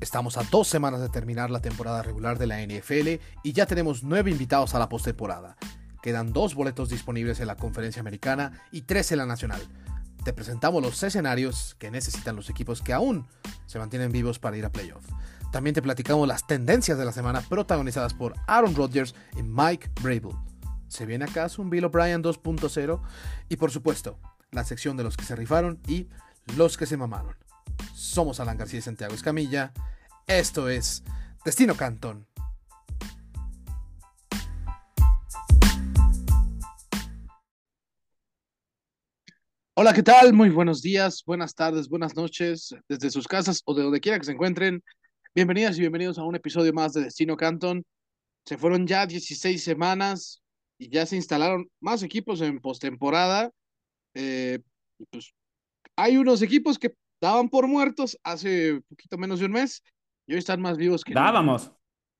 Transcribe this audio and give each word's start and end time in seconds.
Estamos 0.00 0.38
a 0.38 0.44
dos 0.44 0.68
semanas 0.68 1.00
de 1.00 1.08
terminar 1.08 1.50
la 1.50 1.60
temporada 1.60 2.02
regular 2.02 2.38
de 2.38 2.46
la 2.46 2.64
NFL 2.64 3.20
y 3.42 3.52
ya 3.52 3.66
tenemos 3.66 4.04
nueve 4.04 4.30
invitados 4.30 4.76
a 4.76 4.78
la 4.78 4.88
postemporada. 4.88 5.56
Quedan 6.02 6.32
dos 6.32 6.54
boletos 6.54 6.88
disponibles 6.88 7.40
en 7.40 7.48
la 7.48 7.56
conferencia 7.56 7.98
americana 7.98 8.62
y 8.70 8.82
tres 8.82 9.10
en 9.10 9.18
la 9.18 9.26
nacional. 9.26 9.60
Te 10.22 10.32
presentamos 10.32 10.82
los 10.82 11.02
escenarios 11.02 11.74
que 11.80 11.90
necesitan 11.90 12.36
los 12.36 12.48
equipos 12.48 12.80
que 12.80 12.92
aún 12.92 13.26
se 13.66 13.80
mantienen 13.80 14.12
vivos 14.12 14.38
para 14.38 14.56
ir 14.56 14.64
a 14.64 14.70
playoff. 14.70 15.04
También 15.50 15.74
te 15.74 15.82
platicamos 15.82 16.28
las 16.28 16.46
tendencias 16.46 16.96
de 16.96 17.04
la 17.04 17.12
semana 17.12 17.40
protagonizadas 17.40 18.14
por 18.14 18.34
Aaron 18.46 18.76
Rodgers 18.76 19.16
y 19.36 19.42
Mike 19.42 19.90
Brable. 20.00 20.36
¿Se 20.86 21.06
viene 21.06 21.24
acaso 21.24 21.60
un 21.60 21.70
Bill 21.70 21.86
O'Brien 21.86 22.22
2.0? 22.22 23.00
Y 23.48 23.56
por 23.56 23.72
supuesto, 23.72 24.16
la 24.52 24.64
sección 24.64 24.96
de 24.96 25.02
los 25.02 25.16
que 25.16 25.24
se 25.24 25.34
rifaron 25.34 25.80
y 25.88 26.08
los 26.56 26.76
que 26.76 26.86
se 26.86 26.96
mamaron. 26.96 27.34
Somos 27.94 28.38
Alan 28.38 28.56
García 28.56 28.80
Santiago 28.80 29.14
Escamilla. 29.14 29.72
Esto 30.28 30.68
es 30.68 31.02
Destino 31.42 31.74
Cantón. 31.74 32.26
Hola, 39.74 39.94
¿qué 39.94 40.02
tal? 40.02 40.34
Muy 40.34 40.50
buenos 40.50 40.82
días, 40.82 41.22
buenas 41.24 41.54
tardes, 41.54 41.88
buenas 41.88 42.14
noches, 42.14 42.74
desde 42.90 43.08
sus 43.08 43.26
casas 43.26 43.62
o 43.64 43.72
de 43.72 43.84
donde 43.84 44.00
quiera 44.00 44.18
que 44.18 44.26
se 44.26 44.32
encuentren. 44.32 44.84
Bienvenidas 45.34 45.78
y 45.78 45.80
bienvenidos 45.80 46.18
a 46.18 46.24
un 46.24 46.36
episodio 46.36 46.74
más 46.74 46.92
de 46.92 47.04
Destino 47.04 47.34
Canton. 47.34 47.82
Se 48.44 48.58
fueron 48.58 48.86
ya 48.86 49.06
16 49.06 49.64
semanas 49.64 50.42
y 50.76 50.90
ya 50.90 51.06
se 51.06 51.16
instalaron 51.16 51.70
más 51.80 52.02
equipos 52.02 52.42
en 52.42 52.60
postemporada. 52.60 53.50
Eh, 54.12 54.58
pues 55.10 55.32
hay 55.96 56.18
unos 56.18 56.42
equipos 56.42 56.78
que 56.78 56.92
daban 57.18 57.48
por 57.48 57.66
muertos 57.66 58.18
hace 58.22 58.78
poquito 58.90 59.16
menos 59.16 59.40
de 59.40 59.46
un 59.46 59.52
mes 59.52 59.82
y 60.28 60.34
hoy 60.34 60.38
están 60.38 60.60
más 60.60 60.76
vivos 60.76 61.02
que 61.04 61.14
Dábamos. 61.14 61.72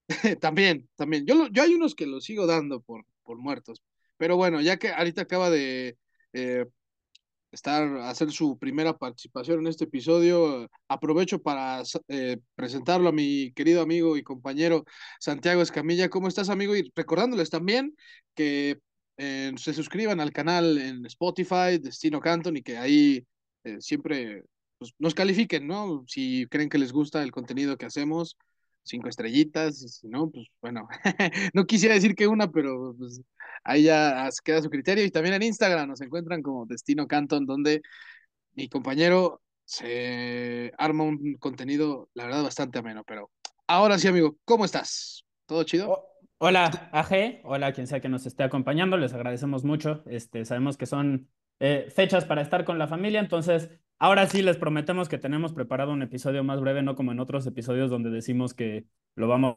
también, 0.41 0.89
también. 0.97 1.27
Yo, 1.27 1.47
yo 1.49 1.63
hay 1.63 1.75
unos 1.75 1.95
que 1.95 2.07
los 2.07 2.25
sigo 2.25 2.47
dando 2.47 2.81
por, 2.81 3.05
por 3.23 3.37
muertos. 3.37 3.83
Pero 4.17 4.37
bueno, 4.37 4.63
ya 4.63 4.79
que 4.79 4.91
ahorita 4.91 5.23
acaba 5.23 5.51
de 5.51 5.99
eh, 6.33 6.65
estar, 7.53 7.99
hacer 7.99 8.33
su 8.33 8.59
primera 8.59 8.97
participación 8.97 9.61
en 9.61 9.67
este 9.67 9.85
episodio, 9.85 10.71
aprovecho 10.89 11.43
para 11.43 11.83
eh, 12.09 12.39
presentarlo 12.55 13.11
a 13.11 13.13
mi 13.13 13.53
querido 13.53 13.83
amigo 13.83 14.17
y 14.17 14.23
compañero 14.23 14.87
Santiago 15.21 15.61
Escamilla. 15.61 16.09
¿Cómo 16.09 16.29
estás, 16.29 16.49
amigo? 16.49 16.75
Y 16.75 16.91
recordándoles 16.97 17.51
también 17.51 17.95
que 18.35 18.81
eh, 19.19 19.53
se 19.59 19.75
suscriban 19.75 20.21
al 20.21 20.33
canal 20.33 20.79
en 20.79 21.05
Spotify, 21.05 21.77
Destino 21.79 22.21
Canton, 22.21 22.57
y 22.57 22.63
que 22.63 22.79
ahí 22.79 23.27
siempre 23.81 24.45
pues, 24.79 24.93
nos 24.99 25.15
califiquen, 25.15 25.67
¿no? 25.67 26.05
Si 26.07 26.47
creen 26.47 26.69
que 26.69 26.79
les 26.79 26.93
gusta 26.93 27.23
el 27.23 27.33
contenido 27.33 27.77
que 27.77 27.87
hacemos, 27.87 28.37
cinco 28.83 29.09
estrellitas, 29.09 29.79
si 29.79 30.09
no, 30.09 30.31
pues 30.31 30.47
bueno, 30.61 30.89
no 31.55 31.67
quisiera 31.67 31.95
decir 31.95 32.15
que 32.15 32.27
una, 32.27 32.51
pero 32.51 32.95
pues, 32.99 33.21
ahí 33.65 33.85
ya 33.85 34.29
queda 34.45 34.63
su 34.63 34.71
criterio. 34.71 35.05
Y 35.05 35.11
también 35.11 35.35
en 35.35 35.43
Instagram 35.43 35.89
nos 35.89 36.01
encuentran 36.01 36.43
como 36.43 36.67
Destino 36.67 37.07
Canton, 37.07 37.47
donde 37.47 37.83
mi 38.55 38.69
compañero 38.69 39.43
se 39.65 40.73
arma 40.79 41.05
un 41.05 41.35
contenido, 41.35 42.09
la 42.15 42.25
verdad, 42.25 42.43
bastante 42.43 42.79
ameno. 42.79 43.05
Pero 43.05 43.31
ahora 43.67 43.99
sí, 43.99 44.09
amigo, 44.09 44.39
¿cómo 44.45 44.65
estás? 44.65 45.25
¿Todo 45.47 45.65
chido? 45.65 46.05
hola, 46.39 46.89
AG, 46.93 47.41
hola 47.45 47.73
quien 47.73 47.87
sea 47.87 48.01
que 48.01 48.09
nos 48.09 48.25
esté 48.25 48.45
acompañando, 48.45 48.97
les 48.97 49.13
agradecemos 49.13 49.65
mucho. 49.65 50.03
Este, 50.07 50.45
sabemos 50.45 50.77
que 50.77 50.87
son 50.87 51.29
eh, 51.61 51.89
fechas 51.95 52.25
para 52.25 52.43
estar 52.43 52.65
con 52.65 52.79
la 52.79 52.87
familia, 52.87 53.21
entonces 53.21 53.71
Ahora 53.99 54.27
sí 54.29 54.43
les 54.43 54.57
prometemos 54.57 55.09
que 55.09 55.19
tenemos 55.19 55.53
preparado 55.53 55.93
un 55.93 56.03
episodio 56.03 56.45
más 56.45 56.61
breve, 56.61 56.83
no 56.83 56.95
como 56.95 57.13
en 57.13 57.21
otros 57.21 57.47
episodios 57.47 57.91
donde 57.91 58.11
decimos 58.11 58.55
que 58.55 58.87
lo 59.17 59.29
vamos. 59.29 59.57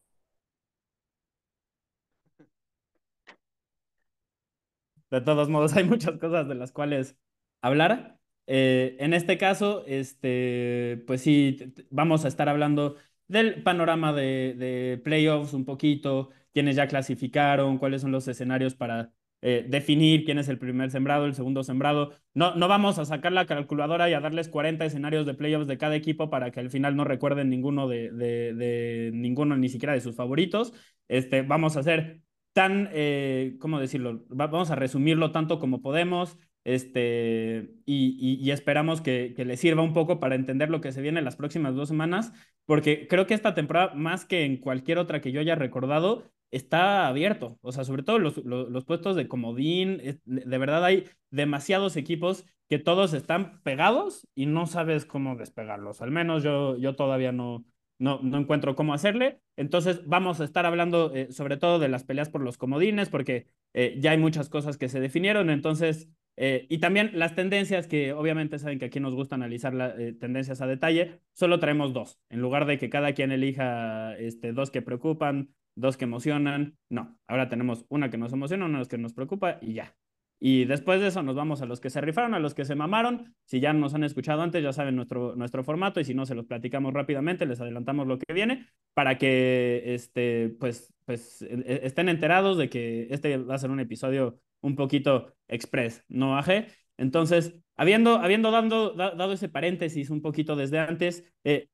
De 5.10 5.22
todos 5.22 5.50
modos, 5.50 5.74
hay 5.78 5.84
muchas 5.84 6.18
cosas 6.20 6.48
de 6.48 6.56
las 6.56 6.72
cuales 6.72 7.18
hablar. 7.62 8.20
Eh, 8.48 8.98
en 9.00 9.14
este 9.14 9.38
caso, 9.38 9.84
este, 9.88 11.04
pues 11.08 11.22
sí, 11.22 11.74
vamos 11.90 12.26
a 12.26 12.28
estar 12.28 12.50
hablando 12.50 12.96
del 13.28 13.64
panorama 13.64 14.14
de, 14.14 14.56
de 14.58 15.02
playoffs 15.04 15.54
un 15.54 15.66
poquito, 15.66 16.30
quienes 16.54 16.76
ya 16.76 16.88
clasificaron, 16.88 17.78
cuáles 17.78 18.02
son 18.02 18.12
los 18.12 18.28
escenarios 18.28 18.76
para 18.76 19.14
eh, 19.42 19.66
definir 19.68 20.24
quién 20.24 20.38
es 20.38 20.48
el 20.50 20.60
primer 20.60 20.92
sembrado, 20.92 21.26
el 21.26 21.34
segundo 21.34 21.64
sembrado. 21.64 22.14
No, 22.34 22.56
no 22.56 22.68
vamos 22.68 23.00
a 23.00 23.06
sacar 23.06 23.32
la 23.32 23.48
calculadora 23.48 24.10
y 24.10 24.14
a 24.14 24.20
darles 24.20 24.50
40 24.50 24.86
escenarios 24.86 25.26
de 25.26 25.34
playoffs 25.34 25.68
de 25.68 25.78
cada 25.78 25.96
equipo 25.96 26.30
para 26.30 26.52
que 26.52 26.60
al 26.60 26.70
final 26.70 26.96
no 26.96 27.04
recuerden 27.04 27.50
ninguno 27.50 27.88
de, 27.88 28.12
de, 28.12 29.12
ninguno, 29.14 29.58
ni 29.58 29.70
siquiera 29.70 29.94
de 29.94 30.02
sus 30.02 30.16
favoritos. 30.16 30.74
Este, 31.08 31.42
vamos 31.42 31.76
a 31.76 31.80
hacer 31.82 32.22
tan, 32.54 32.90
eh, 32.94 33.58
¿cómo 33.60 33.80
decirlo? 33.80 34.24
vamos 34.30 34.72
a 34.72 34.76
resumirlo 34.76 35.32
tanto 35.32 35.60
como 35.60 35.82
podemos. 35.82 36.38
Este, 36.64 37.74
y, 37.88 38.38
y, 38.40 38.52
esperamos 38.52 39.02
que, 39.02 39.34
que 39.36 39.46
les 39.46 39.60
sirva 39.60 39.82
un 39.82 39.94
poco 39.94 40.20
para 40.20 40.36
entender 40.36 40.70
lo 40.70 40.80
que 40.80 40.92
se 40.92 41.02
viene 41.02 41.18
en 41.18 41.26
las 41.26 41.36
próximas 41.36 41.74
dos 41.74 41.88
semanas, 41.88 42.34
porque 42.68 43.08
creo 43.08 43.26
que 43.26 43.34
esta 43.34 43.56
temporada, 43.56 43.96
más 43.96 44.26
que 44.26 44.46
en 44.46 44.58
cualquier 44.58 45.00
otra 45.00 45.22
que 45.22 45.32
yo 45.32 45.40
haya 45.42 45.56
recordado, 45.56 46.32
está 46.52 47.08
abierto. 47.08 47.58
O 47.62 47.72
sea, 47.72 47.84
sobre 47.84 48.04
todo 48.04 48.20
los, 48.20 48.38
los, 48.38 48.86
puestos 48.86 49.16
de 49.16 49.28
comodín, 49.28 50.20
de 50.26 50.58
verdad 50.58 50.84
hay 50.84 51.06
demasiados 51.30 51.96
equipos 51.96 52.46
que 52.70 52.80
todos 52.80 53.14
están 53.14 53.62
pegados 53.64 54.28
y 54.36 54.46
no 54.46 54.68
sabes 54.68 55.06
cómo 55.06 55.36
despegarlos. 55.36 56.02
Al 56.02 56.12
menos 56.12 56.44
yo, 56.44 56.78
yo 56.78 56.96
todavía 56.96 57.32
no, 57.32 57.66
no, 58.00 58.20
no 58.24 58.38
encuentro 58.40 58.76
cómo 58.76 58.94
hacerle. 58.94 59.40
Entonces 59.56 60.02
vamos 60.08 60.42
a 60.42 60.44
estar 60.44 60.66
hablando 60.66 61.14
eh, 61.14 61.32
sobre 61.32 61.58
todo 61.58 61.80
de 61.80 61.90
las 61.90 62.04
peleas 62.04 62.30
por 62.30 62.42
los 62.42 62.58
comodines, 62.58 63.10
porque 63.10 63.48
eh, 63.74 63.96
ya 64.00 64.12
hay 64.12 64.18
muchas 64.18 64.50
cosas 64.50 64.78
que 64.78 64.90
se 64.90 65.00
definieron. 65.00 65.50
Entonces, 65.50 66.10
eh, 66.38 66.66
y 66.70 66.80
también 66.80 67.12
las 67.14 67.36
tendencias, 67.36 67.88
que 67.88 68.14
obviamente 68.14 68.58
saben 68.58 68.80
que 68.80 68.86
aquí 68.86 69.00
nos 69.00 69.16
gusta 69.16 69.36
analizar 69.36 69.74
las 69.74 69.94
tendencias 70.20 70.62
a 70.62 70.68
detalle, 70.68 71.20
solo 71.34 71.60
traemos 71.60 71.94
dos. 71.94 72.20
En 72.30 72.42
lugar 72.42 72.66
de 72.66 72.78
que 72.78 72.90
cada 72.90 73.14
quien 73.14 73.32
elija 73.32 74.16
este, 74.18 74.52
dos 74.52 74.72
que 74.72 74.82
preocupan, 74.82 75.50
dos 75.82 75.98
que 75.98 76.06
emocionan. 76.06 76.78
No, 76.90 77.20
ahora 77.28 77.50
tenemos 77.50 77.86
una 77.90 78.10
que 78.10 78.18
nos 78.18 78.34
emociona, 78.34 78.66
una 78.66 78.86
que 78.86 78.98
nos 78.98 79.14
preocupa 79.14 79.58
y 79.62 79.74
ya. 79.74 79.96
Y 80.44 80.66
después 80.66 81.00
de 81.00 81.08
eso 81.08 81.22
nos 81.22 81.36
vamos 81.36 81.62
a 81.62 81.68
los 81.68 81.80
que 81.80 81.92
se 81.92 82.02
rifaron, 82.02 82.34
a 82.34 82.40
los 82.40 82.56
que 82.56 82.66
se 82.66 82.74
mamaron. 82.74 83.36
Si 83.46 83.60
ya 83.60 83.74
nos 83.74 83.94
han 83.94 84.04
escuchado 84.04 84.42
antes, 84.42 84.64
ya 84.64 84.74
saben 84.74 84.96
nuestro, 84.96 85.36
nuestro 85.36 85.64
formato 85.64 86.00
y 86.00 86.04
si 86.04 86.16
no, 86.16 86.26
se 86.26 86.34
los 86.34 86.48
platicamos 86.48 86.94
rápidamente, 86.94 87.46
les 87.46 87.62
adelantamos 87.62 88.08
lo 88.08 88.18
que 88.18 88.34
viene 88.34 88.66
para 88.96 89.20
que 89.20 89.94
este, 89.94 90.50
pues, 90.60 90.92
pues, 91.06 91.44
e, 91.44 91.64
e, 91.66 91.86
estén 91.86 92.10
enterados 92.10 92.58
de 92.58 92.70
que 92.70 93.08
este 93.12 93.38
va 93.38 93.54
a 93.54 93.60
ser 93.60 93.70
un 93.70 93.80
episodio 93.80 94.40
un 94.62 94.76
poquito 94.76 95.32
express, 95.48 96.04
¿no, 96.08 96.36
Aje? 96.36 96.68
Entonces, 96.98 97.56
habiendo, 97.76 98.16
habiendo 98.16 98.50
dando, 98.50 98.94
dado 98.94 99.34
ese 99.34 99.48
paréntesis 99.48 100.10
un 100.10 100.24
poquito 100.24 100.56
desde 100.56 100.80
antes, 100.80 101.24
eh, 101.44 101.68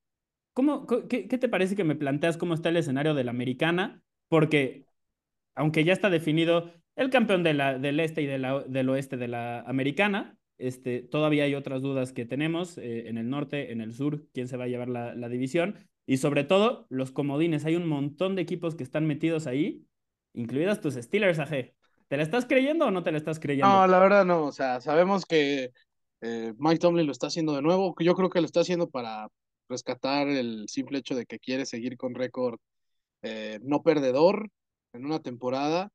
¿Cómo, 0.52 0.86
qué, 0.86 1.26
te 1.26 1.48
parece 1.48 1.76
que 1.76 1.84
me 1.84 1.94
planteas 1.94 2.36
cómo 2.36 2.54
está 2.54 2.68
el 2.68 2.76
escenario 2.76 3.14
de 3.14 3.24
la 3.24 3.30
americana? 3.30 4.02
Porque 4.28 4.84
aunque 5.54 5.84
ya 5.84 5.92
está 5.92 6.10
definido 6.10 6.72
el 6.96 7.10
campeón 7.10 7.42
de 7.42 7.54
la, 7.54 7.78
del 7.78 8.00
este 8.00 8.22
y 8.22 8.26
de 8.26 8.64
del 8.68 8.88
oeste 8.88 9.16
de 9.16 9.28
la 9.28 9.60
americana, 9.60 10.38
este, 10.58 11.02
todavía 11.02 11.44
hay 11.44 11.54
otras 11.54 11.82
dudas 11.82 12.12
que 12.12 12.24
tenemos 12.24 12.78
eh, 12.78 13.08
en 13.08 13.18
el 13.18 13.30
norte, 13.30 13.72
en 13.72 13.80
el 13.80 13.94
sur, 13.94 14.26
quién 14.32 14.48
se 14.48 14.56
va 14.56 14.64
a 14.64 14.68
llevar 14.68 14.88
la, 14.88 15.14
la, 15.14 15.28
división 15.28 15.76
y 16.04 16.16
sobre 16.16 16.42
todo 16.42 16.86
los 16.88 17.12
comodines. 17.12 17.64
Hay 17.64 17.76
un 17.76 17.86
montón 17.86 18.34
de 18.34 18.42
equipos 18.42 18.74
que 18.74 18.82
están 18.82 19.06
metidos 19.06 19.46
ahí, 19.46 19.86
incluidas 20.34 20.80
tus 20.80 20.94
Steelers, 20.94 21.38
AG. 21.38 21.72
¿Te 22.08 22.16
la 22.16 22.22
estás 22.22 22.46
creyendo 22.46 22.86
o 22.86 22.90
no 22.90 23.02
te 23.02 23.12
la 23.12 23.18
estás 23.18 23.38
creyendo? 23.38 23.68
No, 23.68 23.86
la 23.86 23.98
verdad 23.98 24.24
no. 24.24 24.46
O 24.46 24.52
sea, 24.52 24.80
sabemos 24.80 25.26
que 25.26 25.72
eh, 26.22 26.54
Mike 26.58 26.78
Tomlin 26.78 27.06
lo 27.06 27.12
está 27.12 27.26
haciendo 27.28 27.54
de 27.54 27.62
nuevo. 27.62 27.94
Yo 28.00 28.14
creo 28.14 28.30
que 28.30 28.40
lo 28.40 28.46
está 28.46 28.60
haciendo 28.60 28.88
para 28.88 29.28
rescatar 29.68 30.28
el 30.28 30.68
simple 30.68 30.98
hecho 30.98 31.14
de 31.14 31.26
que 31.26 31.38
quiere 31.38 31.66
seguir 31.66 31.96
con 31.96 32.14
récord 32.14 32.58
eh, 33.22 33.58
no 33.62 33.82
perdedor 33.82 34.50
en 34.92 35.04
una 35.04 35.20
temporada 35.20 35.90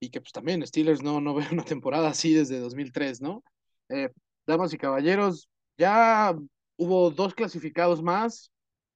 y 0.00 0.10
que 0.10 0.20
pues 0.20 0.32
también 0.32 0.66
Steelers 0.66 1.02
no, 1.02 1.20
no 1.20 1.34
ve 1.34 1.46
una 1.50 1.64
temporada 1.64 2.08
así 2.08 2.34
desde 2.34 2.60
2003, 2.60 3.20
¿no? 3.22 3.42
Eh, 3.88 4.10
damas 4.46 4.72
y 4.72 4.78
caballeros, 4.78 5.48
ya 5.78 6.34
hubo 6.76 7.10
dos 7.10 7.34
clasificados 7.34 8.02
más 8.02 8.50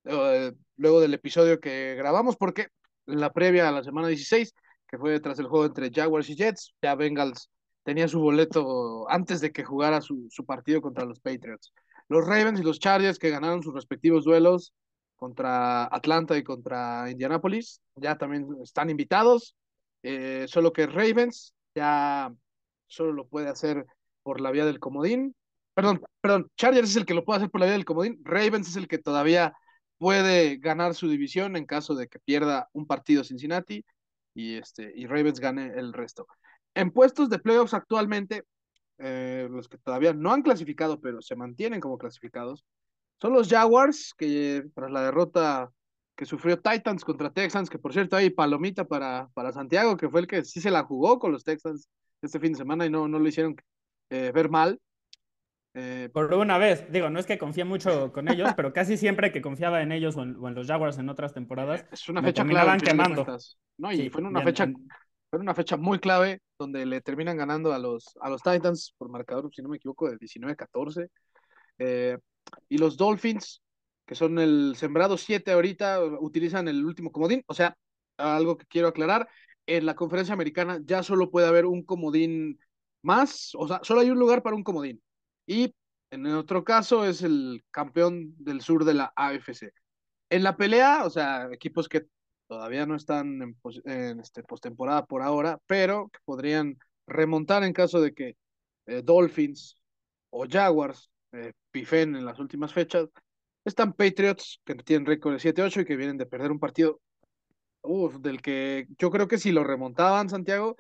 eh, 0.05 0.53
luego 0.77 1.01
del 1.01 1.15
episodio 1.15 1.61
que 1.61 1.95
grabamos 1.97 2.37
porque 2.37 2.69
la 3.07 3.33
previa 3.33 3.69
a 3.69 3.73
la 3.73 3.83
semana 3.83 4.09
16, 4.09 4.55
que 4.89 4.99
fue 4.99 5.21
tras 5.21 5.39
el 5.39 5.47
juego 5.47 5.67
entre 5.67 5.91
Jaguars 5.91 6.29
y 6.31 6.37
Jets, 6.37 6.75
ya 6.83 6.95
Bengals 6.95 7.51
tenía 7.83 8.09
su 8.09 8.21
boleto 8.21 9.09
antes 9.11 9.41
de 9.41 9.53
que 9.53 9.65
jugara 9.65 10.01
su, 10.01 10.27
su 10.31 10.45
partido 10.45 10.81
contra 10.81 11.05
los 11.05 11.21
Patriots. 11.21 11.73
Los 12.11 12.27
Ravens 12.27 12.59
y 12.59 12.65
los 12.65 12.81
Chargers 12.81 13.21
que 13.21 13.31
ganaron 13.31 13.63
sus 13.63 13.73
respectivos 13.73 14.25
duelos 14.25 14.75
contra 15.15 15.85
Atlanta 15.85 16.37
y 16.37 16.43
contra 16.43 17.09
Indianapolis, 17.09 17.81
ya 17.95 18.19
también 18.19 18.49
están 18.65 18.91
invitados, 18.91 19.55
eh, 20.03 20.47
solo 20.49 20.73
que 20.73 20.89
Ravens 20.89 21.55
ya 21.73 22.35
solo 22.89 23.13
lo 23.13 23.29
puede 23.29 23.49
hacer 23.49 23.87
por 24.25 24.41
la 24.41 24.51
vía 24.51 24.65
del 24.65 24.81
comodín. 24.81 25.37
Perdón, 25.73 26.03
perdón, 26.21 26.51
Chargers 26.57 26.91
es 26.91 26.97
el 26.97 27.07
que 27.07 27.15
lo 27.15 27.25
puede 27.25 27.37
hacer 27.37 27.51
por 27.51 27.61
la 27.61 27.67
vía 27.67 27.75
del 27.75 27.85
comodín, 27.85 28.21
Ravens 28.25 28.69
es 28.69 28.77
el 28.77 28.89
que 28.89 28.99
todavía 28.99 29.55
puede 29.97 30.57
ganar 30.57 30.97
su 30.97 31.09
división 31.09 31.55
en 31.55 31.65
caso 31.65 31.95
de 31.95 32.09
que 32.09 32.19
pierda 32.19 32.69
un 32.73 32.89
partido 32.89 33.23
Cincinnati 33.23 33.85
y, 34.35 34.57
este, 34.57 34.93
y 34.97 35.07
Ravens 35.07 35.39
gane 35.39 35.75
el 35.77 35.93
resto. 35.93 36.27
En 36.75 36.91
puestos 36.91 37.31
de 37.31 37.39
playoffs 37.39 37.73
actualmente, 37.73 38.43
eh, 39.01 39.49
los 39.51 39.69
que 39.69 39.79
todavía 39.79 40.13
no 40.13 40.33
han 40.33 40.43
clasificado, 40.43 41.01
pero 41.01 41.23
se 41.23 41.35
mantienen 41.35 41.81
como 41.81 41.99
clasificados, 41.99 42.65
son 43.21 43.33
los 43.33 43.49
Jaguars, 43.49 44.15
que 44.17 44.65
tras 44.75 44.91
la 44.91 45.03
derrota 45.03 45.71
que 46.17 46.27
sufrió 46.27 46.61
Titans 46.61 47.05
contra 47.05 47.33
Texans, 47.33 47.71
que 47.71 47.79
por 47.79 47.93
cierto 47.93 48.17
hay 48.17 48.31
palomita 48.31 48.85
para, 48.85 49.29
para 49.33 49.53
Santiago, 49.53 49.97
que 49.97 50.09
fue 50.09 50.21
el 50.21 50.27
que 50.27 50.45
sí 50.45 50.61
se 50.61 50.71
la 50.71 50.85
jugó 50.85 51.19
con 51.19 51.33
los 51.33 51.45
Texans 51.45 51.89
este 52.21 52.39
fin 52.39 52.53
de 52.53 52.59
semana 52.59 52.85
y 52.85 52.91
no, 52.91 53.09
no 53.09 53.19
lo 53.19 53.27
hicieron 53.27 53.57
eh, 54.11 54.31
ver 54.35 54.51
mal. 54.51 54.79
Eh, 55.73 56.11
por 56.13 56.33
una 56.35 56.59
vez, 56.59 56.91
digo, 56.93 57.09
no 57.11 57.21
es 57.21 57.27
que 57.27 57.39
confíe 57.39 57.65
mucho 57.65 58.13
con 58.13 58.29
ellos, 58.29 58.51
pero 58.57 58.73
casi 58.73 58.97
siempre 58.97 59.33
que 59.33 59.41
confiaba 59.41 59.83
en 59.83 59.93
ellos 59.93 60.17
o 60.17 60.23
en, 60.23 60.55
los 60.55 60.67
Jaguars 60.67 60.99
en 60.99 61.09
otras 61.09 61.33
temporadas, 61.33 61.87
es 61.91 62.09
una 62.09 62.23
fecha 62.23 62.45
clave, 62.45 62.79
quemando. 62.83 63.25
No, 63.79 63.93
y 63.93 64.11
fue 64.11 64.23
una 64.23 64.43
fecha 64.43 64.71
fue 65.31 65.39
una 65.39 65.55
fecha 65.55 65.77
muy 65.77 66.01
clave 66.01 66.43
donde 66.59 66.85
le 66.85 67.01
terminan 67.01 67.37
ganando 67.37 67.73
a 67.73 67.79
los, 67.79 68.17
a 68.21 68.29
los 68.29 68.43
Titans 68.43 68.95
por 68.99 69.09
marcador, 69.09 69.51
si 69.55 69.63
no 69.63 69.69
me 69.69 69.77
equivoco, 69.77 70.11
de 70.11 70.19
19-14. 70.19 71.09
Eh, 71.79 72.19
y 72.69 72.79
los 72.79 72.97
Dolphins, 72.97 73.63
que 74.05 74.17
son 74.17 74.39
el 74.39 74.75
sembrado 74.77 75.17
7 75.17 75.53
ahorita, 75.53 76.03
utilizan 76.21 76.69
el 76.69 76.85
último 76.85 77.13
comodín. 77.13 77.45
O 77.47 77.55
sea, 77.55 77.77
algo 78.17 78.57
que 78.57 78.67
quiero 78.67 78.89
aclarar, 78.89 79.29
en 79.67 79.87
la 79.87 79.95
conferencia 79.95 80.35
americana 80.35 80.81
ya 80.85 81.03
solo 81.03 81.31
puede 81.31 81.47
haber 81.47 81.65
un 81.65 81.85
comodín 81.85 82.59
más, 83.03 83.53
o 83.55 83.69
sea, 83.69 83.81
solo 83.83 84.01
hay 84.01 84.11
un 84.11 84.19
lugar 84.19 84.43
para 84.43 84.57
un 84.57 84.65
comodín. 84.65 85.01
Y 85.47 85.75
en 86.11 86.27
otro 86.27 86.65
caso 86.65 87.05
es 87.05 87.23
el 87.23 87.65
campeón 87.71 88.35
del 88.39 88.61
sur 88.63 88.85
de 88.85 88.95
la 88.95 89.13
AFC. 89.17 89.73
En 90.29 90.43
la 90.43 90.57
pelea, 90.57 91.05
o 91.05 91.11
sea, 91.11 91.49
equipos 91.53 91.89
que 91.89 92.07
todavía 92.51 92.85
no 92.85 92.97
están 92.97 93.55
en, 93.85 94.19
este, 94.19 94.43
postemporada 94.43 95.07
por 95.07 95.23
ahora, 95.23 95.61
pero 95.69 96.09
que 96.09 96.19
podrían 96.25 96.77
remontar 97.07 97.63
en 97.63 97.73
caso 97.73 98.01
de 98.01 98.13
que 98.13 98.37
eh, 98.87 99.03
Dolphins 99.05 99.77
o 100.31 100.47
Jaguars 100.51 101.13
eh, 101.31 101.53
pifen 101.71 102.17
en 102.17 102.25
las 102.25 102.41
últimas 102.41 102.75
fechas. 102.75 103.07
Están 103.65 103.93
Patriots, 103.93 104.61
que 104.65 104.75
tienen 104.75 105.07
récord 105.07 105.35
de 105.35 105.39
7-8 105.39 105.83
y 105.83 105.85
que 105.85 105.95
vienen 105.95 106.17
de 106.17 106.27
perder 106.27 106.51
un 106.51 106.59
partido 106.59 107.01
uf, 107.83 108.17
del 108.17 108.43
que 108.43 108.89
yo 108.99 109.13
creo 109.13 109.29
que 109.29 109.39
si 109.39 109.53
lo 109.53 109.63
remontaban, 109.63 110.29
Santiago, 110.29 110.75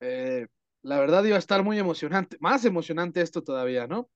eh, 0.00 0.46
la 0.80 0.98
verdad 0.98 1.24
iba 1.24 1.36
a 1.36 1.40
estar 1.40 1.62
muy 1.62 1.78
emocionante, 1.78 2.38
más 2.40 2.64
emocionante 2.64 3.20
esto 3.20 3.42
todavía, 3.42 3.86
¿no? 3.86 4.08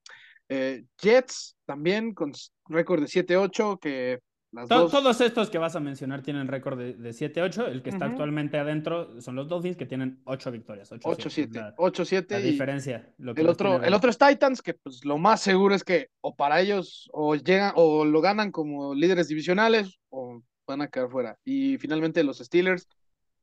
Jets 0.49 1.59
también 1.67 2.15
con 2.15 2.33
récord 2.69 3.03
de 3.03 3.09
7-8, 3.09 3.79
que 3.81 4.21
todos 4.69 5.21
estos 5.21 5.51
que 5.51 5.59
vas 5.59 5.77
a 5.77 5.81
mencionar 5.81 6.23
tienen 6.23 6.49
récord 6.49 6.79
de, 6.79 6.97
7-8. 6.97 7.69
El 7.69 7.83
que 7.83 7.91
está 7.91 8.07
actualmente 8.07 8.59
adentro 8.59 9.21
son 9.21 9.37
los 9.37 9.49
Dolphins, 9.49 9.77
que 9.77 9.87
tienen 9.87 10.21
8 10.25 10.51
victorias. 10.51 10.91
8-7. 10.93 11.75
8-7. 11.77 12.31
La, 12.31 12.39
diferencia. 12.39 13.13
el, 13.19 13.49
otro, 13.49 13.83
el 13.83 13.95
otro 13.95 14.11
es 14.11 14.19
Titans, 14.19 14.63
que 14.63 14.75
pues 14.75 15.05
lo 15.05 15.19
más 15.19 15.41
seguro 15.41 15.75
es 15.75 15.85
que 15.85 16.11
o 16.21 16.35
para 16.35 16.61
ellos 16.61 17.09
o 17.13 17.35
llegan 17.35 17.73
o 17.75 18.05
lo 18.05 18.21
ganan 18.21 18.51
como 18.51 18.95
líderes 18.95 19.29
divisionales 19.29 19.99
o 20.11 20.43
van 20.67 20.83
a 20.83 20.89
quedar 20.89 21.11
fuera. 21.11 21.39
Y 21.45 21.79
finalmente 21.79 22.25
los 22.25 22.39
Steelers, 22.39 22.89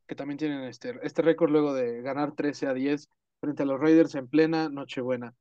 que 0.07 0.15
también 0.15 0.37
tienen 0.37 0.63
este, 0.63 0.95
este 1.03 1.21
récord 1.21 1.51
luego 1.51 1.73
de 1.73 2.01
ganar 2.01 2.33
13 2.33 2.67
a 2.67 2.73
10 2.73 3.07
frente 3.39 3.63
a 3.63 3.65
los 3.65 3.79
Raiders 3.79 4.15
en 4.15 4.27
plena 4.27 4.69
Nochebuena. 4.69 5.33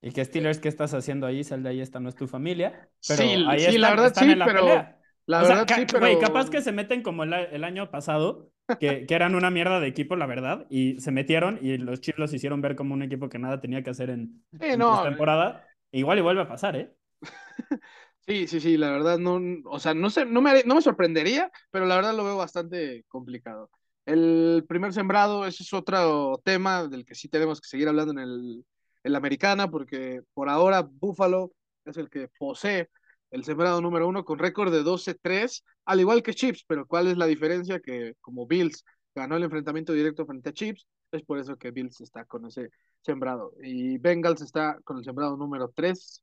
Y 0.00 0.12
que 0.12 0.24
Steelers, 0.24 0.60
¿qué 0.60 0.68
estás 0.68 0.94
haciendo 0.94 1.26
ahí? 1.26 1.42
Sal 1.42 1.62
de 1.62 1.70
ahí, 1.70 1.80
esta 1.80 1.98
no 1.98 2.08
es 2.08 2.14
tu 2.14 2.28
familia. 2.28 2.88
Pero 3.06 3.22
sí, 3.22 3.44
ahí 3.48 3.60
sí, 3.60 3.78
la 3.78 3.90
verdad 3.90 4.12
sí, 4.14 4.34
pero 4.44 4.97
la 5.28 5.42
verdad, 5.42 5.66
sí, 5.68 5.84
pero... 5.92 6.18
capaz 6.20 6.48
que 6.48 6.62
se 6.62 6.72
meten 6.72 7.02
como 7.02 7.22
el, 7.22 7.64
año 7.64 7.90
pasado, 7.90 8.50
que, 8.80 9.04
que, 9.06 9.14
eran 9.14 9.34
una 9.34 9.50
mierda 9.50 9.78
de 9.78 9.86
equipo, 9.86 10.16
la 10.16 10.24
verdad, 10.24 10.66
y 10.70 10.98
se 11.00 11.10
metieron 11.10 11.58
y 11.60 11.76
los 11.76 12.00
Chiefs 12.00 12.18
los 12.18 12.32
hicieron 12.32 12.62
ver 12.62 12.74
como 12.76 12.94
un 12.94 13.02
equipo 13.02 13.28
que 13.28 13.38
nada 13.38 13.60
tenía 13.60 13.82
que 13.82 13.90
hacer 13.90 14.08
en, 14.08 14.42
temporada. 14.58 15.66
Igual 15.92 16.18
y 16.18 16.22
vuelve 16.22 16.42
a 16.42 16.48
pasar, 16.48 16.76
¿eh? 16.76 16.94
Sí, 18.26 18.46
sí, 18.46 18.60
sí, 18.60 18.76
la 18.76 18.90
verdad 18.90 19.18
no, 19.18 19.40
o 19.64 19.78
sea, 19.78 19.94
no 19.94 20.10
sé, 20.10 20.26
no 20.26 20.42
me, 20.42 20.62
no 20.64 20.74
me 20.74 20.82
sorprendería, 20.82 21.50
pero 21.70 21.86
la 21.86 21.96
verdad 21.96 22.14
lo 22.14 22.24
veo 22.24 22.36
bastante 22.36 23.04
complicado. 23.08 23.70
El 24.04 24.64
primer 24.66 24.92
sembrado, 24.94 25.46
ese 25.46 25.62
es 25.62 25.72
otro 25.72 26.38
tema 26.44 26.86
del 26.88 27.06
que 27.06 27.14
sí 27.14 27.28
tenemos 27.28 27.58
que 27.60 27.68
seguir 27.68 27.88
hablando 27.88 28.12
en 28.12 28.18
el, 28.18 28.64
en 29.02 29.12
la 29.12 29.18
americana, 29.18 29.70
porque 29.70 30.22
por 30.34 30.48
ahora 30.48 30.82
Buffalo 30.82 31.52
es 31.86 31.96
el 31.98 32.08
que 32.10 32.28
posee 32.38 32.88
el 33.30 33.44
sembrado 33.44 33.80
número 33.80 34.08
uno 34.08 34.24
con 34.24 34.38
récord 34.38 34.72
de 34.72 34.82
12-3, 34.82 35.64
al 35.84 36.00
igual 36.00 36.22
que 36.22 36.34
Chips, 36.34 36.64
pero 36.66 36.86
¿cuál 36.86 37.08
es 37.08 37.16
la 37.16 37.26
diferencia? 37.26 37.80
Que 37.80 38.14
como 38.20 38.46
Bills 38.46 38.84
ganó 39.14 39.36
el 39.36 39.44
enfrentamiento 39.44 39.92
directo 39.92 40.26
frente 40.26 40.50
a 40.50 40.52
Chips, 40.52 40.86
es 41.12 41.22
por 41.22 41.38
eso 41.38 41.56
que 41.56 41.70
Bills 41.70 42.00
está 42.00 42.24
con 42.24 42.46
ese 42.46 42.70
sembrado. 43.00 43.52
Y 43.62 43.98
Bengals 43.98 44.42
está 44.42 44.78
con 44.84 44.98
el 44.98 45.04
sembrado 45.04 45.36
número 45.36 45.72
3, 45.74 46.22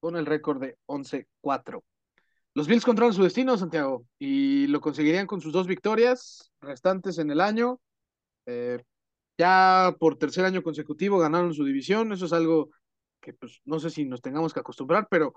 con 0.00 0.16
el 0.16 0.26
récord 0.26 0.60
de 0.60 0.76
11-4. 0.86 1.82
Los 2.54 2.66
Bills 2.66 2.84
controlan 2.84 3.14
su 3.14 3.22
destino, 3.22 3.56
Santiago, 3.56 4.04
y 4.18 4.66
lo 4.66 4.80
conseguirían 4.80 5.26
con 5.26 5.40
sus 5.40 5.52
dos 5.52 5.66
victorias 5.66 6.50
restantes 6.60 7.18
en 7.18 7.30
el 7.30 7.40
año. 7.40 7.80
Eh, 8.46 8.82
ya 9.38 9.94
por 9.98 10.18
tercer 10.18 10.44
año 10.44 10.62
consecutivo 10.62 11.18
ganaron 11.18 11.54
su 11.54 11.64
división, 11.64 12.12
eso 12.12 12.26
es 12.26 12.32
algo 12.32 12.70
que 13.20 13.32
pues 13.34 13.60
no 13.64 13.78
sé 13.78 13.90
si 13.90 14.04
nos 14.04 14.20
tengamos 14.20 14.52
que 14.52 14.60
acostumbrar, 14.60 15.06
pero 15.10 15.34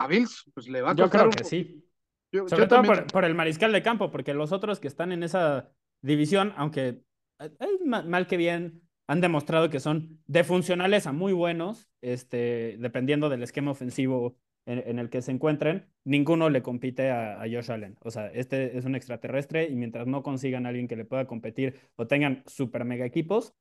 a 0.00 0.06
Bills, 0.06 0.50
pues 0.54 0.66
le 0.66 0.80
va 0.80 0.92
a 0.92 0.94
Yo 0.96 1.10
creo 1.10 1.30
que 1.30 1.44
sí. 1.44 1.84
Sobre 2.32 2.66
todo 2.66 2.82
por, 3.12 3.24
el 3.24 3.34
mariscal 3.34 3.72
de 3.72 3.82
campo, 3.82 4.10
porque 4.10 4.34
los 4.34 4.50
otros 4.50 4.80
que 4.80 4.88
están 4.88 5.12
en 5.12 5.22
esa 5.22 5.72
división, 6.00 6.54
aunque 6.56 7.02
eh, 7.38 7.50
mal 7.84 8.26
que 8.26 8.36
bien 8.36 8.82
han 9.08 9.20
demostrado 9.20 9.68
que 9.68 9.80
son 9.80 10.20
de 10.26 10.44
funcionales 10.44 11.06
a 11.06 11.12
muy 11.12 11.32
buenos, 11.32 11.90
este, 12.00 12.76
dependiendo 12.78 13.28
del 13.28 13.42
esquema 13.42 13.72
ofensivo 13.72 14.38
en, 14.66 14.98
el 14.98 15.10
que 15.10 15.20
se 15.20 15.32
encuentren, 15.32 15.88
ninguno 16.04 16.48
le 16.48 16.62
compite 16.62 17.10
a, 17.10 17.40
Josh 17.40 17.72
Allen. 17.72 17.98
O 18.00 18.10
sea, 18.10 18.28
este 18.28 18.78
es 18.78 18.84
un 18.84 18.94
extraterrestre 18.94 19.68
y 19.68 19.74
mientras 19.74 20.06
no 20.06 20.22
consigan 20.22 20.64
a 20.64 20.68
alguien 20.68 20.86
que 20.86 20.96
le 20.96 21.04
pueda 21.04 21.26
competir 21.26 21.80
o 21.96 22.06
tengan 22.06 22.44
super 22.46 22.84
mega 22.84 23.04
equipos, 23.04 23.52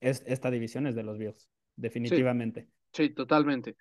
es, 0.00 0.22
esta 0.26 0.50
división 0.50 0.86
es 0.86 0.94
de 0.94 1.02
los 1.02 1.18
Bills, 1.18 1.48
definitivamente. 1.76 2.68
sí 2.92 3.08
totalmente. 3.08 3.76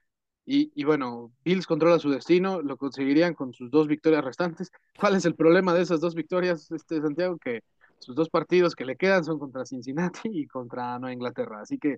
Y, 0.50 0.86
bueno, 0.86 1.33
Bills 1.44 1.68
controla 1.68 2.00
su 2.00 2.10
destino, 2.10 2.62
lo 2.62 2.78
conseguirían 2.78 3.33
con 3.33 3.54
sus 3.54 3.69
dos 3.69 3.86
victorias 3.86 4.24
restantes. 4.24 4.71
¿Cuál 4.98 5.18
es 5.18 5.26
el 5.26 5.36
problema 5.36 5.74
de 5.74 5.81
esas 5.81 6.00
dos 6.00 6.16
victorias, 6.16 6.71
este 6.71 7.02
Santiago? 7.02 7.38
Que 7.38 7.64
sus 8.00 8.16
dos 8.16 8.30
partidos 8.30 8.74
que 8.74 8.86
le 8.86 8.95
quedan 8.95 9.26
son 9.26 9.40
contra 9.40 9.66
Cincinnati 9.66 10.30
y 10.31 10.48
contra 10.48 11.00
Nueva 11.00 11.12
Inglaterra. 11.12 11.60
Así 11.62 11.78
que 11.78 11.98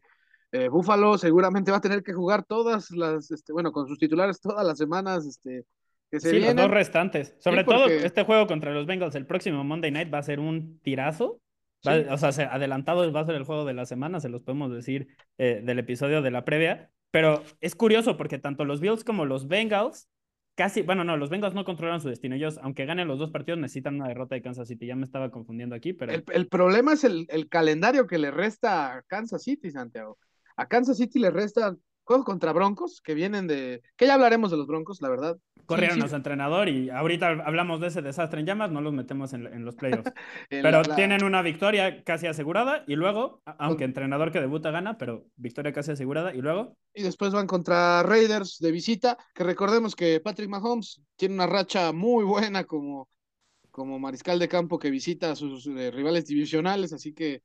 eh, 0.52 0.68
Buffalo 0.68 1.20
seguramente 1.20 1.70
va 1.70 1.78
a 1.78 1.82
tener 1.82 2.02
que 2.02 2.14
jugar 2.14 2.44
todas 2.44 2.90
las, 2.90 3.30
este, 3.30 3.54
bueno, 3.54 3.72
con 3.72 3.88
sus 3.88 4.00
titulares 4.00 4.42
todas 4.42 4.66
las 4.66 4.80
semanas 4.80 5.28
este, 5.28 5.66
que 6.10 6.20
se 6.20 6.32
sí, 6.32 6.40
los 6.40 6.56
dos 6.56 6.72
restantes. 6.72 7.36
Sobre 7.38 7.64
todo 7.64 7.86
este 7.86 8.24
juego 8.24 8.48
contra 8.48 8.74
los 8.74 8.88
Bengals 8.88 9.14
el 9.14 9.28
próximo 9.28 9.64
Monday 9.64 9.92
Night 9.92 10.12
va 10.12 10.18
a 10.18 10.24
ser 10.24 10.40
un 10.40 10.80
tirazo. 10.80 11.40
o 11.86 12.18
sea, 12.18 12.52
adelantado 12.52 13.12
va 13.14 13.20
a 13.20 13.26
ser 13.26 13.36
el 13.36 13.44
juego 13.44 13.64
de 13.64 13.76
la 13.76 13.86
semana, 13.86 14.20
se 14.20 14.30
los 14.30 14.42
podemos 14.42 14.72
decir 14.72 15.08
eh, 15.38 15.62
del 15.64 15.78
episodio 15.78 16.24
de 16.24 16.32
la 16.32 16.46
previa. 16.46 16.90
Pero 17.12 17.44
es 17.60 17.76
curioso 17.76 18.18
porque 18.18 18.38
tanto 18.40 18.66
los 18.66 18.80
Bills 18.80 19.04
como 19.04 19.26
los 19.26 19.48
Bengals, 19.48 20.10
casi, 20.56 20.82
bueno, 20.82 21.04
no, 21.04 21.18
los 21.18 21.30
Bengals 21.30 21.56
no 21.56 21.66
controlan 21.66 22.02
su 22.02 22.10
destino. 22.10 22.36
Ellos, 22.36 22.60
aunque 22.62 22.86
ganen 22.86 23.08
los 23.08 23.18
dos 23.18 23.32
partidos, 23.32 23.60
necesitan 23.60 23.96
una 23.96 24.08
derrota 24.08 24.36
de 24.36 24.42
Kansas 24.42 24.68
City. 24.68 24.86
Ya 24.86 24.96
me 24.96 25.06
estaba 25.06 25.32
confundiendo 25.32 25.76
aquí, 25.76 25.94
pero... 25.94 26.14
El, 26.14 26.48
problema 26.48 26.94
es 26.94 27.04
el, 27.04 27.26
el, 27.30 27.50
calendario 27.50 28.08
que 28.08 28.18
le 28.18 28.30
resta 28.30 28.96
a 28.96 29.02
Kansas 29.04 29.44
City, 29.44 29.72
Santiago. 29.72 30.18
A 30.56 30.68
Kansas 30.68 30.98
City 30.98 31.20
le 31.20 31.32
resta 31.32 31.76
juegos 32.10 32.26
contra 32.26 32.54
Broncos, 32.54 33.02
que 33.02 33.14
vienen 33.14 33.46
de... 33.46 33.84
Que 33.96 34.08
ya 34.08 34.16
hablaremos 34.16 34.50
de 34.50 34.58
los 34.58 34.66
Broncos, 34.66 35.00
la 35.00 35.10
verdad. 35.10 35.38
Corrieron 35.68 36.02
a 36.02 36.08
su 36.08 36.16
entrenador 36.16 36.68
y 36.68 36.90
ahorita 36.90 37.28
hablamos 37.46 37.80
de 37.80 37.90
ese 37.90 38.02
desastre 38.02 38.40
en 38.40 38.48
llamas, 38.48 38.72
no 38.72 38.82
los 38.82 38.94
metemos 38.94 39.32
en, 39.34 39.64
los 39.64 39.76
playoffs. 39.76 40.12
pero 40.50 40.82
tienen 40.82 41.24
una 41.24 41.44
victoria 41.44 42.04
casi 42.04 42.26
asegurada 42.26 42.84
y 42.88 42.96
luego, 42.96 43.44
aunque 43.60 43.84
entrenador 43.84 44.32
que 44.32 44.40
debuta 44.40 44.72
gana, 44.72 44.98
pero 44.98 45.28
victoria 45.36 45.72
casi 45.72 45.92
asegurada 45.92 46.34
y 46.34 46.42
luego... 46.42 46.76
Y 46.96 47.04
después 47.04 47.32
van 47.32 47.46
contra 47.46 48.02
Raiders 48.02 48.58
de 48.58 48.72
visita, 48.72 49.16
que 49.36 49.44
recordemos 49.44 49.96
que 49.96 50.20
Patrick 50.20 50.50
Mahomes 50.50 51.04
tiene 51.16 51.36
una 51.36 51.46
racha 51.46 51.92
muy 51.92 52.24
buena 52.24 52.64
como, 52.64 53.08
como 53.70 54.00
mariscal 54.00 54.40
de 54.40 54.48
campo 54.48 54.80
que 54.80 54.90
visita 54.90 55.30
a 55.30 55.36
sus 55.36 55.68
eh, 55.68 55.92
rivales 55.92 56.26
divisionales, 56.26 56.92
así 56.92 57.14
que 57.14 57.44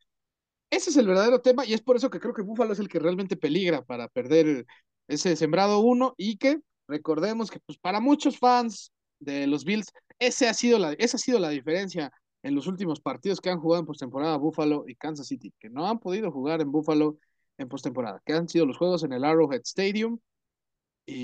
ese 0.71 0.91
es 0.91 0.97
el 0.97 1.07
verdadero 1.07 1.41
tema 1.41 1.65
y 1.65 1.73
es 1.75 1.81
por 1.83 1.97
eso 1.97 2.11
que 2.11 2.21
creo 2.21 2.35
que 2.35 2.43
Buffalo 2.43 2.73
es 2.73 2.79
el 2.79 2.89
que 2.89 2.99
realmente 2.99 3.37
peligra 3.37 3.83
para 3.83 4.09
perder 4.09 4.67
ese 5.09 5.37
sembrado 5.37 5.81
uno 5.81 6.15
y 6.17 6.37
que 6.37 6.61
Recordemos 6.87 7.51
que 7.51 7.61
pues, 7.61 7.79
para 7.79 8.01
muchos 8.01 8.39
fans 8.39 8.93
de 9.19 9.47
los 9.47 9.65
Bills, 9.65 9.91
ese 10.19 10.49
ha 10.49 10.55
sido 10.55 10.79
la, 10.79 10.93
esa 10.93 11.17
ha 11.17 11.21
sido 11.21 11.39
la 11.39 11.49
diferencia 11.49 12.13
en 12.43 12.55
los 12.55 12.67
últimos 12.67 13.01
partidos 13.01 13.41
que 13.41 13.49
han 13.49 13.59
jugado 13.59 13.81
en 13.81 13.87
postemporada 13.87 14.37
Buffalo 14.37 14.85
y 14.87 14.95
Kansas 14.95 15.29
City, 15.29 15.53
que 15.59 15.71
no 15.71 15.89
han 15.89 15.99
podido 15.99 16.31
jugar 16.31 16.61
en 16.61 16.71
Buffalo 16.71 17.17
en 17.57 17.69
postemporada, 17.69 18.21
que 18.27 18.35
han 18.35 18.49
sido 18.49 18.67
los 18.67 18.77
juegos 18.77 19.03
en 19.05 19.13
el 19.15 19.25
Arrowhead 19.25 19.63
Stadium. 19.65 20.19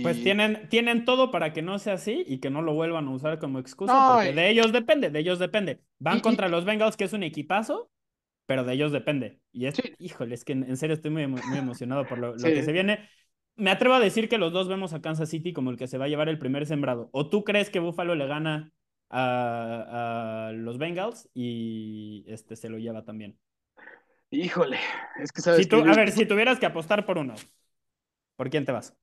Pues 0.03 0.23
tienen, 0.23 0.69
tienen 0.69 1.05
todo 1.05 1.31
para 1.31 1.53
que 1.53 1.63
no 1.63 1.79
sea 1.79 1.95
así 1.95 2.25
y 2.27 2.39
que 2.39 2.51
no 2.51 2.63
lo 2.63 2.75
vuelvan 2.75 3.09
a 3.09 3.15
usar 3.15 3.39
como 3.39 3.59
excusa, 3.59 3.93
No, 3.93 4.15
porque 4.15 4.31
y- 4.31 4.35
de 4.35 4.51
ellos 4.51 4.73
depende, 4.73 5.11
de 5.11 5.19
ellos 5.19 5.39
depende. 5.39 5.81
Van 5.99 6.19
y- 6.19 6.21
contra 6.23 6.49
los 6.49 6.65
Bengals, 6.65 6.97
que 6.97 7.05
es 7.05 7.13
un 7.13 7.23
equipazo, 7.23 7.91
pero 8.51 8.65
de 8.65 8.73
ellos 8.73 8.91
depende. 8.91 9.41
Y 9.53 9.67
es, 9.67 9.77
Sí. 9.77 9.95
híjole, 10.01 10.35
es 10.35 10.45
que 10.45 10.55
en, 10.55 10.65
en 10.65 10.77
serio 10.77 10.95
estoy 10.95 11.13
muy, 11.13 11.23
emo- 11.23 11.41
muy 11.47 11.59
emocionado 11.59 12.05
por 12.05 12.19
lo, 12.19 12.33
lo 12.33 12.37
Sí. 12.39 12.53
que 12.53 12.65
se 12.65 12.73
viene. 12.73 13.09
Me 13.55 13.71
atrevo 13.71 13.95
a 13.95 14.01
decir 14.01 14.29
que 14.29 14.39
los 14.39 14.53
dos 14.53 14.67
vemos 14.67 14.93
a 14.93 15.01
Kansas 15.01 15.29
City 15.29 15.53
como 15.53 15.71
el 15.71 15.77
que 15.77 15.87
se 15.87 15.99
va 15.99 16.07
a 16.07 16.09
llevar 16.09 16.29
el 16.29 16.37
primer 16.41 16.67
sembrado. 16.67 17.11
¿O 17.13 17.29
tú 17.29 17.45
crees 17.45 17.71
que 17.71 17.79
Buffalo 17.79 18.17
le 18.17 18.27
gana 18.27 18.73
a, 19.09 20.49
a 20.49 20.53
los 20.53 20.79
Bengals 20.79 21.29
y 21.33 22.25
este 22.27 22.57
se 22.57 22.69
lo 22.71 22.79
lleva 22.79 23.05
también? 23.05 23.39
Híjole, 24.31 24.79
es 25.23 25.31
que 25.31 25.43
sabes 25.43 25.63
Si 25.63 25.69
tú, 25.69 25.77
que 25.77 25.85
yo- 25.85 25.93
a 25.93 25.95
ver, 25.95 26.11
si 26.11 26.27
tuvieras 26.27 26.59
que 26.59 26.67
apostar 26.67 27.07
por 27.07 27.19
uno, 27.19 27.35
¿por 28.35 28.51
quién 28.51 28.65
te 28.65 28.73
vas? 28.73 28.97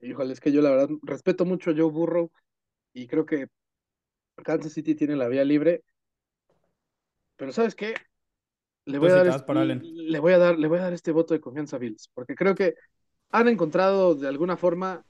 híjole, 0.00 0.32
es 0.32 0.40
que 0.40 0.50
yo 0.50 0.60
la 0.60 0.70
verdad 0.70 0.88
respeto 1.02 1.44
mucho 1.44 1.70
a 1.70 1.74
Joe 1.74 1.90
Burrow 1.90 2.32
y 2.94 3.06
creo 3.06 3.26
que 3.26 3.46
Kansas 4.44 4.72
City 4.72 4.94
tiene 4.94 5.16
la 5.16 5.28
vía 5.28 5.44
libre, 5.44 5.82
pero 7.36 7.52
¿sabes 7.52 7.74
qué? 7.74 7.94
Le 8.86 8.98
voy 8.98 9.08
a 9.10 9.14
dar 9.14 9.26
este- 9.28 9.46
le 9.82 10.18
voy 10.18 10.32
a 10.32 10.38
dar 10.38 10.58
le 10.58 10.68
voy 10.68 10.78
a 10.78 10.82
dar 10.82 10.92
este 10.92 11.12
voto 11.12 11.34
de 11.34 11.40
confianza 11.40 11.76
a 11.76 11.78
Bills, 11.78 12.10
porque 12.12 12.34
creo 12.34 12.54
que 12.54 12.74
han 13.30 13.48
encontrado 13.48 14.14
de 14.14 14.28
alguna 14.28 14.56
forma 14.56 15.04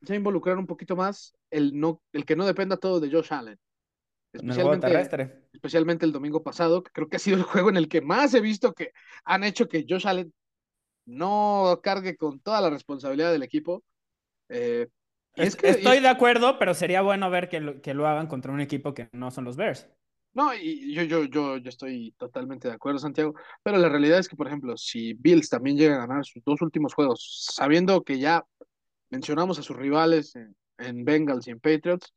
ya 0.00 0.14
involucrar 0.14 0.56
un 0.58 0.66
poquito 0.66 0.96
más 0.96 1.34
el 1.50 1.78
no 1.78 2.00
el 2.12 2.24
que 2.24 2.36
no 2.36 2.46
dependa 2.46 2.76
todo 2.76 3.00
de 3.00 3.10
Josh 3.10 3.32
Allen. 3.32 3.58
Especialmente 4.32 4.86
especialmente 5.52 6.06
el 6.06 6.12
domingo 6.12 6.42
pasado, 6.42 6.82
que 6.82 6.90
creo 6.92 7.08
que 7.08 7.16
ha 7.16 7.20
sido 7.20 7.36
el 7.36 7.42
juego 7.42 7.68
en 7.68 7.76
el 7.76 7.88
que 7.88 8.00
más 8.00 8.32
he 8.34 8.40
visto 8.40 8.72
que 8.72 8.92
han 9.24 9.44
hecho 9.44 9.68
que 9.68 9.84
Josh 9.88 10.06
Allen 10.06 10.32
no 11.06 11.80
cargue 11.82 12.16
con 12.16 12.40
toda 12.40 12.60
la 12.60 12.70
responsabilidad 12.70 13.32
del 13.32 13.42
equipo. 13.42 13.82
Eh, 14.48 14.88
y 15.34 15.42
es 15.42 15.48
Es- 15.48 15.56
que, 15.56 15.66
y- 15.66 15.70
Estoy 15.70 16.00
de 16.00 16.08
acuerdo, 16.08 16.58
pero 16.58 16.74
sería 16.74 17.02
bueno 17.02 17.28
ver 17.30 17.48
que 17.48 17.60
lo, 17.60 17.80
que 17.82 17.94
lo 17.94 18.06
hagan 18.06 18.28
contra 18.28 18.52
un 18.52 18.60
equipo 18.60 18.94
que 18.94 19.08
no 19.12 19.30
son 19.30 19.44
los 19.44 19.56
Bears. 19.56 19.88
No, 20.32 20.54
y 20.54 20.94
yo, 20.94 21.02
yo, 21.02 21.24
yo, 21.24 21.56
yo 21.58 21.68
estoy 21.68 22.12
totalmente 22.18 22.68
de 22.68 22.74
acuerdo, 22.74 22.98
Santiago, 22.98 23.34
pero 23.62 23.78
la 23.78 23.88
realidad 23.88 24.18
es 24.18 24.28
que, 24.28 24.36
por 24.36 24.46
ejemplo, 24.46 24.76
si 24.76 25.14
Bills 25.14 25.48
también 25.48 25.76
llega 25.76 25.96
a 25.96 26.06
ganar 26.06 26.24
sus 26.24 26.42
dos 26.44 26.62
últimos 26.62 26.94
juegos, 26.94 27.48
sabiendo 27.52 28.02
que 28.02 28.18
ya 28.18 28.44
mencionamos 29.10 29.58
a 29.58 29.62
sus 29.62 29.76
rivales 29.76 30.36
en, 30.36 30.54
en 30.78 31.04
Bengals 31.04 31.48
y 31.48 31.50
en 31.50 31.60
Patriots, 31.60 32.12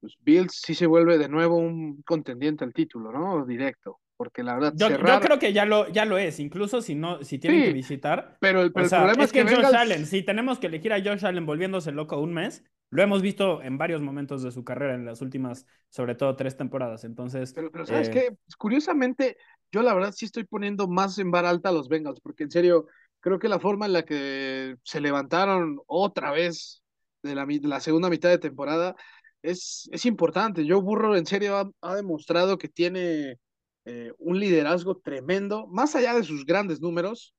pues 0.00 0.14
Bills 0.20 0.60
sí 0.64 0.74
se 0.74 0.86
vuelve 0.86 1.18
de 1.18 1.28
nuevo 1.28 1.56
un 1.56 2.02
contendiente 2.02 2.64
al 2.64 2.72
título, 2.72 3.10
¿no? 3.10 3.44
Directo, 3.46 3.98
porque 4.16 4.42
la 4.42 4.54
verdad, 4.54 4.74
Yo, 4.76 4.88
yo 4.90 5.20
creo 5.20 5.38
que 5.38 5.52
ya 5.52 5.64
lo, 5.64 5.88
ya 5.90 6.04
lo 6.04 6.18
es, 6.18 6.38
incluso 6.38 6.82
si 6.82 6.94
no, 6.94 7.24
si 7.24 7.38
tienen 7.38 7.60
Sí, 7.60 7.66
que 7.66 7.72
visitar. 7.72 8.36
Pero 8.40 8.62
el, 8.62 8.72
pero 8.72 8.82
O 8.82 8.84
el 8.84 8.90
sea, 8.90 8.98
problema 9.00 9.24
es 9.24 9.32
que, 9.32 9.42
Josh 9.42 9.52
Bengals- 9.54 9.74
Allen, 9.74 10.06
si 10.06 10.22
tenemos 10.22 10.58
que 10.58 10.68
elegir 10.68 10.92
a 10.92 11.00
Josh 11.02 11.24
Allen 11.24 11.46
volviéndose 11.46 11.92
loco 11.92 12.20
un 12.20 12.34
mes, 12.34 12.64
lo 12.90 13.02
hemos 13.02 13.22
visto 13.22 13.62
en 13.62 13.78
varios 13.78 14.00
momentos 14.02 14.42
de 14.42 14.50
su 14.52 14.64
carrera, 14.64 14.94
en 14.94 15.04
las 15.04 15.20
últimas, 15.22 15.66
sobre 15.90 16.14
todo 16.14 16.36
tres 16.36 16.56
temporadas. 16.56 17.04
Entonces, 17.04 17.54
Pero, 17.54 17.70
pero 17.70 17.86
¿sabes 17.86 18.08
eh, 18.10 18.10
qué? 18.10 18.30
Pues, 18.44 18.56
curiosamente, 18.56 19.36
yo 19.72 19.82
la 19.82 19.94
verdad 19.94 20.12
sí 20.16 20.24
estoy 20.26 20.44
poniendo 20.44 20.88
más 20.88 21.18
en 21.18 21.30
vara 21.30 21.50
alta 21.50 21.70
a 21.70 21.72
los 21.72 21.88
Bengals, 21.88 22.20
porque 22.20 22.44
en 22.44 22.50
serio, 22.50 22.86
creo 23.20 23.38
que 23.38 23.48
la 23.48 23.58
forma 23.60 23.86
en 23.86 23.92
la 23.94 24.04
que 24.04 24.76
se 24.84 25.00
levantaron 25.00 25.80
otra 25.86 26.30
vez 26.30 26.82
de 27.22 27.34
la, 27.34 27.46
mi- 27.46 27.58
de 27.58 27.68
la 27.68 27.80
segunda 27.80 28.08
mitad 28.10 28.28
de 28.30 28.38
temporada 28.38 28.94
es, 29.42 29.88
es 29.92 30.06
importante. 30.06 30.64
Joe 30.68 30.80
Burrow 30.80 31.14
en 31.14 31.26
serio 31.26 31.56
ha, 31.56 31.70
ha 31.80 31.94
demostrado 31.96 32.58
que 32.58 32.68
tiene 32.68 33.38
eh, 33.84 34.12
un 34.18 34.38
liderazgo 34.38 34.96
tremendo, 34.98 35.66
más 35.68 35.94
allá 35.96 36.14
de 36.14 36.22
sus 36.24 36.44
grandes 36.46 36.80
números, 36.80 37.34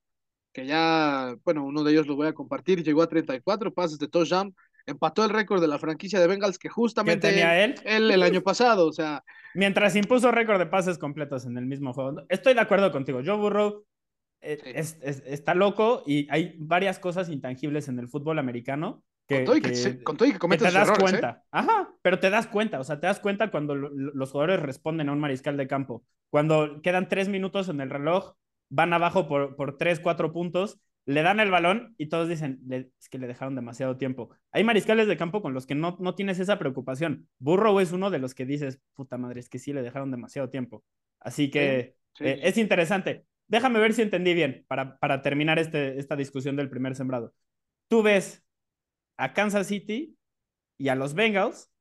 que 0.53 0.65
ya, 0.65 1.35
bueno, 1.45 1.63
uno 1.65 1.83
de 1.83 1.91
ellos 1.91 2.07
lo 2.07 2.15
voy 2.15 2.27
a 2.27 2.33
compartir, 2.33 2.83
llegó 2.83 3.01
a 3.03 3.07
34 3.09 3.73
pases 3.73 3.99
de 3.99 4.07
touchdown, 4.07 4.55
empató 4.89 5.23
el 5.23 5.29
récord 5.31 5.61
de 5.61 5.67
la 5.67 5.79
franquicia 5.79 6.19
de 6.19 6.27
Bengals 6.27 6.57
que 6.57 6.67
¿qué 6.67 6.73
justamente 6.73 7.29
tenía 7.29 7.63
él? 7.63 7.75
él 7.85 8.11
el 8.11 8.23
año 8.23 8.41
pasado, 8.41 8.87
o 8.87 8.93
sea, 8.93 9.23
Mientras 9.55 9.95
impuso 9.95 10.31
récord 10.31 10.59
de 10.59 10.67
pases 10.67 10.97
completos 10.99 11.45
en 11.45 11.57
el 11.57 11.65
mismo 11.65 11.91
juego. 11.93 12.23
Estoy 12.29 12.53
de 12.53 12.61
acuerdo 12.61 12.91
contigo. 12.91 13.21
Joe 13.25 13.37
Burrow 13.37 13.83
eh, 14.41 14.57
Sí. 14.63 14.71
es- 14.73 14.97
es- 15.01 15.23
está 15.25 15.53
loco 15.53 16.01
y 16.05 16.25
hay 16.31 16.55
varias 16.59 16.97
cosas 16.99 17.27
intangibles 17.29 17.89
en 17.89 17.99
el 17.99 18.07
fútbol 18.07 18.39
americano 18.39 19.03
que, 19.27 19.37
con 19.37 19.45
todo 19.45 19.57
y 19.57 19.61
que, 19.61 19.71
que- 19.73 20.03
con 20.03 20.15
todo 20.17 20.29
y 20.29 20.31
que 20.31 20.39
te 20.57 20.63
das 20.63 20.75
errores, 20.75 20.97
¿eh? 20.97 21.01
cuenta. 21.01 21.43
Ajá, 21.51 21.89
pero 22.01 22.19
te 22.19 22.29
das 22.29 22.47
cuenta, 22.47 22.79
o 22.79 22.83
sea, 22.85 22.99
te 23.01 23.07
das 23.07 23.19
cuenta 23.19 23.51
cuando 23.51 23.75
lo- 23.75 23.89
lo- 23.89 24.13
los 24.13 24.31
jugadores 24.31 24.61
responden 24.61 25.09
a 25.09 25.11
un 25.11 25.19
mariscal 25.19 25.57
de 25.57 25.67
campo. 25.67 26.03
Cuando 26.29 26.81
quedan 26.81 27.09
tres 27.09 27.27
minutos 27.27 27.67
en 27.69 27.81
el 27.81 27.89
reloj, 27.89 28.35
van 28.69 28.93
abajo 28.93 29.27
por, 29.27 29.55
por 29.57 29.77
tres, 29.77 29.99
cuatro 29.99 30.31
puntos, 30.31 30.79
le 31.09 31.21
dan 31.23 31.39
el 31.39 31.51
balón 31.51 31.95
y 31.97 32.07
todos 32.07 32.29
dicen, 32.29 32.59
"Le- 32.67 32.91
es 32.99 33.09
que 33.09 33.17
le 33.17 33.27
dejaron 33.27 33.55
demasiado 33.55 33.97
tiempo. 33.97 34.29
Hay 34.51 34.63
mariscales 34.63 35.07
de 35.07 35.17
campo 35.17 35.41
con 35.41 35.53
los 35.53 35.65
que 35.65 35.75
no, 35.75 35.97
no 35.99 36.15
tienes 36.15 36.39
esa 36.39 36.59
preocupación. 36.59 37.27
Burrow 37.39 37.79
es 37.79 37.91
uno 37.91 38.09
de 38.11 38.19
los 38.19 38.35
que 38.35 38.45
dices, 38.45 38.79
puta 38.95 39.17
madre, 39.17 39.39
es 39.39 39.49
que 39.49 39.59
sí 39.59 39.73
le 39.73 39.81
dejaron 39.81 40.11
demasiado 40.11 40.49
tiempo. 40.49 40.83
Así 41.19 41.49
que 41.51 41.95
Sí, 42.13 42.25
eh, 42.25 42.39
es 42.43 42.57
interesante. 42.57 43.25
Déjame 43.47 43.79
ver 43.79 43.93
si 43.93 44.01
entendí 44.03 44.33
bien 44.33 44.65
para, 44.67 44.97
para 44.99 45.21
terminar 45.21 45.57
este, 45.59 45.97
esta 45.99 46.15
discusión 46.15 46.55
del 46.55 46.69
primer 46.69 46.95
sembrado. 46.95 47.33
Tú 47.87 48.03
ves 48.03 48.43
a 49.17 49.33
Kansas 49.33 49.67
City 49.67 50.17
y 50.77 50.89
a 50.89 50.95
los 50.95 51.13
Bengals 51.13 51.71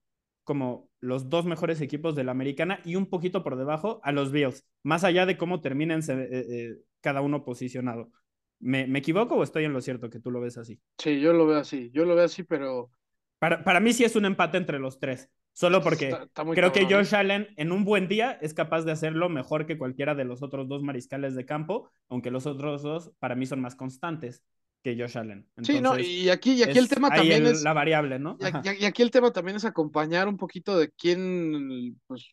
como 0.44 0.90
los 1.00 1.28
dos 1.30 1.47
mejores 1.47 1.80
equipos 1.80 2.16
de 2.16 2.25
la 2.25 2.32
americana 2.32 2.80
y 2.85 2.97
un 2.97 3.06
poquito 3.11 3.44
por 3.44 3.56
debajo 3.56 4.00
a 4.02 4.12
los 4.12 4.32
Bills, 4.32 4.66
más 4.82 5.04
allá 5.04 5.26
de 5.26 5.37
cómo 5.38 5.61
terminen 5.61 6.00
eh, 6.08 6.28
eh, 6.30 6.76
cada 7.00 7.20
uno 7.20 7.44
posicionado. 7.44 8.11
¿Me, 8.60 8.86
¿Me 8.86 8.98
equivoco 8.98 9.36
o 9.36 9.42
estoy 9.42 9.64
en 9.64 9.72
lo 9.72 9.80
cierto 9.80 10.10
que 10.10 10.20
tú 10.20 10.30
lo 10.30 10.40
ves 10.40 10.58
así? 10.58 10.80
Sí, 10.98 11.20
yo 11.20 11.32
lo 11.32 11.46
veo 11.46 11.58
así, 11.58 11.90
yo 11.92 12.04
lo 12.04 12.14
veo 12.14 12.24
así, 12.24 12.42
pero 12.42 12.90
Para, 13.38 13.62
para 13.64 13.80
mí 13.80 13.92
sí 13.92 14.04
es 14.04 14.16
un 14.16 14.24
empate 14.24 14.56
entre 14.58 14.78
los 14.78 14.98
tres, 14.98 15.28
solo 15.52 15.82
porque 15.82 16.06
está, 16.06 16.24
está 16.24 16.44
muy 16.44 16.54
creo 16.56 16.72
que 16.72 16.80
cabrón. 16.80 16.92
Josh 16.92 17.14
Allen 17.14 17.48
en 17.56 17.72
un 17.72 17.84
buen 17.84 18.08
día 18.08 18.32
es 18.42 18.52
capaz 18.54 18.82
de 18.82 18.92
hacerlo 18.92 19.28
mejor 19.28 19.66
que 19.66 19.78
cualquiera 19.78 20.14
de 20.14 20.24
los 20.24 20.42
otros 20.42 20.68
dos 20.68 20.82
mariscales 20.82 21.34
de 21.36 21.46
campo, 21.46 21.88
aunque 22.08 22.30
los 22.30 22.46
otros 22.46 22.82
dos 22.82 23.12
para 23.20 23.36
mí 23.36 23.46
son 23.46 23.60
más 23.60 23.76
constantes 23.76 24.42
que 24.82 24.96
Josh 24.98 25.18
Allen. 25.18 25.46
Sí, 25.62 25.80
no, 25.80 25.98
y 25.98 26.28
aquí, 26.30 26.54
y 26.54 26.62
aquí 26.62 26.78
el 26.78 26.88
tema 26.88 27.12
también 27.12 27.46
el- 27.46 27.52
es, 27.52 27.62
la 27.62 27.72
variable, 27.72 28.18
¿no? 28.18 28.36
y 28.40 28.44
Ajá. 28.44 28.58
aquí, 28.60 28.82
y 28.82 28.84
aquí 28.86 29.02
el 29.02 29.10
tema 29.10 29.32
también 29.32 29.56
es 29.56 29.64
acompañar 29.64 30.26
un 30.28 30.36
poquito 30.36 30.76
de 30.78 30.90
quién, 30.90 32.00
pues, 32.06 32.26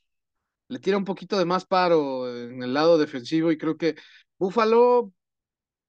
le 0.69 0.79
tira 0.79 0.97
un 0.97 1.05
poquito 1.05 1.37
de 1.37 1.45
más 1.45 1.65
paro 1.65 2.27
en 2.35 2.63
el 2.63 2.73
lado 2.73 2.97
defensivo 2.97 3.51
y 3.51 3.57
creo 3.57 3.77
que 3.77 3.95
Buffalo 4.39 5.11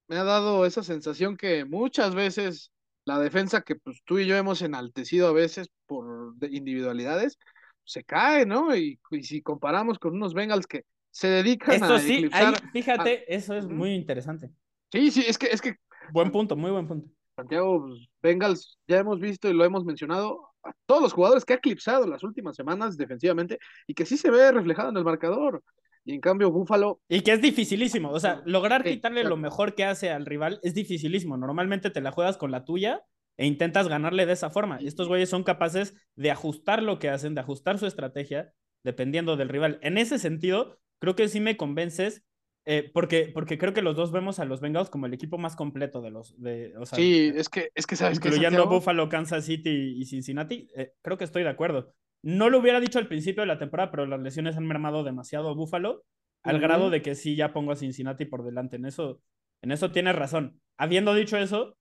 me 0.07 0.17
ha 0.17 0.23
dado 0.23 0.65
esa 0.65 0.83
sensación 0.83 1.37
que 1.37 1.65
muchas 1.65 2.15
veces 2.15 2.71
la 3.05 3.19
defensa 3.19 3.61
que 3.61 3.75
pues 3.75 4.01
tú 4.05 4.19
y 4.19 4.25
yo 4.25 4.35
hemos 4.35 4.61
enaltecido 4.61 5.27
a 5.27 5.33
veces 5.33 5.69
por 5.85 6.35
de- 6.35 6.49
individualidades, 6.55 7.37
se 7.83 8.03
cae, 8.03 8.45
¿no? 8.45 8.75
Y, 8.75 8.99
y 9.11 9.23
si 9.23 9.41
comparamos 9.41 9.97
con 9.99 10.13
unos 10.13 10.33
Bengals 10.33 10.67
que 10.67 10.83
se 11.09 11.27
dedican 11.29 11.75
Esto 11.75 11.95
a 11.95 11.99
sí, 11.99 12.29
ahí, 12.33 12.53
fíjate, 12.73 13.33
eso 13.33 13.55
es 13.55 13.67
muy 13.67 13.93
interesante. 13.95 14.51
sí, 14.91 15.11
sí, 15.11 15.23
es 15.27 15.37
que, 15.37 15.47
es 15.47 15.61
que 15.61 15.75
Buen 16.11 16.31
punto, 16.31 16.55
muy 16.55 16.71
buen 16.71 16.87
punto. 16.87 17.09
Santiago 17.35 17.85
pues, 17.87 18.07
Bengals, 18.21 18.77
ya 18.87 18.97
hemos 18.97 19.19
visto 19.19 19.49
y 19.49 19.53
lo 19.53 19.65
hemos 19.65 19.85
mencionado, 19.85 20.49
a 20.63 20.71
todos 20.85 21.01
los 21.01 21.13
jugadores 21.13 21.45
que 21.45 21.53
ha 21.53 21.57
eclipsado 21.57 22.07
las 22.07 22.23
últimas 22.23 22.55
semanas 22.55 22.97
defensivamente 22.97 23.59
y 23.85 23.93
que 23.93 24.05
sí 24.05 24.17
se 24.17 24.31
ve 24.31 24.51
reflejado 24.51 24.89
en 24.89 24.97
el 24.97 25.03
marcador. 25.03 25.63
Y 26.07 26.13
en 26.13 26.21
cambio, 26.21 26.49
Buffalo, 26.51 27.01
Y 27.09 27.19
que 27.19 27.33
es 27.33 27.41
dificilísimo, 27.41 28.11
o 28.11 28.19
sea, 28.21 28.41
lograr 28.45 28.81
Sí, 28.83 28.91
quitarle 28.91 29.25
lo 29.25 29.35
mejor 29.35 29.75
que 29.75 29.83
hace 29.83 30.09
al 30.09 30.25
rival 30.25 30.61
es 30.63 30.73
dificilísimo. 30.73 31.35
Normalmente 31.35 31.89
te 31.89 31.99
la 31.99 32.11
juegas 32.11 32.37
con 32.37 32.49
la 32.49 32.63
tuya 32.63 33.03
e 33.35 33.45
intentas 33.45 33.89
ganarle 33.89 34.25
de 34.25 34.31
esa 34.31 34.49
forma. 34.49 34.81
Y- 34.81 34.87
Estos 34.87 35.09
güeyes 35.09 35.29
son 35.29 35.43
capaces 35.43 35.95
de 36.15 36.31
ajustar 36.31 36.81
lo 36.81 36.97
que 36.97 37.09
hacen, 37.09 37.35
de 37.35 37.41
ajustar 37.41 37.77
su 37.77 37.85
estrategia 37.87 38.53
dependiendo 38.85 39.35
del 39.35 39.49
rival. 39.49 39.79
En 39.81 39.97
ese 39.97 40.17
sentido, 40.17 40.79
creo 41.01 41.17
que 41.17 41.27
sí 41.27 41.41
me 41.41 41.57
convences, 41.57 42.23
eh, 42.65 42.89
porque, 42.93 43.29
porque 43.33 43.57
creo 43.57 43.73
que 43.73 43.81
los 43.81 43.97
dos 43.97 44.13
vemos 44.13 44.39
a 44.39 44.45
los 44.45 44.61
Bengals 44.61 44.89
como 44.89 45.07
el 45.07 45.13
equipo 45.13 45.37
más 45.37 45.57
completo 45.57 46.01
de 46.01 46.11
los, 46.11 46.41
de, 46.41 46.73
o 46.77 46.85
sea, 46.85 46.97
sí, 46.97 47.33
es 47.35 47.49
que, 47.49 47.69
es 47.75 47.85
que 47.85 47.97
sabes 47.97 48.21
que 48.21 48.29
incluyendo 48.29 48.65
Buffalo, 48.67 49.09
Kansas 49.09 49.43
City 49.43 49.95
y 49.97 50.05
Cincinnati, 50.05 50.69
eh, 50.73 50.93
creo 51.01 51.17
que 51.17 51.25
estoy 51.25 51.43
de 51.43 51.49
acuerdo. 51.49 51.93
No 52.27 52.49
lo 52.49 52.59
hubiera 52.59 52.79
dicho 52.79 52.99
al 52.99 53.07
principio 53.07 53.41
de 53.43 53.47
la 53.47 53.57
temporada, 53.57 53.89
pero 53.91 54.05
las 54.05 54.19
lesiones 54.19 54.57
han 54.57 54.65
mermado 54.67 55.03
demasiado 55.03 55.49
a 55.49 55.53
Buffalo, 55.53 56.03
al 56.43 56.59
grado 56.59 56.89
de 56.89 57.01
que 57.01 57.15
sí 57.15 57.35
ya 57.35 57.53
pongo 57.53 57.71
a 57.71 57.75
Cincinnati 57.75 58.25
por 58.25 58.43
delante. 58.43 58.75
En 58.75 58.85
eso, 58.85 59.21
en 59.61 59.71
eso 59.71 59.91
tienes 59.91 60.15
razón. 60.15 60.59
Habiendo 60.77 61.13
dicho 61.13 61.37
eso, 61.37 61.77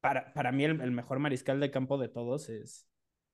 para, 0.00 0.32
para 0.32 0.52
mí 0.52 0.64
el, 0.64 0.80
el 0.80 0.90
mejor 0.92 1.18
mariscal 1.18 1.60
de 1.60 1.70
campo 1.70 1.98
de 1.98 2.08
todos 2.08 2.48
es, 2.48 2.88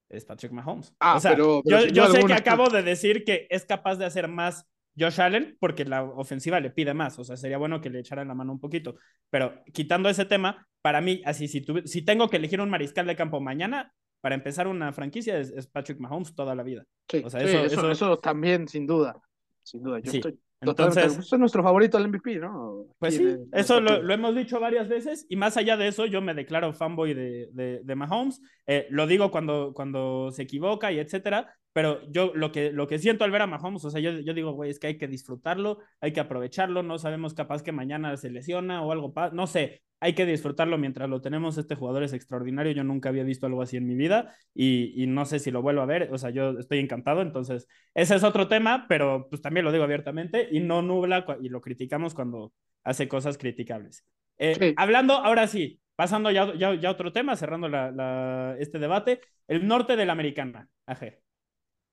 es 0.09 0.25
Patrick 0.25 0.53
Mahomes. 0.53 0.95
Ah, 1.01 1.17
o 1.17 1.21
sea, 1.21 1.33
pero- 1.33 1.61
pero 1.65 1.81
yo, 1.83 1.87
yo 1.89 2.07
sé 2.09 2.17
alguna. 2.19 2.35
que 2.37 2.41
acabo 2.41 2.69
de 2.71 2.83
decir 2.83 3.25
que 3.25 3.47
es 3.51 3.65
capaz 3.67 3.97
de 3.97 4.07
hacer 4.07 4.29
más 4.29 4.67
Josh 4.99 5.21
Allen 5.21 5.57
porque 5.61 5.85
la 5.85 6.03
ofensiva 6.05 6.61
le 6.61 6.71
pide 6.71 6.95
más. 6.95 7.19
O 7.19 7.25
sea, 7.25 7.37
sería 7.37 7.59
bueno 7.59 7.81
que 7.81 7.91
le 7.91 8.01
echaran 8.01 8.29
la 8.29 8.35
mano 8.35 8.53
un 8.53 8.61
poquito. 8.61 8.97
Pero 9.31 9.63
quitando 9.73 10.09
ese 10.09 10.25
tema, 10.25 10.67
para 10.83 11.01
mí, 11.01 11.21
así, 11.25 11.49
si, 11.49 11.61
tuve- 11.61 11.87
si 11.87 12.03
tengo 12.03 12.29
que 12.31 12.39
elegir 12.39 12.61
un 12.61 12.71
mariscal 12.71 13.07
de 13.07 13.17
campo 13.17 13.41
mañana, 13.41 13.93
para 14.25 14.37
empezar 14.37 14.67
una 14.67 14.91
franquicia 14.91 15.39
es, 15.39 15.51
es 15.51 15.67
Patrick 15.67 16.01
Mahomes 16.01 16.35
toda 16.35 16.55
la 16.55 16.63
vida. 16.63 16.83
Sí, 17.11 17.21
o 17.23 17.29
sea, 17.29 17.41
sí, 17.41 17.47
eso- 17.47 17.59
eso, 17.59 17.81
eso- 17.81 17.91
eso 17.91 18.19
también, 18.21 18.67
sin 18.67 18.87
duda, 18.87 19.21
sin 19.63 19.83
duda. 19.83 19.99
Yo 19.99 20.11
Sí. 20.11 20.17
estoy 20.17 20.39
Entonces, 20.63 21.19
es 21.19 21.39
nuestro 21.39 21.63
favorito 21.63 21.99
al 21.99 22.05
MVP, 22.09 22.37
¿no? 22.37 22.87
Pues 22.99 23.17
sí, 23.19 23.37
eso 23.53 23.83
lo, 23.83 24.11
hemos 24.11 24.35
dicho 24.35 24.59
varias 24.59 24.89
veces 24.89 25.27
y 25.29 25.37
más 25.37 25.59
allá 25.59 25.77
de 25.77 25.89
eso, 25.89 26.07
yo 26.07 26.23
me 26.23 26.33
declaro 26.33 26.73
fanboy 26.73 27.13
de, 27.13 27.51
de, 27.53 27.81
de 27.85 27.95
Mahomes. 27.95 28.41
Eh, 28.67 28.87
lo 28.89 29.07
digo 29.07 29.31
cuando, 29.31 29.75
cuando 29.75 30.31
se 30.31 30.45
equivoca 30.45 30.91
y 30.91 30.99
etcétera, 31.01 31.55
pero 31.75 32.01
yo 32.11 32.33
lo 32.35 32.53
que, 32.53 32.73
lo 32.73 32.87
que 32.87 32.99
siento 32.99 33.25
al 33.25 33.33
ver 33.33 33.43
a 33.43 33.47
Mahomes, 33.47 33.85
o 33.85 33.91
sea, 33.91 34.01
yo, 34.01 34.13
yo 34.13 34.33
digo, 34.33 34.53
güey, 34.53 34.71
es 34.71 34.79
que 34.79 34.87
hay 34.87 34.97
que 34.97 35.09
disfrutarlo, 35.09 35.81
hay 36.01 36.13
que 36.13 36.21
aprovecharlo, 36.21 36.83
no 36.83 36.99
sabemos 36.99 37.35
capaz 37.35 37.63
que 37.63 37.73
mañana 37.73 38.17
se 38.17 38.31
lesiona 38.31 38.81
o 38.83 38.93
algo, 38.93 39.13
no 39.33 39.47
sé, 39.49 39.83
hay 40.01 40.13
que 40.13 40.27
disfrutarlo 40.27 40.79
mientras 40.79 41.09
lo 41.09 41.21
tenemos. 41.21 41.57
Este 41.59 41.75
jugador 41.75 42.03
es 42.03 42.13
extraordinario. 42.13 42.73
Yo 42.73 42.85
nunca 42.85 43.09
había 43.09 43.25
visto 43.25 43.47
algo 43.47 43.63
así 43.63 43.79
en 43.79 43.87
mi 43.87 43.95
vida 43.95 44.35
y, 44.55 44.93
y, 45.03 45.07
no 45.07 45.25
sé 45.25 45.39
si 45.39 45.51
lo 45.51 45.63
vuelvo 45.63 45.81
a 45.81 45.87
ver. 45.87 46.11
O 46.13 46.19
sea, 46.19 46.29
yo 46.29 46.59
estoy 46.59 46.79
encantado. 46.79 47.23
Entonces, 47.23 47.67
ese 47.95 48.15
es 48.15 48.23
otro 48.23 48.47
tema, 48.47 48.85
pero 48.87 49.29
pues 49.31 49.41
también 49.41 49.65
lo 49.65 49.73
digo 49.73 49.83
abiertamente 49.83 50.47
y 50.51 50.61
no 50.61 50.83
nubla 50.83 51.25
y 51.41 51.49
lo 51.49 51.63
criticamos 51.63 52.13
cuando 52.13 52.53
hace 52.85 53.09
cosas 53.09 53.39
criticables. 53.39 54.05
Eh, 54.37 54.75
hablando, 54.77 55.15
ahora 55.15 55.47
sí, 55.47 55.81
pasando 55.97 56.31
ya, 56.31 56.55
ya, 56.55 56.75
ya 56.75 56.91
otro 56.91 57.11
tema, 57.13 57.35
cerrando 57.35 57.69
la, 57.69 57.91
la, 57.91 58.57
este 58.59 58.79
debate, 58.79 59.21
el 59.49 59.67
norte 59.67 59.97
de 59.97 60.05
la 60.05 60.13
americana, 60.13 60.69
AG. 60.87 61.24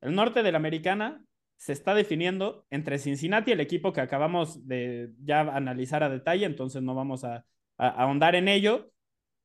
El 0.02 0.16
norte 0.16 0.44
de 0.44 0.52
la 0.52 0.58
americana 0.58 1.24
se 1.58 1.74
está 1.74 1.94
definiendo 1.94 2.66
entre 2.72 2.98
Cincinnati, 2.98 3.52
el 3.52 3.60
equipo 3.60 3.94
que 3.94 4.02
acabamos 4.02 4.68
de 4.68 5.12
ya 5.24 5.42
analizar 5.42 6.04
a 6.04 6.10
detalle, 6.10 6.46
entonces 6.46 6.82
no 6.82 6.96
vamos 6.96 7.24
a 7.24 7.46
ahondar 7.78 8.36
en 8.36 8.48
ello. 8.48 8.92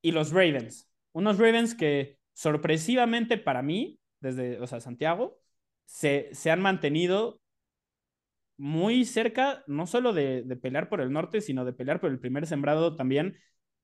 Y 0.03 0.13
los 0.13 0.31
Ravens. 0.31 0.89
Unos 1.13 1.39
Ravens 1.39 1.75
que 1.75 2.19
sorpresivamente 2.33 3.39
para 3.39 3.63
mí, 3.63 3.99
desde, 4.21 4.61
o 4.61 4.67
sea, 4.67 4.81
Santiago, 4.81 5.39
se, 5.85 6.31
se 6.33 6.51
han 6.51 6.61
mantenido 6.61 7.41
muy 8.57 9.05
cerca, 9.05 9.63
no 9.67 9.87
solo 9.87 10.13
de, 10.13 10.43
de, 10.43 10.57
pelear 10.57 10.89
por 10.89 11.01
el 11.01 11.13
norte, 11.13 11.41
sino 11.41 11.65
de 11.65 11.73
pelear 11.73 12.01
por 12.01 12.11
el 12.11 12.19
primer 12.19 12.47
sembrado 12.47 12.97
también 12.97 13.37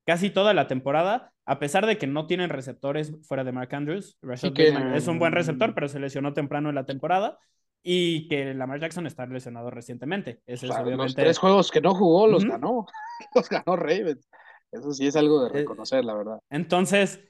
casi 0.05 0.31
toda 0.31 0.55
la 0.55 0.67
temporada, 0.67 1.33
a 1.45 1.59
pesar 1.59 1.87
de 1.87 1.99
que 1.99 2.07
no 2.07 2.27
tienen 2.27 2.51
receptores 2.51 3.13
fuera 3.27 3.45
de 3.45 3.53
Mark 3.53 3.75
Andrews. 3.75 4.19
es 4.33 5.09
un 5.09 5.19
buen 5.19 5.33
receptor, 5.33 5.75
pero 5.75 5.89
se 5.89 6.01
lesionó 6.01 6.33
temprano 6.33 6.69
en 6.69 6.75
la 6.75 6.85
temporada. 6.85 7.39
Y 7.85 8.29
que 8.29 8.55
Lamar 8.55 8.79
Jackson 8.79 9.09
está 9.09 9.27
lesionado 9.27 9.69
recientemente. 9.69 10.41
Ese 10.47 10.67
es 10.67 10.73
obviamente... 10.73 11.03
Los 11.03 11.15
tres 11.17 11.39
juegos 11.39 11.71
que 11.73 11.81
no 11.81 11.95
jugó 11.95 12.29
los 12.29 12.45
ganó. 12.45 12.87
Los 13.35 13.49
ganó 13.49 13.75
Ravens. 13.75 14.29
Eso 14.71 14.93
sí 14.93 15.07
es 15.07 15.17
algo 15.17 15.43
de 15.43 15.49
eh, 15.49 15.53
reconocer, 15.53 16.05
la 16.05 16.15
verdad. 16.15 16.39
Entonces, 16.49 17.21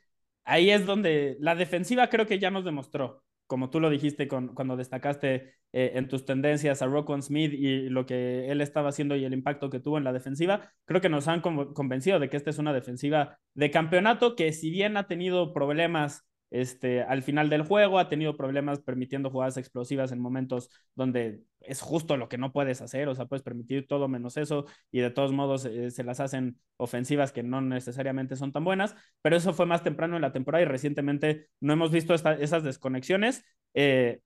ahí 0.44 0.70
es 0.70 0.84
donde 0.84 1.36
la 1.40 1.54
defensiva 1.54 2.08
creo 2.08 2.26
que 2.26 2.38
ya 2.38 2.50
nos 2.50 2.64
demostró, 2.64 3.22
como 3.52 3.68
tú 3.68 3.80
lo 3.80 3.90
dijiste 3.90 4.28
con, 4.28 4.54
cuando 4.54 4.78
destacaste 4.78 5.52
eh, 5.74 5.92
en 5.96 6.08
tus 6.08 6.24
tendencias 6.24 6.80
a 6.80 6.86
Roquan 6.86 7.20
Smith 7.20 7.52
y 7.52 7.90
lo 7.90 8.06
que 8.06 8.50
él 8.50 8.62
estaba 8.62 8.88
haciendo 8.88 9.14
y 9.14 9.26
el 9.26 9.34
impacto 9.34 9.68
que 9.68 9.78
tuvo 9.78 9.98
en 9.98 10.04
la 10.04 10.14
defensiva, 10.14 10.72
creo 10.86 11.02
que 11.02 11.10
nos 11.10 11.28
han 11.28 11.42
convencido 11.42 12.18
de 12.18 12.30
que 12.30 12.38
esta 12.38 12.48
es 12.48 12.56
una 12.56 12.72
defensiva 12.72 13.36
de 13.52 13.70
campeonato 13.70 14.36
que 14.36 14.54
si 14.54 14.70
bien 14.70 14.96
ha 14.96 15.06
tenido 15.06 15.52
problemas 15.52 16.26
este, 16.52 17.02
al 17.02 17.22
final 17.22 17.48
del 17.48 17.62
juego, 17.62 17.98
ha 17.98 18.10
tenido 18.10 18.36
problemas 18.36 18.80
permitiendo 18.80 19.30
jugadas 19.30 19.56
explosivas 19.56 20.12
en 20.12 20.20
momentos 20.20 20.68
donde 20.94 21.40
es 21.60 21.80
justo 21.80 22.18
lo 22.18 22.28
que 22.28 22.36
no 22.36 22.52
puedes 22.52 22.82
hacer, 22.82 23.08
o 23.08 23.14
sea, 23.14 23.24
puedes 23.24 23.42
permitir 23.42 23.86
todo 23.86 24.06
menos 24.06 24.36
eso 24.36 24.66
y 24.90 25.00
de 25.00 25.10
todos 25.10 25.32
modos 25.32 25.64
eh, 25.64 25.90
se 25.90 26.04
las 26.04 26.20
hacen 26.20 26.58
ofensivas 26.76 27.32
que 27.32 27.42
no 27.42 27.62
necesariamente 27.62 28.36
son 28.36 28.52
tan 28.52 28.64
buenas, 28.64 28.94
pero 29.22 29.36
eso 29.36 29.54
fue 29.54 29.64
más 29.64 29.82
temprano 29.82 30.16
en 30.16 30.22
la 30.22 30.32
temporada 30.32 30.62
y 30.62 30.66
recientemente 30.66 31.48
no 31.60 31.72
hemos 31.72 31.90
visto 31.90 32.14
esas 32.14 32.64
desconexiones. 32.64 33.44
Eh, 33.72 34.20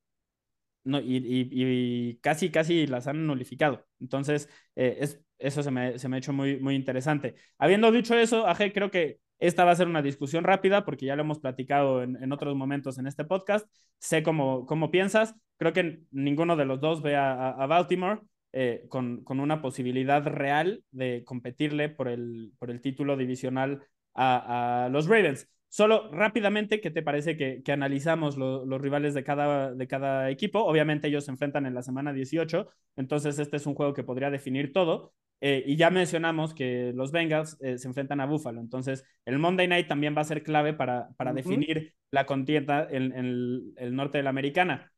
no, 0.85 1.01
y, 1.03 2.19
casi, 2.23 2.51
casi 2.51 2.87
las 2.87 3.07
han 3.09 3.27
nulificado. 3.27 3.87
Entonces, 4.01 4.49
eh, 4.77 4.99
es, 5.01 5.21
eso 5.39 5.63
se 5.63 5.71
me, 5.71 5.99
se 5.99 6.09
me 6.09 6.17
ha 6.17 6.19
hecho 6.19 6.33
muy, 6.33 6.59
muy 6.61 6.75
interesante. 6.77 7.35
Habiendo 7.59 7.91
dicho 7.91 8.17
eso, 8.17 8.47
Aje, 8.47 8.73
creo 8.73 8.91
que 8.91 9.19
esta 9.39 9.65
va 9.65 9.73
a 9.73 9.77
ser 9.77 9.89
una 9.89 10.03
discusión 10.03 10.45
rápida 10.45 10.85
porque 10.85 11.07
ya 11.07 11.17
lo 11.17 11.23
hemos 11.23 11.41
platicado 11.41 12.03
en, 12.03 12.33
otros 12.33 12.57
momentos 12.57 12.99
en 12.99 13.07
este 13.07 13.25
podcast. 13.25 13.69
Sé 13.99 14.23
cómo, 14.23 14.67
cómo 14.67 14.91
piensas. 14.91 15.35
Creo 15.59 15.73
que 15.73 16.01
ninguno 16.11 16.57
de 16.57 16.65
los 16.65 16.81
dos 16.81 17.03
ve 17.03 17.17
a, 17.17 17.67
Baltimore 17.67 18.21
eh, 18.53 18.87
con, 18.89 19.23
con, 19.25 19.41
una 19.41 19.61
posibilidad 19.61 20.25
real 20.27 20.83
de 20.91 21.23
competirle 21.25 21.89
por 21.89 22.09
el, 22.09 22.53
por 22.59 22.71
el 22.71 22.81
título 22.81 23.17
divisional 23.17 23.83
a, 24.15 24.89
los 24.91 25.07
Ravens. 25.07 25.49
Solo 25.69 26.11
rápidamente, 26.13 26.81
¿qué 26.81 26.91
te 26.91 27.03
parece 27.03 27.37
que, 27.37 27.63
que 27.63 27.73
analizamos 27.73 28.39
los 28.39 28.81
rivales 28.81 29.13
de 29.13 29.25
cada, 29.25 29.75
de 29.75 29.87
cada 29.87 30.31
equipo? 30.31 30.61
Obviamente 30.61 31.09
ellos 31.09 31.25
se 31.27 31.33
enfrentan 31.33 31.67
en 31.67 31.75
la 31.75 31.83
semana 31.83 32.13
18, 32.15 32.69
entonces 32.97 33.39
este 33.39 33.59
es 33.59 33.67
un 33.67 33.75
juego 33.75 33.93
que 33.93 34.05
podría 34.05 34.31
definir 34.31 34.73
todo, 34.73 35.13
eh, 35.41 35.63
y 35.67 35.77
ya 35.77 35.91
mencionamos 35.91 36.55
que 36.55 36.93
los 36.95 37.13
Bengals 37.13 37.59
eh, 37.61 37.79
se 37.79 37.89
enfrentan 37.89 38.21
a 38.21 38.27
Buffalo. 38.27 38.61
Entonces, 38.61 39.05
el 39.25 39.39
Monday 39.39 39.69
Night 39.69 39.87
también 39.87 40.17
va 40.17 40.23
a 40.23 40.25
ser 40.25 40.43
clave 40.43 40.73
para, 40.73 41.11
para 41.17 41.33
definir 41.33 41.95
la 42.11 42.25
contienda 42.25 42.87
en, 42.91 43.13
el, 43.13 43.95
norte 43.95 44.19
de 44.19 44.25
la 44.25 44.31
americana. 44.31 44.93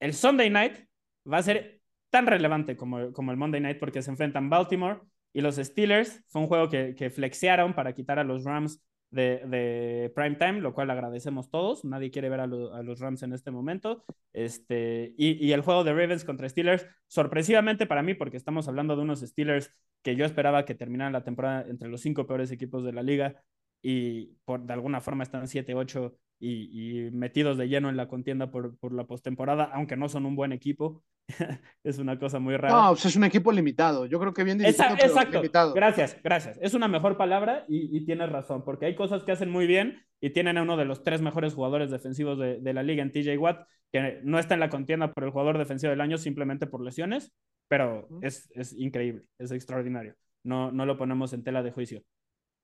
El 0.00 0.12
Sunday 0.12 0.50
Night 0.50 0.86
va 1.30 1.38
a 1.38 1.42
ser 1.42 1.80
tan 2.10 2.26
relevante 2.26 2.76
como, 2.76 3.12
como 3.12 3.30
el 3.30 3.38
Monday 3.38 3.60
Night 3.60 3.78
porque 3.78 4.02
se 4.02 4.10
enfrentan 4.10 4.50
Baltimore 4.50 5.00
y 5.32 5.40
los 5.40 5.56
Steelers. 5.56 6.22
Fue 6.28 6.42
un 6.42 6.48
juego 6.48 6.68
que, 6.68 6.94
que 6.94 7.10
flexearon 7.10 7.74
para 7.74 7.94
quitar 7.94 8.18
a 8.18 8.24
los 8.24 8.44
Rams 8.44 8.82
de, 9.10 9.42
de 9.46 10.12
prime 10.14 10.36
time, 10.36 10.60
lo 10.60 10.74
cual 10.74 10.90
agradecemos 10.90 11.50
todos. 11.50 11.84
Nadie 11.84 12.10
quiere 12.10 12.28
ver 12.28 12.40
a, 12.40 12.46
los 12.46 13.00
Rams 13.00 13.22
en 13.22 13.32
este 13.32 13.50
momento. 13.50 14.04
Este, 14.32 15.14
y, 15.16 15.44
y, 15.44 15.52
el 15.52 15.62
juego 15.62 15.84
de 15.84 15.92
Ravens 15.92 16.24
contra 16.24 16.48
Steelers, 16.48 16.86
sorpresivamente 17.06 17.86
para 17.86 18.02
mí, 18.02 18.14
porque 18.14 18.36
estamos 18.36 18.68
hablando 18.68 18.96
de 18.96 19.02
unos 19.02 19.20
Steelers 19.20 19.70
que 20.02 20.16
yo 20.16 20.24
esperaba 20.24 20.64
que 20.64 20.74
terminaran 20.74 21.12
la 21.12 21.24
temporada 21.24 21.64
entre 21.68 21.88
los 21.88 22.00
cinco 22.00 22.26
peores 22.26 22.50
equipos 22.50 22.84
de 22.84 22.92
la 22.92 23.02
liga 23.02 23.42
y 23.82 24.36
por 24.44 24.62
de 24.62 24.72
alguna 24.72 25.00
forma 25.00 25.22
están 25.22 25.46
7-8 25.46 26.16
y, 26.38 27.08
metidos 27.12 27.56
de 27.56 27.68
lleno 27.68 27.88
en 27.88 27.96
la 27.96 28.08
contienda 28.08 28.50
por, 28.50 28.76
por 28.78 28.92
la 28.92 29.06
postemporada, 29.06 29.70
aunque 29.72 29.96
no 29.96 30.08
son 30.08 30.26
un 30.26 30.36
buen 30.36 30.52
equipo. 30.52 31.02
es 31.84 31.98
una 31.98 32.18
cosa 32.18 32.38
muy 32.38 32.56
rara. 32.56 32.74
No, 32.74 32.88
pues 32.90 33.06
es 33.06 33.16
un 33.16 33.24
equipo 33.24 33.50
limitado. 33.50 34.06
Yo 34.06 34.20
creo 34.20 34.32
que 34.32 34.44
bien 34.44 34.58
dirigido, 34.58 34.94
Exacto. 34.94 35.38
Limitado. 35.38 35.74
Gracias, 35.74 36.16
gracias. 36.22 36.58
Es 36.60 36.74
una 36.74 36.88
mejor 36.88 37.16
palabra 37.16 37.64
y, 37.68 38.04
tienes 38.04 38.30
razón, 38.30 38.64
porque 38.64 38.86
hay 38.86 38.94
cosas 38.94 39.24
que 39.24 39.32
hacen 39.32 39.50
muy 39.50 39.66
bien 39.66 40.02
y 40.20 40.30
tienen 40.30 40.58
a 40.58 40.62
uno 40.62 40.76
de 40.76 40.84
los 40.84 41.02
tres 41.02 41.20
mejores 41.20 41.54
jugadores 41.54 41.90
defensivos 41.90 42.38
de, 42.38 42.60
de 42.60 42.72
la 42.72 42.82
liga 42.82 43.02
en 43.02 43.12
TJ 43.12 43.36
Watt, 43.38 43.66
que 43.92 44.20
no 44.22 44.38
está 44.38 44.54
en 44.54 44.60
la 44.60 44.70
contienda 44.70 45.12
por 45.12 45.24
el 45.24 45.30
jugador 45.30 45.58
defensivo 45.58 45.90
del 45.90 46.00
año 46.00 46.18
simplemente 46.18 46.66
por 46.66 46.82
lesiones, 46.82 47.32
pero 47.68 48.08
es, 48.22 48.50
es 48.54 48.72
increíble, 48.74 49.24
es 49.38 49.50
extraordinario. 49.50 50.14
No, 50.44 50.70
no 50.70 50.86
lo 50.86 50.96
ponemos 50.96 51.32
en 51.32 51.42
tela 51.42 51.62
de 51.62 51.72
juicio. 51.72 52.02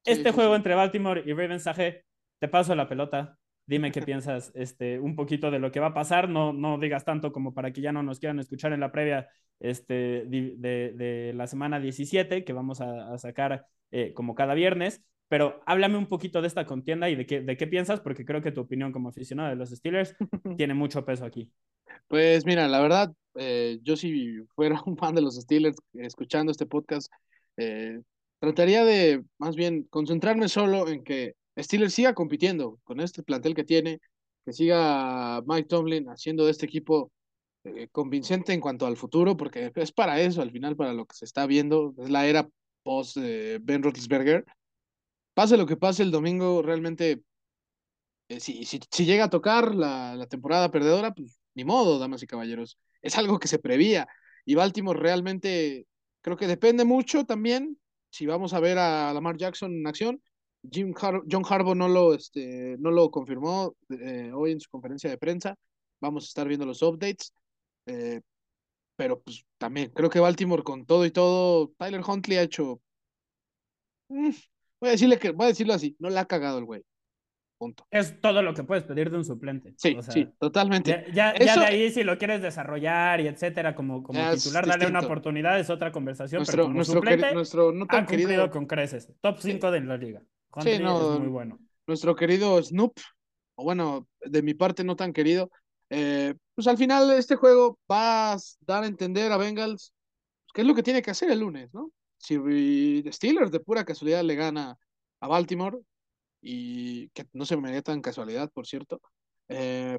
este 0.04 0.30
juego 0.30 0.54
entre 0.54 0.74
Baltimore 0.74 1.22
y 1.26 1.32
Ravens, 1.32 1.68
te 2.38 2.48
paso 2.48 2.74
la 2.74 2.88
pelota 2.88 3.38
dime 3.66 3.92
qué 3.92 4.02
piensas 4.02 4.52
este, 4.54 4.98
un 4.98 5.16
poquito 5.16 5.50
de 5.50 5.58
lo 5.58 5.72
que 5.72 5.80
va 5.80 5.88
a 5.88 5.94
pasar, 5.94 6.28
no, 6.28 6.52
no 6.52 6.78
digas 6.78 7.04
tanto 7.04 7.32
como 7.32 7.54
para 7.54 7.72
que 7.72 7.80
ya 7.80 7.92
no 7.92 8.02
nos 8.02 8.18
quieran 8.18 8.38
escuchar 8.38 8.72
en 8.72 8.80
la 8.80 8.92
previa 8.92 9.28
este, 9.60 10.24
de, 10.26 10.56
de 10.94 11.32
la 11.34 11.46
semana 11.46 11.78
17 11.80 12.44
que 12.44 12.52
vamos 12.52 12.80
a, 12.80 13.16
sacar 13.18 13.66
eh, 13.90 14.12
como 14.12 14.34
cada 14.34 14.54
viernes, 14.54 15.02
pero 15.28 15.62
háblame 15.66 15.96
un 15.96 16.06
poquito 16.06 16.40
de 16.40 16.48
esta 16.48 16.66
contienda 16.66 17.08
y 17.08 17.14
de 17.14 17.26
qué, 17.26 17.40
de 17.40 17.56
qué 17.56 17.66
piensas, 17.66 18.00
porque 18.00 18.24
creo 18.24 18.42
que 18.42 18.52
tu 18.52 18.60
opinión 18.60 18.92
como 18.92 19.08
aficionado 19.08 19.50
de 19.50 19.56
los 19.56 19.70
Steelers 19.70 20.14
tiene 20.56 20.74
mucho 20.74 21.04
peso 21.04 21.24
aquí. 21.24 21.50
Pues 22.08 22.44
mira, 22.44 22.68
la 22.68 22.80
verdad, 22.80 23.12
eh, 23.36 23.78
yo 23.82 23.96
si 23.96 24.40
fuera 24.54 24.82
un 24.84 24.96
fan 24.96 25.14
de 25.14 25.22
los 25.22 25.36
Steelers 25.36 25.76
escuchando 25.94 26.50
este 26.50 26.66
podcast, 26.66 27.10
eh, 27.56 28.00
trataría 28.40 28.84
de 28.84 29.22
más 29.38 29.56
bien 29.56 29.84
concentrarme 29.84 30.48
solo 30.48 30.88
en 30.88 31.04
que 31.04 31.34
Steelers 31.56 31.94
siga 31.94 32.14
compitiendo 32.14 32.78
con 32.84 33.00
este 33.00 33.22
plantel 33.22 33.54
que 33.54 33.64
tiene, 33.64 34.00
que 34.44 34.52
siga 34.52 35.42
Mike 35.46 35.68
Tomlin 35.68 36.08
haciendo 36.08 36.44
de 36.44 36.50
este 36.50 36.66
equipo 36.66 37.12
eh, 37.64 37.88
convincente 37.92 38.52
en 38.52 38.60
cuanto 38.60 38.86
al 38.86 38.96
futuro, 38.96 39.36
porque 39.36 39.70
es 39.74 39.92
para 39.92 40.20
eso, 40.20 40.42
al 40.42 40.50
final, 40.50 40.76
para 40.76 40.92
lo 40.94 41.06
que 41.06 41.16
se 41.16 41.24
está 41.24 41.46
viendo, 41.46 41.94
es 41.98 42.10
la 42.10 42.26
era 42.26 42.48
post 42.82 43.16
Ben 43.16 43.82
Roethlisberger. 43.82 44.44
Pase 45.34 45.56
lo 45.56 45.66
que 45.66 45.76
pase 45.76 46.02
el 46.02 46.10
domingo, 46.10 46.62
realmente, 46.62 47.22
eh, 48.28 48.40
si, 48.40 48.64
si, 48.64 48.80
si, 48.90 49.04
llega 49.04 49.24
a 49.24 49.30
tocar 49.30 49.74
la, 49.74 50.14
la 50.16 50.26
temporada 50.26 50.70
perdedora, 50.70 51.14
pues 51.14 51.38
ni 51.54 51.64
modo, 51.64 51.98
damas 51.98 52.22
y 52.22 52.26
caballeros. 52.26 52.78
Es 53.02 53.16
algo 53.16 53.38
que 53.38 53.48
se 53.48 53.58
prevía. 53.58 54.08
Y 54.44 54.54
Baltimore 54.54 54.98
realmente 54.98 55.86
creo 56.22 56.36
que 56.36 56.46
depende 56.46 56.84
mucho 56.84 57.24
también, 57.24 57.78
si 58.10 58.26
vamos 58.26 58.54
a 58.54 58.60
ver 58.60 58.78
a 58.78 59.12
Lamar 59.12 59.36
Jackson 59.36 59.72
en 59.72 59.86
acción, 59.86 60.22
Jim 60.70 60.94
John 60.94 61.44
Harbaugh 61.48 61.74
no 61.74 61.88
lo, 61.88 62.14
este, 62.14 62.76
no 62.78 62.90
lo 62.90 63.10
confirmó 63.10 63.74
eh, 63.90 64.30
hoy 64.34 64.52
en 64.52 64.60
su 64.60 64.70
conferencia 64.70 65.10
de 65.10 65.18
prensa. 65.18 65.56
Vamos 66.00 66.24
a 66.24 66.28
estar 66.28 66.46
viendo 66.48 66.66
los 66.66 66.82
updates. 66.82 67.32
Eh, 67.86 68.20
pero 68.96 69.20
pues 69.20 69.44
también 69.58 69.90
creo 69.90 70.10
que 70.10 70.20
Baltimore 70.20 70.62
con 70.62 70.86
todo 70.86 71.04
y 71.04 71.10
todo, 71.10 71.72
Tyler 71.76 72.02
Huntley 72.06 72.38
ha 72.38 72.42
hecho. 72.42 72.80
Mm, 74.08 74.30
voy 74.80 74.88
a 74.88 74.92
decirle 74.92 75.18
que, 75.18 75.30
voy 75.30 75.46
a 75.46 75.48
decirlo 75.48 75.74
así, 75.74 75.96
no 75.98 76.10
le 76.10 76.18
ha 76.18 76.24
cagado 76.24 76.58
el 76.58 76.64
güey. 76.64 76.82
Punto. 77.58 77.86
Es 77.90 78.20
todo 78.20 78.42
lo 78.42 78.54
que 78.54 78.64
puedes 78.64 78.82
pedir 78.82 79.10
de 79.10 79.16
un 79.16 79.24
suplente. 79.24 79.72
Sí, 79.76 79.96
sí, 80.08 80.28
totalmente. 80.38 81.06
Ya, 81.12 81.32
ya, 81.38 81.60
de 81.60 81.64
ahí, 81.64 81.90
si 81.90 82.02
lo 82.02 82.18
quieres 82.18 82.42
desarrollar 82.42 83.20
y 83.20 83.28
etcétera, 83.28 83.76
como, 83.76 84.02
como 84.02 84.18
titular, 84.32 84.66
darle 84.66 84.88
una 84.88 85.00
oportunidad, 85.00 85.60
es 85.60 85.70
otra 85.70 85.92
conversación. 85.92 86.40
Nuestro, 86.40 86.56
pero 86.56 86.64
como 86.64 86.74
nuestro, 86.74 86.96
suplente, 86.96 87.34
nuestro 87.34 87.72
no 87.72 87.86
tan 87.86 88.02
ha 88.02 88.06
querido. 88.06 88.50
con 88.50 88.66
creces. 88.66 89.12
Top 89.20 89.38
5 89.38 89.70
de 89.70 89.80
la 89.80 89.96
liga. 89.96 90.22
Sí, 90.60 90.78
no, 90.78 91.14
es 91.14 91.20
muy 91.20 91.28
bueno. 91.28 91.58
Nuestro 91.86 92.14
querido 92.14 92.62
Snoop, 92.62 92.98
o 93.54 93.64
bueno, 93.64 94.06
de 94.20 94.42
mi 94.42 94.54
parte 94.54 94.84
no 94.84 94.96
tan 94.96 95.12
querido, 95.12 95.50
eh, 95.90 96.34
pues 96.54 96.66
al 96.66 96.78
final 96.78 97.10
este 97.12 97.36
juego 97.36 97.78
va 97.90 98.32
a 98.32 98.38
dar 98.60 98.84
a 98.84 98.86
entender 98.86 99.32
a 99.32 99.36
Bengals 99.36 99.92
qué 100.54 100.62
es 100.62 100.66
lo 100.66 100.74
que 100.74 100.82
tiene 100.82 101.02
que 101.02 101.10
hacer 101.10 101.30
el 101.30 101.40
lunes, 101.40 101.72
¿no? 101.72 101.90
Si 102.18 103.02
Steelers 103.10 103.50
de 103.50 103.60
pura 103.60 103.84
casualidad 103.84 104.22
le 104.22 104.36
gana 104.36 104.78
a 105.20 105.26
Baltimore, 105.26 105.78
y 106.42 107.08
que 107.10 107.26
no 107.32 107.46
se 107.46 107.56
me 107.56 107.80
tan 107.82 108.02
casualidad, 108.02 108.50
por 108.50 108.66
cierto, 108.66 109.00
eh, 109.48 109.98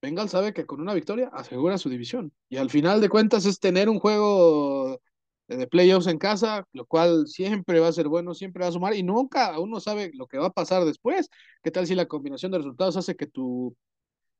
Bengals 0.00 0.30
sabe 0.30 0.52
que 0.52 0.66
con 0.66 0.80
una 0.80 0.94
victoria 0.94 1.30
asegura 1.32 1.78
su 1.78 1.90
división. 1.90 2.32
Y 2.48 2.56
al 2.56 2.70
final 2.70 3.00
de 3.00 3.08
cuentas 3.08 3.44
es 3.44 3.60
tener 3.60 3.88
un 3.88 3.98
juego 3.98 5.00
de 5.48 5.66
playoffs 5.66 6.06
en 6.08 6.18
casa, 6.18 6.66
lo 6.72 6.86
cual 6.86 7.26
siempre 7.28 7.80
va 7.80 7.88
a 7.88 7.92
ser 7.92 8.08
bueno, 8.08 8.34
siempre 8.34 8.62
va 8.62 8.68
a 8.68 8.72
sumar 8.72 8.94
y 8.94 9.02
nunca 9.02 9.58
uno 9.60 9.80
sabe 9.80 10.10
lo 10.14 10.26
que 10.26 10.38
va 10.38 10.46
a 10.46 10.52
pasar 10.52 10.84
después. 10.84 11.30
¿Qué 11.62 11.70
tal 11.70 11.86
si 11.86 11.94
la 11.94 12.06
combinación 12.06 12.52
de 12.52 12.58
resultados 12.58 12.96
hace 12.96 13.16
que 13.16 13.26
tu, 13.26 13.76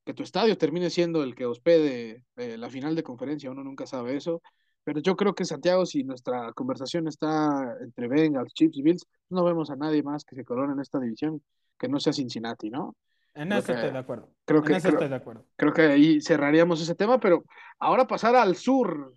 que 0.04 0.14
tu 0.14 0.22
estadio 0.22 0.58
termine 0.58 0.90
siendo 0.90 1.22
el 1.22 1.34
que 1.34 1.46
hospede 1.46 2.24
eh, 2.36 2.56
la 2.56 2.70
final 2.70 2.94
de 2.94 3.02
conferencia? 3.02 3.50
Uno 3.50 3.62
nunca 3.62 3.86
sabe 3.86 4.16
eso. 4.16 4.42
Pero 4.84 5.00
yo 5.00 5.16
creo 5.16 5.34
que 5.34 5.44
Santiago, 5.44 5.84
si 5.84 6.04
nuestra 6.04 6.52
conversación 6.52 7.08
está 7.08 7.76
entre 7.80 8.06
Bengals, 8.06 8.54
Chips 8.54 8.82
Bills, 8.82 9.06
no 9.30 9.42
vemos 9.42 9.68
a 9.70 9.76
nadie 9.76 10.02
más 10.02 10.24
que 10.24 10.36
se 10.36 10.44
corona 10.44 10.74
en 10.74 10.80
esta 10.80 11.00
división 11.00 11.42
que 11.76 11.88
no 11.88 11.98
sea 11.98 12.12
Cincinnati, 12.12 12.70
¿no? 12.70 12.94
En 13.34 13.52
eso 13.52 13.72
estoy 13.72 13.90
de 13.90 13.98
acuerdo. 13.98 14.30
Creo 14.44 14.62
que, 14.62 14.76
estoy 14.76 15.08
de 15.08 15.14
acuerdo. 15.14 15.44
Creo 15.56 15.72
que 15.72 15.82
ahí 15.82 16.20
cerraríamos 16.22 16.80
ese 16.80 16.94
tema, 16.94 17.20
pero 17.20 17.44
ahora 17.78 18.06
pasar 18.06 18.34
al 18.34 18.56
sur, 18.56 19.14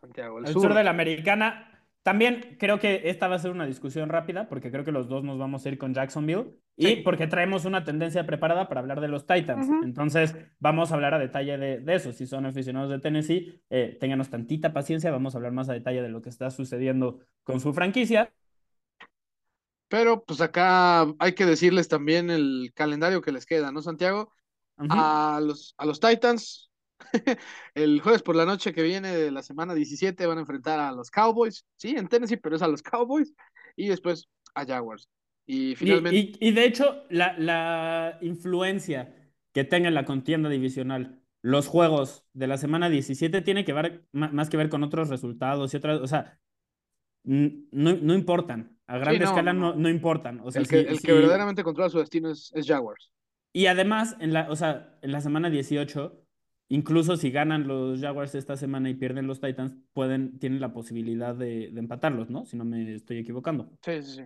Santiago. 0.00 0.38
El, 0.38 0.46
sur. 0.48 0.74
de 0.74 0.84
la 0.84 0.90
americana. 0.90 1.66
También 2.02 2.56
creo 2.58 2.78
que 2.78 3.02
esta 3.04 3.28
va 3.28 3.36
a 3.36 3.38
ser 3.38 3.50
una 3.50 3.66
discusión 3.66 4.08
rápida, 4.08 4.48
porque 4.48 4.70
creo 4.70 4.84
que 4.84 4.92
los 4.92 5.08
dos 5.08 5.22
nos 5.22 5.38
vamos 5.38 5.64
a 5.64 5.68
ir 5.68 5.76
con 5.76 5.92
Jacksonville 5.92 6.46
y 6.74 6.96
porque 6.96 7.26
traemos 7.26 7.66
una 7.66 7.84
tendencia 7.84 8.24
preparada 8.24 8.68
para 8.68 8.80
hablar 8.80 9.02
de 9.02 9.08
los 9.08 9.26
Titans. 9.26 9.68
Entonces, 9.84 10.34
vamos 10.58 10.90
a 10.90 10.94
hablar 10.94 11.12
a 11.12 11.18
detalle 11.18 11.58
de, 11.58 11.94
eso. 11.94 12.12
Si 12.12 12.26
son 12.26 12.46
aficionados 12.46 12.88
de 12.88 13.00
Tennessee, 13.00 13.62
eh, 13.68 13.98
ténganos 14.00 14.30
tantita 14.30 14.72
paciencia, 14.72 15.10
vamos 15.10 15.34
a 15.34 15.38
hablar 15.38 15.52
más 15.52 15.68
a 15.68 15.74
detalle 15.74 16.00
de 16.00 16.08
lo 16.08 16.22
que 16.22 16.30
está 16.30 16.50
sucediendo 16.50 17.20
con 17.44 17.60
su 17.60 17.74
franquicia. 17.74 18.32
Pero 19.88 20.24
pues 20.24 20.40
acá 20.40 21.02
hay 21.18 21.34
que 21.34 21.44
decirles 21.44 21.88
también 21.88 22.30
el 22.30 22.72
calendario 22.74 23.20
que 23.20 23.32
les 23.32 23.44
queda, 23.44 23.72
¿no, 23.72 23.82
Santiago? 23.82 24.32
a, 24.88 25.40
los, 25.42 25.74
a 25.76 25.84
los 25.84 26.00
Titans, 26.00 26.69
el 27.74 28.00
jueves 28.00 28.22
por 28.22 28.36
la 28.36 28.44
noche 28.46 28.72
que 28.72 28.82
viene 28.82 29.14
de 29.14 29.30
la 29.30 29.42
semana 29.42 29.74
17 29.74 30.26
van 30.26 30.38
a 30.38 30.42
enfrentar 30.42 30.80
a 30.80 30.92
los 30.92 31.10
Cowboys, 31.10 31.64
sí, 31.76 31.94
en 31.96 32.08
Tennessee, 32.08 32.36
pero 32.36 32.56
es 32.56 32.62
a 32.62 32.68
los 32.68 32.82
Cowboys, 32.82 33.34
y 33.76 33.88
después 33.88 34.28
a 34.54 34.64
Jaguars. 34.64 35.08
Y 35.46 35.74
finalmente. 35.74 36.38
Y, 36.40 36.52
de 36.52 36.64
hecho, 36.64 37.04
la, 37.10 37.36
la, 37.38 38.18
influencia 38.20 39.14
que 39.52 39.64
tenga 39.64 39.88
en 39.88 39.94
la 39.94 40.04
contienda 40.04 40.48
divisional 40.48 41.20
los 41.42 41.66
juegos 41.66 42.24
de 42.34 42.46
la 42.46 42.58
semana 42.58 42.90
17 42.90 43.40
tiene 43.40 43.64
que 43.64 43.72
ver 43.72 44.04
más 44.12 44.50
que 44.50 44.56
ver 44.56 44.68
con 44.68 44.82
otros 44.82 45.08
resultados 45.08 45.72
y 45.72 45.76
otras. 45.78 46.00
O 46.00 46.06
sea, 46.06 46.38
no, 47.24 47.94
no 47.94 48.14
importan. 48.14 48.78
A 48.86 48.98
gran 48.98 49.14
escala 49.22 49.52
no, 49.52 49.74
no, 49.74 49.88
importan. 49.88 50.40
O 50.44 50.50
sea, 50.50 50.62
el 50.62 50.68
que, 50.68 50.80
el 50.80 51.00
que 51.00 51.12
verdaderamente 51.12 51.62
controla 51.62 51.88
su 51.88 51.98
destino 51.98 52.30
es, 52.30 52.52
es, 52.54 52.66
Jaguars. 52.66 53.12
Y 53.52 53.66
además, 53.66 54.16
en 54.20 54.32
la, 54.32 54.50
o 54.50 54.56
sea, 54.56 54.98
en 55.02 55.12
la 55.12 55.20
semana 55.20 55.48
18, 55.48 56.26
incluso 56.70 57.16
si 57.16 57.30
ganan 57.30 57.66
los 57.66 58.00
Jaguars 58.00 58.34
esta 58.34 58.56
semana 58.56 58.88
y 58.88 58.94
pierden 58.94 59.26
los 59.26 59.40
Titans, 59.40 59.76
pueden, 59.92 60.38
tienen 60.38 60.60
la 60.60 60.72
posibilidad 60.72 61.34
de, 61.34 61.70
de 61.70 61.78
empatarlos, 61.80 62.30
¿no? 62.30 62.46
Si 62.46 62.56
no 62.56 62.64
me 62.64 62.94
estoy 62.94 63.18
equivocando. 63.18 63.70
Sí, 63.84 64.02
sí, 64.02 64.12
sí. 64.16 64.22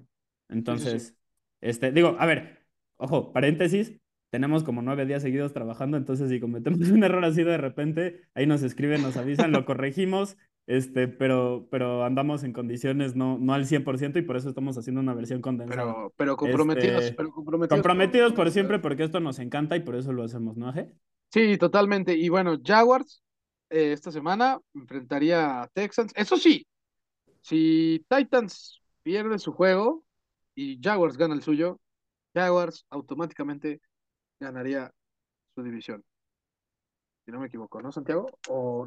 Entonces, 0.48 1.16
este, 1.60 1.90
digo, 1.90 2.16
a 2.18 2.26
ver, 2.26 2.66
ojo, 2.96 3.32
paréntesis, 3.32 3.98
tenemos 4.30 4.62
como 4.62 4.82
nueve 4.82 5.06
días 5.06 5.22
seguidos 5.22 5.52
trabajando, 5.52 5.96
entonces 5.96 6.28
si 6.28 6.38
cometemos 6.38 6.78
un 6.90 7.02
error 7.02 7.24
así 7.24 7.42
de 7.42 7.56
repente, 7.56 8.20
ahí 8.34 8.46
nos 8.46 8.62
escriben, 8.62 9.02
nos 9.02 9.16
avisan, 9.16 9.50
lo 9.50 9.64
corregimos, 9.64 10.36
este, 10.66 11.08
pero, 11.08 11.66
pero 11.70 12.04
andamos 12.04 12.44
en 12.44 12.52
condiciones 12.52 13.16
no, 13.16 13.38
no 13.38 13.54
al 13.54 13.66
100% 13.66 14.18
y 14.18 14.22
por 14.22 14.36
eso 14.36 14.50
estamos 14.50 14.76
haciendo 14.76 15.00
una 15.00 15.14
versión 15.14 15.40
condensada. 15.40 15.94
Pero, 15.94 16.12
pero 16.16 16.36
comprometidos, 16.36 17.04
este, 17.04 17.16
pero 17.16 17.32
comprometidos. 17.32 17.76
Comprometidos 17.76 18.32
por 18.34 18.50
siempre 18.50 18.78
porque 18.78 19.04
esto 19.04 19.20
nos 19.20 19.38
encanta 19.38 19.76
y 19.76 19.80
por 19.80 19.96
eso 19.96 20.12
lo 20.12 20.24
hacemos, 20.24 20.56
¿no, 20.56 20.68
Aje? 20.68 20.92
Sí, 21.34 21.58
totalmente. 21.58 22.14
Y 22.14 22.28
bueno, 22.28 22.56
Jaguars 22.64 23.20
eh, 23.68 23.90
esta 23.90 24.12
semana 24.12 24.60
enfrentaría 24.72 25.62
a 25.62 25.66
Texans. 25.66 26.12
Eso 26.14 26.36
sí, 26.36 26.64
si 27.40 28.06
Titans 28.08 28.80
pierde 29.02 29.40
su 29.40 29.50
juego, 29.52 30.04
y 30.54 30.78
Jaguars 30.80 31.16
gana 31.16 31.34
el 31.34 31.42
suyo, 31.42 31.80
Jaguars 32.36 32.86
automáticamente 32.88 33.80
ganaría 34.38 34.92
su 35.56 35.64
división. 35.64 36.04
Si 37.24 37.32
no 37.32 37.40
me 37.40 37.48
equivoco, 37.48 37.82
¿no, 37.82 37.90
Santiago? 37.90 38.30
O... 38.48 38.86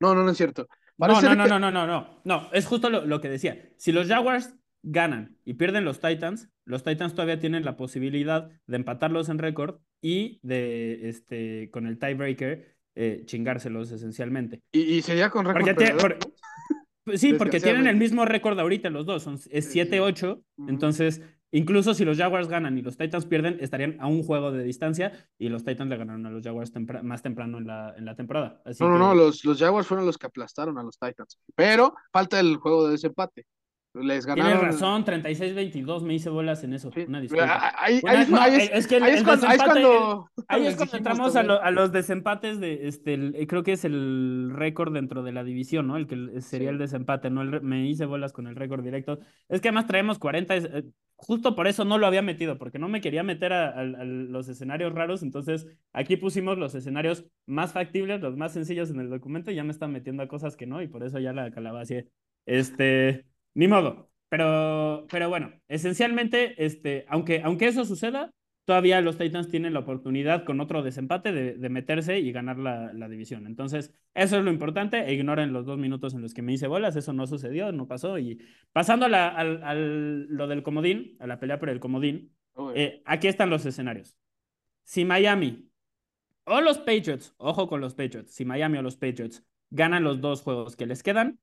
No, 0.00 0.12
no, 0.12 0.24
no 0.24 0.30
es 0.32 0.36
cierto. 0.36 0.66
No, 0.98 1.06
no, 1.06 1.34
no, 1.36 1.46
no, 1.46 1.58
no, 1.60 1.70
no, 1.70 1.86
no, 1.86 2.20
no, 2.24 2.52
es 2.52 2.66
justo 2.66 2.90
lo, 2.90 3.20
que 3.20 3.28
decía. 3.28 3.72
Si 3.76 3.92
los 3.92 4.08
Jaguars 4.08 4.56
ganan 4.86 5.36
y 5.44 5.54
pierden 5.54 5.84
los 5.84 6.00
Titans, 6.00 6.48
los 6.64 6.84
Titans 6.84 7.14
todavía 7.14 7.40
tienen 7.40 7.64
la 7.64 7.76
posibilidad 7.76 8.48
de 8.66 8.76
empatarlos 8.76 9.28
en 9.28 9.38
récord 9.38 9.80
y 10.00 10.38
de, 10.42 11.08
este, 11.08 11.70
con 11.70 11.86
el 11.86 11.98
tiebreaker, 11.98 12.76
eh, 12.94 13.22
chingárselos 13.26 13.90
esencialmente. 13.90 14.62
Y, 14.72 15.02
sería 15.02 15.28
con 15.28 15.44
récord. 15.44 16.18
Pues 17.04 17.20
sí, 17.20 17.34
porque 17.34 17.60
tienen 17.60 17.86
el 17.86 17.96
mismo 17.96 18.24
récord 18.24 18.58
ahorita 18.58 18.90
los 18.90 19.06
dos, 19.06 19.22
son, 19.22 19.38
es 19.50 19.74
7-8, 19.74 20.42
entonces 20.66 21.22
incluso 21.52 21.94
si 21.94 22.04
los 22.04 22.18
Jaguars 22.18 22.48
ganan 22.48 22.76
y 22.78 22.82
los 22.82 22.96
Titans 22.96 23.26
pierden, 23.26 23.58
estarían 23.60 23.96
a 24.00 24.08
un 24.08 24.24
juego 24.24 24.50
de 24.50 24.64
distancia 24.64 25.28
y 25.38 25.48
los 25.48 25.64
Titans 25.64 25.88
le 25.88 25.98
ganaron 25.98 26.26
a 26.26 26.30
los 26.30 26.42
Jaguars 26.42 26.72
más 27.02 27.22
temprano 27.22 27.58
en 27.58 27.66
la, 27.68 27.94
en 27.96 28.04
la 28.04 28.16
temporada. 28.16 28.60
no, 28.80 28.88
no, 28.88 28.98
no, 28.98 29.14
los, 29.14 29.44
los 29.44 29.58
Jaguars 29.58 29.86
fueron 29.86 30.04
los 30.04 30.18
que 30.18 30.26
aplastaron 30.26 30.78
a 30.78 30.82
los 30.82 30.98
Titans, 30.98 31.38
pero 31.54 31.94
falta 32.12 32.40
el 32.40 32.56
juego 32.56 32.86
de 32.86 32.92
desempate. 32.92 33.46
Les 34.02 34.26
ganaron... 34.26 34.58
Tienes 34.58 34.74
razón, 34.74 35.04
36-22, 35.04 36.02
me 36.02 36.14
hice 36.14 36.28
bolas 36.30 36.62
en 36.64 36.74
eso. 36.74 36.90
Una 37.08 37.20
disculpa. 37.20 37.72
Ahí, 37.78 38.00
es, 38.72 38.86
que 38.86 38.96
es 38.96 39.22
cuando, 39.22 39.46
ahí 40.48 40.66
es 40.66 40.76
cuando 40.76 40.96
entramos 40.96 41.36
a, 41.36 41.40
a, 41.40 41.70
los 41.70 41.92
desempates 41.92 42.60
de, 42.60 42.88
este, 42.88 43.46
creo 43.46 43.62
que 43.62 43.72
es 43.72 43.84
el 43.84 44.50
récord 44.52 44.92
dentro 44.92 45.22
de 45.22 45.32
la 45.32 45.44
división, 45.44 45.86
¿no? 45.86 45.96
El 45.96 46.06
que 46.06 46.40
sería 46.40 46.70
el 46.70 46.78
desempate, 46.78 47.30
¿no? 47.30 47.44
me 47.62 47.86
hice 47.86 48.04
bolas 48.04 48.32
con 48.32 48.46
el 48.46 48.56
récord 48.56 48.82
directo. 48.82 49.18
Es 49.48 49.60
que 49.60 49.68
además 49.68 49.86
traemos 49.86 50.18
40, 50.18 50.56
eh, 50.56 50.84
justo 51.16 51.54
por 51.54 51.66
eso 51.66 51.84
no 51.84 51.98
lo 51.98 52.06
había 52.06 52.22
metido, 52.22 52.58
porque 52.58 52.78
no 52.78 52.88
me 52.88 53.00
quería 53.00 53.22
meter 53.22 53.52
a, 53.52 53.84
los 53.84 54.48
escenarios 54.48 54.92
raros, 54.92 55.22
entonces 55.22 55.66
aquí 55.92 56.16
pusimos 56.16 56.58
los 56.58 56.74
escenarios 56.74 57.24
más 57.46 57.72
factibles, 57.72 58.20
los 58.20 58.36
más 58.36 58.52
sencillos 58.52 58.90
en 58.90 59.00
el 59.00 59.10
documento, 59.10 59.50
y 59.50 59.54
ya 59.54 59.64
me 59.64 59.72
están 59.72 59.92
metiendo 59.92 60.22
a 60.22 60.28
cosas 60.28 60.56
que 60.56 60.66
no, 60.66 60.82
y 60.82 60.88
por 60.88 61.02
eso 61.02 61.18
ya 61.18 61.32
la 61.32 61.50
calabacié. 61.50 62.08
Este... 62.44 63.24
Ni 63.56 63.68
modo. 63.68 64.10
Pero, 64.28 65.06
pero 65.10 65.30
bueno, 65.30 65.52
esencialmente, 65.68 66.62
este, 66.64 67.06
aunque, 67.08 67.40
aunque 67.42 67.68
eso 67.68 67.86
suceda, 67.86 68.30
todavía 68.66 69.00
los 69.00 69.16
Titans 69.16 69.48
tienen 69.48 69.72
la 69.72 69.80
oportunidad 69.80 70.44
con 70.44 70.60
otro 70.60 70.82
desempate 70.82 71.32
de, 71.32 71.68
meterse 71.70 72.18
y 72.18 72.32
ganar 72.32 72.58
la, 72.58 73.08
división. 73.08 73.46
Entonces, 73.46 73.94
eso 74.12 74.36
es 74.36 74.44
lo 74.44 74.50
importante. 74.50 74.98
E 75.08 75.14
ignoren 75.14 75.54
los 75.54 75.64
dos 75.64 75.78
minutos 75.78 76.12
en 76.12 76.20
los 76.20 76.34
que 76.34 76.42
me 76.42 76.52
hice 76.52 76.66
bolas. 76.66 76.96
Eso 76.96 77.14
no 77.14 77.26
sucedió, 77.26 77.72
no 77.72 77.88
pasó. 77.88 78.18
Y 78.18 78.42
pasando 78.72 79.06
a 79.06 79.28
al, 79.28 80.26
lo 80.26 80.48
del 80.48 80.62
comodín, 80.62 81.16
a 81.18 81.26
la 81.26 81.40
pelea 81.40 81.58
por 81.58 81.70
el 81.70 81.80
comodín, 81.80 82.36
eh, 82.74 83.02
aquí 83.06 83.28
están 83.28 83.48
los 83.48 83.64
escenarios. 83.64 84.18
Si 84.82 85.06
Miami 85.06 85.70
o 86.44 86.60
los 86.60 86.76
Patriots, 86.78 87.34
ojo 87.38 87.68
con 87.68 87.80
los 87.80 87.94
Patriots, 87.94 88.34
si 88.34 88.44
Miami 88.44 88.76
o 88.78 88.82
los 88.82 88.96
Patriots 88.96 89.42
ganan 89.70 90.04
los 90.04 90.20
dos 90.20 90.42
juegos 90.42 90.76
que 90.76 90.86
les 90.86 91.02
quedan, 91.02 91.40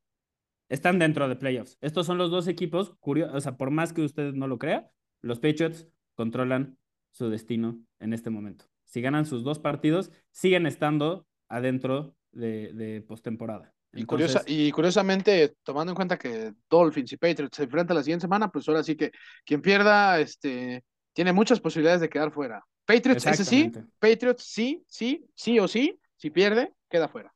están 0.69 0.99
dentro 0.99 1.27
de 1.27 1.35
playoffs. 1.35 1.77
Estos 1.81 2.05
son 2.05 2.17
los 2.17 2.31
dos 2.31 2.47
equipos, 2.47 2.95
o 3.01 3.41
sea, 3.41 3.57
por 3.57 3.71
más 3.71 3.93
que 3.93 4.01
usted 4.01 4.33
no 4.33 4.47
lo 4.47 4.57
crea, 4.57 4.89
los 5.21 5.39
Patriots 5.39 5.87
controlan 6.15 6.77
su 7.11 7.29
destino 7.29 7.79
en 7.99 8.13
este 8.13 8.29
momento. 8.29 8.65
Si 8.85 9.01
ganan 9.01 9.25
sus 9.25 9.43
dos 9.43 9.59
partidos, 9.59 10.11
siguen 10.31 10.65
estando 10.65 11.25
adentro 11.47 12.15
de, 12.31 12.73
de 12.73 13.01
postemporada. 13.01 13.73
Y, 13.95 14.05
y 14.47 14.71
curiosamente, 14.71 15.55
tomando 15.61 15.91
en 15.91 15.95
cuenta 15.95 16.17
que 16.17 16.53
Dolphins 16.67 17.13
y 17.13 17.17
Patriots 17.17 17.57
se 17.57 17.63
enfrentan 17.63 17.95
la 17.95 18.03
siguiente 18.03 18.23
semana, 18.23 18.49
pues 18.49 18.67
ahora 18.67 18.83
sí 18.83 18.95
que 18.95 19.11
quien 19.45 19.61
pierda 19.61 20.19
este, 20.19 20.83
tiene 21.13 21.31
muchas 21.31 21.59
posibilidades 21.59 22.01
de 22.01 22.09
quedar 22.09 22.31
fuera. 22.31 22.65
Patriots, 22.85 23.25
ese 23.27 23.45
sí, 23.45 23.71
Patriots 23.99 24.43
sí, 24.43 24.83
sí, 24.87 25.23
sí 25.35 25.59
o 25.59 25.67
sí, 25.67 25.99
si 26.17 26.31
pierde, 26.31 26.73
queda 26.89 27.07
fuera. 27.07 27.31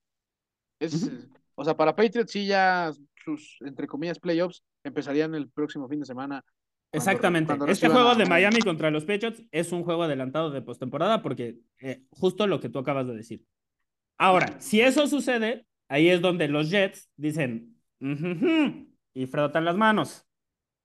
Es, 0.80 1.10
O 1.60 1.64
sea, 1.64 1.76
para 1.76 1.96
Patriots 1.96 2.32
sí 2.32 2.46
ya 2.46 2.92
sus, 3.28 3.58
entre 3.62 3.88
comillas, 3.88 4.20
playoffs 4.20 4.64
empezarían 4.84 5.36
el 5.36 5.50
próximo 5.50 5.90
fin 5.90 6.00
de 6.00 6.06
semana 6.06 6.44
Exactamente. 6.94 7.54
este 7.68 7.90
juego 7.90 8.16
de 8.16 8.26
Miami 8.26 8.60
contra 8.60 8.90
los 8.90 9.04
Patriots 9.04 9.44
es 9.52 9.72
un 9.74 9.84
juego 9.84 10.04
adelantado 10.04 10.52
de 10.52 10.62
postemporada 10.62 11.22
porque 11.22 11.58
eh, 11.80 12.04
justo 12.12 12.48
lo 12.48 12.62
que 12.62 12.70
tú 12.70 12.80
acabas 12.80 13.08
de 13.08 13.16
decir. 13.16 13.44
Ahora, 14.18 14.56
si 14.60 14.80
eso 14.80 15.06
sucede, 15.08 15.66
ahí 15.90 16.08
es 16.08 16.22
donde 16.22 16.48
los 16.48 16.70
Jets 16.70 17.10
dicen 17.18 17.76
y 19.14 19.26
frotan 19.26 19.66
las 19.66 19.76
manos. 19.76 20.26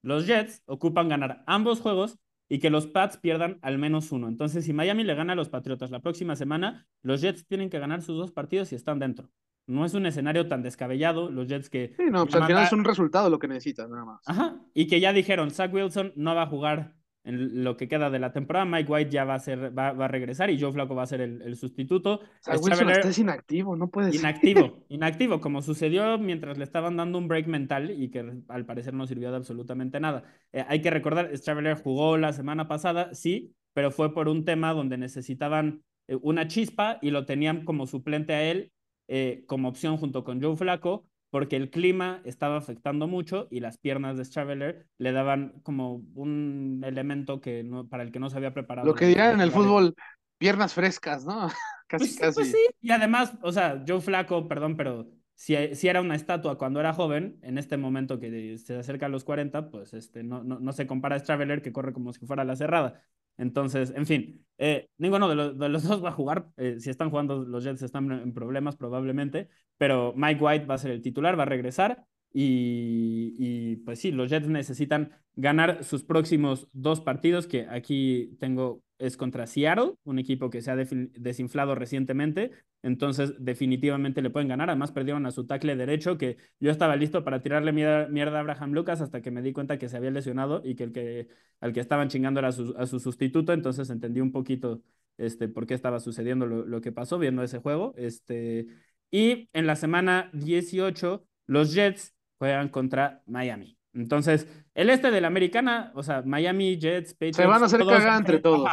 Los 0.03 0.27
Jets 0.27 0.63
ocupan 0.67 1.09
ganar 1.09 1.45
ambos 1.47 1.81
juegos 1.81 2.19
y 2.49 2.59
que 2.59 2.69
los 2.69 2.89
Pats 2.89 3.17
pierdan 3.17 3.59
al 3.63 3.79
menos 3.79 4.11
uno. 4.11 4.29
Entonces, 4.29 4.65
si 4.65 4.73
Miami 4.73 5.05
le 5.05 5.15
gana 5.15 5.35
a 5.35 5.37
los 5.37 5.49
Patriotas 5.49 5.91
la 5.91 6.01
próxima 6.01 6.35
semana, 6.35 6.87
los 7.03 7.21
Jets 7.21 7.47
tienen 7.47 7.71
que 7.71 7.79
ganar 7.79 8.03
sus 8.03 8.19
dos 8.19 8.33
partidos 8.33 8.73
y 8.73 8.75
están 8.75 8.99
dentro. 8.99 9.31
No 9.73 9.87
es 9.87 9.95
un 9.95 10.07
escenario 10.07 10.49
tan 10.49 10.63
descabellado, 10.63 11.31
los 11.31 11.49
Jets 11.49 11.71
que... 11.71 11.95
Sí, 11.97 12.05
no, 12.11 12.25
pues 12.27 12.35
al 12.35 12.47
final 12.47 12.65
es 12.65 12.73
un 12.73 12.85
resultado 12.85 13.31
lo 13.31 13.39
que 13.39 13.49
necesitas, 13.49 13.89
nada 13.89 14.05
más. 14.05 14.21
Ajá, 14.27 14.61
y 14.75 14.87
que 14.87 15.01
ya 15.01 15.13
dijeron, 15.13 15.51
Zach 15.51 15.73
Wilson 15.73 16.13
no 16.15 16.35
va 16.35 16.43
a 16.43 16.47
jugar 16.47 16.95
en 17.25 17.65
lo 17.65 17.77
que 17.77 17.89
queda 17.89 18.11
de 18.11 18.19
la 18.19 18.33
temporada. 18.33 18.65
Mike 18.67 18.93
White 18.93 19.11
ya 19.11 19.25
va 19.25 19.35
a, 19.35 19.39
ser, 19.39 19.77
va, 19.77 19.89
a 19.89 20.09
regresar 20.09 20.51
y 20.51 20.61
Joe 20.61 20.73
Flaco 20.73 20.95
va 20.95 21.05
a 21.05 21.07
ser 21.07 21.21
el, 21.21 21.57
sustituto. 21.57 22.21
Zach 22.45 22.61
Wilson 22.61 22.91
es 22.91 23.19
inactivo, 23.19 23.77
no 23.77 23.89
puede 23.89 24.15
Inactivo, 24.15 24.85
inactivo, 24.89 25.41
como 25.41 25.63
sucedió 25.63 26.19
mientras 26.19 26.59
le 26.59 26.65
estaban 26.65 26.97
dando 26.97 27.19
un 27.19 27.29
break 27.29 27.47
mental 27.47 27.91
y 27.91 28.11
que 28.11 28.43
al 28.49 28.67
parecer 28.67 28.95
no 28.95 29.07
sirvió 29.07 29.31
de 29.31 29.37
absolutamente 29.37 30.01
nada. 30.01 30.25
Eh, 30.53 30.65
hay 30.69 30.83
que 30.83 30.91
recordar, 30.91 31.35
Straveler 31.37 31.81
jugó 31.81 32.19
la 32.19 32.33
semana 32.33 32.69
pasada, 32.69 33.15
sí, 33.15 33.55
pero 33.73 33.91
fue 33.91 34.13
por 34.13 34.29
un 34.29 34.45
tema 34.45 34.75
donde 34.75 34.99
necesitaban 34.99 35.83
eh, 36.09 36.19
una 36.21 36.49
chispa 36.49 36.99
y 37.01 37.11
lo 37.11 37.25
tenían 37.25 37.65
como 37.65 37.87
suplente 37.87 38.35
a 38.35 38.43
él 38.43 38.73
eh, 39.15 39.45
como 39.47 39.69
opción 39.69 39.99
junto 39.99 40.25
con 40.25 40.41
Joe 40.41 40.57
Flaco 40.57 41.05
porque 41.29 41.57
el 41.57 41.69
clima 41.69 42.23
estaba 42.25 42.57
afectando 42.57 43.07
mucho 43.07 43.47
y 43.51 43.61
las 43.61 43.77
piernas 43.77 44.17
de 44.17 44.25
Straveler 44.25 44.87
le 44.97 45.13
daban 45.13 45.61
como 45.63 46.03
un 46.15 46.81
elemento 46.83 47.43
que 47.43 47.63
no, 47.63 47.87
para 47.87 48.05
el 48.05 48.11
que 48.11 48.19
no 48.19 48.31
se 48.31 48.39
había 48.39 48.55
preparado. 48.55 48.87
Lo 48.87 48.95
que 48.95 49.05
dirán 49.05 49.35
en 49.35 49.41
el 49.43 49.51
fútbol, 49.51 49.95
piernas 50.39 50.73
frescas, 50.73 51.27
¿no? 51.27 51.49
casi, 51.89 52.07
pues, 52.07 52.19
casi. 52.19 52.35
Pues 52.37 52.53
sí, 52.53 52.59
y 52.81 52.91
además, 52.91 53.35
o 53.43 53.53
sea, 53.53 53.85
Joe 53.87 54.01
Flaco, 54.01 54.49
perdón, 54.49 54.79
pero 54.79 55.11
si, 55.35 55.57
si, 55.75 55.89
era 55.89 56.01
una 56.01 56.15
estatua 56.15 56.57
cuando 56.57 56.81
era 56.81 56.95
joven, 56.95 57.39
en 57.43 57.59
este 57.59 57.77
momento 57.77 58.19
que 58.19 58.57
se 58.57 58.79
acerca 58.79 59.07
a 59.07 59.11
los 59.11 59.25
40, 59.25 59.69
pues 59.69 59.93
este, 59.93 60.23
no, 60.23 60.43
no, 60.43 60.59
no 60.59 60.73
se 60.73 60.87
compara 60.87 61.17
a 61.17 61.19
Straveler 61.19 61.61
que 61.61 61.73
corre 61.73 61.93
como 61.93 62.15
si 62.15 62.25
fuera 62.25 62.45
la 62.45 62.57
cerrada. 62.57 63.03
Entonces, 63.37 63.93
en 63.97 64.07
fin, 64.07 64.45
eh, 64.59 64.89
ninguno 64.99 65.29
de, 65.29 65.69
los 65.69 65.83
dos 65.89 66.05
va 66.05 66.11
a 66.11 66.13
jugar. 66.13 66.49
Eh, 66.57 66.77
si 66.79 66.91
están 66.91 67.11
jugando, 67.11 67.45
los 67.45 67.65
Jets 67.65 67.83
están 67.83 68.11
en 68.13 68.33
problemas 68.33 68.77
probablemente, 68.77 69.49
pero 69.79 70.13
Mike 70.17 70.43
White 70.43 70.67
va 70.67 70.75
a 70.75 70.79
ser 70.79 70.93
el 70.93 71.03
titular, 71.03 71.39
va 71.39 71.43
a 71.43 71.47
regresar. 71.47 72.05
Y, 72.35 73.35
y, 73.39 73.77
pues 73.77 74.01
sí, 74.01 74.11
los 74.11 74.31
Jets 74.31 74.49
necesitan 74.49 75.13
ganar 75.35 75.85
sus 75.85 76.05
próximos 76.05 76.69
dos 76.73 77.01
partidos, 77.01 77.47
que 77.47 77.67
aquí 77.69 78.37
tengo 78.39 78.83
es 79.03 79.17
contra 79.17 79.49
Seattle, 79.49 79.95
un 80.05 80.19
equipo 80.21 80.49
que 80.49 80.63
se 80.63 80.71
ha 80.71 80.77
desinflado 80.77 81.75
recientemente, 81.75 82.53
entonces 82.83 83.35
definitivamente 83.39 84.23
le 84.23 84.31
pueden 84.31 84.49
ganar. 84.49 84.71
Además 84.71 84.93
perdieron 84.93 85.27
a 85.27 85.33
su 85.33 85.45
tackle 85.45 85.75
derecho, 85.75 86.17
que 86.17 86.37
yo 86.61 86.71
estaba 86.71 86.95
listo 86.95 87.25
para 87.25 87.43
tirarle 87.43 87.73
mierda, 87.73 88.37
a 88.39 88.41
Abraham 88.41 88.73
Lucas 88.73 89.01
hasta 89.01 89.21
que 89.21 89.33
me 89.33 89.43
di 89.43 89.53
cuenta 89.53 89.77
que 89.77 89.89
se 89.89 89.97
había 89.97 90.13
lesionado 90.13 90.63
y 90.65 90.77
que 90.77 90.85
el 90.85 90.93
que 90.93 91.29
al 91.61 91.73
que 91.73 91.81
estaban 91.81 92.09
chingando 92.09 92.39
era 92.41 92.53
su, 92.53 92.75
a 92.79 92.87
su 92.87 93.01
sustituto, 93.01 93.53
entonces 93.53 93.91
entendí 93.91 94.21
un 94.21 94.31
poquito 94.31 94.83
este, 95.19 95.49
por 95.49 95.67
qué 95.67 95.75
estaba 95.75 95.99
sucediendo 95.99 96.47
lo, 96.47 96.65
lo 96.65 96.81
que 96.81 96.93
pasó 96.93 97.19
viendo 97.19 97.43
ese 97.43 97.59
juego. 97.59 97.95
Este, 97.97 98.69
y 99.11 99.49
en 99.53 99.67
la 99.67 99.75
semana 99.75 100.31
18, 100.33 101.27
los 101.47 101.75
Jets 101.75 102.15
juegan 102.39 102.69
contra 102.69 103.23
Miami. 103.27 103.77
Entonces, 103.95 104.49
el 104.75 104.91
este 104.91 105.11
de 105.11 105.21
la 105.21 105.27
americana, 105.27 105.93
o 105.95 106.03
sea, 106.03 106.23
Miami, 106.23 106.79
Jets, 106.79 107.13
Patriots. 107.13 107.37
Se 107.37 107.47
van 107.47 107.63
a 107.63 107.67
hacer 107.67 107.81
cagar 107.81 108.19
entre 108.19 108.39
todos. 108.39 108.71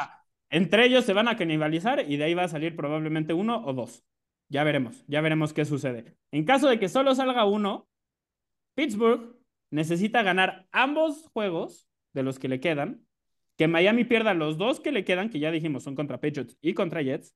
Entre 0.50 0.86
ellos 0.86 1.06
se 1.06 1.14
van 1.14 1.28
a 1.28 1.38
canibalizar 1.38 2.10
y 2.10 2.18
de 2.18 2.24
ahí 2.24 2.34
va 2.34 2.44
a 2.44 2.48
salir 2.48 2.76
probablemente 2.76 3.34
uno 3.34 3.64
o 3.66 3.74
dos. 3.74 4.04
Ya 4.48 4.64
veremos, 4.64 5.06
ya 5.08 5.22
veremos 5.22 5.54
qué 5.54 5.64
sucede. 5.66 6.18
En 6.32 6.44
caso 6.44 6.68
de 6.68 6.80
que 6.80 6.90
solo 6.90 7.14
salga 7.14 7.46
uno, 7.46 7.88
Pittsburgh 8.74 9.36
necesita 9.70 10.24
ganar 10.24 10.68
ambos 10.72 11.28
juegos 11.34 11.88
de 12.14 12.24
los 12.24 12.40
que 12.40 12.48
le 12.48 12.60
quedan, 12.60 13.06
que 13.58 13.68
Miami 13.68 14.06
pierda 14.06 14.34
los 14.34 14.58
dos 14.58 14.80
que 14.80 14.92
le 14.92 15.04
quedan, 15.04 15.30
que 15.30 15.40
ya 15.40 15.52
dijimos 15.52 15.84
son 15.84 15.96
contra 15.96 16.20
Patriots 16.20 16.58
y 16.62 16.74
contra 16.74 17.02
Jets, 17.02 17.36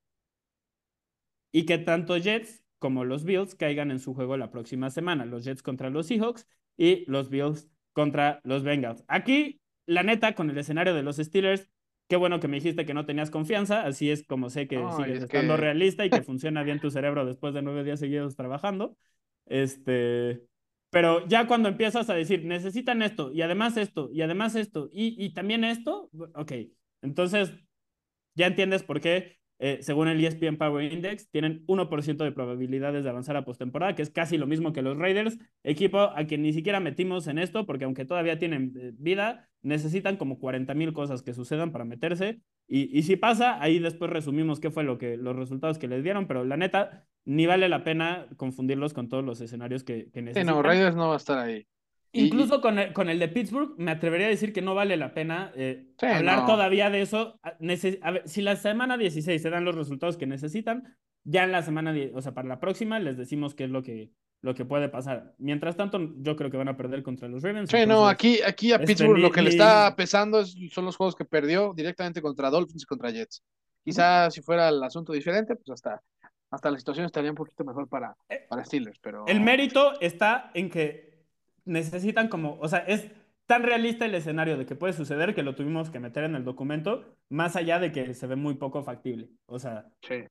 y 1.51 1.65
que 1.65 1.77
tanto 1.77 2.17
Jets 2.17 2.63
como 2.79 3.05
los 3.05 3.23
Bills 3.23 3.55
caigan 3.55 3.91
en 3.91 3.99
su 3.99 4.13
juego 4.13 4.35
la 4.35 4.49
próxima 4.49 4.89
semana. 4.89 5.25
Los 5.25 5.45
Jets 5.45 5.61
contra 5.61 5.89
los 5.89 6.07
Seahawks 6.07 6.47
y 6.75 7.09
los 7.09 7.29
Bills 7.29 7.69
contra 7.93 8.41
los 8.43 8.63
Bengals. 8.63 9.05
Aquí, 9.07 9.61
la 9.85 10.03
neta, 10.03 10.33
con 10.33 10.49
el 10.49 10.57
escenario 10.57 10.93
de 10.93 11.03
los 11.03 11.17
Steelers, 11.17 11.69
Qué 12.07 12.15
bueno 12.15 12.39
que 12.39 12.47
me 12.47 12.57
dijiste 12.57 12.85
que 12.85 12.93
no 12.93 13.05
tenías 13.05 13.31
confianza, 13.31 13.83
así 13.83 14.11
es 14.11 14.25
como 14.25 14.49
sé 14.49 14.67
que 14.67 14.77
sigues 14.95 15.23
estando 15.23 15.57
realista 15.57 16.05
y 16.05 16.09
que 16.09 16.21
funciona 16.23 16.63
bien 16.63 16.79
tu 16.79 16.91
cerebro 16.91 17.25
después 17.25 17.53
de 17.53 17.61
nueve 17.61 17.83
días 17.83 17.99
seguidos 17.99 18.35
trabajando. 18.35 18.95
Este, 19.45 20.41
pero 20.89 21.27
ya 21.27 21.47
cuando 21.47 21.69
empiezas 21.69 22.09
a 22.09 22.13
decir, 22.13 22.45
necesitan 22.45 23.01
esto, 23.01 23.31
y 23.31 23.41
además 23.41 23.77
esto, 23.77 24.09
y 24.11 24.21
además 24.21 24.55
esto, 24.55 24.89
y, 24.91 25.15
y 25.23 25.33
también 25.33 25.63
esto, 25.63 26.09
ok, 26.35 26.51
entonces 27.01 27.51
ya 28.35 28.47
entiendes 28.47 28.83
por 28.83 29.01
qué 29.01 29.37
eh, 29.65 29.77
según 29.81 30.09
el 30.09 30.21
ESPN 30.21 30.57
Power 30.57 30.91
Index, 30.91 31.29
tienen 31.29 31.65
1% 31.67 32.17
de 32.17 32.33
probabilidades 32.33 33.05
de 33.05 33.09
avanzar 33.09 33.37
a 33.37 33.45
postemporada, 33.45 33.95
que 33.95 34.01
es 34.01 34.09
casi 34.09 34.37
lo 34.37 34.45
mismo 34.45 34.73
que 34.73 34.81
los 34.81 34.97
Raiders, 34.97 35.37
equipo 35.63 35.99
a 35.99 36.25
quien 36.25 36.41
ni 36.41 36.51
siquiera 36.51 36.81
metimos 36.81 37.27
en 37.27 37.37
esto, 37.37 37.65
porque 37.65 37.85
aunque 37.85 38.03
todavía 38.03 38.37
tienen 38.37 38.73
eh, 38.77 38.91
vida, 38.97 39.47
necesitan 39.61 40.17
como 40.17 40.37
40 40.37 40.73
mil 40.73 40.91
cosas 40.91 41.23
que 41.23 41.33
sucedan 41.33 41.71
para 41.71 41.85
meterse. 41.85 42.41
Y, 42.67 42.89
y 42.91 43.03
si 43.03 43.15
pasa, 43.15 43.63
ahí 43.63 43.79
después 43.79 44.11
resumimos 44.11 44.59
qué 44.59 44.69
fue 44.69 44.83
lo 44.83 44.97
que, 44.97 45.15
los 45.15 45.33
resultados 45.33 45.77
que 45.77 45.87
les 45.87 46.03
dieron, 46.03 46.27
pero 46.27 46.43
la 46.43 46.57
neta, 46.57 47.05
ni 47.23 47.45
vale 47.45 47.69
la 47.69 47.85
pena 47.85 48.27
confundirlos 48.35 48.93
con 48.93 49.07
todos 49.07 49.23
los 49.23 49.39
escenarios 49.39 49.85
que, 49.85 50.11
que 50.11 50.21
necesitan. 50.21 50.53
Sí, 50.53 50.57
no, 50.57 50.61
Raiders 50.61 50.97
no 50.97 51.07
va 51.07 51.13
a 51.13 51.17
estar 51.17 51.39
ahí. 51.39 51.65
Incluso 52.15 52.61
con, 52.61 52.77
el, 52.77 52.93
con 52.93 53.09
el 53.09 53.17
de 53.17 53.27
Pittsburgh, 53.27 53.73
me 53.77 53.91
atrevería 53.91 54.27
a 54.27 54.29
decir 54.29 54.53
que 54.53 54.61
no 54.61 54.75
vale 54.75 54.97
la 54.97 55.15
pena 55.15 55.51
eh, 55.55 55.87
hablar 55.99 56.45
todavía 56.45 56.91
de 56.91 57.01
eso. 57.01 57.39
A, 57.41 58.11
ver, 58.11 58.27
si 58.27 58.41
la 58.41 58.55
semana 58.55 58.97
16 58.97 59.41
se 59.41 59.49
dan 59.49 59.65
los 59.65 59.75
resultados 59.75 60.17
que 60.17 60.27
necesitan, 60.27 60.95
ya 61.23 61.43
en 61.43 61.51
la 61.51 61.63
semana, 61.63 61.95
o 62.13 62.21
sea, 62.21 62.33
para 62.33 62.47
la 62.47 62.59
próxima 62.59 62.99
les 62.99 63.17
decimos 63.17 63.55
qué 63.55 63.63
es 63.63 63.71
lo 63.71 63.81
que, 63.81 64.11
lo 64.41 64.53
que 64.53 64.63
puede 64.63 64.89
pasar. 64.89 65.33
Mientras 65.39 65.75
tanto, 65.75 66.13
yo 66.17 66.35
creo 66.35 66.51
que 66.51 66.57
van 66.57 66.67
a 66.67 66.77
perder 66.77 67.01
contra 67.01 67.27
los 67.27 67.41
Ravens. 67.41 67.71
Sí, 67.71 67.85
no, 67.87 68.07
aquí, 68.07 68.39
aquí 68.45 68.71
a 68.71 68.75
este, 68.75 68.87
Pittsburgh 68.87 69.17
lo 69.17 69.31
que 69.31 69.41
le 69.41 69.49
está 69.49 69.95
pesando 69.95 70.45
son 70.45 70.85
los 70.85 70.95
juegos 70.95 71.15
que 71.15 71.25
perdió 71.25 71.73
directamente 71.73 72.21
contra 72.21 72.51
Dolphins 72.51 72.83
y 72.83 72.85
contra 72.85 73.09
Jets. 73.09 73.41
Quizá 73.83 74.29
si 74.29 74.41
fuera 74.41 74.69
el 74.69 74.83
asunto 74.83 75.13
diferente, 75.13 75.55
pues 75.55 75.69
hasta, 75.71 76.01
hasta 76.51 76.69
la 76.69 76.77
situación 76.77 77.07
estaría 77.07 77.31
un 77.31 77.35
poquito 77.35 77.63
mejor 77.63 77.87
para, 77.87 78.15
eh, 78.29 78.45
para 78.47 78.63
Steelers. 78.63 78.99
Pero... 78.99 79.25
El 79.25 79.41
mérito 79.41 79.99
está 79.99 80.51
en 80.53 80.69
que 80.69 81.12
necesitan 81.65 82.27
como, 82.27 82.57
o 82.59 82.67
sea, 82.67 82.79
es 82.79 83.09
tan 83.45 83.63
realista 83.63 84.05
el 84.05 84.15
escenario 84.15 84.57
de 84.57 84.65
que 84.65 84.75
puede 84.75 84.93
suceder 84.93 85.35
que 85.35 85.43
lo 85.43 85.55
tuvimos 85.55 85.89
que 85.89 85.99
meter 85.99 86.23
en 86.23 86.35
el 86.35 86.45
documento, 86.45 87.03
más 87.29 87.55
allá 87.55 87.79
de 87.79 87.91
que 87.91 88.13
se 88.13 88.27
ve 88.27 88.35
muy 88.35 88.55
poco 88.55 88.83
factible. 88.83 89.29
O 89.45 89.59
sea, 89.59 89.85
sí. 90.01 90.23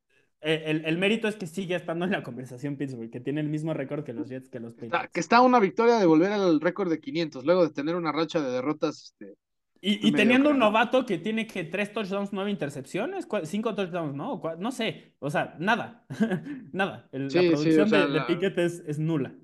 Eh, 0.44 0.64
el, 0.66 0.84
el, 0.84 0.98
mérito 0.98 1.28
es 1.28 1.36
que 1.36 1.46
sigue 1.46 1.76
estando 1.76 2.04
en 2.04 2.10
la 2.10 2.24
conversación 2.24 2.76
Pittsburgh, 2.76 3.10
que 3.10 3.20
tiene 3.20 3.40
el 3.40 3.48
mismo 3.48 3.74
récord 3.74 4.02
que 4.02 4.12
los 4.12 4.28
Jets, 4.28 4.48
que 4.48 4.58
los 4.58 4.74
Patriots. 4.74 5.08
que 5.12 5.20
está 5.20 5.40
una 5.40 5.60
victoria 5.60 5.98
de 5.98 6.06
volver 6.06 6.32
al 6.32 6.60
récord 6.60 6.90
de 6.90 7.00
500, 7.00 7.44
luego 7.44 7.62
de 7.62 7.72
tener 7.72 7.94
una 7.94 8.10
racha 8.10 8.40
de 8.40 8.50
derrotas. 8.50 9.14
Este, 9.20 9.36
y, 9.80 10.08
y 10.08 10.12
teniendo 10.12 10.50
un 10.50 10.58
novato 10.58 11.06
que 11.06 11.18
tiene 11.18 11.46
que 11.46 11.62
tres 11.62 11.92
touchdowns, 11.92 12.32
nueve 12.32 12.50
intercepciones, 12.50 13.28
cinco 13.44 13.76
touchdowns, 13.76 14.16
no, 14.16 14.42
no 14.58 14.72
sé, 14.72 15.14
o 15.20 15.30
sea, 15.30 15.54
nada, 15.60 16.04
nada. 16.72 17.08
la 17.12 17.28
producción 17.28 17.88
de, 17.88 18.08
de 18.08 18.20
Pickett 18.22 18.58
es, 18.58 18.82
es 18.86 18.98
nula. 18.98 19.34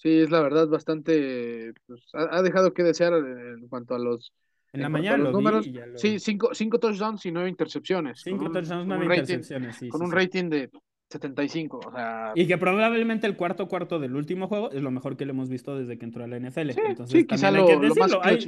Sí, 0.00 0.20
es 0.20 0.30
la 0.30 0.40
verdad 0.40 0.66
bastante. 0.66 1.74
Pues, 1.86 2.00
ha, 2.14 2.40
dejado 2.40 2.72
que 2.72 2.82
desear 2.82 3.12
en 3.12 3.68
cuanto 3.68 3.94
a 3.94 3.98
los. 3.98 4.32
En, 4.72 4.80
la 4.80 4.88
mañana 4.88 5.18
los 5.18 5.32
números. 5.32 5.68
Sí, 5.96 6.18
cinco, 6.18 6.54
cinco 6.54 6.78
touchdowns 6.78 7.26
y 7.26 7.30
nueve 7.30 7.50
intercepciones. 7.50 8.22
Cinco 8.22 8.50
touchdowns, 8.50 8.86
nueve 8.86 9.04
intercepciones, 9.04 9.76
sí. 9.76 9.88
Con 9.90 10.00
un 10.00 10.10
rating 10.10 10.48
de 10.48 10.70
75. 11.10 11.80
O 11.86 11.92
sea... 11.92 12.32
Y 12.34 12.46
que 12.46 12.56
probablemente 12.56 13.26
el 13.26 13.36
cuarto 13.36 13.68
cuarto 13.68 13.98
del 13.98 14.16
último 14.16 14.48
juego 14.48 14.70
es 14.70 14.80
lo 14.80 14.90
mejor 14.90 15.18
que 15.18 15.26
le 15.26 15.32
hemos 15.32 15.50
visto 15.50 15.76
desde 15.76 15.98
que 15.98 16.06
entró 16.06 16.24
a 16.24 16.28
la 16.28 16.38
NFL. 16.38 16.70
Sí, 16.70 16.80
Entonces, 16.82 17.26
quizá 17.26 17.50
lo, 17.50 17.66
más 17.96 18.12
hay, 18.22 18.38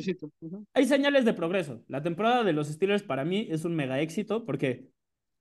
hay, 0.73 0.85
señales 0.87 1.27
de 1.27 1.35
progreso. 1.35 1.83
La 1.89 2.03
temporada 2.03 2.45
de 2.45 2.55
los 2.55 2.69
Steelers 2.69 3.03
para 3.03 3.27
mí 3.27 3.49
es 3.51 3.67
un 3.67 3.75
mega 3.75 4.01
éxito 4.01 4.47
porque 4.47 4.89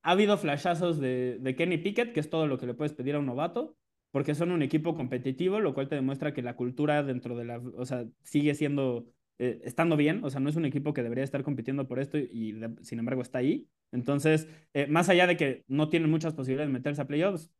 ha 0.02 0.12
habido 0.12 0.38
flashazos 0.38 1.00
de, 1.00 1.38
de 1.40 1.56
Kenny 1.56 1.78
Pickett, 1.78 2.12
que 2.12 2.20
es 2.20 2.30
todo 2.30 2.48
lo 2.48 2.58
que 2.58 2.66
le 2.66 2.74
puedes 2.74 2.92
pedir 2.92 3.16
a 3.16 3.20
un 3.20 3.28
novato 3.28 3.78
porque 4.12 4.36
son 4.36 4.52
un 4.52 4.62
equipo 4.62 4.96
competitivo, 4.96 5.60
lo 5.60 5.74
cual 5.74 5.88
te 5.88 5.96
demuestra 5.96 6.34
que 6.34 6.42
la 6.42 6.56
cultura 6.56 7.02
dentro 7.04 7.36
de 7.36 7.46
la, 7.46 7.60
o 7.60 7.86
sea, 7.86 8.06
sigue 8.24 8.54
siendo, 8.56 9.08
eh, 9.40 9.62
estando 9.64 9.96
bien, 9.96 10.24
o 10.24 10.30
sea, 10.30 10.42
no 10.42 10.50
es 10.50 10.56
un 10.58 10.66
equipo 10.66 10.94
que 10.94 11.02
debería 11.02 11.24
estar 11.24 11.44
compitiendo 11.44 11.88
por 11.88 12.00
esto 12.00 12.18
y 12.18 12.60
sin 12.82 13.00
embargo 13.00 13.22
está 13.22 13.40
ahí. 13.40 13.68
Entonces, 13.92 14.48
eh, 14.74 14.88
más 14.88 15.10
allá 15.10 15.28
de 15.28 15.38
que 15.38 15.64
no 15.68 15.90
tienen 15.90 16.10
muchas 16.10 16.34
posibilidades 16.34 16.70
de 16.70 16.74
meterse 16.74 17.02
a 17.02 17.08
playoffs, 17.08 17.52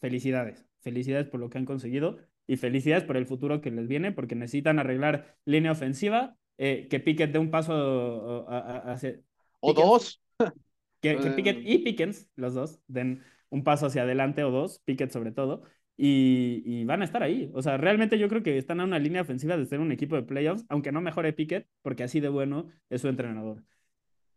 felicidades, 0.00 0.66
felicidades 0.80 1.28
por 1.28 1.40
lo 1.40 1.48
que 1.48 1.58
han 1.58 1.64
conseguido 1.64 2.18
y 2.46 2.56
felicidades 2.56 3.04
por 3.04 3.16
el 3.16 3.26
futuro 3.26 3.62
que 3.62 3.70
les 3.70 3.88
viene, 3.88 4.12
porque 4.12 4.34
necesitan 4.34 4.78
arreglar 4.78 5.38
línea 5.46 5.72
ofensiva, 5.72 6.36
eh, 6.58 6.86
que 6.90 7.00
Pickett 7.00 7.32
dé 7.32 7.38
un 7.38 7.50
paso 7.50 8.46
hacia... 8.48 9.20
O 9.60 9.72
dos. 9.72 10.22
Que, 11.00 11.16
que 11.16 11.30
Pickett 11.36 11.62
y 11.64 11.78
Pickens, 11.78 12.28
los 12.36 12.52
dos, 12.52 12.80
den 12.86 13.22
un 13.48 13.64
paso 13.64 13.86
hacia 13.86 14.02
adelante 14.02 14.44
o 14.44 14.50
dos, 14.50 14.80
Pickett 14.84 15.10
sobre 15.10 15.32
todo, 15.32 15.62
y, 15.96 16.62
y, 16.64 16.84
van 16.84 17.02
a 17.02 17.04
estar 17.04 17.22
ahí. 17.22 17.50
O 17.54 17.62
sea, 17.62 17.76
realmente 17.76 18.18
yo 18.18 18.28
creo 18.28 18.42
que 18.42 18.58
están 18.58 18.80
a 18.80 18.84
una 18.84 18.98
línea 18.98 19.22
ofensiva 19.22 19.56
de 19.56 19.66
ser 19.66 19.80
un 19.80 19.92
equipo 19.92 20.16
de 20.16 20.22
playoffs, 20.22 20.64
aunque 20.68 20.92
no 20.92 21.00
mejore 21.00 21.32
Pickett, 21.32 21.68
porque 21.82 22.02
así 22.02 22.20
de 22.20 22.28
bueno 22.28 22.68
es 22.90 23.00
su 23.00 23.08
entrenador. 23.08 23.62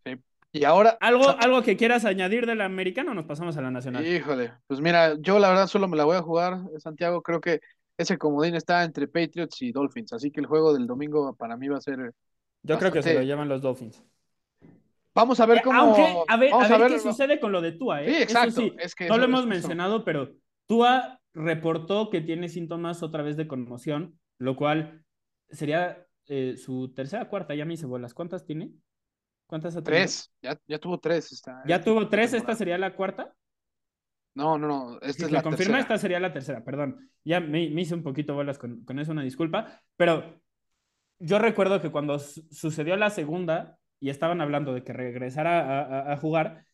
Sí. 0.05 0.17
Y 0.51 0.63
ahora. 0.65 0.97
¿Algo, 0.99 1.29
¿Algo 1.29 1.63
que 1.63 1.77
quieras 1.77 2.05
añadir 2.05 2.45
del 2.45 2.61
americano 2.61 3.11
o 3.11 3.13
nos 3.15 3.25
pasamos 3.25 3.57
a 3.57 3.61
la 3.61 3.71
nacional? 3.71 4.05
Híjole, 4.05 4.51
pues 4.67 4.81
mira, 4.81 5.15
yo 5.19 5.39
la 5.39 5.49
verdad 5.49 5.67
solo 5.67 5.87
me 5.87 5.97
la 5.97 6.05
voy 6.05 6.17
a 6.17 6.21
jugar, 6.21 6.59
Santiago. 6.77 7.21
Creo 7.23 7.41
que 7.41 7.61
ese 7.97 8.17
comodín 8.17 8.55
está 8.55 8.83
entre 8.83 9.07
Patriots 9.07 9.61
y 9.63 9.71
Dolphins, 9.71 10.13
así 10.13 10.29
que 10.29 10.39
el 10.39 10.45
juego 10.45 10.73
del 10.73 10.85
domingo 10.85 11.35
para 11.35 11.57
mí 11.57 11.67
va 11.67 11.77
a 11.77 11.81
ser. 11.81 12.13
Yo 12.61 12.77
creo 12.77 12.91
que 12.91 13.01
se 13.01 13.15
lo 13.15 13.23
llevan 13.23 13.49
los 13.49 13.61
Dolphins. 13.61 14.03
Vamos 15.15 15.39
a 15.39 15.47
ver 15.47 15.57
eh, 15.57 15.61
cómo. 15.63 15.79
Aunque, 15.79 16.03
a 16.27 16.37
ver, 16.37 16.53
a 16.53 16.77
ver, 16.77 16.91
qué 16.91 16.99
sucede 16.99 17.39
con 17.39 17.51
lo 17.51 17.59
de 17.59 17.71
Tua, 17.71 18.03
¿eh? 18.03 18.13
Sí, 18.13 18.21
exacto. 18.21 18.61
es 18.77 18.93
que 18.93 19.07
no 19.07 19.17
lo 19.17 19.23
hemos 19.25 19.47
mencionado, 19.47 20.03
pero 20.03 20.35
Tua 20.67 21.19
reportó 21.37 22.09
que 22.09 22.21
tiene 22.21 22.49
síntomas 22.49 23.03
otra 23.03 23.23
vez 23.23 23.37
de 23.37 23.47
conmoción, 23.47 24.19
lo 24.39 24.55
cual 24.55 25.05
sería 25.49 26.05
eh, 26.25 26.55
su 26.57 26.93
tercera, 26.93 27.29
cuarta, 27.29 27.55
ya 27.55 27.65
me 27.65 27.75
hice 27.75 27.85
bolas. 27.85 28.13
¿Cuántas 28.13 28.45
tiene? 28.45 28.71
¿Cuántas 29.45 29.77
ha 29.77 29.83
Tres, 29.83 30.33
ya, 30.41 30.59
ya 30.67 30.79
tuvo 30.79 30.99
tres. 30.99 31.31
Esta, 31.31 31.63
¿Ya 31.65 31.81
tuvo 31.81 32.09
tres? 32.09 32.33
¿Esta 32.33 32.55
sería 32.55 32.77
la 32.77 32.95
cuarta? 32.95 33.33
No, 34.33 34.57
no, 34.57 34.67
no. 34.67 34.95
Esta 35.01 35.13
si 35.13 35.23
es 35.23 35.31
la 35.31 35.41
confirma, 35.41 35.79
esta 35.79 35.97
sería 35.97 36.19
la 36.19 36.33
tercera, 36.33 36.63
perdón. 36.63 37.09
Ya 37.23 37.39
me, 37.39 37.69
me 37.69 37.81
hice 37.81 37.95
un 37.95 38.03
poquito 38.03 38.35
bolas 38.35 38.57
con, 38.59 38.83
con, 38.83 38.99
eso, 38.99 39.11
una 39.11 39.23
disculpa. 39.23 39.81
Pero 39.95 40.41
yo 41.19 41.39
recuerdo 41.39 41.81
que 41.81 41.91
cuando 41.91 42.19
sucedió 42.19 42.95
la 42.97 43.09
segunda 43.09 43.79
y 43.99 44.09
estaban 44.09 44.41
hablando 44.41 44.73
de 44.73 44.83
que 44.83 44.93
regresara 44.93 46.11
a, 46.11 46.17
jugar, 46.17 46.65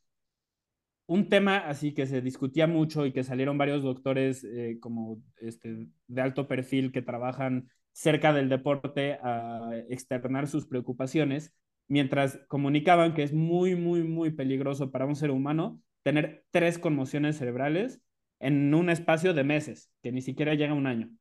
un 1.13 1.29
tema 1.29 1.57
así 1.57 1.93
que 1.93 2.07
se 2.07 2.21
discutía 2.21 2.65
mucho 2.65 3.05
y 3.05 3.13
que 3.13 3.23
salieron 3.23 3.55
varios 3.55 3.83
doctores 3.83 4.43
eh, 4.43 4.79
como 4.81 5.21
este, 5.37 5.87
de 6.07 6.21
alto 6.21 6.47
perfil 6.47 6.91
que 6.91 7.03
trabajan 7.03 7.69
cerca 7.91 8.33
del 8.33 8.49
deporte 8.49 9.19
a 9.21 9.69
externar 9.89 10.47
sus 10.47 10.65
preocupaciones, 10.65 11.53
mientras 11.87 12.39
comunicaban 12.47 13.13
que 13.13 13.21
es 13.21 13.31
muy, 13.31 13.75
muy, 13.75 14.01
muy 14.03 14.31
peligroso 14.31 14.89
para 14.89 15.05
un 15.05 15.15
ser 15.15 15.29
humano 15.29 15.79
tener 16.01 16.45
tres 16.49 16.79
conmociones 16.79 17.37
cerebrales 17.37 18.01
en 18.39 18.73
un 18.73 18.89
espacio 18.89 19.35
de 19.35 19.43
meses, 19.43 19.91
que 20.01 20.11
ni 20.11 20.21
siquiera 20.21 20.55
llega 20.55 20.71
a 20.71 20.75
un 20.75 20.87
año. 20.87 21.11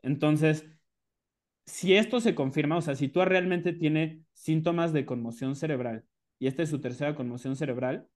Entonces, 0.00 0.64
si 1.66 1.94
esto 1.96 2.20
se 2.20 2.34
confirma, 2.34 2.78
o 2.78 2.80
sea, 2.80 2.94
si 2.94 3.08
tú 3.08 3.22
realmente 3.26 3.74
tiene 3.74 4.22
síntomas 4.32 4.94
de 4.94 5.04
conmoción 5.04 5.54
cerebral 5.54 6.06
y 6.38 6.46
esta 6.46 6.62
es 6.62 6.70
su 6.70 6.80
tercera 6.80 7.14
conmoción 7.14 7.56
cerebral, 7.56 8.08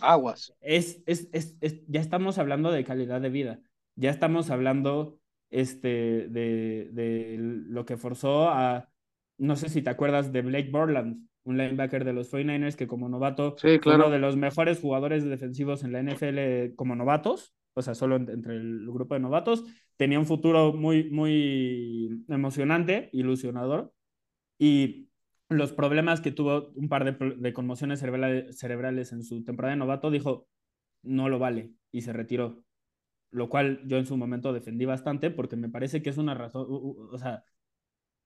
aguas. 0.00 0.54
Es, 0.60 1.02
es, 1.06 1.28
es, 1.32 1.56
ya 1.86 2.00
estamos 2.00 2.38
hablando 2.38 2.70
de 2.70 2.84
calidad 2.84 3.20
de 3.20 3.30
vida, 3.30 3.60
ya 3.96 4.10
estamos 4.10 4.50
hablando 4.50 5.18
este, 5.50 6.28
de, 6.28 6.90
de 6.92 7.36
lo 7.38 7.84
que 7.84 7.96
forzó 7.96 8.48
a, 8.48 8.88
no 9.38 9.56
sé 9.56 9.68
si 9.68 9.82
te 9.82 9.90
acuerdas 9.90 10.32
de 10.32 10.42
Blake 10.42 10.70
Borland, 10.70 11.28
un 11.44 11.58
linebacker 11.58 12.04
de 12.04 12.12
los 12.12 12.32
49ers 12.32 12.76
que 12.76 12.86
como 12.86 13.08
novato 13.08 13.56
fue 13.58 13.80
uno 13.94 14.10
de 14.10 14.18
los 14.18 14.36
mejores 14.36 14.80
jugadores 14.80 15.24
defensivos 15.24 15.84
en 15.84 15.92
la 15.92 16.00
NFL 16.00 16.74
como 16.74 16.96
novatos, 16.96 17.54
o 17.74 17.82
sea, 17.82 17.94
solo 17.94 18.16
entre 18.16 18.56
el 18.56 18.86
grupo 18.90 19.14
de 19.14 19.20
novatos, 19.20 19.64
tenía 19.96 20.18
un 20.18 20.26
futuro 20.26 20.72
muy, 20.72 21.10
muy 21.10 22.24
emocionante, 22.28 23.10
ilusionador, 23.12 23.92
y 24.58 25.08
los 25.48 25.72
problemas 25.72 26.20
que 26.20 26.32
tuvo 26.32 26.70
un 26.74 26.88
par 26.88 27.04
de, 27.04 27.52
conmociones 27.52 28.00
cerebrales, 28.00 29.12
en 29.12 29.22
su 29.22 29.44
temporada 29.44 29.74
de 29.74 29.78
novato, 29.78 30.10
dijo, 30.10 30.48
no 31.02 31.28
lo 31.28 31.38
vale, 31.38 31.72
y 31.92 32.02
se 32.02 32.12
retiró. 32.12 32.64
Lo 33.30 33.48
cual 33.48 33.82
yo 33.86 33.98
en 33.98 34.06
su 34.06 34.16
momento 34.16 34.52
defendí 34.52 34.84
bastante 34.84 35.30
porque 35.30 35.56
me 35.56 35.68
parece 35.68 36.02
que 36.02 36.10
es 36.10 36.18
una 36.18 36.34
razón, 36.34 36.66
o 36.68 37.18
sea, 37.18 37.44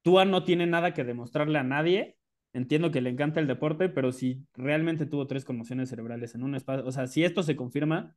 Tua 0.02 0.24
no 0.24 0.44
tiene 0.44 0.66
nada 0.66 0.94
que 0.94 1.04
demostrarle 1.04 1.58
a 1.58 1.64
nadie. 1.64 2.16
Entiendo 2.52 2.90
que 2.90 3.00
le 3.00 3.10
encanta 3.10 3.40
el 3.40 3.46
deporte, 3.46 3.88
pero 3.88 4.12
si 4.12 4.46
realmente 4.54 5.06
tuvo 5.06 5.26
tres 5.26 5.44
conmociones 5.44 5.90
cerebrales 5.90 6.34
en 6.34 6.42
un 6.42 6.54
espacio, 6.54 6.86
o 6.86 6.92
sea, 6.92 7.06
si 7.06 7.24
esto 7.24 7.42
se 7.42 7.56
confirma, 7.56 8.16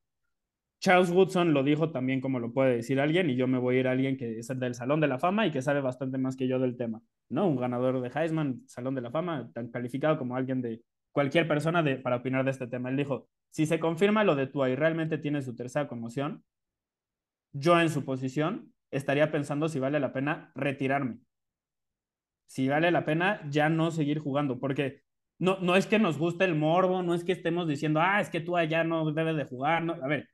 Charles 0.82 1.12
Woodson 1.12 1.54
lo 1.54 1.64
dijo 1.64 1.92
también 1.92 2.22
como 2.22 2.40
lo 2.40 2.52
puede 2.54 2.78
decir 2.78 3.00
alguien 3.00 3.30
y 3.30 3.36
yo 3.36 3.48
me 3.48 3.60
voy 3.60 3.76
a 3.78 3.80
ir 3.82 3.88
a 3.88 3.92
alguien 3.92 4.18
que 4.18 4.40
es 4.40 4.48
del 4.48 4.74
Salón 4.74 5.00
de 5.00 5.08
la 5.08 5.20
Fama 5.20 5.46
y 5.46 5.52
que 5.52 5.62
sabe 5.62 5.80
bastante 5.80 6.18
más 6.18 6.36
que 6.36 6.48
yo 6.48 6.58
del 6.58 6.76
tema, 6.76 7.04
¿no? 7.30 7.48
Un 7.48 7.56
ganador 7.56 8.02
de 8.02 8.10
Heisman, 8.10 8.64
Salón 8.68 8.96
de 8.96 9.02
la 9.02 9.12
Fama, 9.12 9.52
tan 9.54 9.70
calificado 9.70 10.18
como 10.18 10.36
alguien 10.36 10.60
de 10.64 10.82
cualquier 11.12 11.48
persona 11.48 11.84
de, 11.84 11.98
para 11.98 12.16
opinar 12.16 12.44
de 12.46 12.50
este 12.50 12.66
tema. 12.66 12.90
Él 12.90 12.98
dijo, 12.98 13.30
si 13.52 13.68
se 13.68 13.80
confirma 13.80 14.24
lo 14.24 14.36
de 14.36 14.48
Tua 14.48 14.72
y 14.72 14.76
realmente 14.76 15.20
tiene 15.20 15.44
su 15.44 15.56
tercera 15.56 15.88
conmoción, 15.88 16.44
yo 17.54 17.80
en 17.80 17.92
su 17.92 18.04
posición 18.04 18.74
estaría 18.90 19.32
pensando 19.32 19.70
si 19.70 19.80
vale 19.80 20.00
la 20.00 20.14
pena 20.14 20.52
retirarme. 20.56 21.20
Si 22.48 22.68
vale 22.68 22.90
la 22.90 23.06
pena 23.06 23.48
ya 23.52 23.70
no 23.70 23.92
seguir 23.92 24.18
jugando, 24.18 24.60
porque 24.60 25.04
no, 25.38 25.60
no 25.60 25.76
es 25.76 25.86
que 25.86 26.00
nos 26.00 26.18
guste 26.18 26.46
el 26.46 26.56
morbo, 26.56 27.04
no 27.04 27.14
es 27.14 27.24
que 27.24 27.34
estemos 27.34 27.68
diciendo, 27.68 28.02
ah, 28.02 28.20
es 28.20 28.32
que 28.32 28.42
Tua 28.42 28.64
ya 28.64 28.84
no 28.84 29.12
debe 29.12 29.36
de 29.36 29.46
jugar, 29.46 29.84
no. 29.84 29.94
A 29.94 30.08
ver, 30.08 30.28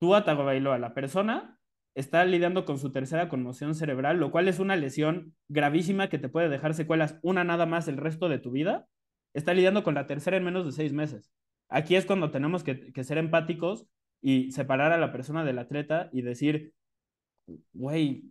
Tua 0.00 0.24
Tagovailoa, 0.24 0.78
la 0.78 0.94
persona, 0.94 1.60
está 1.94 2.24
lidiando 2.24 2.64
con 2.64 2.78
su 2.78 2.90
tercera 2.90 3.28
conmoción 3.28 3.74
cerebral, 3.74 4.18
lo 4.18 4.30
cual 4.30 4.48
es 4.48 4.58
una 4.58 4.74
lesión 4.74 5.34
gravísima 5.48 6.08
que 6.08 6.18
te 6.18 6.28
puede 6.30 6.48
dejar 6.48 6.74
secuelas 6.74 7.18
una 7.22 7.44
nada 7.44 7.66
más 7.66 7.86
el 7.86 7.98
resto 7.98 8.28
de 8.28 8.38
tu 8.38 8.50
vida. 8.50 8.86
Está 9.34 9.54
lidiando 9.54 9.84
con 9.84 9.94
la 9.94 10.06
tercera 10.06 10.36
en 10.38 10.44
menos 10.44 10.64
de 10.64 10.72
seis 10.72 10.92
meses. 10.92 11.30
Aquí 11.68 11.96
es 11.96 12.06
cuando 12.06 12.30
tenemos 12.30 12.64
que, 12.64 12.92
ser 13.04 13.18
empáticos 13.18 13.86
y 14.22 14.50
separar 14.52 14.92
a 14.92 14.98
la 14.98 15.12
persona 15.12 15.44
del 15.44 15.58
atleta 15.58 16.08
y 16.12 16.22
decir, 16.22 16.72
güey, 17.72 18.24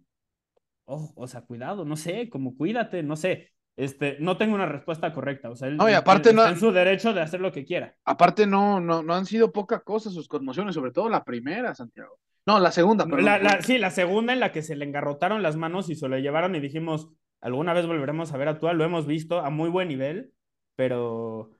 oh, 0.85 1.13
o 1.15 1.27
sea, 1.27 1.41
cuidado, 1.41 1.85
no 1.85 1.95
sé, 1.95 2.29
como 2.29 2.57
cuídate, 2.57 3.03
no 3.03 3.15
sé. 3.15 3.51
Este, 3.79 4.17
no 4.19 4.35
tengo 4.35 4.55
una 4.55 4.65
respuesta 4.65 5.13
correcta. 5.13 5.49
O 5.49 5.55
sea, 5.55 5.69
él, 5.69 5.77
no, 5.77 5.89
y 5.89 5.93
aparte 5.93 6.31
está 6.31 6.49
en 6.49 6.59
su 6.59 6.73
derecho 6.73 7.13
de 7.13 7.21
hacer 7.21 7.39
lo 7.39 7.53
que 7.53 7.63
quiera. 7.63 7.95
Aparte, 8.03 8.45
no, 8.45 8.81
no, 8.81 9.01
no 9.01 9.13
han 9.13 9.25
sido 9.25 9.53
poca 9.53 9.79
cosa 9.79 10.09
sus 10.09 10.27
conmociones, 10.27 10.75
sobre 10.75 10.91
todo 10.91 11.07
la 11.07 11.23
primera, 11.23 11.73
Santiago. 11.73 12.19
No, 12.45 12.59
la 12.59 12.73
segunda, 12.73 13.05
perdón. 13.05 13.23
La, 13.23 13.61
sí, 13.61 13.77
la 13.77 13.89
segunda 13.89 14.33
en 14.33 14.41
la 14.41 14.51
que 14.51 14.63
se 14.63 14.75
le 14.75 14.83
engarrotaron 14.83 15.41
las 15.41 15.55
manos 15.55 15.89
y 15.89 15.95
se 15.95 16.09
lo 16.09 16.17
llevaron 16.17 16.55
y 16.55 16.59
dijimos, 16.59 17.09
alguna 17.39 17.71
vez 17.71 17.87
volveremos 17.87 18.33
a 18.33 18.37
ver 18.37 18.49
a 18.49 18.59
Tua, 18.59 18.73
lo 18.73 18.83
hemos 18.83 19.07
visto 19.07 19.39
a 19.39 19.49
muy 19.49 19.69
buen 19.69 19.87
nivel, 19.87 20.33
pero 20.75 21.51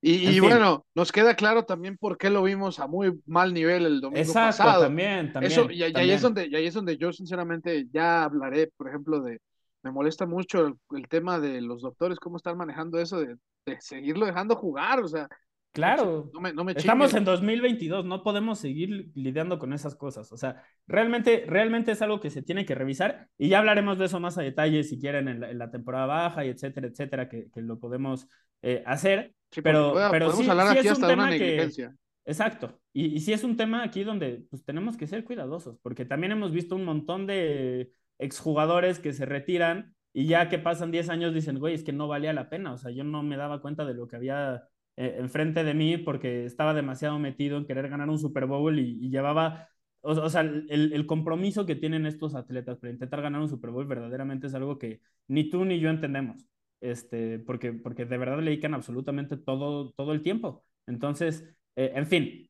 y, 0.00 0.40
bueno, 0.40 0.86
nos 0.94 1.12
queda 1.12 1.34
claro 1.34 1.64
también 1.64 1.98
por 1.98 2.16
qué 2.16 2.30
lo 2.30 2.42
vimos 2.42 2.78
a 2.78 2.86
muy 2.86 3.20
mal 3.26 3.52
nivel 3.52 3.84
el 3.84 4.00
domingo 4.00 4.20
Exacto, 4.20 4.62
pasado. 4.62 4.82
también, 4.84 5.32
también. 5.32 5.52
Eso, 5.52 5.70
y, 5.70 5.82
ahí 5.82 6.10
es 6.10 6.22
donde, 6.22 6.46
y 6.46 6.54
ahí 6.54 6.66
es 6.66 6.74
donde 6.74 6.96
yo 6.96 7.12
sinceramente 7.12 7.86
ya 7.92 8.24
hablaré, 8.24 8.70
por 8.76 8.88
ejemplo, 8.88 9.20
de, 9.20 9.40
me 9.86 9.92
molesta 9.92 10.26
mucho 10.26 10.78
el, 10.90 11.08
tema 11.08 11.38
de 11.38 11.60
los 11.60 11.82
doctores, 11.82 12.18
cómo 12.18 12.36
están 12.36 12.58
manejando 12.58 12.98
eso 12.98 13.20
de, 13.20 13.36
de 13.64 13.80
seguirlo 13.80 14.26
dejando 14.26 14.56
jugar, 14.56 15.00
o 15.00 15.08
sea, 15.08 15.28
Claro, 15.76 16.32
estamos 16.74 17.12
en 17.12 17.26
2022, 17.26 18.06
no 18.06 18.22
podemos 18.22 18.58
seguir 18.58 19.10
lidiando 19.14 19.58
con 19.58 19.74
esas 19.74 19.94
cosas. 19.94 20.32
O 20.32 20.38
sea, 20.38 20.62
realmente, 20.86 21.44
realmente 21.46 21.92
es 21.92 22.00
algo 22.00 22.18
que 22.18 22.30
se 22.30 22.40
tiene 22.40 22.64
que 22.64 22.74
revisar 22.74 23.28
y 23.36 23.50
ya 23.50 23.58
hablaremos 23.58 23.98
de 23.98 24.06
eso 24.06 24.18
más 24.18 24.38
a 24.38 24.42
detalle 24.42 24.84
si 24.84 24.98
quieren 24.98 25.28
en 25.28 25.58
la, 25.58 25.70
temporada 25.70 26.06
baja 26.06 26.46
y 26.46 26.48
etcétera, 26.48 26.86
etcétera, 26.86 27.28
que, 27.28 27.50
que 27.50 27.60
lo 27.60 27.78
podemos 27.78 28.26
eh, 28.62 28.82
hacer. 28.86 29.34
pero, 29.62 29.92
pero 30.10 30.32
sí, 30.32 30.48
hablar 30.48 30.78
aquí 30.78 30.88
hasta 30.88 31.12
una 31.12 31.28
negligencia. 31.28 31.94
exacto. 32.24 32.80
Y, 32.94 33.14
y 33.14 33.20
sí 33.20 33.34
es 33.34 33.44
un 33.44 33.58
tema 33.58 33.82
aquí 33.82 34.02
donde 34.02 34.46
pues, 34.48 34.64
tenemos 34.64 34.96
que 34.96 35.06
ser 35.06 35.24
cuidadosos, 35.24 35.78
porque 35.82 36.06
también 36.06 36.32
hemos 36.32 36.52
visto 36.52 36.74
un 36.74 36.86
montón 36.86 37.26
de 37.26 37.90
exjugadores 38.18 38.98
que 38.98 39.12
se 39.12 39.26
retiran 39.26 39.94
y 40.12 40.26
ya 40.26 40.48
que 40.48 40.58
pasan 40.58 40.90
10 40.90 41.08
años 41.10 41.34
dicen, 41.34 41.58
güey, 41.58 41.74
es 41.74 41.84
que 41.84 41.92
no 41.92 42.08
valía 42.08 42.32
la 42.32 42.48
pena. 42.48 42.72
O 42.72 42.78
sea, 42.78 42.90
yo 42.90 43.04
no 43.04 43.22
me 43.22 43.36
daba 43.36 43.60
cuenta 43.60 43.84
de 43.84 43.94
lo 43.94 44.08
que 44.08 44.16
había 44.16 44.68
eh, 44.96 45.16
enfrente 45.18 45.62
de 45.62 45.74
mí 45.74 45.98
porque 45.98 46.46
estaba 46.46 46.72
demasiado 46.72 47.18
metido 47.18 47.58
en 47.58 47.66
querer 47.66 47.88
ganar 47.90 48.08
un 48.08 48.18
Super 48.18 48.46
Bowl 48.46 48.78
y, 48.78 49.10
llevaba, 49.10 49.68
o, 50.00 50.30
sea, 50.30 50.40
el, 50.40 50.66
el, 50.70 51.06
compromiso 51.06 51.66
que 51.66 51.76
tienen 51.76 52.06
estos 52.06 52.34
atletas 52.34 52.78
para 52.78 52.92
intentar 52.92 53.20
ganar 53.20 53.42
un 53.42 53.48
Super 53.50 53.70
Bowl 53.70 53.86
verdaderamente 53.86 54.46
es 54.46 54.54
algo 54.54 54.78
que 54.78 55.02
ni 55.28 55.50
tú 55.50 55.66
ni 55.66 55.80
yo 55.80 55.90
entendemos, 55.90 56.46
este, 56.80 57.38
porque, 57.40 57.74
porque 57.74 58.06
de 58.06 58.16
verdad 58.16 58.38
le 58.38 58.50
dedican 58.50 58.72
absolutamente 58.72 59.36
todo, 59.36 59.92
todo 59.92 60.12
el 60.12 60.22
tiempo. 60.22 60.64
Entonces, 60.86 61.44
eh, 61.76 61.92
en 61.94 62.06
fin, 62.06 62.48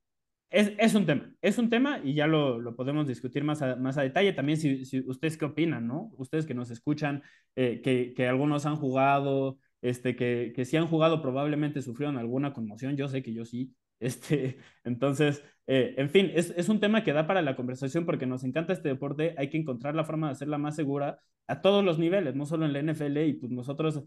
es, 0.51 0.72
es, 0.78 0.94
un 0.94 1.07
tema, 1.07 1.30
es 1.42 1.59
un 1.59 1.70
tema 1.70 2.01
y 2.03 2.14
ya 2.14 2.26
lo, 2.26 2.61
lo 2.61 2.76
podemos 2.76 3.07
discutir 3.07 3.44
más 3.44 3.62
a, 3.62 3.76
más 3.76 3.99
a 3.99 4.03
detalle. 4.03 4.32
También 4.32 4.59
si, 4.59 4.84
si, 4.84 5.01
ustedes 5.01 5.36
qué 5.36 5.44
opinan, 5.44 5.86
¿no? 5.86 6.11
Ustedes 6.16 6.47
que 6.47 6.55
nos 6.55 6.70
escuchan, 6.70 7.22
eh, 7.57 7.80
que, 7.82 8.14
que 8.14 8.26
algunos 8.28 8.66
han 8.66 8.76
jugado, 8.76 9.59
este, 9.82 10.16
que, 10.16 10.53
que 10.55 10.64
si 10.64 10.76
han 10.76 10.88
jugado 10.88 11.22
probablemente 11.22 11.82
sufrieron 11.82 12.16
alguna 12.18 12.53
conmoción, 12.53 12.97
yo 12.97 13.09
sé 13.09 13.22
que 13.22 13.34
yo 13.34 13.44
sí, 13.44 13.74
Este, 14.01 14.59
entonces, 14.84 15.42
eh, 15.66 15.94
en 15.97 16.11
fin, 16.11 16.30
es, 16.34 16.53
es, 16.57 16.68
un 16.68 16.80
tema 16.80 17.03
que 17.03 17.12
da 17.12 17.26
para 17.26 17.42
la 17.42 17.57
conversación 17.57 18.05
porque 18.05 18.26
nos 18.26 18.44
encanta 18.44 18.72
este 18.72 18.88
deporte, 18.90 19.34
hay 19.38 19.49
que 19.51 19.57
encontrar 19.57 19.94
la 19.94 20.05
forma 20.05 20.26
de 20.26 20.32
hacerla 20.32 20.59
más 20.59 20.76
segura 20.76 21.18
a 21.47 21.61
todos 21.62 21.84
los 21.84 21.99
niveles, 21.99 22.34
no 22.34 22.44
solo 22.44 22.66
en 22.66 22.72
la 22.72 22.80
NFL, 22.80 23.16
y 23.18 23.32
pues 23.34 23.53
nosotros 23.53 24.03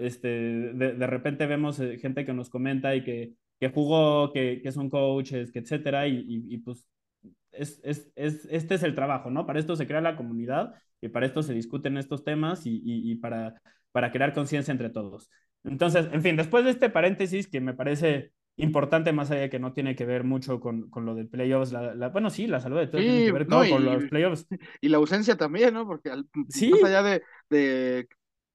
este, 0.00 0.28
de, 0.28 0.92
de, 0.92 1.06
repente 1.06 1.46
vemos 1.46 1.80
eh, 1.80 1.98
gente 1.98 2.24
que 2.24 2.32
nos 2.32 2.50
comenta 2.50 2.94
y 2.94 3.02
que, 3.02 3.32
que 3.64 3.70
jugó, 3.70 4.30
que, 4.30 4.60
que 4.62 4.72
son 4.72 4.90
coaches, 4.90 5.50
que 5.50 5.60
etcétera, 5.60 6.06
y, 6.06 6.16
y, 6.18 6.54
y 6.54 6.58
pues 6.58 6.86
es, 7.50 7.80
es, 7.82 8.12
es, 8.14 8.46
este 8.50 8.74
es 8.74 8.82
el 8.82 8.94
trabajo, 8.94 9.30
¿no? 9.30 9.46
Para 9.46 9.58
esto 9.58 9.74
se 9.74 9.86
crea 9.86 10.02
la 10.02 10.16
comunidad 10.16 10.74
y 11.00 11.08
para 11.08 11.24
esto 11.24 11.42
se 11.42 11.54
discuten 11.54 11.96
estos 11.96 12.24
temas 12.24 12.66
y, 12.66 12.82
y, 12.84 13.14
para, 13.16 13.54
para 13.90 14.12
crear 14.12 14.34
conciencia 14.34 14.70
entre 14.70 14.90
todos. 14.90 15.30
Entonces, 15.64 16.08
en 16.12 16.20
fin, 16.20 16.36
después 16.36 16.64
de 16.64 16.72
este 16.72 16.90
paréntesis 16.90 17.48
que 17.48 17.62
me 17.62 17.72
parece 17.72 18.32
importante, 18.56 19.12
más 19.12 19.30
allá 19.30 19.42
de 19.42 19.50
que 19.50 19.58
no 19.58 19.72
tiene 19.72 19.96
que 19.96 20.04
ver 20.04 20.24
mucho 20.24 20.60
con, 20.60 20.90
con 20.90 21.06
lo 21.06 21.14
de 21.14 21.24
playoffs, 21.24 21.72
la, 21.72 21.94
la, 21.94 22.10
bueno, 22.10 22.28
sí, 22.28 22.46
la 22.46 22.60
salud 22.60 22.76
de 22.78 22.88
todo 22.88 23.00
sí, 23.00 23.06
tiene 23.06 23.24
que 23.24 23.32
ver 23.32 23.48
no, 23.48 23.56
todo 23.56 23.64
y, 23.64 23.70
con 23.70 23.84
los 23.86 24.04
playoffs. 24.04 24.46
Y 24.82 24.90
la 24.90 24.98
ausencia 24.98 25.36
también, 25.36 25.72
¿no? 25.72 25.86
Porque 25.86 26.10
al, 26.10 26.28
¿Sí? 26.50 26.68
más 26.70 26.84
allá 26.84 27.02
de, 27.02 27.22
de, 27.48 28.08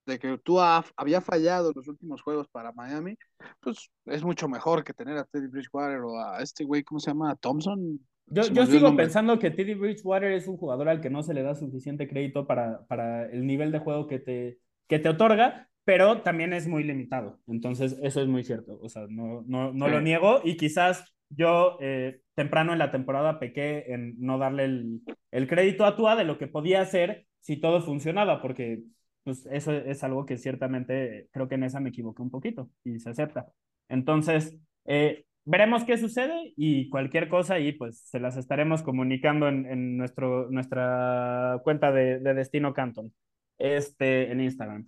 de 0.09 0.19
que 0.19 0.37
tú 0.39 0.59
ha, 0.59 0.83
había 0.97 1.21
fallado 1.21 1.71
los 1.73 1.87
últimos 1.87 2.21
juegos 2.21 2.47
para 2.49 2.73
Miami, 2.73 3.15
pues 3.61 3.89
es 4.05 4.23
mucho 4.23 4.49
mejor 4.49 4.83
que 4.83 4.93
tener 4.93 5.17
a 5.17 5.23
Teddy 5.23 5.47
Bridgewater 5.47 5.99
o 6.01 6.19
a 6.19 6.41
este 6.41 6.65
güey, 6.65 6.83
¿cómo 6.83 6.99
se 6.99 7.11
llama? 7.11 7.35
Thompson. 7.37 7.99
Yo, 8.27 8.43
yo 8.43 8.65
sigo 8.65 8.95
pensando 8.95 9.39
que 9.39 9.49
Teddy 9.49 9.73
Bridgewater 9.73 10.33
es 10.33 10.47
un 10.47 10.57
jugador 10.57 10.89
al 10.89 11.01
que 11.01 11.09
no 11.09 11.23
se 11.23 11.33
le 11.33 11.41
da 11.41 11.55
suficiente 11.55 12.07
crédito 12.07 12.45
para, 12.45 12.85
para 12.87 13.25
el 13.25 13.47
nivel 13.47 13.71
de 13.71 13.79
juego 13.79 14.07
que 14.07 14.19
te, 14.19 14.59
que 14.87 14.99
te 14.99 15.09
otorga, 15.09 15.69
pero 15.85 16.21
también 16.21 16.53
es 16.53 16.67
muy 16.67 16.83
limitado. 16.83 17.39
Entonces, 17.47 17.97
eso 18.03 18.21
es 18.21 18.27
muy 18.27 18.43
cierto. 18.43 18.79
O 18.81 18.89
sea, 18.89 19.07
no, 19.09 19.43
no, 19.47 19.71
no 19.71 19.85
sí. 19.85 19.91
lo 19.91 20.01
niego 20.01 20.41
y 20.43 20.57
quizás 20.57 21.15
yo 21.29 21.77
eh, 21.79 22.21
temprano 22.35 22.73
en 22.73 22.79
la 22.79 22.91
temporada 22.91 23.39
pequé 23.39 23.85
en 23.87 24.15
no 24.19 24.37
darle 24.37 24.65
el, 24.65 25.01
el, 25.31 25.47
crédito 25.47 25.85
a 25.85 25.95
Tua 25.95 26.15
de 26.15 26.23
lo 26.23 26.37
que 26.37 26.47
podía 26.47 26.81
hacer 26.81 27.25
si 27.39 27.57
todo 27.57 27.81
funcionaba, 27.81 28.41
porque 28.41 28.83
pues, 29.23 29.47
eso 29.51 29.73
es 29.73 30.03
algo 30.03 30.25
que 30.25 30.37
ciertamente 30.37 31.27
creo 31.31 31.47
que 31.47 31.55
en 31.55 31.63
esa 31.63 31.79
me 31.79 31.89
equivoqué 31.89 32.21
un 32.21 32.31
poquito 32.31 32.69
y 32.83 32.99
se 32.99 33.09
acepta. 33.09 33.47
Entonces, 33.87 34.55
eh, 34.85 35.25
veremos 35.45 35.83
qué 35.83 35.97
sucede 35.97 36.53
y 36.55 36.89
cualquier 36.89 37.29
cosa 37.29 37.59
y 37.59 37.71
pues 37.71 38.01
se 38.01 38.19
las 38.19 38.37
estaremos 38.37 38.83
comunicando 38.83 39.47
en, 39.47 39.65
en 39.65 39.97
nuestro, 39.97 40.49
nuestra 40.51 41.59
cuenta 41.63 41.91
de, 41.91 42.19
de 42.19 42.33
Destino 42.33 42.73
Canton 42.73 43.13
este, 43.57 44.31
en 44.31 44.41
Instagram. 44.41 44.87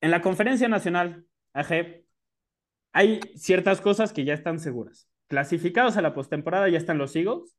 En 0.00 0.10
la 0.10 0.22
conferencia 0.22 0.68
nacional, 0.68 1.24
AG, 1.52 2.02
hay 2.92 3.20
ciertas 3.34 3.80
cosas 3.80 4.12
que 4.12 4.24
ya 4.24 4.34
están 4.34 4.58
seguras. 4.60 5.08
Clasificados 5.28 5.96
a 5.96 6.02
la 6.02 6.14
postemporada 6.14 6.68
ya 6.68 6.78
están 6.78 6.98
los 6.98 7.14
Eagles, 7.16 7.56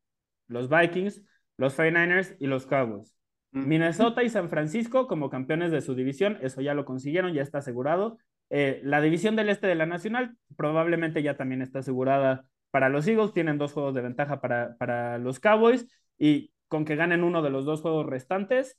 los 0.48 0.70
Vikings, 0.70 1.22
los 1.58 1.78
49ers 1.78 2.36
y 2.40 2.48
los 2.48 2.66
Cowboys. 2.66 3.19
Minnesota 3.52 4.24
y 4.24 4.30
San 4.30 4.50
Francisco 4.50 5.08
como 5.08 5.30
campeones 5.30 5.72
de 5.72 5.82
su 5.82 5.96
división, 5.96 6.38
eso 6.42 6.62
ya 6.62 6.74
lo 6.74 6.86
consiguieron, 6.86 7.34
ya 7.34 7.42
está 7.42 7.60
asegurado. 7.60 8.18
Eh, 8.50 8.80
la 8.84 9.02
división 9.02 9.36
del 9.36 9.50
este 9.50 9.68
de 9.68 9.76
la 9.76 9.86
Nacional 9.86 10.38
probablemente 10.56 11.24
ya 11.24 11.38
también 11.38 11.62
está 11.62 11.80
asegurada 11.80 12.46
para 12.72 12.90
los 12.90 13.08
Eagles, 13.08 13.34
tienen 13.34 13.58
dos 13.58 13.74
juegos 13.74 13.94
de 13.96 14.02
ventaja 14.02 14.42
para, 14.42 14.76
para 14.78 15.18
los 15.18 15.40
Cowboys 15.40 15.88
y 16.18 16.52
con 16.68 16.86
que 16.86 16.96
ganen 16.96 17.24
uno 17.24 17.42
de 17.42 17.50
los 17.50 17.66
dos 17.66 17.82
juegos 17.82 18.06
restantes, 18.06 18.78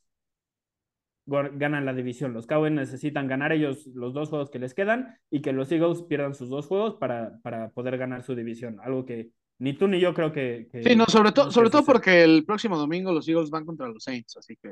ganan 1.26 1.84
la 1.84 1.94
división. 1.94 2.32
Los 2.32 2.46
Cowboys 2.46 2.72
necesitan 2.72 3.28
ganar 3.28 3.52
ellos 3.52 3.86
los 3.94 4.14
dos 4.14 4.30
juegos 4.30 4.50
que 4.50 4.58
les 4.58 4.74
quedan 4.74 5.18
y 5.30 5.42
que 5.42 5.52
los 5.52 5.70
Eagles 5.70 6.02
pierdan 6.02 6.34
sus 6.34 6.48
dos 6.48 6.66
juegos 6.66 6.96
para, 6.96 7.38
para 7.42 7.70
poder 7.70 7.98
ganar 7.98 8.22
su 8.22 8.34
división. 8.34 8.78
Algo 8.82 9.04
que 9.04 9.30
ni 9.60 9.74
tú 9.74 9.86
ni 9.86 10.00
yo 10.00 10.14
creo 10.14 10.32
que. 10.32 10.68
que 10.72 10.82
sí, 10.82 10.96
no, 10.96 11.04
sobre, 11.06 11.32
to, 11.32 11.50
sobre 11.50 11.68
todo 11.70 11.84
porque 11.84 12.24
el 12.24 12.44
próximo 12.44 12.78
domingo 12.78 13.12
los 13.12 13.28
Eagles 13.28 13.50
van 13.50 13.66
contra 13.66 13.88
los 13.88 14.02
Saints, 14.02 14.38
así 14.38 14.56
que 14.56 14.70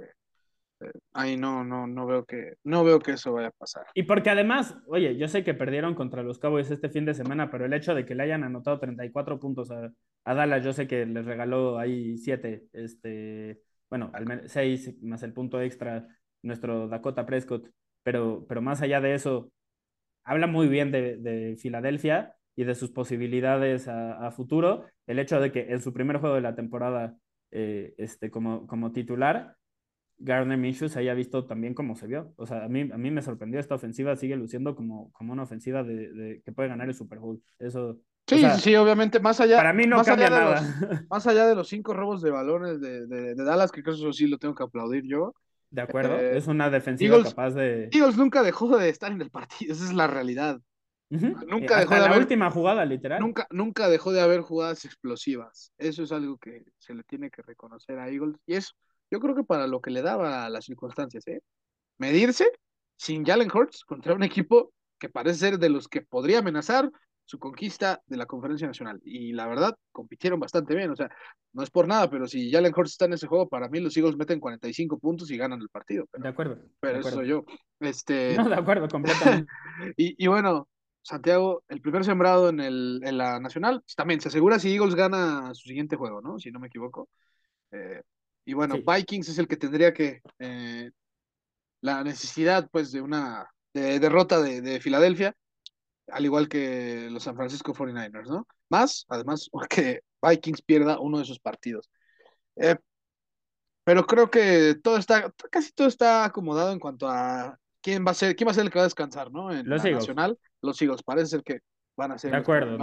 eh, 0.80 0.90
ahí 1.12 1.36
no, 1.36 1.62
no, 1.62 1.86
no 1.86 2.06
veo 2.06 2.24
que 2.24 2.54
no 2.64 2.82
veo 2.84 2.98
que 2.98 3.12
eso 3.12 3.34
vaya 3.34 3.48
a 3.48 3.52
pasar. 3.52 3.84
Y 3.92 4.04
porque 4.04 4.30
además, 4.30 4.78
oye, 4.86 5.14
yo 5.18 5.28
sé 5.28 5.44
que 5.44 5.52
perdieron 5.52 5.94
contra 5.94 6.22
los 6.22 6.38
Cowboys 6.38 6.70
este 6.70 6.88
fin 6.88 7.04
de 7.04 7.12
semana, 7.12 7.50
pero 7.50 7.66
el 7.66 7.74
hecho 7.74 7.94
de 7.94 8.06
que 8.06 8.14
le 8.14 8.22
hayan 8.22 8.44
anotado 8.44 8.80
34 8.80 9.38
puntos 9.38 9.70
a, 9.70 9.92
a 10.24 10.34
Dallas, 10.34 10.64
yo 10.64 10.72
sé 10.72 10.88
que 10.88 11.04
les 11.04 11.26
regaló 11.26 11.78
ahí 11.78 12.16
7, 12.16 12.68
este, 12.72 13.60
bueno, 13.90 14.10
al 14.14 14.24
menos 14.24 14.50
6 14.50 15.02
más 15.02 15.22
el 15.22 15.34
punto 15.34 15.60
extra 15.60 16.08
nuestro 16.42 16.88
Dakota 16.88 17.26
Prescott, 17.26 17.68
pero, 18.02 18.46
pero 18.48 18.62
más 18.62 18.80
allá 18.80 19.02
de 19.02 19.12
eso, 19.12 19.52
habla 20.24 20.46
muy 20.46 20.66
bien 20.66 20.90
de, 20.92 21.18
de 21.18 21.56
Filadelfia 21.58 22.37
y 22.58 22.64
de 22.64 22.74
sus 22.74 22.90
posibilidades 22.90 23.86
a, 23.86 24.26
a, 24.26 24.32
futuro. 24.32 24.84
El 25.06 25.20
hecho 25.20 25.38
de 25.38 25.52
que 25.52 25.68
en 25.70 25.80
su 25.80 25.92
primer 25.92 26.16
juego 26.16 26.34
de 26.34 26.40
la 26.40 26.56
temporada 26.56 27.16
eh, 27.52 27.94
este, 27.98 28.32
como, 28.32 28.66
como 28.66 28.90
titular, 28.90 29.54
Gardner 30.18 30.58
Minshew 30.58 30.88
se 30.88 30.98
haya 30.98 31.14
visto 31.14 31.46
también 31.46 31.72
como 31.72 31.94
se 31.94 32.08
vio. 32.08 32.34
O 32.34 32.46
sea, 32.46 32.64
a 32.64 32.68
mí, 32.68 32.80
a 32.92 32.98
mí 32.98 33.12
me 33.12 33.22
sorprendió 33.22 33.60
esta 33.60 33.76
ofensiva, 33.76 34.16
sigue 34.16 34.34
luciendo 34.34 34.74
como, 34.74 35.12
como 35.12 35.32
una 35.32 35.44
ofensiva 35.44 35.84
de, 35.84 36.12
de 36.12 36.42
que 36.44 36.50
puede 36.50 36.68
ganar 36.68 36.88
el 36.88 36.96
Super 36.96 37.20
Bowl. 37.20 37.40
Eso. 37.60 38.00
Sí, 38.26 38.34
o 38.34 38.38
sea, 38.38 38.58
sí, 38.58 38.74
obviamente, 38.74 39.20
más 39.20 39.40
allá. 39.40 39.56
Para 39.58 39.72
mí 39.72 39.86
no 39.86 39.98
más 39.98 40.08
cambia 40.08 40.26
allá 40.26 40.40
nada. 40.40 40.60
De 40.60 40.86
los, 40.96 41.08
más 41.08 41.26
allá 41.28 41.46
de 41.46 41.54
los 41.54 41.68
cinco 41.68 41.94
robos 41.94 42.22
de 42.22 42.32
balones 42.32 42.80
de, 42.80 43.06
de, 43.06 43.36
de 43.36 43.44
Dallas, 43.44 43.70
que 43.70 43.84
creo 43.84 43.94
que 43.94 44.00
eso 44.00 44.12
sí 44.12 44.26
lo 44.26 44.36
tengo 44.36 44.56
que 44.56 44.64
aplaudir 44.64 45.04
yo. 45.04 45.32
De 45.70 45.82
acuerdo, 45.82 46.18
eh, 46.18 46.36
es 46.36 46.48
una 46.48 46.70
defensiva 46.70 47.14
Eagles, 47.14 47.34
capaz 47.34 47.50
de. 47.50 47.88
Eagles 47.92 48.16
nunca 48.16 48.42
dejó 48.42 48.76
de 48.76 48.88
estar 48.88 49.12
en 49.12 49.20
el 49.20 49.30
partido, 49.30 49.72
esa 49.74 49.84
es 49.84 49.92
la 49.92 50.08
realidad. 50.08 50.60
Uh 51.10 51.16
-huh. 51.16 51.46
Nunca 51.46 51.78
Hasta 51.78 51.80
dejó 51.80 51.94
de 51.94 52.00
la 52.00 52.06
haber, 52.06 52.18
última 52.18 52.50
jugada, 52.50 52.84
literal. 52.84 53.20
Nunca, 53.20 53.46
nunca 53.50 53.88
dejó 53.88 54.12
de 54.12 54.20
haber 54.20 54.42
jugadas 54.42 54.84
explosivas. 54.84 55.72
Eso 55.78 56.02
es 56.02 56.12
algo 56.12 56.36
que 56.38 56.64
se 56.78 56.94
le 56.94 57.02
tiene 57.04 57.30
que 57.30 57.42
reconocer 57.42 57.98
a 57.98 58.08
Eagles. 58.08 58.36
Y 58.46 58.54
eso, 58.54 58.72
yo 59.10 59.20
creo 59.20 59.34
que 59.34 59.44
para 59.44 59.66
lo 59.66 59.80
que 59.80 59.90
le 59.90 60.02
daba 60.02 60.44
a 60.44 60.50
las 60.50 60.64
circunstancias, 60.64 61.26
¿eh? 61.26 61.40
Medirse 61.96 62.50
sin 62.96 63.24
Jalen 63.24 63.50
Hurts 63.52 63.84
contra 63.84 64.14
un 64.14 64.22
equipo 64.22 64.72
que 64.98 65.08
parece 65.08 65.38
ser 65.38 65.58
de 65.58 65.70
los 65.70 65.88
que 65.88 66.02
podría 66.02 66.40
amenazar 66.40 66.90
su 67.24 67.38
conquista 67.38 68.00
de 68.06 68.16
la 68.16 68.24
conferencia 68.24 68.66
nacional. 68.66 69.00
Y 69.04 69.32
la 69.32 69.46
verdad, 69.46 69.76
compitieron 69.92 70.40
bastante 70.40 70.74
bien. 70.74 70.90
O 70.90 70.96
sea, 70.96 71.10
no 71.52 71.62
es 71.62 71.70
por 71.70 71.86
nada, 71.86 72.08
pero 72.08 72.26
si 72.26 72.50
Jalen 72.50 72.72
Hurts 72.74 72.92
está 72.92 73.04
en 73.04 73.12
ese 73.12 73.26
juego, 73.26 73.48
para 73.48 73.68
mí 73.68 73.80
los 73.80 73.94
Eagles 73.96 74.16
meten 74.16 74.40
45 74.40 74.98
puntos 74.98 75.30
y 75.30 75.36
ganan 75.36 75.60
el 75.60 75.68
partido. 75.68 76.06
Pero, 76.10 76.22
de 76.22 76.28
acuerdo. 76.30 76.58
Pero 76.80 76.94
de 76.94 77.00
eso 77.00 77.10
soy 77.10 77.28
yo. 77.28 77.44
Este... 77.80 78.34
No, 78.38 78.48
de 78.48 78.54
acuerdo, 78.54 78.88
completamente. 78.88 79.50
y, 79.98 80.24
y, 80.24 80.26
bueno, 80.26 80.68
Santiago, 81.08 81.64
el 81.68 81.80
primer 81.80 82.04
sembrado 82.04 82.48
en, 82.48 82.60
el, 82.60 83.00
en 83.04 83.18
la 83.18 83.40
nacional, 83.40 83.80
pues, 83.82 83.94
también 83.94 84.20
se 84.20 84.28
asegura 84.28 84.58
si 84.58 84.74
Eagles 84.74 84.94
gana 84.94 85.54
su 85.54 85.68
siguiente 85.68 85.96
juego, 85.96 86.20
¿no? 86.20 86.38
Si 86.38 86.50
no 86.50 86.60
me 86.60 86.68
equivoco. 86.68 87.08
Eh, 87.72 88.02
y 88.44 88.54
bueno, 88.54 88.76
sí. 88.76 88.84
Vikings 88.86 89.28
es 89.28 89.38
el 89.38 89.48
que 89.48 89.56
tendría 89.56 89.92
que. 89.92 90.20
Eh, 90.38 90.90
la 91.80 92.02
necesidad, 92.04 92.68
pues, 92.70 92.92
de 92.92 93.00
una 93.00 93.48
de 93.72 94.00
derrota 94.00 94.40
de, 94.40 94.60
de 94.60 94.80
Filadelfia 94.80 95.34
al 96.10 96.24
igual 96.24 96.48
que 96.48 97.08
los 97.10 97.22
San 97.22 97.36
Francisco 97.36 97.74
49ers, 97.74 98.28
¿no? 98.28 98.46
Más, 98.68 99.04
además, 99.08 99.48
que 99.70 100.02
Vikings 100.22 100.62
pierda 100.62 101.00
uno 101.00 101.18
de 101.18 101.24
sus 101.24 101.38
partidos. 101.38 101.88
Eh, 102.56 102.76
pero 103.84 104.06
creo 104.06 104.30
que 104.30 104.76
todo 104.82 104.98
está, 104.98 105.32
casi 105.50 105.72
todo 105.72 105.88
está 105.88 106.24
acomodado 106.24 106.72
en 106.72 106.78
cuanto 106.78 107.08
a 107.08 107.58
quién 107.80 108.04
va 108.06 108.10
a 108.10 108.14
ser, 108.14 108.36
quién 108.36 108.46
va 108.46 108.52
a 108.52 108.54
ser 108.54 108.64
el 108.64 108.70
que 108.70 108.78
va 108.78 108.82
a 108.82 108.86
descansar, 108.86 109.30
¿no? 109.30 109.50
En 109.50 109.68
los 109.68 109.82
la 109.82 109.88
Eagles. 109.88 110.08
nacional, 110.08 110.38
los 110.62 110.80
Eagles 110.80 111.02
parece 111.02 111.26
ser 111.26 111.42
que 111.42 111.60
van 111.96 112.12
a 112.12 112.18
ser. 112.18 112.30
De 112.30 112.36
acuerdo. 112.38 112.78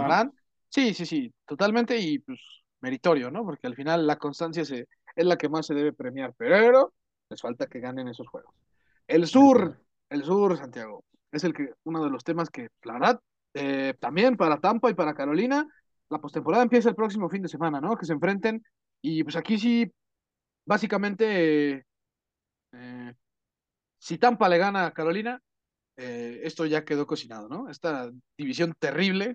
Sí, 0.68 0.94
sí, 0.94 1.06
sí, 1.06 1.32
totalmente 1.46 1.96
y 1.98 2.18
pues 2.18 2.40
meritorio, 2.80 3.30
¿no? 3.30 3.44
Porque 3.44 3.66
al 3.66 3.74
final 3.74 4.06
la 4.06 4.16
constancia 4.16 4.64
se, 4.64 4.88
es 5.14 5.24
la 5.24 5.36
que 5.36 5.48
más 5.48 5.66
se 5.66 5.74
debe 5.74 5.92
premiar, 5.92 6.34
pero 6.36 6.92
les 7.28 7.40
falta 7.40 7.66
que 7.66 7.80
ganen 7.80 8.08
esos 8.08 8.28
juegos. 8.28 8.54
El 9.06 9.26
sur, 9.26 9.78
el 10.10 10.24
sur, 10.24 10.56
Santiago, 10.56 11.04
es 11.32 11.44
el 11.44 11.54
que 11.54 11.72
uno 11.84 12.04
de 12.04 12.10
los 12.10 12.24
temas 12.24 12.50
que, 12.50 12.68
la 12.82 12.94
verdad, 12.94 13.20
eh, 13.54 13.94
también 13.98 14.36
para 14.36 14.60
Tampa 14.60 14.90
y 14.90 14.94
para 14.94 15.14
Carolina, 15.14 15.66
la 16.08 16.18
postemporada 16.18 16.62
empieza 16.62 16.88
el 16.88 16.94
próximo 16.94 17.28
fin 17.28 17.42
de 17.42 17.48
semana, 17.48 17.80
¿no? 17.80 17.96
Que 17.96 18.06
se 18.06 18.12
enfrenten 18.12 18.62
y 19.00 19.22
pues 19.22 19.36
aquí 19.36 19.58
sí, 19.58 19.90
básicamente, 20.64 21.86
eh, 22.72 23.14
si 23.98 24.18
Tampa 24.18 24.48
le 24.48 24.58
gana 24.58 24.86
a 24.86 24.92
Carolina, 24.92 25.40
eh, 25.96 26.40
esto 26.44 26.66
ya 26.66 26.84
quedó 26.84 27.06
cocinado, 27.06 27.48
¿no? 27.48 27.70
Esta 27.70 28.10
división 28.36 28.74
terrible, 28.78 29.32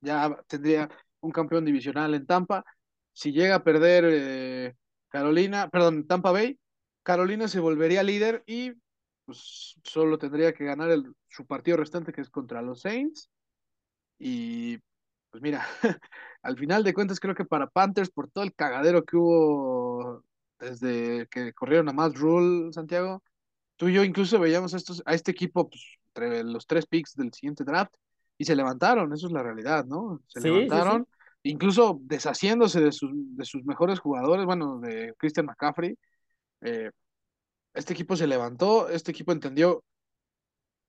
ya 0.00 0.36
tendría 0.46 0.88
un 1.20 1.32
campeón 1.32 1.64
divisional 1.64 2.14
en 2.14 2.26
Tampa. 2.26 2.64
Si 3.12 3.32
llega 3.32 3.56
a 3.56 3.64
perder 3.64 4.04
eh, 4.08 4.74
Carolina, 5.08 5.68
perdón, 5.68 6.06
Tampa 6.06 6.32
Bay, 6.32 6.58
Carolina 7.02 7.48
se 7.48 7.60
volvería 7.60 8.02
líder 8.02 8.42
y 8.46 8.72
pues 9.24 9.76
solo 9.84 10.18
tendría 10.18 10.52
que 10.54 10.64
ganar 10.64 10.90
el, 10.90 11.14
su 11.28 11.46
partido 11.46 11.76
restante 11.76 12.12
que 12.12 12.20
es 12.22 12.30
contra 12.30 12.62
los 12.62 12.80
Saints. 12.82 13.30
Y 14.18 14.78
pues 15.30 15.42
mira, 15.42 15.66
al 16.42 16.58
final 16.58 16.84
de 16.84 16.94
cuentas 16.94 17.20
creo 17.20 17.34
que 17.34 17.44
para 17.44 17.68
Panthers, 17.68 18.10
por 18.10 18.30
todo 18.30 18.44
el 18.44 18.54
cagadero 18.54 19.04
que 19.04 19.16
hubo 19.16 20.24
desde 20.58 21.28
que 21.28 21.52
corrieron 21.52 21.88
a 21.88 21.92
Matt 21.92 22.16
Rule, 22.16 22.72
Santiago, 22.72 23.22
tú 23.78 23.88
y 23.90 23.94
yo 23.94 24.04
incluso 24.04 24.40
veíamos 24.40 24.74
a, 24.74 24.78
estos, 24.78 25.02
a 25.06 25.14
este 25.14 25.32
equipo 25.32 25.70
pues, 25.70 25.82
entre 26.14 26.44
los 26.44 26.66
tres 26.68 26.86
picks 26.86 27.16
del 27.16 27.32
siguiente 27.34 27.64
draft 27.64 27.94
y 28.38 28.46
se 28.46 28.56
levantaron, 28.56 29.12
eso 29.14 29.28
es 29.28 29.34
la 29.34 29.44
realidad, 29.44 29.86
¿no? 29.86 30.22
Se 30.28 30.40
Sí, 30.40 30.70
sí, 30.70 30.80
levantaron, 30.80 30.82
sí. 30.82 31.08
incluso 31.44 32.00
deshaciéndose 32.02 32.80
de 32.82 32.92
sus, 32.92 33.12
de 33.14 33.46
sus 33.46 33.64
mejores 33.66 34.00
jugadores, 34.00 34.46
bueno, 34.46 34.80
de 34.80 35.14
Christian 35.18 35.46
McCaffrey. 35.46 35.98
eh, 36.62 36.92
este 37.74 37.92
equipo 37.94 38.16
se 38.16 38.26
levantó, 38.28 38.90
este 38.90 39.12
equipo 39.12 39.32
entendió 39.32 39.84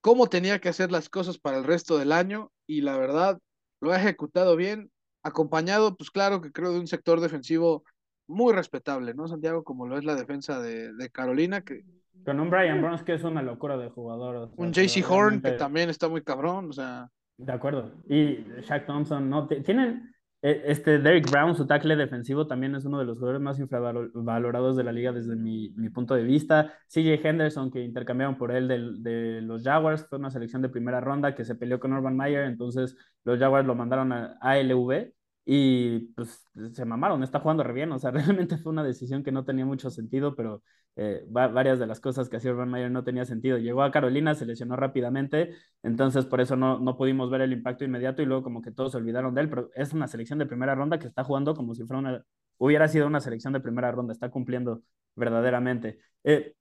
cómo 0.00 0.28
tenía 0.28 0.60
que 0.60 0.68
hacer 0.68 0.90
las 0.92 1.08
cosas 1.08 1.38
para 1.38 1.58
el 1.58 1.64
resto 1.64 1.98
del 1.98 2.12
año 2.12 2.52
y 2.66 2.80
la 2.82 2.96
verdad 2.98 3.38
lo 3.80 3.92
ha 3.92 3.98
ejecutado 4.00 4.56
bien, 4.56 4.90
acompañado, 5.22 5.96
pues 5.96 6.10
claro 6.10 6.40
que 6.40 6.52
creo 6.52 6.72
de 6.72 6.80
un 6.80 6.86
sector 6.86 7.20
defensivo 7.20 7.84
muy 8.26 8.52
respetable, 8.52 9.14
¿no? 9.14 9.28
Santiago, 9.28 9.64
como 9.64 9.86
lo 9.86 9.98
es 9.98 10.04
la 10.04 10.14
defensa 10.14 10.60
de, 10.60 10.92
de 10.94 11.10
Carolina, 11.10 11.62
que 11.62 11.82
Con 12.24 12.40
un 12.40 12.50
Brian 12.50 12.80
Burns 12.80 13.02
que 13.02 13.14
es 13.14 13.24
una 13.24 13.42
locura 13.42 13.76
de 13.76 13.90
jugador. 13.90 14.36
O 14.36 14.52
un 14.56 14.74
sea, 14.74 14.84
JC 14.84 15.04
Horn 15.08 15.40
que 15.40 15.52
también 15.52 15.90
está 15.90 16.08
muy 16.08 16.22
cabrón, 16.22 16.70
o 16.70 16.72
sea, 16.72 17.08
De 17.36 17.52
acuerdo. 17.52 17.92
Y 18.08 18.44
Shaq 18.62 18.86
Thompson, 18.86 19.28
no, 19.30 19.46
tienen, 19.46 20.12
eh, 20.42 20.62
este 20.66 20.98
Derrick 20.98 21.30
Brown, 21.30 21.54
su 21.54 21.66
tackle 21.66 21.96
defensivo, 21.96 22.46
también 22.46 22.74
es 22.74 22.84
uno 22.84 22.98
de 22.98 23.04
los 23.04 23.16
jugadores 23.18 23.40
más 23.42 23.58
infravalorados 23.58 24.76
de 24.76 24.84
la 24.84 24.92
liga 24.92 25.12
desde 25.12 25.36
mi, 25.36 25.70
mi 25.76 25.90
punto 25.90 26.14
de 26.14 26.22
vista. 26.22 26.72
CJ 26.88 27.20
Henderson, 27.26 27.70
que 27.70 27.82
intercambiaron 27.82 28.36
por 28.38 28.50
él 28.52 28.68
del- 28.68 29.02
de, 29.02 29.40
los 29.42 29.62
Jaguars, 29.62 30.06
fue 30.08 30.18
una 30.18 30.30
selección 30.30 30.62
de 30.62 30.68
primera 30.70 31.00
ronda 31.00 31.34
que 31.34 31.44
se 31.44 31.54
peleó 31.54 31.78
con 31.80 31.92
Urban 31.92 32.16
Meyer, 32.16 32.44
entonces 32.44 32.96
los 33.24 33.38
Jaguars 33.38 33.66
lo 33.66 33.74
mandaron 33.74 34.12
a 34.12 34.38
ALV 34.40 35.12
y 35.44 36.00
pues 36.14 36.44
se 36.72 36.84
mamaron, 36.84 37.22
está 37.22 37.40
jugando 37.40 37.62
re 37.64 37.72
bien, 37.72 37.92
o 37.92 37.98
sea, 37.98 38.10
realmente 38.46 38.56
fue 38.58 38.72
una 38.72 38.84
decisión 38.84 39.22
que 39.22 39.32
no 39.32 39.44
tenía 39.44 39.64
mucho 39.66 39.90
sentido, 39.90 40.34
pero 40.36 40.62
eh, 40.96 41.24
va- 41.34 41.48
varias 41.48 41.78
de 41.78 41.86
las 41.86 42.00
cosas 42.00 42.28
que 42.28 42.36
hacía 42.36 42.52
Urban 42.52 42.70
Meyer 42.70 42.90
no 42.90 43.04
tenía 43.04 43.24
sentido. 43.24 43.58
Llegó 43.58 43.82
a 43.82 43.90
Carolina, 43.90 44.34
se 44.34 44.46
lesionó 44.46 44.76
rápidamente 44.76 45.54
entonces, 45.82 46.26
por 46.26 46.40
eso 46.40 46.56
no, 46.56 46.78
no 46.78 46.96
pudimos 46.96 47.30
ver 47.30 47.40
el 47.42 47.52
impacto 47.52 47.84
inmediato 47.84 48.22
y 48.22 48.26
luego 48.26 48.42
como 48.42 48.60
que 48.62 48.70
todos 48.70 48.92
se 48.92 48.98
olvidaron 48.98 49.34
de 49.34 49.40
él, 49.42 49.48
pero 49.48 49.70
es 49.74 49.92
una 49.92 50.06
selección 50.08 50.38
de 50.38 50.46
primera 50.46 50.74
ronda 50.74 50.98
que 50.98 51.06
está 51.06 51.24
jugando 51.24 51.54
como 51.54 51.74
si 51.74 51.84
fuera 51.86 51.98
una, 52.00 52.24
hubiera 52.58 52.86
sido 52.88 53.06
una 53.06 53.20
selección 53.20 53.52
de 53.52 53.60
primera 53.60 53.90
ronda, 53.92 54.12
está 54.12 54.30
cumpliendo 54.30 54.82
verdaderamente. 55.16 56.00
Eh, 56.24 56.54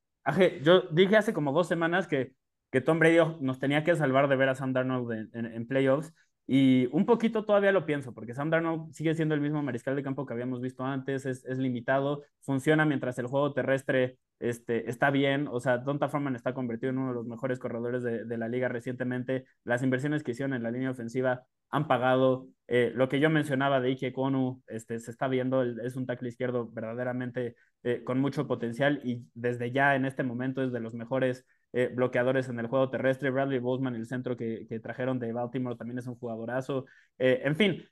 yo 0.64 0.82
dije 0.92 1.18
hace 1.18 1.34
como 1.34 1.52
dos 1.52 1.68
semanas 1.68 2.08
que, 2.08 2.34
que 2.72 2.82
Tom 2.82 3.00
Brady 3.00 3.18
nos 3.42 3.60
tenía 3.60 3.84
que 3.84 3.96
salvar 3.96 4.28
de 4.30 4.36
ver 4.36 4.50
a 4.50 4.56
Sam 4.56 4.74
Darnold 4.74 5.30
en 5.34 5.68
playoffs 5.68 6.14
y 6.52 6.88
un 6.94 7.06
poquito 7.06 7.46
todavía 7.46 7.72
lo 7.72 7.86
pienso, 7.86 8.12
porque 8.12 8.34
Sam 8.34 8.50
Darnold 8.50 8.92
sigue 8.92 9.14
siendo 9.14 9.36
el 9.36 9.42
mismo 9.42 9.62
mariscal 9.62 9.96
de 9.96 10.02
campo 10.02 10.26
que 10.26 10.34
habíamos 10.34 10.62
visto 10.62 10.84
antes, 10.84 11.28
es, 11.28 11.46
limitado, 11.60 12.24
funciona 12.42 12.86
mientras 12.86 13.20
el 13.20 13.28
juego 13.28 13.54
terrestre 13.54 14.18
este, 14.40 14.90
está 14.90 15.12
bien, 15.12 15.48
o 15.48 15.60
sea, 15.60 15.78
Donta 15.78 16.10
Foreman 16.10 16.36
está 16.36 16.56
convertido 16.56 16.90
en 16.90 16.98
uno 16.98 17.10
de 17.10 17.14
los 17.14 17.28
mejores 17.28 17.60
corredores 17.60 18.02
de, 18.02 18.26
de, 18.26 18.38
la 18.40 18.48
liga 18.48 18.68
recientemente, 18.68 19.46
las 19.64 19.84
inversiones 19.84 20.24
que 20.24 20.32
hicieron 20.32 20.56
en 20.56 20.64
la 20.64 20.72
línea 20.72 20.90
ofensiva 20.90 21.44
han 21.70 21.88
pagado, 21.88 22.48
eh, 22.68 22.92
lo 22.96 23.10
que 23.10 23.20
yo 23.20 23.30
mencionaba 23.30 23.80
de 23.80 23.90
Ike 23.90 24.12
Konu, 24.12 24.64
este, 24.66 24.98
se 24.98 25.12
está 25.12 25.28
viendo, 25.28 25.62
es 25.62 25.96
un 25.96 26.08
tackle 26.08 26.30
izquierdo 26.30 26.68
verdaderamente 26.72 27.58
eh, 27.84 28.04
con 28.04 28.20
mucho 28.20 28.48
potencial 28.48 29.02
y 29.04 29.24
desde 29.36 29.72
ya 29.72 29.96
en 29.96 30.06
este 30.06 30.24
momento 30.24 30.64
es 30.64 30.72
de 30.72 30.80
los 30.80 30.96
mejores 30.96 31.46
eh, 31.74 31.92
bloqueadores 31.94 32.50
en 32.50 32.60
el 32.60 32.68
juego 32.68 32.90
terrestre. 32.90 33.30
Bradley 33.32 33.60
Boseman, 33.60 33.96
el 33.96 34.08
centro 34.08 34.36
que, 34.38 34.66
que, 34.68 34.80
trajeron 34.80 35.20
de 35.20 35.34
Baltimore, 35.34 35.76
también 35.78 36.00
es 36.00 36.08
un 36.08 36.16
jugadorazo. 36.16 36.86
Eh, 37.18 37.42
en 37.44 37.56
fin, 37.56 37.84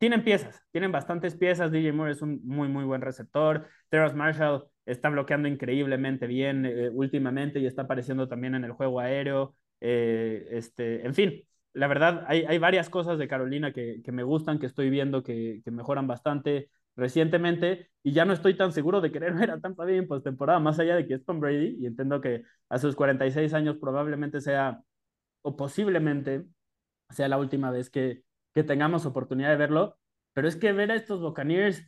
tienen 0.00 0.24
piezas, 0.24 0.62
tienen 0.72 0.92
bastantes 0.92 1.36
piezas. 1.36 1.70
DJ 1.70 1.92
Moore 1.92 2.12
es 2.12 2.22
un 2.22 2.40
muy, 2.44 2.68
muy 2.68 2.84
buen 2.84 3.02
receptor. 3.02 3.68
Terrace 3.90 4.16
Marshall 4.16 4.64
está 4.86 5.10
bloqueando 5.10 5.46
increíblemente 5.46 6.26
bien 6.26 6.64
eh, 6.66 6.88
últimamente 6.90 7.60
y 7.60 7.66
está 7.66 7.82
apareciendo 7.82 8.26
también 8.26 8.54
en 8.54 8.64
el 8.64 8.72
juego 8.72 9.00
aéreo. 9.00 9.54
Eh, 9.80 10.46
este, 10.52 11.06
en 11.06 11.14
fin, 11.14 11.42
la 11.74 11.86
verdad, 11.86 12.24
hay, 12.28 12.44
hay, 12.48 12.58
varias 12.58 12.88
cosas 12.90 13.18
de 13.18 13.28
Carolina 13.28 13.72
que, 13.72 14.00
que, 14.02 14.12
me 14.12 14.22
gustan, 14.22 14.58
que 14.58 14.66
estoy 14.66 14.90
viendo 14.90 15.22
que, 15.22 15.60
que 15.64 15.70
mejoran 15.70 16.06
bastante 16.06 16.70
recientemente 17.00 17.90
y 18.02 18.12
ya 18.12 18.24
no 18.24 18.32
estoy 18.32 18.56
tan 18.56 18.72
seguro 18.72 19.00
de 19.00 19.10
querer 19.10 19.32
ver 19.34 19.50
a 19.50 19.60
Tampa 19.60 19.84
Bay 19.84 19.96
en 19.96 20.06
postemporada, 20.06 20.60
más 20.60 20.78
allá 20.78 20.94
de 20.94 21.06
que 21.06 21.14
es 21.14 21.24
Tom 21.24 21.40
Brady 21.40 21.78
y 21.80 21.86
entiendo 21.86 22.20
que 22.20 22.44
a 22.68 22.78
sus 22.78 22.94
46 22.94 23.52
años 23.54 23.78
probablemente 23.80 24.40
sea 24.40 24.82
o 25.42 25.56
posiblemente 25.56 26.44
sea 27.08 27.28
la 27.28 27.38
última 27.38 27.70
vez 27.70 27.90
que, 27.90 28.22
que 28.54 28.62
tengamos 28.62 29.06
oportunidad 29.06 29.48
de 29.48 29.56
verlo, 29.56 29.98
pero 30.34 30.46
es 30.46 30.56
que 30.56 30.72
ver 30.72 30.92
a 30.92 30.94
estos 30.94 31.20
Buccaneers, 31.20 31.82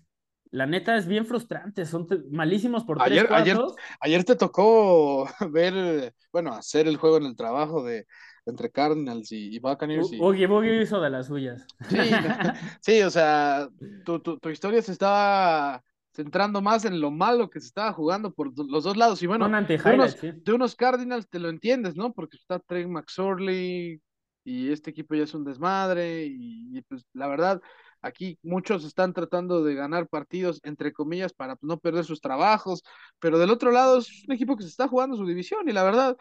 la 0.50 0.66
neta 0.66 0.96
es 0.96 1.06
bien 1.06 1.26
frustrante, 1.26 1.84
son 1.84 2.06
malísimos 2.30 2.84
por 2.84 3.00
ayer, 3.00 3.26
tres. 3.26 3.40
Ayer, 3.40 3.58
ayer 4.00 4.24
te 4.24 4.36
tocó 4.36 5.28
ver, 5.52 6.14
bueno, 6.32 6.52
hacer 6.54 6.88
el 6.88 6.96
juego 6.96 7.18
en 7.18 7.26
el 7.26 7.36
trabajo 7.36 7.84
de 7.84 8.06
entre 8.46 8.70
Cardinals 8.70 9.30
y, 9.32 9.54
y 9.54 9.58
Buccaneers. 9.58 10.12
Y... 10.12 10.20
Oogie 10.20 10.46
Boogie 10.46 10.82
hizo 10.82 11.00
de 11.00 11.10
las 11.10 11.26
suyas. 11.26 11.66
Sí, 11.88 11.96
sí 12.80 13.02
o 13.02 13.10
sea, 13.10 13.68
tu, 14.04 14.20
tu, 14.20 14.38
tu, 14.38 14.48
historia 14.50 14.82
se 14.82 14.92
estaba 14.92 15.82
centrando 16.12 16.60
más 16.60 16.84
en 16.84 17.00
lo 17.00 17.10
malo 17.10 17.48
que 17.48 17.60
se 17.60 17.66
estaba 17.66 17.92
jugando 17.92 18.32
por 18.32 18.52
los 18.56 18.84
dos 18.84 18.96
lados. 18.96 19.22
Y 19.22 19.26
bueno, 19.26 19.48
de 19.48 19.80
unos, 19.94 20.12
sí. 20.12 20.32
de 20.32 20.52
unos 20.52 20.76
Cardinals 20.76 21.28
te 21.28 21.38
lo 21.38 21.48
entiendes, 21.48 21.96
¿no? 21.96 22.12
Porque 22.12 22.36
está 22.36 22.58
Trey 22.58 22.86
McSorley 22.86 24.00
y 24.44 24.70
este 24.70 24.90
equipo 24.90 25.14
ya 25.14 25.24
es 25.24 25.34
un 25.34 25.44
desmadre. 25.44 26.26
Y, 26.26 26.76
y, 26.76 26.82
pues 26.82 27.06
la 27.14 27.28
verdad, 27.28 27.62
aquí 28.02 28.38
muchos 28.42 28.84
están 28.84 29.14
tratando 29.14 29.64
de 29.64 29.74
ganar 29.74 30.08
partidos, 30.08 30.60
entre 30.64 30.92
comillas, 30.92 31.32
para 31.32 31.56
no 31.62 31.78
perder 31.78 32.04
sus 32.04 32.20
trabajos. 32.20 32.82
Pero 33.18 33.38
del 33.38 33.50
otro 33.50 33.70
lado 33.70 33.98
es 33.98 34.24
un 34.28 34.34
equipo 34.34 34.56
que 34.56 34.64
se 34.64 34.68
está 34.68 34.88
jugando 34.88 35.16
su 35.16 35.26
división 35.26 35.68
y 35.68 35.72
la 35.72 35.82
verdad 35.82 36.16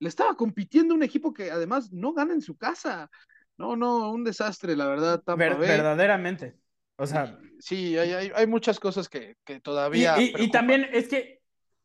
le 0.00 0.08
estaba 0.08 0.34
compitiendo 0.34 0.94
un 0.94 1.02
equipo 1.02 1.32
que 1.32 1.50
además 1.50 1.92
no 1.92 2.12
gana 2.12 2.34
en 2.34 2.42
su 2.42 2.56
casa. 2.56 3.10
No, 3.56 3.76
no, 3.76 4.12
un 4.12 4.24
desastre, 4.24 4.76
la 4.76 4.86
verdad. 4.86 5.22
Tampa 5.22 5.44
Ver, 5.44 5.56
Bay. 5.56 5.68
Verdaderamente. 5.68 6.56
O 6.96 7.06
sea. 7.06 7.38
Sí, 7.58 7.98
hay, 7.98 8.12
hay, 8.12 8.32
hay 8.34 8.46
muchas 8.46 8.78
cosas 8.78 9.08
que, 9.08 9.34
que 9.44 9.60
todavía. 9.60 10.20
Y, 10.20 10.32
y, 10.36 10.44
y, 10.44 10.50
también 10.50 10.88
es 10.92 11.08
que 11.08 11.40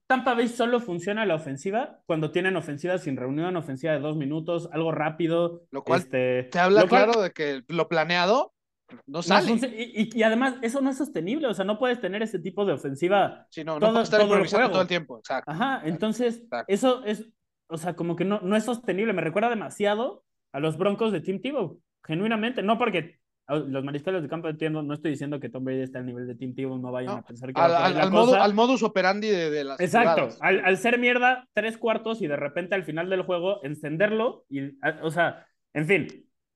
Tampa 0.06 0.36
Bay 0.36 0.48
solo 0.48 0.80
funciona 0.80 1.26
la 1.26 1.34
ofensiva 1.36 2.02
cuando 2.06 2.32
tienen 2.32 2.56
ofensiva 2.56 3.00
sin 3.00 3.18
reunión, 3.18 3.56
ofensiva 3.56 3.94
de 3.94 4.00
dos 4.00 4.16
minutos, 4.16 4.70
algo 4.72 4.92
rápido. 4.92 5.64
Lo 5.72 5.84
cual 5.84 6.02
este, 6.02 6.44
te 6.44 6.60
habla 6.60 6.82
cual, 6.82 7.06
claro 7.06 7.22
de 7.22 7.32
que 7.32 7.64
lo 7.68 7.88
planeado 7.88 8.54
no 9.08 9.24
sale. 9.24 9.56
No, 9.56 9.68
y, 9.68 10.10
y, 10.14 10.24
además, 10.24 10.56
eso 10.62 10.82
no 10.82 10.92
es 10.92 10.98
sostenible. 10.98 11.48
O 11.48 11.54
sea, 11.54 11.66
no 11.66 11.80
puedes 11.80 12.00
tener 12.00 12.22
ese 12.22 12.38
tipo 12.38 12.66
de 12.66 12.74
ofensiva. 12.74 13.48
Sí, 13.50 13.64
no, 13.64 13.74
no 13.74 13.80
todo, 13.80 13.92
puedes 13.94 14.08
estar 14.08 14.22
todo 14.22 14.38
el 14.38 14.48
juego. 14.48 14.70
todo 14.70 14.82
el 14.82 14.88
tiempo. 14.88 15.18
Exacto. 15.18 15.52
Ajá, 15.52 15.82
entonces, 15.86 16.38
Exacto. 16.38 16.72
eso 16.72 17.04
es 17.06 17.28
o 17.74 17.78
sea, 17.78 17.96
como 17.96 18.16
que 18.16 18.26
no, 18.26 18.40
no 18.42 18.56
es 18.56 18.64
sostenible. 18.64 19.14
Me 19.14 19.22
recuerda 19.22 19.50
demasiado 19.50 20.24
a 20.52 20.60
los 20.60 20.78
Broncos 20.78 21.12
de 21.12 21.22
Tim 21.22 21.42
Tebow, 21.42 21.82
genuinamente. 22.04 22.62
No 22.62 22.78
porque 22.78 23.20
los 23.48 23.84
mariscales 23.84 24.24
de 24.24 24.30
campo 24.30 24.48
entiendo, 24.48 24.82
no 24.82 24.94
estoy 24.94 25.12
diciendo 25.12 25.40
que 25.40 25.50
Tom 25.50 25.66
Brady 25.66 25.82
está 25.82 26.00
al 26.00 26.06
nivel 26.06 26.28
de 26.28 26.36
Tim 26.36 26.56
Tebow, 26.56 26.78
no 26.78 26.92
vayan 26.92 27.14
No, 27.14 27.20
a 27.20 27.24
pensar 27.24 27.54
que 27.54 27.60
al, 27.60 27.72
va 27.72 27.78
a 27.78 27.86
al, 27.86 27.94
la 27.96 28.04
al, 28.04 28.10
cosa. 28.10 28.26
modo, 28.26 28.42
al, 28.42 28.54
modus 28.54 28.84
operandi 28.84 29.28
de, 29.28 29.50
de 29.50 29.64
las 29.66 29.80
Exacto, 29.82 30.30
al, 30.40 30.64
al, 30.64 30.78
ser 30.78 30.98
mierda 30.98 31.48
tres 31.54 31.78
cuartos 31.78 32.22
y 32.22 32.28
de 32.28 32.38
repente 32.38 32.76
al 32.76 32.84
final 32.84 33.10
del 33.10 33.24
juego 33.24 33.60
encenderlo 33.64 34.46
y, 34.50 34.78
o 35.02 35.12
sea, 35.12 35.46
en 35.74 35.88
fin, 35.88 36.08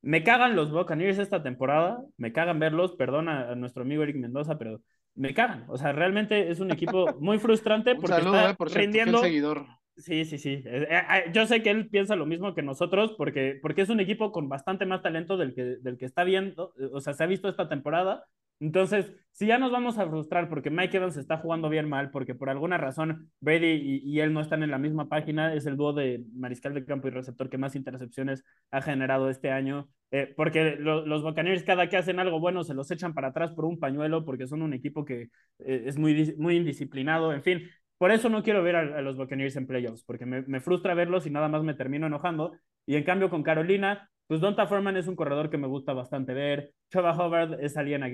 me 0.02 0.24
cagan 0.24 0.56
los 0.56 0.72
Buccaneers 0.72 1.20
esta 1.20 1.44
temporada, 1.44 2.02
me 2.16 2.32
cagan 2.32 2.60
verlos, 2.60 2.96
perdona 2.96 3.52
a 3.52 3.56
nuestro 3.56 3.84
amigo 3.84 4.04
Eric 4.04 4.16
Mendoza, 4.16 4.58
pero 4.58 4.80
me 5.16 5.34
cagan, 5.34 5.66
o 5.68 5.78
sea, 5.78 5.92
realmente 5.92 6.52
es 6.52 6.62
un 6.62 6.72
equipo 6.72 7.08
muy 7.20 7.38
frustrante 7.40 7.96
porque 7.96 8.16
saludo, 8.16 8.36
está 8.38 8.52
eh, 8.52 8.56
por 8.56 8.70
cierto, 8.70 8.86
rindiendo. 8.86 9.22
Sí, 9.98 10.26
sí, 10.26 10.38
sí. 10.38 10.62
Eh, 10.64 10.88
eh, 10.90 11.32
Yo 11.34 11.48
sé 11.48 11.64
que 11.64 11.72
él 11.72 11.90
piensa 11.90 12.16
lo 12.16 12.28
mismo 12.28 12.54
que 12.54 12.62
nosotros 12.62 13.14
porque, 13.18 13.58
porque 13.62 13.82
es 13.82 13.90
un 13.90 14.00
equipo 14.00 14.32
con 14.32 14.48
bastante 14.48 14.86
más 14.86 15.02
talento 15.02 15.38
del 15.38 15.56
que, 15.56 15.64
del 15.64 15.98
que 15.98 16.06
está 16.06 16.24
viendo, 16.24 16.74
o 16.94 17.02
sea, 17.02 17.14
se 17.14 17.24
ha 17.24 17.28
visto 17.28 17.50
esta 17.50 17.68
temporada. 17.68 18.26
Entonces, 18.60 19.12
si 19.32 19.48
ya 19.48 19.58
nos 19.58 19.72
vamos 19.72 19.98
a 19.98 20.08
frustrar 20.08 20.50
porque 20.50 20.70
Mike 20.72 20.98
Evans 20.98 21.18
está 21.18 21.38
jugando 21.38 21.70
bien 21.70 21.90
mal, 21.90 22.12
porque 22.12 22.36
por 22.36 22.50
alguna 22.50 22.78
razón 22.78 23.32
Brady 23.40 24.02
y, 24.04 24.20
él 24.20 24.34
no 24.34 24.42
están 24.42 24.64
en 24.64 24.72
la 24.72 24.78
misma 24.80 25.10
página, 25.10 25.54
es 25.54 25.66
el 25.66 25.78
dúo 25.78 25.94
de 25.94 26.24
mariscal 26.36 26.74
de 26.74 26.86
campo 26.86 27.08
y 27.08 27.12
receptor 27.12 27.50
que 27.50 27.58
más 27.60 27.76
intercepciones 27.76 28.44
ha 28.72 28.82
generado 28.82 29.30
este 29.30 29.52
año, 29.52 29.90
eh, 30.12 30.34
porque 30.36 30.76
lo, 30.80 31.06
los 31.06 31.22
Buccaneers 31.24 31.64
cada 31.64 31.90
que 31.90 31.98
hacen 31.98 32.20
algo 32.20 32.40
bueno 32.40 32.64
se 32.64 32.74
los 32.74 32.90
echan 32.90 33.14
para 33.14 33.28
atrás 33.30 33.52
por 33.52 33.66
un 33.66 33.80
pañuelo 33.80 34.26
porque 34.26 34.48
son 34.48 34.62
un 34.64 34.74
equipo 34.74 35.06
que 35.06 35.30
eh, 35.60 35.84
es 35.86 35.98
muy, 35.98 36.34
muy 36.38 36.56
indisciplinado, 36.56 37.34
en 37.34 37.44
fin, 37.44 37.62
por 37.98 38.12
eso 38.12 38.30
no 38.30 38.44
quiero 38.44 38.64
ver 38.64 38.76
a, 38.76 39.02
los 39.02 39.18
Buccaneers 39.18 39.56
en 39.56 39.68
playoffs, 39.68 40.04
porque 40.04 40.26
me, 40.26 40.42
me, 40.44 40.60
frustra 40.60 40.94
verlos 40.94 41.26
y 41.26 41.32
nada 41.32 41.48
más 41.48 41.64
me 41.64 41.74
termino 41.74 42.08
enojando. 42.08 42.54
Y 42.86 42.96
en 42.96 43.04
cambio 43.04 43.30
con 43.30 43.44
Carolina, 43.44 44.10
pues 44.28 44.42
Donta 44.42 44.68
Foreman 44.68 44.98
es 44.98 45.08
un 45.08 45.16
corredor 45.16 45.50
que 45.50 45.58
me 45.58 45.68
gusta 45.68 45.94
bastante 45.94 46.34
ver. 46.34 46.74
Choba 46.92 47.18
Hobart 47.18 47.60
es 47.62 47.78
alguien 47.78 48.04
a, 48.04 48.10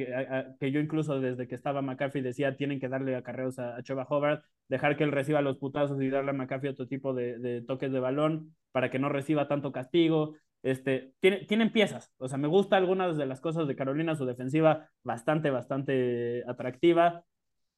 que 0.60 0.72
yo 0.72 0.80
incluso 0.80 1.20
desde 1.20 1.48
que 1.48 1.56
estaba 1.56 1.82
McCaffrey 1.82 2.24
decía 2.24 2.56
tienen 2.56 2.80
que 2.80 2.88
darle 2.88 3.16
acarreos 3.16 3.60
a, 3.60 3.76
a 3.76 3.84
Choba 3.84 4.06
Hobart, 4.10 4.46
dejar 4.70 4.96
que 4.96 5.04
él 5.04 5.12
reciba 5.12 5.42
los 5.42 5.58
putazos 5.58 6.02
y 6.02 6.10
darle 6.10 6.32
a 6.32 6.34
McCaffrey 6.34 6.72
otro 6.72 6.88
tipo 6.88 7.14
de, 7.14 7.40
de 7.40 7.62
toques 7.62 7.92
de 7.92 8.00
balón 8.00 8.56
para 8.72 8.90
que 8.92 9.00
no 9.00 9.10
reciba 9.10 9.48
tanto 9.48 9.72
castigo. 9.72 10.36
Este, 10.62 11.14
tiene, 11.20 11.46
tienen 11.46 11.74
piezas, 11.74 12.14
o 12.18 12.30
sea, 12.30 12.38
me 12.38 12.48
gusta 12.48 12.78
algunas 12.78 13.18
de 13.18 13.26
las 13.26 13.42
cosas 13.42 13.68
de 13.68 13.76
Carolina, 13.76 14.16
su 14.16 14.26
defensiva 14.26 14.90
bastante, 15.04 15.50
bastante 15.50 16.44
atractiva. 16.48 17.26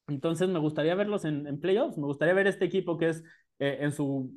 Entonces 0.08 0.48
me 0.48 0.58
gustaría 0.58 0.94
verlos 0.94 1.24
en, 1.24 1.60
playoffs, 1.60 1.98
me 1.98 2.06
gustaría 2.06 2.34
ver 2.34 2.46
este 2.46 2.64
equipo 2.64 2.96
que 2.96 3.08
es 3.08 3.24
eh, 3.58 3.78
en 3.80 3.92
su 3.92 4.32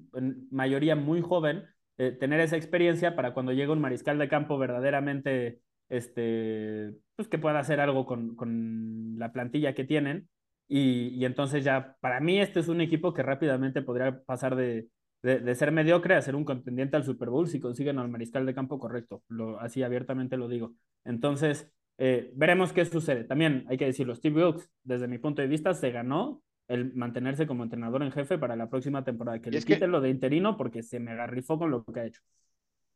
mayoría 0.52 0.96
muy 0.96 1.22
joven, 1.22 1.66
eh, 1.98 2.12
tener 2.12 2.40
esa 2.40 2.58
experiencia 2.58 3.16
para 3.16 3.34
cuando 3.34 3.52
llegue 3.52 3.72
un 3.72 3.82
mariscal 3.82 4.18
de 4.18 4.30
campo 4.30 4.58
verdaderamente, 4.58 5.62
este, 5.90 6.94
pues 7.16 7.28
que 7.28 7.38
pueda 7.38 7.60
hacer 7.60 7.80
algo 7.80 8.06
con, 8.06 8.36
con 8.36 9.20
la 9.20 9.32
plantilla 9.32 9.76
que 9.76 9.84
tienen. 9.84 10.30
Y, 10.72 11.26
entonces 11.26 11.64
ya, 11.64 11.98
para 12.00 12.20
mí 12.20 12.40
este 12.40 12.60
es 12.60 12.68
un 12.68 12.80
equipo 12.80 13.14
que 13.14 13.24
rápidamente 13.24 13.82
podría 13.82 14.22
pasar 14.24 14.56
de, 14.56 14.88
de, 15.24 15.56
ser 15.56 15.72
mediocre 15.72 16.16
a 16.16 16.22
ser 16.22 16.36
un 16.36 16.46
contendiente 16.46 16.96
al 16.96 17.04
Super 17.04 17.30
Bowl 17.30 17.48
si 17.48 17.60
consiguen 17.60 17.98
al 17.98 18.08
mariscal 18.10 18.46
de 18.46 18.54
campo 18.54 18.78
correcto. 18.78 19.24
Así 19.60 19.82
abiertamente 19.82 20.38
lo 20.38 20.48
digo. 20.48 20.76
Entonces, 21.06 21.72
eh, 22.02 22.32
veremos 22.34 22.72
qué 22.72 22.86
sucede. 22.86 23.26
También 23.26 23.66
hay 23.68 23.78
que 23.78 23.86
decirlo, 23.86 24.16
Steve 24.16 24.46
Wilkes, 24.46 24.72
desde 24.84 25.08
mi 25.10 25.18
punto 25.18 25.42
de 25.42 25.50
vista, 25.50 25.74
se 25.74 25.92
ganó 25.92 26.42
el 26.70 26.94
mantenerse 26.94 27.46
como 27.46 27.64
entrenador 27.64 28.04
en 28.04 28.12
jefe 28.12 28.38
para 28.38 28.56
la 28.56 28.70
próxima 28.70 29.04
temporada. 29.04 29.42
Que 29.42 29.52
le 29.52 29.60
quite 29.60 29.80
que... 29.80 29.88
lo 29.88 30.00
de 30.00 30.10
interino 30.10 30.56
porque 30.56 30.82
se 30.82 31.00
me 31.00 31.12
agarrifó 31.12 31.60
con 31.60 31.72
lo 31.72 31.84
que 31.84 32.00
ha 32.00 32.06
hecho. 32.06 32.22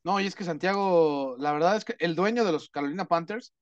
No, 0.05 0.21
y 0.21 0.25
es 0.25 0.35
que 0.35 0.45
Santiago, 0.45 1.35
la 1.37 1.51
verdad 1.51 1.75
es 1.75 1.83
que 1.83 1.95
el 1.99 2.15
dueño 2.15 2.45
de 2.45 2.53
los 2.53 2.69
Carolina 2.69 3.03
Panthers, 3.03 3.53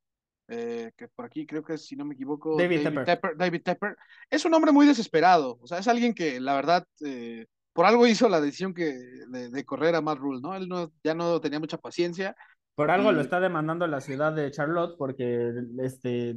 eh, 0.48 0.92
que 0.96 1.08
por 1.08 1.26
aquí 1.26 1.48
creo 1.48 1.64
que 1.64 1.74
es, 1.74 1.88
si 1.88 1.96
no 1.96 2.06
me 2.06 2.14
equivoco, 2.14 2.56
David, 2.56 2.84
David 2.84 2.90
Tepper. 2.90 3.06
Tepper, 3.06 3.38
David 3.38 3.62
Tepper, 3.64 3.98
es 4.30 4.46
un 4.46 4.54
hombre 4.54 4.72
muy 4.72 4.86
desesperado. 4.86 5.58
O 5.60 5.66
sea, 5.66 5.80
es 5.80 5.88
alguien 5.88 6.14
que 6.14 6.40
la 6.40 6.54
verdad, 6.54 6.86
eh, 7.04 7.48
por 7.74 7.86
algo 7.86 8.06
hizo 8.06 8.30
la 8.30 8.42
decisión 8.42 8.76
que, 8.76 8.94
de, 9.28 9.50
de, 9.50 9.66
correr 9.66 9.96
a 9.96 10.02
Matt 10.02 10.20
Rule, 10.20 10.42
¿no? 10.42 10.56
Él 10.56 10.68
no, 10.68 10.92
ya 11.04 11.16
no 11.16 11.42
tenía 11.42 11.60
mucha 11.60 11.80
paciencia. 11.80 12.36
Por 12.82 12.92
algo 12.92 13.12
y... 13.12 13.16
lo 13.16 13.22
está 13.22 13.40
demandando 13.40 13.86
la 13.86 14.02
ciudad 14.02 14.34
de 14.34 14.50
Charlotte 14.50 14.96
porque 14.98 15.54
este, 15.80 16.36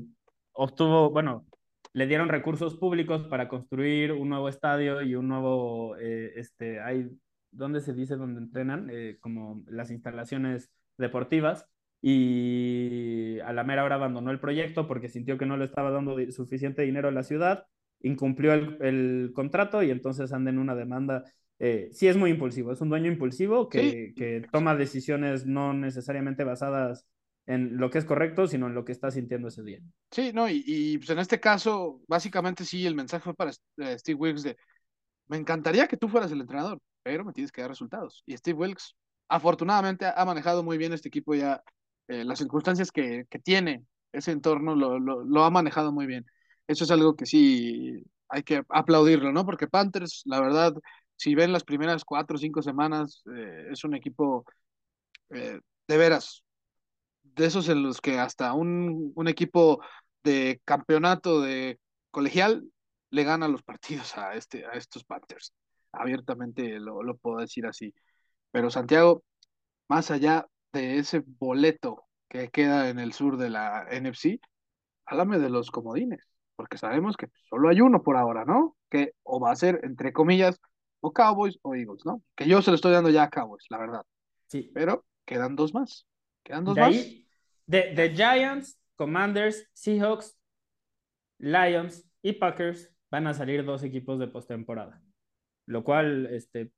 obtuvo, 0.52 1.10
bueno, 1.10 1.46
le 1.94 2.06
dieron 2.06 2.28
recursos 2.28 2.76
públicos 2.76 3.26
para 3.28 3.48
construir 3.48 4.12
un 4.12 4.28
nuevo 4.28 4.50
estadio 4.50 5.00
y 5.00 5.14
un 5.14 5.28
nuevo, 5.28 5.96
eh, 5.96 6.32
este, 6.36 6.80
hay, 6.80 7.08
¿dónde 7.50 7.80
se 7.80 7.94
dice 7.94 8.16
donde 8.16 8.40
entrenan? 8.40 8.90
Eh, 8.92 9.16
como 9.20 9.62
las 9.68 9.90
instalaciones 9.90 10.70
deportivas. 10.98 11.66
Y 12.02 13.38
a 13.40 13.54
la 13.54 13.64
mera 13.64 13.82
hora 13.82 13.94
abandonó 13.94 14.30
el 14.30 14.38
proyecto 14.38 14.86
porque 14.86 15.08
sintió 15.08 15.38
que 15.38 15.46
no 15.46 15.56
le 15.56 15.64
estaba 15.64 15.90
dando 15.90 16.14
suficiente 16.30 16.82
dinero 16.82 17.08
a 17.08 17.12
la 17.12 17.22
ciudad, 17.22 17.64
incumplió 18.02 18.52
el, 18.52 18.76
el 18.82 19.32
contrato 19.34 19.82
y 19.82 19.90
entonces 19.90 20.30
anda 20.34 20.50
en 20.50 20.58
una 20.58 20.74
demanda. 20.74 21.24
Eh, 21.58 21.88
sí 21.92 22.08
es 22.08 22.16
muy 22.16 22.30
impulsivo, 22.30 22.72
es 22.72 22.80
un 22.80 22.88
dueño 22.88 23.10
impulsivo 23.10 23.68
que, 23.68 23.90
Sí. 23.90 24.14
que 24.14 24.46
toma 24.50 24.74
decisiones 24.74 25.46
no 25.46 25.72
necesariamente 25.72 26.44
basadas 26.44 27.06
en 27.46 27.76
lo 27.76 27.90
que 27.90 27.98
es 27.98 28.04
correcto, 28.04 28.46
sino 28.46 28.66
en 28.66 28.74
lo 28.74 28.84
que 28.84 28.92
está 28.92 29.10
sintiendo 29.10 29.48
ese 29.48 29.62
día. 29.62 29.80
Sí, 30.10 30.32
no, 30.32 30.48
y, 30.48 30.64
y, 30.66 30.98
pues 30.98 31.10
en 31.10 31.18
este 31.18 31.40
caso, 31.40 32.00
básicamente 32.08 32.64
sí, 32.64 32.86
el 32.86 32.94
mensaje 32.94 33.22
fue 33.22 33.34
para 33.34 33.50
eh, 33.50 33.98
Steve 33.98 34.18
Wilkes 34.18 34.42
de, 34.42 34.56
me 35.28 35.36
encantaría 35.36 35.86
que 35.86 35.96
tú 35.96 36.08
fueras 36.08 36.32
el 36.32 36.40
entrenador, 36.40 36.78
pero 37.02 37.24
me 37.24 37.32
tienes 37.32 37.52
que 37.52 37.60
dar 37.60 37.70
resultados. 37.70 38.22
Y 38.26 38.36
Steve 38.36 38.58
Wilkes, 38.58 38.94
afortunadamente, 39.28 40.06
ha 40.06 40.24
manejado 40.24 40.62
muy 40.62 40.78
bien 40.78 40.92
este 40.92 41.08
equipo 41.08 41.34
ya, 41.34 41.62
eh, 42.08 42.24
las 42.24 42.38
circunstancias 42.38 42.90
que, 42.90 43.26
que, 43.28 43.38
tiene 43.38 43.84
ese 44.12 44.32
entorno 44.32 44.74
lo, 44.74 44.98
lo, 44.98 45.24
lo, 45.24 45.44
ha 45.44 45.50
manejado 45.50 45.92
muy 45.92 46.06
bien. 46.06 46.24
Eso 46.66 46.84
es 46.84 46.90
algo 46.90 47.14
que 47.16 47.26
sí 47.26 48.02
hay 48.28 48.42
que 48.42 48.62
aplaudirlo, 48.68 49.32
¿no? 49.32 49.44
Porque 49.44 49.66
Panthers, 49.68 50.22
la 50.24 50.40
verdad, 50.40 50.74
si 51.16 51.34
ven 51.34 51.52
las 51.52 51.64
primeras 51.64 52.04
cuatro 52.04 52.36
o 52.36 52.38
cinco 52.38 52.62
semanas, 52.62 53.22
eh, 53.34 53.68
es 53.70 53.84
un 53.84 53.94
equipo 53.94 54.44
eh, 55.30 55.60
de 55.88 55.96
veras 55.96 56.44
de 57.22 57.46
esos 57.46 57.68
en 57.68 57.82
los 57.82 58.00
que 58.00 58.18
hasta 58.18 58.52
un, 58.52 59.12
un, 59.14 59.28
equipo 59.28 59.80
de 60.22 60.60
campeonato 60.64 61.40
de 61.40 61.80
colegial 62.10 62.64
le 63.10 63.24
gana 63.24 63.48
los 63.48 63.62
partidos 63.62 64.16
a, 64.18 64.34
este, 64.34 64.66
a 64.66 64.72
estos 64.72 65.04
Panthers. 65.04 65.52
Abiertamente 65.92 66.78
lo, 66.80 67.02
lo, 67.02 67.16
puedo 67.16 67.38
decir 67.38 67.66
así. 67.66 67.94
Pero 68.50 68.70
Santiago, 68.70 69.24
más 69.88 70.10
allá 70.10 70.46
de 70.72 70.98
ese 70.98 71.22
boleto 71.26 72.04
que 72.28 72.50
queda 72.50 72.88
en 72.88 72.98
el 72.98 73.12
sur 73.12 73.36
de 73.36 73.50
la 73.50 73.86
NFC, 73.90 74.40
háblame 75.06 75.38
de 75.38 75.50
los 75.50 75.70
comodines, 75.70 76.28
porque 76.56 76.78
sabemos 76.78 77.16
que 77.16 77.28
solo 77.48 77.68
hay 77.68 77.80
uno 77.80 78.02
por 78.02 78.16
ahora, 78.16 78.44
¿no? 78.44 78.76
Que 78.90 79.12
o 79.22 79.40
va 79.40 79.52
a 79.52 79.56
ser, 79.56 79.80
entre 79.84 80.12
comillas, 80.12 80.60
o 81.04 81.12
Cowboys 81.12 81.58
o 81.60 81.74
Eagles, 81.74 82.06
¿no? 82.06 82.22
Que 82.34 82.48
yo 82.48 82.62
se 82.62 82.70
lo 82.70 82.76
estoy 82.76 82.92
dando 82.92 83.10
ya 83.10 83.24
a 83.24 83.30
Cowboys, 83.30 83.66
la 83.68 83.76
verdad. 83.76 84.02
Sí. 84.46 84.70
Pero 84.72 85.04
quedan 85.26 85.54
dos 85.54 85.74
más. 85.74 86.06
Quedan 86.42 86.64
dos 86.64 86.74
de 86.74 86.80
más. 86.80 86.90
Ahí, 86.90 87.28
de, 87.66 87.94
de, 87.94 88.14
Giants, 88.14 88.80
Commanders, 88.96 89.68
Seahawks, 89.74 90.34
Lions 91.38 92.08
y 92.22 92.32
Packers 92.32 92.90
van 93.10 93.26
a 93.26 93.34
salir 93.34 93.66
dos 93.66 93.82
equipos 93.82 94.18
de 94.18 94.28
postemporada. 94.28 95.02
Lo 95.66 95.84
cual, 95.84 96.26
este, 96.32 96.72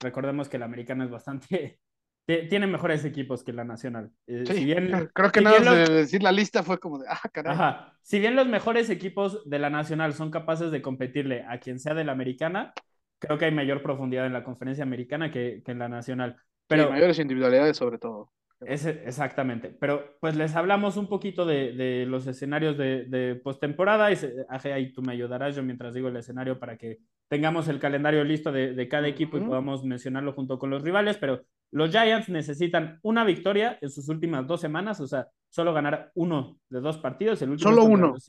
recordemos 0.00 0.50
que 0.50 0.58
la 0.58 0.66
americana 0.66 1.04
es 1.04 1.10
bastante. 1.10 1.80
Tiene 2.50 2.66
mejores 2.66 3.04
equipos 3.06 3.42
que 3.42 3.54
la 3.54 3.64
nacional. 3.64 4.12
Sí, 4.26 4.46
si 4.46 4.64
bien, 4.66 5.10
creo 5.14 5.32
que 5.32 5.40
si 5.40 5.44
nada 5.44 5.58
los, 5.60 5.88
de 5.88 5.94
decir 5.94 6.22
la 6.22 6.30
lista 6.30 6.62
fue 6.62 6.78
como 6.78 6.98
de, 6.98 7.06
ah, 7.08 7.28
caray. 7.32 7.54
Ajá. 7.54 7.98
Si 8.02 8.20
bien 8.20 8.36
los 8.36 8.46
mejores 8.46 8.90
equipos 8.90 9.48
de 9.48 9.58
la 9.58 9.70
nacional 9.70 10.12
son 10.12 10.30
capaces 10.30 10.70
de 10.70 10.82
competirle 10.82 11.44
a 11.48 11.58
quien 11.58 11.80
sea 11.80 11.94
de 11.94 12.04
la 12.04 12.12
americana, 12.12 12.74
creo 13.20 13.38
que 13.38 13.44
hay 13.44 13.52
mayor 13.52 13.82
profundidad 13.82 14.26
en 14.26 14.32
la 14.32 14.42
conferencia 14.42 14.82
americana 14.82 15.30
que, 15.30 15.62
que 15.64 15.72
en 15.72 15.78
la 15.78 15.88
nacional. 15.88 16.36
Pero, 16.66 16.84
sí, 16.84 16.90
mayores 16.90 17.18
individualidades 17.20 17.76
sobre 17.76 17.98
todo. 17.98 18.32
Es, 18.66 18.84
exactamente, 18.84 19.70
pero 19.70 20.18
pues 20.20 20.36
les 20.36 20.54
hablamos 20.54 20.98
un 20.98 21.08
poquito 21.08 21.46
de, 21.46 21.72
de 21.72 22.04
los 22.04 22.26
escenarios 22.26 22.76
de, 22.76 23.06
de 23.06 23.34
postemporada 23.36 24.12
y 24.12 24.16
se, 24.16 24.44
ahí 24.50 24.92
tú 24.92 25.00
me 25.00 25.12
ayudarás 25.12 25.56
yo 25.56 25.62
mientras 25.62 25.94
digo 25.94 26.08
el 26.08 26.16
escenario 26.16 26.58
para 26.58 26.76
que 26.76 26.98
tengamos 27.28 27.68
el 27.68 27.78
calendario 27.78 28.22
listo 28.22 28.52
de, 28.52 28.74
de 28.74 28.86
cada 28.86 29.08
equipo 29.08 29.38
uh 29.38 29.40
-huh. 29.40 29.44
y 29.44 29.46
podamos 29.46 29.82
mencionarlo 29.84 30.34
junto 30.34 30.58
con 30.58 30.68
los 30.68 30.82
rivales, 30.82 31.16
pero 31.16 31.40
los 31.72 31.90
Giants 31.90 32.28
necesitan 32.28 32.98
una 33.02 33.24
victoria 33.24 33.78
en 33.80 33.88
sus 33.88 34.10
últimas 34.10 34.46
dos 34.46 34.60
semanas, 34.60 35.00
o 35.00 35.06
sea, 35.06 35.28
solo 35.48 35.72
ganar 35.72 36.10
uno 36.14 36.58
de 36.68 36.80
dos 36.80 36.98
partidos. 36.98 37.40
El 37.40 37.50
último 37.50 37.70
solo 37.70 37.84
uno. 37.84 38.08
Los, 38.08 38.26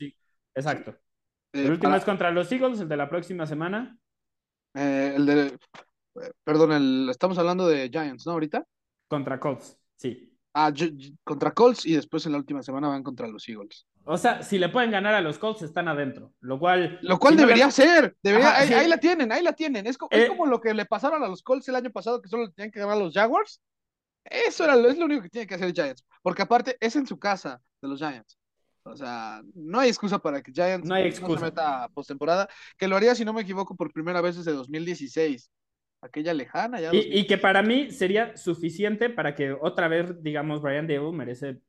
exacto. 0.54 0.92
Eh, 1.52 1.64
el 1.64 1.72
último 1.72 1.90
para... 1.90 1.96
es 1.98 2.04
contra 2.04 2.30
los 2.30 2.50
Eagles, 2.50 2.80
el 2.80 2.88
de 2.88 2.96
la 2.96 3.10
próxima 3.10 3.44
semana. 3.44 3.98
Eh, 4.74 5.12
el 5.16 5.26
de, 5.26 5.58
perdón, 6.44 6.72
el, 6.72 7.08
estamos 7.10 7.38
hablando 7.38 7.66
de 7.66 7.88
Giants, 7.90 8.26
¿no? 8.26 8.32
Ahorita. 8.32 8.64
Contra 9.08 9.38
Colts. 9.38 9.78
Sí. 9.96 10.28
Ah, 10.54 10.72
contra 11.24 11.52
Colts 11.52 11.86
y 11.86 11.94
después 11.94 12.26
en 12.26 12.32
la 12.32 12.38
última 12.38 12.62
semana 12.62 12.88
van 12.88 13.02
contra 13.02 13.26
los 13.26 13.48
Eagles. 13.48 13.86
O 14.04 14.18
sea, 14.18 14.42
si 14.42 14.58
le 14.58 14.68
pueden 14.68 14.90
ganar 14.90 15.14
a 15.14 15.20
los 15.20 15.38
Colts, 15.38 15.62
están 15.62 15.88
adentro. 15.88 16.32
Lo 16.40 16.58
cual. 16.58 16.98
Lo 17.02 17.18
cual 17.18 17.34
si 17.34 17.40
debería 17.40 17.64
no 17.64 17.68
le... 17.68 17.72
ser. 17.72 18.16
Debería, 18.22 18.48
Ajá, 18.48 18.60
ahí, 18.60 18.68
sí. 18.68 18.74
ahí, 18.74 18.88
la 18.88 18.98
tienen, 18.98 19.32
ahí 19.32 19.42
la 19.42 19.52
tienen. 19.52 19.86
Es, 19.86 19.96
como, 19.96 20.10
eh, 20.12 20.24
es 20.24 20.28
como 20.28 20.46
lo 20.46 20.60
que 20.60 20.74
le 20.74 20.84
pasaron 20.84 21.22
a 21.22 21.28
los 21.28 21.42
Colts 21.42 21.68
el 21.68 21.76
año 21.76 21.90
pasado, 21.90 22.20
que 22.20 22.28
solo 22.28 22.50
tenían 22.50 22.70
que 22.70 22.80
ganar 22.80 22.96
a 22.96 23.00
los 23.00 23.14
Jaguars. 23.14 23.62
Eso 24.24 24.64
era, 24.64 24.74
es 24.88 24.98
lo 24.98 25.06
único 25.06 25.22
que 25.22 25.30
tiene 25.30 25.46
que 25.46 25.54
hacer 25.54 25.72
Giants. 25.72 26.04
Porque 26.22 26.42
aparte 26.42 26.76
es 26.80 26.96
en 26.96 27.06
su 27.06 27.18
casa 27.18 27.62
de 27.80 27.88
los 27.88 27.98
Giants. 27.98 28.38
O 28.84 28.96
sea, 28.96 29.42
no 29.54 29.78
hay 29.78 29.88
excusa 29.88 30.18
para 30.18 30.42
que 30.42 30.52
Giants 30.52 30.86
no, 30.86 30.94
hay 30.94 31.04
excusa. 31.04 31.32
no 31.32 31.38
se 31.38 31.44
meta 31.44 31.84
a 31.84 31.88
postemporada. 31.88 32.48
Que 32.76 32.88
lo 32.88 32.96
haría, 32.96 33.14
si 33.14 33.24
no 33.24 33.32
me 33.32 33.42
equivoco, 33.42 33.76
por 33.76 33.92
primera 33.92 34.20
vez 34.20 34.36
desde 34.36 34.52
2016 34.52 35.50
aquella 36.02 36.34
lejana. 36.34 36.80
Ya 36.80 36.92
y, 36.92 37.18
y, 37.20 37.26
que 37.26 37.38
para 37.38 37.62
mí 37.62 37.90
sería 37.90 38.36
suficiente 38.36 39.08
para 39.08 39.34
que 39.34 39.52
otra 39.52 39.88
vez, 39.88 40.22
digamos, 40.22 40.60
Brian 40.60 40.86
Dable 40.86 41.12
merece, 41.12 41.60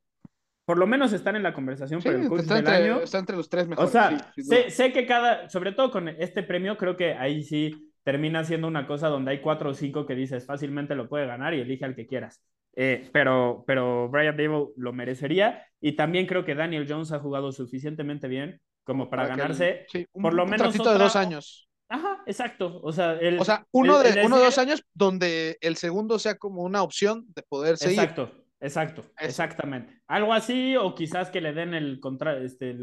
por 0.66 0.78
lo 0.78 0.88
menos 0.88 1.14
estar 1.14 1.36
en 1.36 1.43
la 1.43 1.53
conversación 1.53 2.01
sí, 2.01 2.09
por 2.09 2.20
el 2.20 2.28
coach 2.28 2.41
está 2.41 2.55
del 2.55 2.66
entre, 2.66 2.76
año. 2.76 2.99
Está 3.01 3.20
entre 3.20 3.38
los 3.38 3.47
tres 3.47 3.68
mejores. 3.68 3.89
O 3.89 3.91
sea, 3.91 4.32
sí, 4.36 4.43
sé, 4.43 4.70
sé, 4.72 4.91
que 4.91 5.05
cada, 5.05 5.49
sobre 5.49 5.72
todo 5.72 5.91
con 5.91 6.09
este 6.09 6.41
premio, 6.41 6.78
creo 6.78 6.97
que 6.97 7.14
ahí 7.14 7.43
sí 7.43 7.93
termina 8.03 8.43
siendo 8.43 8.68
una 8.68 8.88
cosa 8.88 9.07
donde 9.07 9.32
hay 9.32 9.41
cuatro 9.41 9.70
o 9.70 9.74
cinco 9.74 10.05
que 10.05 10.16
dices 10.16 10.45
fácilmente 10.45 10.93
lo 10.93 11.07
puede 11.07 11.26
ganar 11.26 11.53
y 11.53 11.61
elige 11.61 11.86
al 11.86 11.95
que 11.95 12.07
quieras. 12.07 12.41
Eh, 12.76 13.07
pero, 13.11 13.63
pero 13.67 14.09
Brian 14.09 14.36
Dable 14.36 14.69
lo 14.76 14.93
merecería 14.93 15.63
y 15.80 15.95
también 15.95 16.26
creo 16.26 16.43
que 16.43 16.55
Daniel 16.55 16.88
Jones 16.89 17.11
ha 17.11 17.19
jugado 17.19 17.51
suficientemente 17.51 18.28
bien 18.28 18.59
como 18.84 19.09
para, 19.09 19.24
para 19.24 19.36
ganarse 19.36 19.86
sí, 19.89 20.05
un, 20.11 20.24
por 20.24 20.34
lo 20.34 20.45
menos 20.45 20.76
un 20.76 20.86
de 20.86 20.97
dos 20.97 21.15
años. 21.15 21.69
Ajá, 21.88 22.24
exacto. 22.26 22.80
O 22.82 22.91
sea, 22.91 23.13
el, 23.13 23.39
o 23.39 23.45
sea 23.45 23.65
uno, 23.71 24.01
el, 24.01 24.13
de, 24.13 24.21
el 24.21 24.26
uno 24.26 24.38
de 24.38 24.45
dos 24.45 24.57
años 24.57 24.84
donde 24.93 25.57
el 25.61 25.76
segundo 25.76 26.17
sea 26.17 26.36
como 26.36 26.63
una 26.63 26.82
opción 26.82 27.26
de 27.36 27.43
poder 27.43 27.78
seguir. 27.78 27.99
Exacto, 27.99 28.32
exacto, 28.59 29.01
Eso. 29.01 29.28
exactamente. 29.28 30.01
Algo 30.07 30.34
así, 30.34 30.76
o 30.76 30.95
quizás 30.95 31.30
que 31.30 31.41
le 31.41 31.53
den 31.53 31.76
el 31.76 31.99
contra, 31.99 32.38
este, 32.38 32.76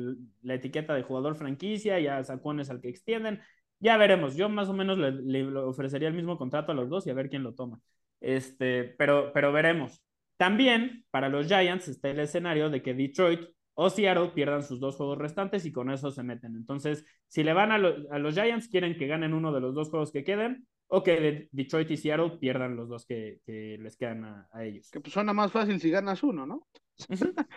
la 0.43 0.55
etiqueta 0.55 0.95
de 0.95 1.03
jugador 1.03 1.35
franquicia 1.35 1.99
y 1.99 2.07
a 2.07 2.23
Sacones 2.23 2.71
al 2.71 2.81
que 2.81 2.89
extienden. 2.89 3.41
Ya 3.81 3.97
veremos. 3.97 4.37
Yo 4.37 4.49
más 4.49 4.69
o 4.69 4.75
menos 4.75 4.99
le, 4.99 5.11
le, 5.11 5.57
ofrecería 5.57 6.09
el 6.09 6.15
mismo 6.15 6.39
contrato 6.39 6.71
a 6.71 6.75
los 6.75 6.89
dos 6.89 7.07
y 7.07 7.11
a 7.11 7.15
ver 7.15 7.29
quién 7.29 7.43
lo 7.43 7.55
toma. 7.55 7.81
Este, 8.21 8.85
pero, 8.85 9.33
pero 9.33 9.53
veremos. 9.53 10.03
También 10.37 11.05
para 11.11 11.29
los 11.29 11.47
Giants 11.47 11.89
está 11.89 12.11
el 12.11 12.21
escenario 12.21 12.71
de 12.71 12.83
que 12.83 12.95
Detroit 12.95 13.41
o 13.75 13.91
Seattle 13.91 14.33
pierdan 14.35 14.63
sus 14.63 14.81
dos 14.81 14.97
juegos 14.97 15.19
restantes 15.19 15.65
y 15.65 15.73
con 15.73 15.91
eso 15.91 16.11
se 16.11 16.23
meten. 16.23 16.57
Entonces, 16.57 17.05
si 17.29 17.43
le 17.43 17.53
van 17.53 17.73
a, 17.73 17.79
lo, 17.79 17.95
a, 18.11 18.19
los 18.19 18.35
Giants, 18.35 18.69
quieren 18.69 18.97
que 18.97 19.07
ganen 19.07 19.35
uno 19.35 19.53
de 19.53 19.61
los 19.61 19.75
dos 19.75 19.91
juegos 19.91 20.13
que 20.13 20.25
queden 20.25 20.67
o 20.87 21.03
que 21.03 21.21
de 21.21 21.49
Detroit 21.53 21.91
y 21.91 21.97
Seattle 21.97 22.39
pierdan 22.39 22.77
los 22.77 22.89
dos 22.89 23.07
que, 23.07 23.41
que 23.47 23.79
les 23.81 23.97
quedan 23.97 24.25
a, 24.25 24.49
a, 24.53 24.65
ellos. 24.65 24.91
Que 24.91 25.01
pues 25.01 25.13
suena 25.13 25.33
más 25.33 25.53
fácil 25.53 25.81
si 25.81 25.91
ganas 25.91 26.23
uno, 26.23 26.47
¿no? 26.47 26.67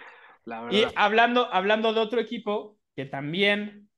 y 0.72 0.84
hablando, 0.96 1.52
hablando 1.54 1.94
de 1.94 2.00
otro 2.00 2.20
equipo 2.20 2.78
que 2.96 3.06
también 3.06 3.90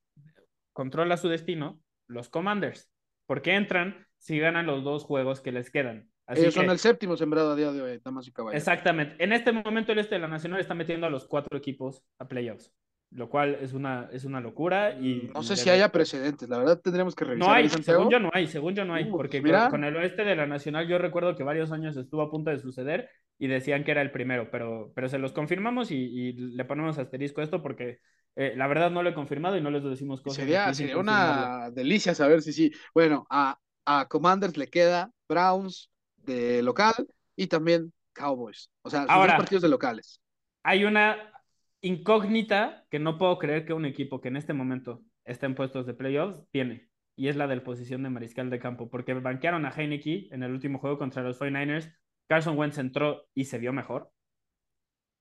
controla 0.72 1.16
su 1.16 1.28
destino, 1.28 1.80
los 2.06 2.28
Commanders, 2.28 2.90
porque 3.26 3.54
entran 3.54 4.06
si 4.18 4.38
ganan 4.38 4.66
los 4.66 4.84
dos 4.84 5.04
juegos 5.04 5.40
que 5.40 5.52
les 5.52 5.70
quedan. 5.70 6.08
Así 6.26 6.40
Ellos 6.42 6.54
son 6.54 6.70
el 6.70 6.78
séptimo 6.78 7.16
sembrado 7.16 7.52
a 7.52 7.56
día 7.56 7.72
de 7.72 7.82
hoy, 7.82 8.00
damas 8.04 8.26
y 8.26 8.32
caballeros. 8.32 8.60
Exactamente. 8.60 9.22
En 9.22 9.32
este 9.32 9.52
momento 9.52 9.92
el 9.92 9.98
este 9.98 10.16
de 10.16 10.20
la 10.20 10.28
Nacional 10.28 10.60
está 10.60 10.74
metiendo 10.74 11.06
a 11.06 11.10
los 11.10 11.26
cuatro 11.26 11.56
equipos 11.56 12.02
a 12.18 12.26
playoffs, 12.26 12.72
lo 13.12 13.28
cual 13.30 13.56
es 13.60 13.72
una, 13.72 14.08
es 14.12 14.24
una 14.24 14.40
locura 14.40 14.92
y 15.00 15.30
No 15.32 15.42
sé 15.42 15.54
y 15.54 15.56
si 15.56 15.64
debe- 15.66 15.76
haya 15.76 15.92
precedentes, 15.92 16.48
la 16.48 16.58
verdad 16.58 16.80
tendremos 16.80 17.14
que 17.14 17.24
revisar. 17.24 17.48
No 17.48 17.54
hay, 17.54 17.68
según 17.68 18.10
yo 18.10 18.18
no 18.18 18.30
hay, 18.32 18.46
según 18.48 18.74
yo 18.74 18.84
no 18.84 18.94
hay, 18.94 19.04
Uh, 19.04 19.12
porque 19.12 19.40
mira. 19.40 19.70
con, 19.70 19.84
el 19.84 19.94
oeste 19.96 20.24
de 20.24 20.34
la 20.34 20.46
Nacional 20.46 20.88
yo 20.88 20.98
recuerdo 20.98 21.36
que 21.36 21.44
varios 21.44 21.70
años 21.70 21.96
estuvo 21.96 22.22
a 22.22 22.30
punto 22.30 22.50
de 22.50 22.58
suceder 22.58 23.08
y 23.38 23.46
decían 23.46 23.84
que 23.84 23.92
era 23.92 24.02
el 24.02 24.10
primero, 24.10 24.50
pero, 24.50 24.92
pero 24.94 25.08
se 25.08 25.18
los 25.18 25.32
confirmamos 25.32 25.90
y, 25.90 25.96
y 25.96 26.32
le 26.32 26.64
ponemos 26.64 26.98
asterisco 26.98 27.40
a 27.40 27.44
esto 27.44 27.62
porque 27.62 27.98
eh, 28.34 28.54
la 28.56 28.66
verdad 28.66 28.90
no 28.90 29.02
lo 29.02 29.10
he 29.10 29.14
confirmado 29.14 29.56
y 29.56 29.60
no 29.60 29.70
les 29.70 29.84
decimos 29.84 30.20
cosas. 30.22 30.36
Sería, 30.38 30.74
sería 30.74 30.98
una 30.98 31.70
delicia 31.70 32.14
saber 32.14 32.42
si 32.42 32.52
sí. 32.52 32.72
Bueno, 32.94 33.26
a, 33.30 33.58
a 33.84 34.08
Commanders 34.08 34.56
le 34.56 34.68
queda 34.68 35.10
Browns 35.28 35.90
de 36.26 36.62
local 36.62 36.94
y 37.36 37.46
también 37.48 37.92
Cowboys. 38.12 38.70
O 38.82 38.90
sea, 38.90 39.06
dos 39.06 39.34
partidos 39.34 39.62
de 39.62 39.68
locales. 39.68 40.20
Hay 40.62 40.84
una 40.84 41.32
incógnita 41.80 42.84
que 42.90 42.98
no 42.98 43.18
puedo 43.18 43.38
creer 43.38 43.64
que 43.66 43.72
un 43.72 43.84
equipo 43.86 44.20
que 44.20 44.28
en 44.28 44.36
este 44.36 44.52
momento 44.52 45.02
está 45.24 45.46
en 45.46 45.54
puestos 45.54 45.86
de 45.86 45.94
playoffs 45.94 46.38
tiene, 46.50 46.88
y 47.16 47.28
es 47.28 47.36
la 47.36 47.46
del 47.46 47.62
posición 47.62 48.02
de 48.02 48.10
mariscal 48.10 48.50
de 48.50 48.58
campo, 48.58 48.90
porque 48.90 49.14
banquearon 49.14 49.64
a 49.66 49.70
Heineke 49.70 50.28
en 50.32 50.42
el 50.42 50.52
último 50.52 50.78
juego 50.78 50.98
contra 50.98 51.22
los 51.22 51.38
49ers, 51.38 51.94
Carson 52.28 52.58
Wentz 52.58 52.78
entró 52.78 53.28
y 53.34 53.44
se 53.44 53.58
vio 53.58 53.72
mejor. 53.72 54.10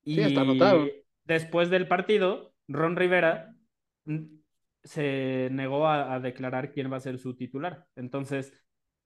Sí, 0.07 0.23
hasta 0.23 0.41
Y 0.41 0.41
anotaron. 0.41 0.89
después 1.23 1.69
del 1.69 1.87
partido, 1.87 2.53
Ron 2.67 2.95
Rivera 2.95 3.55
mm, 4.05 4.25
se 4.83 5.49
negó 5.51 5.87
a, 5.87 6.13
a 6.15 6.19
declarar 6.19 6.71
quién 6.71 6.91
va 6.91 6.97
a 6.97 7.01
ser 7.01 7.17
su 7.19 7.35
titular. 7.35 7.87
Entonces, 7.95 8.53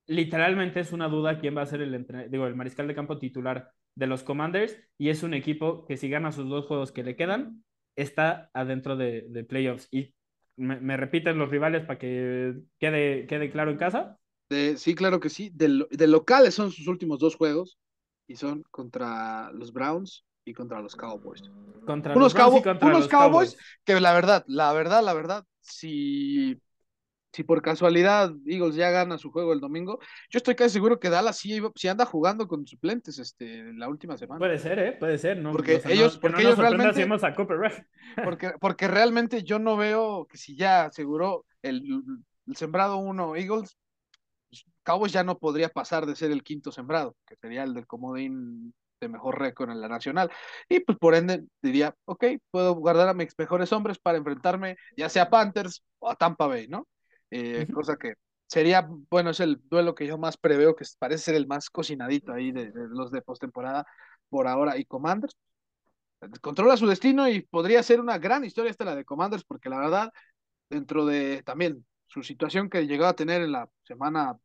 literalmente 0.09 0.79
es 0.81 0.91
una 0.91 1.07
duda 1.07 1.39
quién 1.39 1.55
va 1.55 1.61
a 1.61 1.65
ser 1.65 1.81
el, 1.81 2.05
digo, 2.29 2.47
el 2.47 2.55
mariscal 2.55 2.87
de 2.87 2.95
campo 2.95 3.17
titular 3.19 3.71
de 3.95 4.07
los 4.07 4.23
Commanders 4.23 4.77
y 4.97 5.09
es 5.09 5.23
un 5.23 5.33
equipo 5.33 5.85
que 5.85 5.97
si 5.97 6.09
gana 6.09 6.31
sus 6.31 6.49
dos 6.49 6.65
juegos 6.65 6.91
que 6.91 7.03
le 7.03 7.15
quedan, 7.15 7.63
está 7.95 8.49
adentro 8.53 8.95
de, 8.97 9.25
de 9.29 9.43
playoffs. 9.43 9.87
Y 9.91 10.13
me, 10.57 10.79
me 10.81 10.97
repiten 10.97 11.37
los 11.37 11.49
rivales 11.49 11.85
para 11.85 11.99
que 11.99 12.55
quede, 12.79 13.25
quede 13.27 13.51
claro 13.51 13.71
en 13.71 13.77
casa. 13.77 14.17
De- 14.49 14.77
sí, 14.77 14.95
claro 14.95 15.19
que 15.19 15.29
sí. 15.29 15.51
De, 15.53 15.85
de 15.91 16.07
locales 16.07 16.55
son 16.55 16.71
sus 16.71 16.87
últimos 16.87 17.19
dos 17.19 17.35
juegos 17.35 17.79
y 18.27 18.35
son 18.35 18.63
contra 18.71 19.51
los 19.53 19.71
Browns 19.73 20.25
y 20.45 20.53
contra 20.53 20.81
los 20.81 20.95
Cowboys. 20.95 21.43
Contra 21.85 22.15
Unos 22.15 22.33
los 22.33 22.33
Browns 22.33 22.53
y 22.55 22.57
Cowboy- 22.57 22.63
contra 22.63 22.87
unos 22.87 22.99
los 23.01 23.07
Cowboys 23.09 23.57
Que 23.85 23.99
la 23.99 24.13
verdad, 24.13 24.43
la 24.47 24.73
verdad, 24.73 25.03
la 25.03 25.13
verdad, 25.13 25.45
si, 25.61 26.59
si 27.31 27.43
por 27.43 27.61
casualidad 27.61 28.31
Eagles 28.45 28.75
ya 28.75 28.89
gana 28.89 29.17
su 29.17 29.31
juego 29.31 29.53
el 29.53 29.59
domingo, 29.59 29.99
yo 30.29 30.37
estoy 30.37 30.55
casi 30.55 30.73
seguro 30.73 30.99
que 30.99 31.09
Dallas 31.09 31.37
sí, 31.37 31.59
anda 31.87 32.05
jugando 32.05 32.47
con 32.47 32.65
suplentes 32.65 33.19
este, 33.19 33.71
la 33.73 33.87
última 33.87 34.17
semana. 34.17 34.39
Puede 34.39 34.57
ser, 34.57 34.79
¿eh? 34.79 34.91
Puede 34.93 35.17
ser. 35.17 35.37
No, 35.37 35.51
Porque 35.51 35.75
o 35.75 35.79
sea, 35.79 35.91
ellos- 35.91 36.15
no, 36.15 36.19
que 36.19 36.21
porque 36.21 36.43
no 36.43 36.49
ellos 36.49 36.59
realmente- 36.59 37.19
si 37.19 37.25
a 37.25 37.35
Cooper 37.35 37.57
Rush. 37.57 37.77
Porque, 38.37 38.51
porque 38.59 38.87
realmente 38.87 39.43
yo 39.43 39.59
no 39.59 39.77
veo 39.77 40.25
que 40.25 40.37
si 40.37 40.55
ya 40.55 40.85
aseguró 40.85 41.45
el, 41.61 41.83
el 42.47 42.55
sembrado 42.55 42.97
uno 42.97 43.35
Eagles, 43.35 43.77
pues, 44.49 44.65
Cowboys 44.83 45.11
ya 45.13 45.23
no 45.23 45.37
podría 45.37 45.69
pasar 45.69 46.05
de 46.07 46.15
ser 46.15 46.31
el 46.31 46.43
quinto 46.43 46.71
sembrado, 46.71 47.15
que 47.27 47.35
sería 47.35 47.63
el 47.63 47.75
del 47.75 47.85
comodín 47.85 48.73
de 48.99 49.07
mejor 49.07 49.39
récord 49.39 49.69
en 49.69 49.79
la 49.79 49.87
nacional. 49.87 50.31
Y 50.67 50.79
pues 50.81 50.97
por 50.97 51.15
ende 51.15 51.43
diría, 51.61 51.95
ok, 52.05 52.25
puedo 52.51 52.73
guardar 52.75 53.07
a 53.09 53.13
mis 53.13 53.33
mejores 53.37 53.71
hombres 53.71 53.99
para 53.99 54.17
enfrentarme 54.17 54.75
ya 54.97 55.07
sea 55.07 55.23
a 55.23 55.29
Panthers 55.29 55.83
o 55.99 56.09
a 56.09 56.15
Tampa 56.15 56.47
Bay, 56.47 56.67
¿no? 56.67 56.87
Eh. 57.31 57.67
Cosa 57.73 57.97
que 57.97 58.13
sería, 58.47 58.87
bueno, 59.09 59.29
es 59.29 59.39
el 59.39 59.61
duelo 59.69 59.95
que 59.95 60.07
yo 60.07 60.17
más 60.17 60.37
preveo, 60.37 60.75
que 60.75 60.85
parece 60.97 61.25
ser 61.25 61.35
el 61.35 61.47
más 61.47 61.69
cocinadito 61.69 62.33
ahí 62.33 62.51
de, 62.51 62.71
de 62.71 62.87
los 62.89 63.11
de 63.11 63.21
postemporada 63.21 63.85
por 64.29 64.47
ahora. 64.47 64.77
Y 64.77 64.85
Commanders 64.85 65.37
controla 66.41 66.77
su 66.77 66.87
destino 66.87 67.27
y 67.29 67.41
podría 67.41 67.81
ser 67.83 67.99
una 67.99 68.17
gran 68.17 68.43
historia 68.43 68.71
esta 68.71 68.85
la 68.85 68.95
de 68.95 69.05
Commanders, 69.05 69.43
porque 69.43 69.69
la 69.69 69.79
verdad, 69.79 70.11
dentro 70.69 71.05
de 71.05 71.43
también 71.43 71.85
su 72.07 72.23
situación 72.23 72.69
que 72.69 72.87
llegó 72.87 73.05
a 73.05 73.15
tener 73.15 73.41
en 73.41 73.51
la 73.51 73.69
semana 73.83 74.37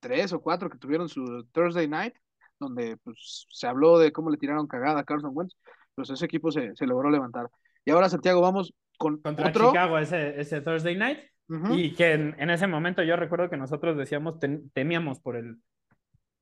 3 0.00 0.32
o 0.34 0.40
4 0.40 0.68
que 0.68 0.78
tuvieron 0.78 1.08
su 1.08 1.44
Thursday 1.52 1.88
night, 1.88 2.14
donde 2.58 2.96
pues, 2.98 3.46
se 3.50 3.66
habló 3.66 3.98
de 3.98 4.12
cómo 4.12 4.30
le 4.30 4.36
tiraron 4.36 4.66
cagada 4.66 5.00
a 5.00 5.04
Carson 5.04 5.32
Wentz, 5.34 5.54
pues 5.94 6.10
ese 6.10 6.24
equipo 6.24 6.50
se, 6.50 6.74
se 6.76 6.86
logró 6.86 7.10
levantar. 7.10 7.48
Y 7.84 7.90
ahora, 7.90 8.08
Santiago, 8.08 8.40
vamos 8.40 8.74
con 8.98 9.18
Contra 9.18 9.48
otro. 9.48 9.68
Chicago 9.68 9.98
ese, 9.98 10.40
ese 10.40 10.60
Thursday 10.60 10.96
night. 10.96 11.18
Ujú. 11.48 11.74
Y 11.74 11.92
que 11.94 12.12
en, 12.12 12.34
en 12.38 12.50
ese 12.50 12.66
momento 12.66 13.02
yo 13.02 13.16
recuerdo 13.16 13.50
que 13.50 13.56
nosotros 13.56 13.96
decíamos, 13.96 14.38
ten- 14.38 14.70
temíamos 14.70 15.20
por 15.20 15.36
el, 15.36 15.56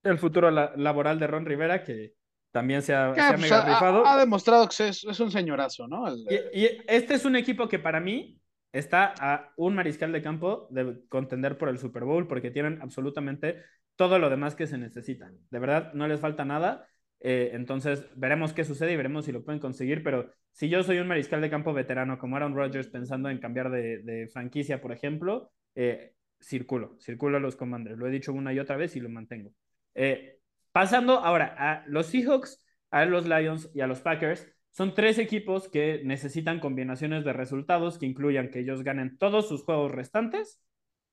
el 0.04 0.18
futuro 0.18 0.50
la- 0.50 0.72
laboral 0.76 1.18
de 1.18 1.26
Ron 1.26 1.46
Rivera, 1.46 1.82
que 1.84 2.12
también 2.52 2.82
se 2.82 2.94
ha, 2.94 3.12
Que, 3.12 3.20
se 3.20 3.26
ha 3.26 3.30
pues, 3.30 3.40
mega 3.42 3.78
ha, 3.78 4.14
ha 4.14 4.18
demostrado 4.18 4.68
que 4.68 4.88
es, 4.88 5.04
es 5.04 5.20
un 5.20 5.30
señorazo, 5.30 5.86
¿no? 5.88 6.06
El- 6.08 6.26
Y, 6.52 6.60
y 6.64 6.68
este 6.86 7.14
es 7.14 7.24
un 7.24 7.36
equipo 7.36 7.68
que 7.68 7.78
para 7.78 8.00
mí 8.00 8.38
está 8.72 9.14
a 9.18 9.52
un 9.56 9.74
mariscal 9.74 10.12
de 10.12 10.22
campo 10.22 10.68
de 10.70 11.00
contender 11.08 11.58
por 11.58 11.68
el 11.68 11.78
Super 11.78 12.04
Bowl 12.04 12.28
porque 12.28 12.50
tienen 12.50 12.80
absolutamente 12.82 13.62
todo 13.96 14.18
lo 14.18 14.30
demás 14.30 14.54
que 14.54 14.66
se 14.66 14.78
necesita. 14.78 15.30
De 15.50 15.58
verdad, 15.58 15.92
no 15.92 16.06
les 16.06 16.20
falta 16.20 16.44
nada. 16.44 16.86
Eh, 17.20 17.50
entonces, 17.52 18.06
veremos 18.16 18.52
qué 18.52 18.64
sucede 18.64 18.92
y 18.92 18.96
veremos 18.96 19.26
si 19.26 19.32
lo 19.32 19.44
pueden 19.44 19.60
conseguir. 19.60 20.02
Pero 20.02 20.32
si 20.52 20.68
yo 20.68 20.82
soy 20.82 20.98
un 20.98 21.08
mariscal 21.08 21.40
de 21.40 21.50
campo 21.50 21.72
veterano 21.72 22.18
como 22.18 22.36
Aaron 22.36 22.54
Rodgers 22.54 22.88
pensando 22.88 23.28
en 23.30 23.38
cambiar 23.38 23.70
de, 23.70 24.28
franquicia, 24.32 24.80
por 24.80 24.92
ejemplo, 24.92 25.52
eh, 25.74 26.14
circulo, 26.40 26.96
circulo 26.98 27.36
a 27.36 27.40
los 27.40 27.56
Commanders. 27.56 27.98
Lo 27.98 28.06
he 28.06 28.10
dicho 28.10 28.32
una 28.32 28.52
y 28.52 28.58
otra 28.58 28.76
vez 28.76 28.96
y 28.96 29.00
lo 29.00 29.08
mantengo. 29.08 29.52
Eh, 29.94 30.38
pasando 30.72 31.18
ahora 31.18 31.54
a 31.58 31.84
los 31.86 32.06
Seahawks, 32.06 32.64
a 32.90 33.04
los 33.04 33.26
Lions 33.26 33.70
y 33.74 33.80
a 33.80 33.86
los 33.86 34.00
Packers. 34.00 34.46
Son 34.70 34.94
tres 34.94 35.18
equipos 35.18 35.68
que 35.68 36.00
necesitan 36.04 36.60
combinaciones 36.60 37.24
de 37.24 37.32
resultados 37.32 37.98
que 37.98 38.06
incluyan 38.06 38.50
que 38.50 38.60
ellos 38.60 38.82
ganen 38.82 39.18
todos 39.18 39.48
sus 39.48 39.64
juegos 39.64 39.90
restantes 39.90 40.60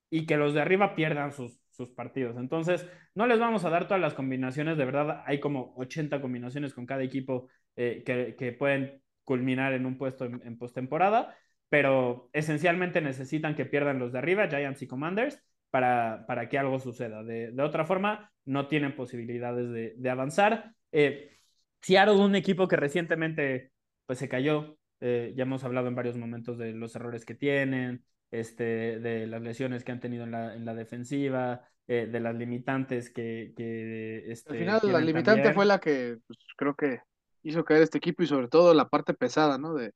y 0.10 0.26
que 0.26 0.38
los 0.38 0.54
de 0.54 0.62
arriba 0.62 0.96
pierdan 0.96 1.32
sus, 1.32 1.60
sus 1.78 1.92
partidos. 1.92 2.36
Entonces, 2.38 2.86
no 3.16 3.28
les 3.28 3.40
vamos 3.40 3.64
a 3.64 3.70
dar 3.70 3.88
todas 3.88 4.02
las 4.02 4.16
combinaciones, 4.16 4.78
de 4.78 4.86
verdad 4.86 5.24
hay 5.26 5.40
como 5.40 5.74
80 5.78 6.20
combinaciones 6.22 6.74
con 6.74 6.86
cada 6.86 7.04
equipo 7.04 7.48
eh, 7.76 8.04
que, 8.06 8.36
que, 8.36 8.52
pueden 8.52 9.02
culminar 9.24 9.74
en 9.74 9.86
un 9.86 9.98
puesto 9.98 10.26
en, 10.26 10.42
en 10.44 10.58
postemporada, 10.58 11.38
pero 11.70 12.30
esencialmente 12.34 13.02
necesitan 13.02 13.56
que 13.56 13.66
pierdan 13.66 14.00
los 14.00 14.12
de 14.12 14.20
arriba, 14.20 14.48
Giants 14.50 14.82
y 14.82 14.88
Commanders, 14.88 15.42
para, 15.70 16.26
para 16.28 16.50
que 16.50 16.58
algo 16.58 16.80
suceda. 16.80 17.24
De, 17.24 17.54
otra 17.62 17.86
forma, 17.86 18.32
no 18.46 18.68
tienen 18.68 18.96
posibilidades 18.96 19.70
de, 19.70 19.94
de 19.98 20.10
avanzar. 20.10 20.74
Eh, 20.92 21.38
Seattle, 21.82 22.16
un 22.16 22.36
equipo 22.36 22.68
que 22.68 22.76
recientemente 22.78 23.72
pues, 24.06 24.20
se 24.20 24.30
cayó, 24.30 24.78
eh, 25.00 25.34
ya 25.36 25.44
hemos 25.44 25.64
hablado 25.64 25.88
en 25.88 25.96
varios 25.96 26.18
momentos 26.18 26.58
de 26.58 26.74
los 26.74 26.96
errores 26.96 27.26
que 27.26 27.36
tienen, 27.36 28.04
este, 28.32 29.00
de 29.00 29.28
las 29.28 29.42
lesiones 29.42 29.84
que 29.84 29.92
han 29.92 30.00
tenido 30.00 30.24
en 30.24 30.32
la, 30.32 30.56
en 30.56 30.66
la 30.66 30.74
defensiva, 30.74 31.68
eh, 31.88 32.08
de 32.12 32.20
las 32.20 32.36
limitantes 32.36 33.10
que... 33.10 33.54
que 33.56 34.32
este, 34.32 34.52
Al 34.52 34.58
final, 34.58 34.82
la 34.84 35.00
limitante 35.00 35.54
fue 35.54 35.66
la 35.66 35.80
que 35.80 36.18
pues, 36.28 36.40
creo 36.58 36.76
que 36.76 37.00
hizo 37.44 37.64
caer 37.64 37.84
este 37.84 37.98
equipo 37.98 38.24
y 38.24 38.28
sobre 38.28 38.48
todo 38.48 38.74
la 38.74 38.90
parte 38.90 39.14
pesada, 39.14 39.58
¿no? 39.58 39.74
De, 39.74 39.94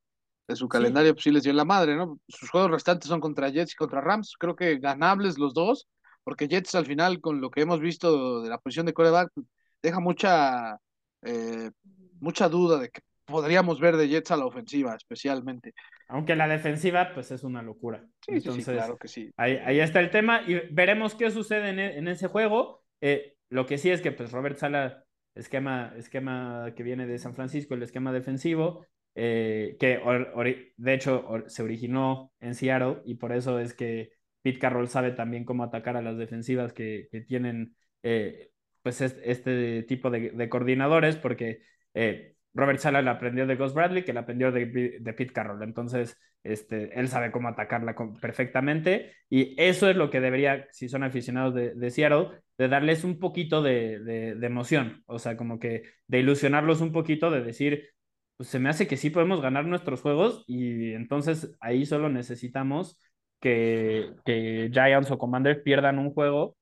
de 0.48 0.56
su 0.56 0.68
calendario, 0.68 1.14
pues 1.14 1.24
sí 1.24 1.32
les 1.32 1.44
dio 1.44 1.54
la 1.54 1.66
madre, 1.66 1.96
¿no? 1.96 2.20
Sus 2.28 2.50
juegos 2.50 2.72
restantes 2.72 3.08
son 3.08 3.20
contra 3.20 3.50
Jets 3.50 3.74
y 3.74 3.76
contra 3.76 4.02
Rams, 4.02 4.36
creo 4.38 4.56
que 4.56 4.78
ganables 4.78 5.38
los 5.38 5.54
dos, 5.54 5.88
porque 6.24 6.48
Jets 6.48 6.76
al 6.76 6.86
final, 6.86 7.20
con 7.20 7.42
lo 7.42 7.50
que 7.50 7.62
hemos 7.62 7.80
visto 7.80 8.42
de 8.42 8.50
la 8.50 8.58
posición 8.58 8.86
de 8.86 8.94
coreback, 8.94 9.32
pues, 9.34 9.48
deja 9.82 10.00
mucha, 10.00 10.78
eh, 11.24 11.72
mucha 12.20 12.50
duda 12.50 12.80
de 12.80 12.90
que 12.90 13.02
podríamos 13.32 13.80
ver 13.80 13.98
de 13.98 14.08
Jets 14.08 14.32
a 14.32 14.38
la 14.38 14.46
ofensiva, 14.46 14.96
especialmente. 14.96 15.74
Aunque 16.08 16.36
la 16.36 16.48
defensiva, 16.48 17.12
pues 17.14 17.32
es 17.32 17.44
una 17.44 17.62
locura. 17.62 18.06
Sí, 18.26 18.34
Entonces, 18.36 18.66
sí, 18.66 18.72
claro 18.72 18.98
que 18.98 19.08
sí. 19.08 19.32
Ahí, 19.38 19.58
ahí, 19.66 19.80
está 19.80 20.00
el 20.00 20.12
tema 20.12 20.42
y 20.46 20.62
veremos 20.72 21.16
qué 21.16 21.32
sucede 21.32 21.70
en, 21.70 21.80
en 21.80 22.08
ese 22.08 22.28
juego. 22.28 22.84
Eh, 23.02 23.38
lo 23.50 23.66
que 23.66 23.78
sí 23.78 23.90
es 23.90 24.02
que, 24.02 24.12
pues, 24.12 24.32
Robert 24.32 24.58
Sala, 24.58 25.06
esquema, 25.36 25.94
esquema 25.98 26.74
que 26.76 26.84
viene 26.84 27.08
de 27.08 27.18
San 27.18 27.34
Francisco, 27.34 27.74
el 27.74 27.84
esquema 27.84 28.12
defensivo, 28.12 28.86
eh, 29.16 29.76
que 29.80 29.98
or, 29.98 30.32
or, 30.36 30.48
de 30.78 30.94
hecho 30.94 31.26
or, 31.28 31.50
se 31.50 31.64
originó 31.64 32.32
en 32.40 32.56
Seattle 32.56 33.02
y 33.06 33.16
por 33.16 33.34
eso 33.34 33.60
es 33.60 33.74
que 33.74 34.12
Pete 34.42 34.60
Carroll 34.60 34.88
sabe 34.88 35.12
también 35.12 35.44
cómo 35.46 35.64
atacar 35.64 35.98
a 35.98 36.02
las 36.02 36.18
defensivas 36.18 36.74
que, 36.74 37.08
que 37.12 37.22
tienen 37.22 37.76
eh, 38.04 38.52
pues 38.82 39.02
este, 39.02 39.32
este, 39.32 39.84
tipo 39.84 40.10
de, 40.10 40.32
de 40.32 40.50
coordinadores, 40.50 41.18
porque 41.18 41.62
eh, 41.94 42.36
Robert 42.54 42.80
Sala 42.80 43.02
la 43.02 43.12
aprendió 43.12 43.48
de 43.48 43.56
Gus 43.56 43.74
Bradley, 43.74 44.04
que 44.04 44.14
la 44.14 44.22
aprendió 44.22 44.52
de, 44.52 44.66
de 45.00 45.14
Pete 45.14 45.34
Carroll. 45.34 45.64
Entonces, 45.64 46.18
este, 46.44 47.00
él 47.00 47.08
sabe 47.08 47.32
cómo 47.32 47.48
atacarla 47.48 47.96
perfectamente. 48.20 49.14
Y 49.30 49.56
eso 49.62 49.90
es 49.90 49.96
lo 49.96 50.10
que 50.10 50.20
debería, 50.20 50.68
si 50.72 50.90
son 50.90 51.04
aficionados 51.04 51.54
de, 51.54 51.74
de 51.76 51.92
Seattle, 51.92 52.30
de 52.58 52.68
darles 52.68 53.04
un 53.04 53.20
poquito 53.20 53.62
de, 53.62 54.00
de, 54.00 54.36
de, 54.36 54.48
emoción. 54.48 55.04
O 55.06 55.20
sea, 55.20 55.38
como 55.38 55.60
que 55.60 55.84
de 56.08 56.20
ilusionarlos 56.20 56.82
un 56.82 56.92
poquito, 56.92 57.32
de 57.32 57.42
decir, 57.44 57.90
pues 58.38 58.50
se 58.50 58.60
me 58.60 58.70
hace 58.70 58.88
que 58.88 58.98
sí 58.98 59.10
podemos 59.10 59.42
ganar 59.42 59.66
nuestros 59.66 60.02
juegos. 60.02 60.44
Y 60.48 60.94
entonces 60.94 61.56
ahí 61.60 61.86
solo 61.86 62.10
necesitamos 62.10 63.00
que, 63.40 64.12
que 64.26 64.70
Giants 64.74 65.12
o 65.12 65.18
Commander 65.18 65.64
pierdan 65.64 66.00
un 66.00 66.14
juego 66.14 66.58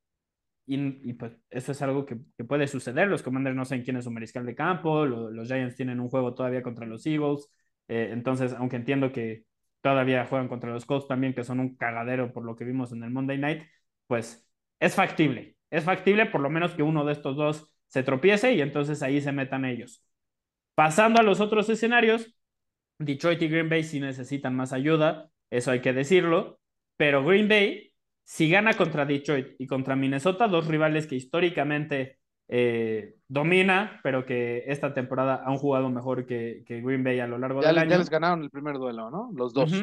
y, 0.72 1.14
pues 1.14 1.34
eso 1.50 1.72
es 1.72 1.82
algo 1.82 2.06
que, 2.06 2.16
puede 2.46 2.68
suceder. 2.68 3.08
Los 3.08 3.24
Commanders 3.24 3.56
no 3.56 3.66
saben 3.66 3.84
quién 3.84 3.98
es 3.98 4.06
su 4.06 4.12
mariscal 4.12 4.46
de 4.46 4.56
campo, 4.56 5.06
los 5.06 5.48
Giants 5.48 5.76
tienen 5.76 6.00
un 6.00 6.10
juego 6.10 6.34
todavía 6.36 6.62
contra 6.62 6.86
los 6.86 7.06
Eagles, 7.06 7.50
eh, 7.88 8.10
entonces, 8.12 8.54
aunque 8.54 8.76
entiendo 8.76 9.12
que 9.12 9.46
todavía 9.82 10.26
juegan 10.26 10.48
contra 10.48 10.72
los 10.72 10.86
Colts 10.86 11.08
también, 11.08 11.34
que 11.34 11.44
son 11.44 11.60
un 11.60 11.76
cagadero 11.76 12.32
por 12.34 12.46
lo 12.46 12.56
que 12.56 12.66
vimos 12.66 12.92
en 12.92 13.04
el 13.04 13.10
Monday 13.10 13.38
Night, 13.38 13.64
pues 14.08 14.48
es 14.80 14.96
factible. 14.96 15.58
Es 15.70 15.84
factible 15.84 16.26
por 16.28 16.42
lo 16.42 16.50
menos 16.50 16.74
que 16.74 16.84
uno 16.84 17.06
de 17.06 17.14
estos 17.14 17.36
dos 17.36 17.72
se 17.88 18.04
tropiece 18.04 18.54
y 18.54 18.62
entonces 18.62 19.02
ahí 19.04 19.22
se 19.22 19.32
metan 19.32 19.66
ellos. 19.66 20.04
Pasando 20.76 21.20
a 21.20 21.24
los 21.24 21.42
otros 21.42 21.70
escenarios, 21.70 22.36
Detroit 23.00 23.42
y 23.42 23.48
Green 23.50 23.70
Bay 23.70 23.84
sí 23.84 24.00
necesitan 24.00 24.56
más 24.56 24.74
ayuda, 24.74 25.32
eso 25.50 25.72
hay 25.72 25.82
que 25.82 25.94
decirlo, 25.94 26.60
pero 26.98 27.24
Green 27.26 27.48
Bay, 27.48 27.89
si 28.30 28.48
gana 28.48 28.76
contra 28.76 29.08
Detroit 29.08 29.56
y 29.58 29.66
contra 29.66 29.96
Minnesota, 29.96 30.48
dos 30.48 30.68
rivales 30.68 31.08
que 31.08 31.16
históricamente 31.16 32.20
eh, 32.48 33.16
domina, 33.28 34.00
pero 34.04 34.24
que 34.24 34.66
esta 34.68 34.94
temporada 34.94 35.42
han 35.48 35.58
jugado 35.58 35.90
mejor 35.90 36.28
que, 36.28 36.64
Green 36.68 37.04
Bay 37.04 37.20
a 37.22 37.26
lo 37.26 37.40
largo 37.40 37.60
del 37.60 37.76
año. 37.76 37.90
Ya 37.90 37.98
les 37.98 38.10
ganaron 38.12 38.44
el 38.44 38.52
primer 38.52 38.78
duelo, 38.78 39.10
¿no? 39.10 39.32
Los 39.34 39.52
dos. 39.52 39.74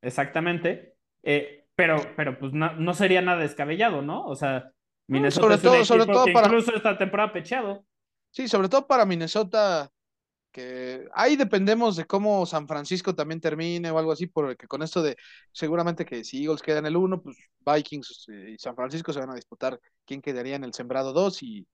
exactamente. 0.00 0.96
Eh, 1.22 1.68
pero, 1.76 1.96
pero 2.16 2.40
pues 2.40 2.52
no, 2.52 2.92
sería 2.92 3.22
nada 3.22 3.40
descabellado, 3.40 4.02
¿no? 4.02 4.24
O 4.24 4.34
sea, 4.34 4.72
Minnesota 5.06 5.56
sobre 5.56 5.58
todo, 5.58 5.84
sobre 5.84 6.06
todo 6.06 6.24
para... 6.32 6.48
incluso 6.48 6.74
esta 6.74 6.98
temporada 6.98 7.32
pecheado. 7.32 7.84
Sí, 8.32 8.48
sobre 8.48 8.68
todo 8.68 8.84
para 8.88 9.06
Minnesota, 9.06 9.92
que 10.52 11.08
ahí 11.14 11.36
dependemos 11.36 11.96
de 11.96 12.04
cómo 12.04 12.46
San 12.46 12.68
Francisco 12.68 13.14
también 13.14 13.40
termine 13.40 13.90
o 13.90 13.98
algo 13.98 14.12
así, 14.12 14.26
porque 14.26 14.68
con 14.68 14.82
esto 14.82 15.02
de 15.02 15.16
seguramente 15.50 16.04
que 16.04 16.22
si 16.24 16.44
Eagles 16.44 16.62
queda 16.62 16.78
en 16.78 16.86
el 16.86 16.96
1, 16.96 17.22
pues 17.22 17.36
Vikings 17.64 18.26
y 18.28 18.58
San 18.58 18.76
Francisco 18.76 19.12
se 19.12 19.20
van 19.20 19.30
a 19.30 19.34
disputar 19.34 19.80
quién 20.04 20.20
quedaría 20.22 20.56
en 20.56 20.64
el 20.64 20.74
sembrado 20.74 21.12
2 21.12 21.42
y 21.42 21.66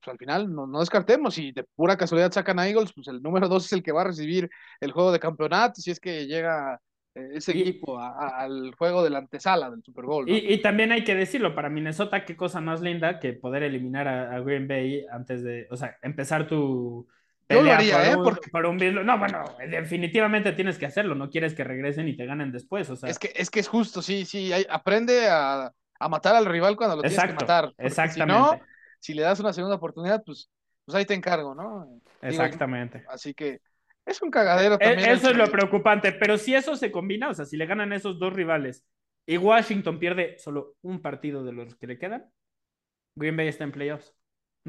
pues 0.00 0.12
al 0.12 0.18
final 0.18 0.54
no, 0.54 0.66
no, 0.66 0.80
descartemos, 0.80 1.34
si 1.34 1.52
de 1.52 1.64
pura 1.74 1.96
casualidad 1.96 2.32
sacan 2.32 2.58
a 2.58 2.68
Eagles, 2.68 2.92
pues 2.94 3.08
el 3.08 3.22
número 3.22 3.48
dos 3.48 3.66
es 3.66 3.72
el 3.72 3.82
que 3.82 3.92
va 3.92 4.00
a 4.00 4.04
recibir 4.04 4.48
el 4.80 4.92
juego 4.92 5.12
de 5.12 5.20
campeonato, 5.20 5.80
si 5.80 5.90
es 5.90 6.00
que 6.00 6.26
llega 6.26 6.80
eh, 7.14 7.30
ese 7.34 7.52
equipo 7.52 7.98
al 7.98 8.74
juego 8.76 9.02
de 9.02 9.10
la 9.10 9.18
antesala 9.18 9.70
del 9.70 9.82
Super 9.82 10.04
Bowl. 10.04 10.28
Y, 10.28 10.58
también 10.62 10.92
hay 10.92 11.04
que 11.04 11.14
decirlo, 11.14 11.54
para 11.54 11.68
Minnesota, 11.68 12.24
qué 12.24 12.36
cosa 12.36 12.60
más 12.60 12.80
linda 12.80 13.18
que 13.18 13.32
poder 13.32 13.62
eliminar 13.64 14.06
a, 14.06 14.40
Green 14.40 14.68
Bay 14.68 15.04
antes 15.10 15.42
de, 15.42 15.66
o 15.70 15.76
sea, 15.76 15.96
empezar 16.02 16.46
tu... 16.46 17.06
Yo 17.50 17.62
lo 17.62 17.72
haría, 17.72 18.12
¿eh? 18.12 18.16
Para 18.52 18.68
un, 18.68 18.78
no, 18.78 19.18
bueno, 19.18 19.44
definitivamente 19.68 20.52
tienes 20.52 20.78
que 20.78 20.86
hacerlo, 20.86 21.14
no 21.14 21.28
quieres 21.28 21.54
que 21.54 21.64
regresen 21.64 22.08
y 22.08 22.16
te 22.16 22.24
ganen 22.24 22.52
después, 22.52 22.88
o 22.90 22.96
sea. 22.96 23.10
Es 23.10 23.18
que 23.18 23.32
es, 23.34 23.50
que 23.50 23.60
es 23.60 23.68
justo, 23.68 24.00
sí, 24.00 24.24
sí, 24.24 24.52
aprende 24.68 25.28
a, 25.28 25.72
a 25.98 26.08
matar 26.08 26.36
al 26.36 26.46
rival 26.46 26.76
cuando 26.76 26.96
lo 26.96 27.02
tienes 27.02 27.20
que 27.20 27.32
matar. 27.32 27.72
Exactamente 27.76 28.62
si 29.00 29.14
le 29.14 29.22
das 29.22 29.40
una 29.40 29.52
segunda 29.52 29.76
oportunidad, 29.76 30.22
pues, 30.24 30.50
pues 30.84 30.94
ahí 30.94 31.04
te 31.04 31.14
encargo, 31.14 31.54
¿no? 31.54 32.00
Exactamente. 32.22 33.04
así 33.08 33.34
que 33.34 33.60
es 34.04 34.22
un 34.22 34.30
cagadero 34.30 34.76
e-, 34.76 34.78
también. 34.78 35.10
Eso 35.10 35.30
es 35.30 35.36
lo 35.36 35.50
preocupante, 35.50 36.12
pero 36.12 36.38
si 36.38 36.54
eso 36.54 36.76
se 36.76 36.92
combina, 36.92 37.30
o 37.30 37.34
sea, 37.34 37.46
si 37.46 37.56
le 37.56 37.66
ganan 37.66 37.92
esos 37.92 38.18
dos 38.18 38.32
rivales 38.32 38.84
y 39.26 39.38
Washington 39.38 39.98
pierde 39.98 40.38
solo 40.38 40.76
un 40.82 41.00
partido 41.02 41.42
de 41.44 41.52
los 41.52 41.74
que 41.76 41.86
le 41.86 41.98
quedan, 41.98 42.30
Green 43.16 43.36
Bay 43.36 43.48
está 43.48 43.64
en 43.64 43.72
playoffs. 43.72 44.14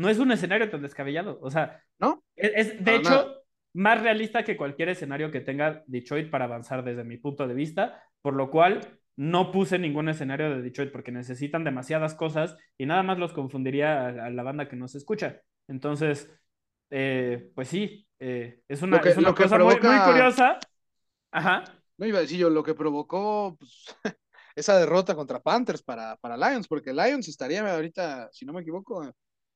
No 0.01 0.09
es 0.09 0.19
un 0.19 0.31
escenario 0.31 0.69
tan 0.69 0.81
descabellado, 0.81 1.39
o 1.41 1.51
sea, 1.51 1.83
¿no? 1.99 2.23
Es, 2.35 2.83
de 2.83 2.95
hecho 2.95 3.41
más 3.73 4.01
realista 4.01 4.43
que 4.43 4.57
cualquier 4.57 4.89
escenario 4.89 5.31
que 5.31 5.39
tenga 5.39 5.83
Detroit 5.87 6.29
para 6.29 6.45
avanzar 6.45 6.83
desde 6.83 7.03
mi 7.03 7.17
punto 7.17 7.47
de 7.47 7.53
vista, 7.53 8.03
por 8.21 8.33
lo 8.33 8.51
cual 8.51 8.99
no 9.15 9.51
puse 9.51 9.77
ningún 9.77 10.09
escenario 10.09 10.49
de 10.49 10.61
Detroit 10.61 10.91
porque 10.91 11.11
necesitan 11.11 11.63
demasiadas 11.63 12.15
cosas 12.15 12.57
y 12.77 12.85
nada 12.85 13.03
más 13.03 13.17
los 13.19 13.33
confundiría 13.33 14.07
a, 14.07 14.29
la 14.29 14.43
banda 14.43 14.67
que 14.67 14.75
nos 14.75 14.95
escucha. 14.95 15.41
Entonces, 15.67 16.29
eh, 16.89 17.51
pues 17.55 17.67
sí, 17.67 18.07
eh, 18.19 18.61
es 18.67 18.81
una, 18.81 18.99
cosa 18.99 19.59
muy, 19.59 19.77
curiosa. 19.77 20.59
Ajá. 21.31 21.63
No 21.97 22.05
iba 22.05 22.17
a 22.17 22.21
decir 22.21 22.39
yo, 22.39 22.49
lo 22.49 22.63
que 22.63 22.73
provocó 22.73 23.55
pues, 23.57 23.95
esa 24.55 24.77
derrota 24.79 25.15
contra 25.15 25.39
Panthers 25.39 25.83
para, 25.83 26.17
para 26.17 26.35
Lions, 26.35 26.67
porque 26.67 26.93
Lions 26.93 27.27
estaría 27.27 27.61
ahorita, 27.73 28.29
si 28.31 28.45
no 28.45 28.53
me 28.53 28.61
equivoco, 28.61 29.03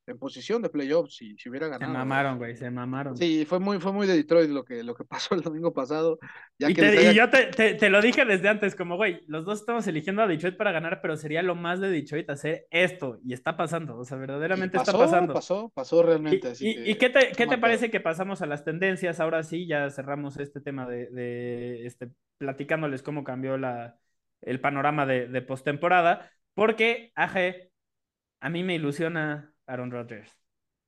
en 0.07 0.19
posición 0.19 0.61
de 0.61 0.69
playoffs 0.69 1.15
si, 1.15 1.35
si 1.37 1.49
hubiera 1.49 1.67
ganado. 1.67 1.91
Se 1.91 1.97
mamaron, 1.97 2.37
güey, 2.37 2.55
se 2.55 2.69
mamaron. 2.69 3.17
Sí, 3.17 3.45
fue 3.45 3.59
muy, 3.59 3.79
fue 3.79 3.91
muy 3.91 4.05
de 4.05 4.15
Detroit 4.15 4.49
lo 4.49 4.63
que, 4.63 4.83
lo 4.83 4.93
que 4.93 5.03
pasó 5.05 5.35
el 5.35 5.41
domingo 5.41 5.73
pasado. 5.73 6.19
y, 6.57 6.73
te, 6.73 7.13
yo 7.13 7.29
te, 7.29 7.89
lo 7.89 8.01
dije 8.01 8.23
desde 8.25 8.49
antes, 8.49 8.75
como, 8.75 8.97
güey, 8.97 9.21
los 9.27 9.45
dos 9.45 9.59
estamos 9.59 9.87
eligiendo 9.87 10.21
a 10.21 10.27
Detroit 10.27 10.57
para 10.57 10.71
ganar, 10.71 10.99
pero 11.01 11.17
sería 11.17 11.41
lo 11.41 11.55
más 11.55 11.79
de 11.79 11.89
Detroit 11.89 12.29
hacer 12.29 12.67
esto, 12.69 13.19
y 13.23 13.33
está 13.33 13.57
pasando, 13.57 13.97
o 13.97 14.05
sea, 14.05 14.17
verdaderamente 14.17 14.77
está 14.77 14.93
pasando. 14.93 15.33
Pasó, 15.33 15.71
pasó 15.73 16.03
realmente. 16.03 16.53
¿Y, 16.59 16.91
y 16.91 16.95
qué 16.95 17.09
te, 17.09 17.31
qué 17.31 17.47
te 17.47 17.57
parece 17.57 17.89
que 17.89 17.99
pasamos 17.99 18.41
a 18.41 18.45
las 18.45 18.63
tendencias? 18.63 19.19
Ahora 19.19 19.43
sí, 19.43 19.65
ya 19.67 19.89
cerramos 19.89 20.37
este 20.37 20.61
tema 20.61 20.87
de, 20.87 21.09
de 21.09 21.85
este, 21.85 22.09
platicándoles 22.37 23.01
cómo 23.01 23.23
cambió 23.23 23.57
la, 23.57 23.97
el 24.41 24.59
panorama 24.61 25.05
de, 25.05 25.27
de 25.27 25.41
postemporada, 25.41 26.31
porque, 26.53 27.11
AG, 27.15 27.71
a 28.39 28.49
mí 28.49 28.63
me 28.63 28.75
ilusiona 28.75 29.54
Aaron 29.67 29.91
Rodgers. 29.91 30.39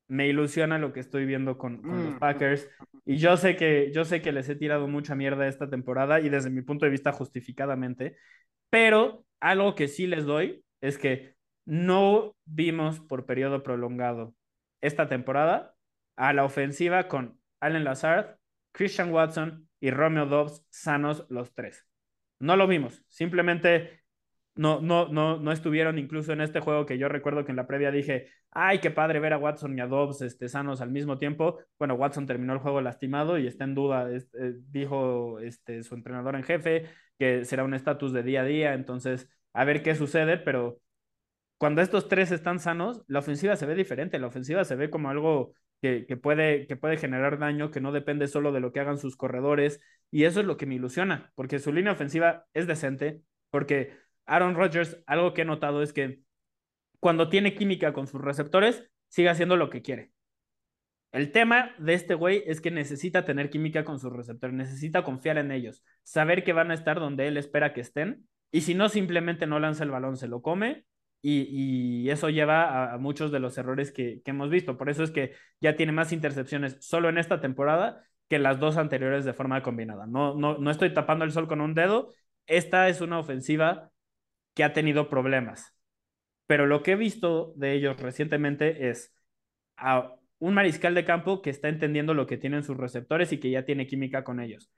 Me 0.07 0.28
ilusiona 0.28 0.78
lo 0.78 0.93
que 0.93 1.01
estoy 1.01 1.25
viendo 1.25 1.57
con, 1.57 1.82
los 1.84 2.15
mm. 2.15 2.19
Packers. 2.19 2.69
Y 3.05 3.17
yo 3.17 3.36
sé, 3.38 3.55
que, 3.55 3.91
yo 3.93 4.05
sé 4.05 4.21
que 4.21 4.32
les 4.32 4.47
he 4.47 4.55
tirado 4.55 4.88
mucha 4.88 5.15
mierda 5.15 5.47
esta 5.47 5.69
temporada 5.69 6.19
y 6.19 6.30
desde 6.30 6.49
mi 6.49 6.61
punto 6.61 6.86
de 6.86 6.91
vista 6.91 7.11
justificadamente. 7.11 8.17
Pero 8.69 9.25
algo 9.39 9.75
que 9.75 9.88
sí 9.88 10.07
les 10.07 10.25
doy 10.25 10.63
es 10.82 10.97
que 10.97 11.36
no 11.65 12.36
vimos 12.45 12.99
por 13.01 13.25
periodo 13.25 13.63
prolongado 13.63 14.34
esta 14.82 15.09
temporada 15.09 15.75
a 16.15 16.34
la 16.34 16.45
ofensiva 16.45 17.07
con 17.07 17.39
Allen 17.59 17.84
Lazard, 17.84 18.38
Christian 18.71 19.11
Watson 19.11 19.67
y 19.80 19.91
Romeo 19.91 20.25
Dobbs 20.25 20.65
sanos 20.69 21.25
los 21.30 21.53
tres. 21.53 21.86
No 22.39 22.55
lo 22.55 22.67
vimos. 22.67 23.03
Simplemente 23.07 24.03
no, 24.57 24.81
no, 24.81 25.07
no, 25.07 25.39
no 25.39 25.51
estuvieron 25.51 25.97
incluso 25.97 26.33
en 26.33 26.41
este 26.41 26.59
juego 26.59 26.85
que 26.85 26.97
yo 26.97 27.07
recuerdo 27.09 27.45
que 27.45 27.51
en 27.51 27.55
la 27.55 27.67
previa 27.67 27.91
dije, 27.91 28.27
ay, 28.51 28.79
qué 28.79 28.91
padre 28.91 29.19
ver 29.19 29.33
a 29.33 29.37
Watson 29.37 29.77
y 29.77 29.81
a 29.81 29.87
Dobbs 29.87 30.21
este, 30.21 30.49
sanos 30.49 30.81
al 30.81 30.91
mismo 30.91 31.17
tiempo. 31.17 31.59
Bueno, 31.79 31.95
Watson 31.95 32.25
terminó 32.25 32.53
el 32.53 32.59
juego 32.59 32.81
lastimado 32.81 33.37
y 33.37 33.47
está 33.47 33.63
en 33.63 33.75
duda, 33.75 34.09
eh, 34.11 34.53
dijo 34.69 35.39
este, 35.39 35.83
su 35.83 35.95
entrenador 35.95 36.35
en 36.35 36.43
jefe 36.43 36.85
que 37.17 37.45
será 37.45 37.63
un 37.63 37.73
estatus 37.73 38.13
de 38.13 38.23
día 38.23 38.41
a 38.41 38.45
día, 38.45 38.73
entonces 38.73 39.29
a 39.53 39.65
ver 39.65 39.81
qué 39.81 39.95
sucede, 39.95 40.37
pero 40.37 40.79
cuando 41.57 41.81
estos 41.81 42.07
tres 42.07 42.31
están 42.31 42.59
sanos, 42.59 43.03
la 43.07 43.19
ofensiva 43.19 43.55
se 43.55 43.65
ve 43.65 43.75
diferente, 43.75 44.19
la 44.19 44.27
ofensiva 44.27 44.63
se 44.63 44.75
ve 44.75 44.89
como 44.89 45.09
algo 45.09 45.53
que, 45.81 46.05
que, 46.05 46.17
puede, 46.17 46.67
que 46.67 46.75
puede 46.75 46.97
generar 46.97 47.39
daño, 47.39 47.71
que 47.71 47.81
no 47.81 47.91
depende 47.91 48.27
solo 48.27 48.51
de 48.51 48.59
lo 48.59 48.71
que 48.71 48.79
hagan 48.79 48.99
sus 48.99 49.17
corredores, 49.17 49.79
y 50.11 50.25
eso 50.25 50.39
es 50.39 50.45
lo 50.45 50.57
que 50.57 50.67
me 50.67 50.75
ilusiona, 50.75 51.31
porque 51.35 51.59
su 51.59 51.73
línea 51.73 51.93
ofensiva 51.93 52.45
es 52.53 52.67
decente, 52.67 53.21
porque 53.49 53.97
Aaron 54.28 54.55
Rodgers, 54.55 55.01
algo 55.07 55.34
que 55.34 55.41
he 55.41 55.45
notado 55.45 55.82
es 55.82 55.93
que 55.93 56.21
cuando 56.99 57.30
tiene 57.30 57.55
química 57.55 57.93
con 57.93 58.07
sus 58.07 58.21
receptores, 58.21 58.89
sigue 59.07 59.30
haciendo 59.30 59.55
lo 59.55 59.69
que 59.69 59.82
quiere. 59.82 60.11
El 61.11 61.32
tema 61.32 61.71
de 61.80 61.93
este 61.93 62.13
güey 62.13 62.43
es 62.45 62.59
que 62.59 62.69
necesita 62.69 63.25
tener 63.25 63.49
química 63.49 63.86
con 63.86 63.99
sus 63.99 64.11
receptores, 64.11 64.55
necesita 64.55 65.03
confiar 65.03 65.38
en 65.38 65.51
ellos, 65.51 65.84
saber 66.03 66.43
que 66.43 66.53
van 66.53 66.69
a 66.69 66.73
estar 66.73 66.99
donde 66.99 67.28
él 67.28 67.38
espera 67.38 67.73
que 67.73 67.82
estén, 67.82 68.28
y 68.51 68.61
si 68.61 68.75
no, 68.75 68.89
simplemente 68.89 69.47
no 69.47 69.59
lanza 69.59 69.84
el 69.84 69.91
balón, 69.91 70.17
se 70.17 70.28
lo 70.28 70.41
come, 70.41 70.86
y, 71.21 72.09
eso 72.09 72.30
lleva 72.30 72.93
a, 72.93 72.97
muchos 72.97 73.32
de 73.32 73.39
los 73.39 73.57
errores 73.57 73.91
que, 73.91 74.21
hemos 74.25 74.49
visto. 74.49 74.78
Por 74.78 74.89
eso 74.89 75.03
es 75.03 75.11
que 75.11 75.34
ya 75.59 75.75
tiene 75.75 75.91
más 75.91 76.13
intercepciones 76.13 76.78
solo 76.80 77.09
en 77.09 77.17
esta 77.17 77.41
temporada 77.41 78.03
que 78.30 78.39
las 78.39 78.59
dos 78.59 78.78
anteriores 78.78 79.25
de 79.25 79.34
forma 79.34 79.61
combinada. 79.61 80.05
No, 80.07 80.36
no, 80.36 80.57
no 80.57 80.71
estoy 80.71 80.93
tapando 80.93 81.25
el 81.25 81.32
sol 81.32 81.47
con 81.47 81.59
un 81.59 81.73
dedo, 81.73 82.13
esta 82.45 82.88
es 82.88 83.01
una 83.01 83.19
ofensiva 83.19 83.91
que 84.57 84.63
ha 84.63 84.73
tenido 84.73 85.07
problemas. 85.07 85.75
Pero 86.47 86.65
lo 86.65 86.81
que 86.81 86.93
he 86.93 86.95
visto 86.95 87.53
de 87.57 87.73
ellos 87.73 88.01
recientemente 88.01 88.89
es 88.89 89.13
a 89.75 90.15
un 90.39 90.55
mariscal 90.55 90.95
de 90.95 91.05
campo 91.05 91.43
que 91.43 91.51
está 91.51 91.69
entendiendo 91.69 92.15
lo 92.15 92.25
que 92.25 92.37
tienen 92.37 92.63
sus 92.63 92.75
receptores 92.75 93.31
y 93.31 93.39
que 93.39 93.51
ya 93.51 93.65
tiene 93.65 93.85
química 93.85 94.23
con 94.23 94.39
ellos. 94.39 94.71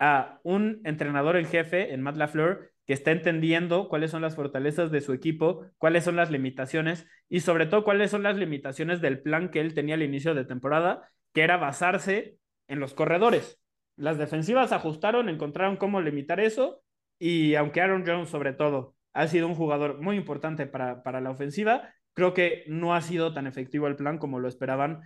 A 0.00 0.40
un 0.42 0.80
entrenador 0.82 1.36
en 1.36 1.46
jefe 1.46 1.94
en 1.94 2.02
Matt 2.02 2.16
LaFleur 2.16 2.72
que 2.84 2.94
está 2.94 3.12
entendiendo 3.12 3.88
cuáles 3.88 4.10
son 4.10 4.22
las 4.22 4.34
fortalezas 4.34 4.90
de 4.90 5.00
su 5.00 5.12
equipo, 5.12 5.64
cuáles 5.78 6.02
son 6.02 6.16
las 6.16 6.32
limitaciones 6.32 7.06
y 7.28 7.40
sobre 7.40 7.66
todo 7.66 7.84
cuáles 7.84 8.10
son 8.10 8.24
las 8.24 8.36
limitaciones 8.36 9.00
del 9.00 9.22
plan 9.22 9.52
que 9.52 9.60
él 9.60 9.72
tenía 9.72 9.94
al 9.94 10.02
inicio 10.02 10.34
de 10.34 10.44
temporada, 10.44 11.08
que 11.32 11.42
era 11.42 11.58
basarse 11.58 12.38
en 12.66 12.80
los 12.80 12.92
corredores. 12.92 13.60
Las 13.94 14.18
defensivas 14.18 14.72
ajustaron, 14.72 15.28
encontraron 15.28 15.76
cómo 15.76 16.00
limitar 16.00 16.40
eso 16.40 16.82
y 17.20 17.54
aunque 17.54 17.80
Aaron 17.80 18.04
Jones 18.04 18.30
sobre 18.30 18.52
todo 18.52 18.95
ha 19.16 19.28
sido 19.28 19.48
un 19.48 19.54
jugador 19.54 20.00
muy 20.00 20.16
importante 20.16 20.66
para, 20.66 21.02
para 21.02 21.22
la 21.22 21.30
ofensiva. 21.30 21.90
Creo 22.12 22.34
que 22.34 22.64
no 22.68 22.94
ha 22.94 23.00
sido 23.00 23.32
tan 23.32 23.46
efectivo 23.46 23.86
el 23.86 23.96
plan 23.96 24.18
como 24.18 24.40
lo 24.40 24.46
esperaban 24.46 25.00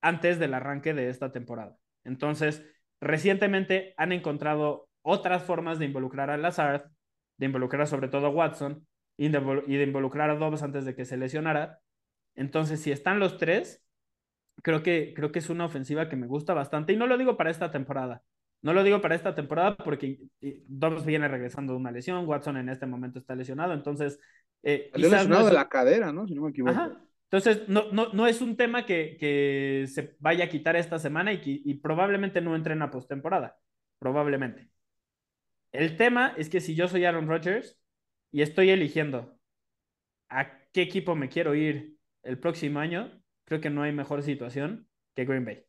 antes 0.00 0.38
del 0.38 0.54
arranque 0.54 0.94
de 0.94 1.10
esta 1.10 1.32
temporada. 1.32 1.76
Entonces, 2.02 2.64
recientemente 2.98 3.92
han 3.98 4.12
encontrado 4.12 4.88
otras 5.02 5.42
formas 5.42 5.78
de 5.78 5.84
involucrar 5.84 6.30
a 6.30 6.38
Lazard, 6.38 6.90
de 7.36 7.46
involucrar 7.46 7.86
sobre 7.86 8.08
todo 8.08 8.26
a 8.26 8.30
Watson, 8.30 8.86
y 9.18 9.28
de, 9.28 9.82
involucrar 9.84 10.30
a 10.30 10.36
Dobbs 10.36 10.62
antes 10.62 10.86
de 10.86 10.94
que 10.94 11.04
se 11.04 11.18
lesionara. 11.18 11.80
Entonces, 12.34 12.80
si 12.80 12.90
están 12.90 13.20
los 13.20 13.36
tres, 13.36 13.84
creo 14.62 14.82
que, 14.82 15.12
creo 15.14 15.30
que 15.30 15.40
es 15.40 15.50
una 15.50 15.66
ofensiva 15.66 16.08
que 16.08 16.16
me 16.16 16.26
gusta 16.26 16.54
bastante. 16.54 16.94
Y 16.94 16.96
no 16.96 17.06
lo 17.06 17.18
digo 17.18 17.36
para 17.36 17.50
esta 17.50 17.70
temporada. 17.70 18.22
No 18.62 18.72
lo 18.72 18.84
digo 18.84 19.00
para 19.00 19.16
esta 19.16 19.34
temporada 19.34 19.76
porque 19.76 20.20
Dobbs 20.66 21.04
viene 21.04 21.28
regresando 21.28 21.72
de 21.72 21.80
una 21.80 21.90
lesión, 21.90 22.26
Watson 22.26 22.56
en 22.56 22.68
este 22.68 22.86
momento 22.86 23.18
está 23.18 23.34
lesionado, 23.34 23.74
entonces... 23.74 24.20
Eh, 24.62 24.90
lesionado 24.94 25.46
de 25.46 25.52
la 25.52 25.68
cadera, 25.68 26.12
¿no? 26.12 26.26
Si 26.26 26.34
no 26.34 26.42
me 26.42 26.50
equivoco. 26.50 26.78
Entonces, 27.24 27.68
no, 27.68 27.90
no, 27.92 28.12
no, 28.12 28.26
es 28.26 28.40
un 28.40 28.56
tema 28.56 28.86
que, 28.86 29.16
que, 29.18 29.86
se 29.88 30.16
vaya 30.20 30.44
a 30.44 30.48
quitar 30.48 30.76
esta 30.76 30.98
semana 30.98 31.32
y, 31.32 31.40
y 31.44 31.74
probablemente 31.74 32.40
no 32.40 32.54
entre 32.54 32.74
en 32.74 32.80
la 32.80 32.90
postemporada. 32.90 33.58
Probablemente. 33.98 34.70
El 35.72 35.96
tema 35.96 36.34
es 36.36 36.48
que 36.50 36.60
si 36.60 36.74
yo 36.74 36.86
soy 36.86 37.04
Aaron 37.04 37.26
Rodgers 37.26 37.80
y 38.30 38.42
estoy 38.42 38.70
eligiendo 38.70 39.38
a 40.28 40.58
qué 40.72 40.82
equipo 40.82 41.14
me 41.14 41.28
quiero 41.28 41.54
ir 41.54 41.96
el 42.22 42.38
próximo 42.38 42.78
año, 42.78 43.22
creo 43.44 43.60
que 43.60 43.70
no 43.70 43.82
hay 43.82 43.92
mejor 43.92 44.22
situación 44.22 44.88
que 45.16 45.24
Green 45.24 45.44
Bay. 45.44 45.64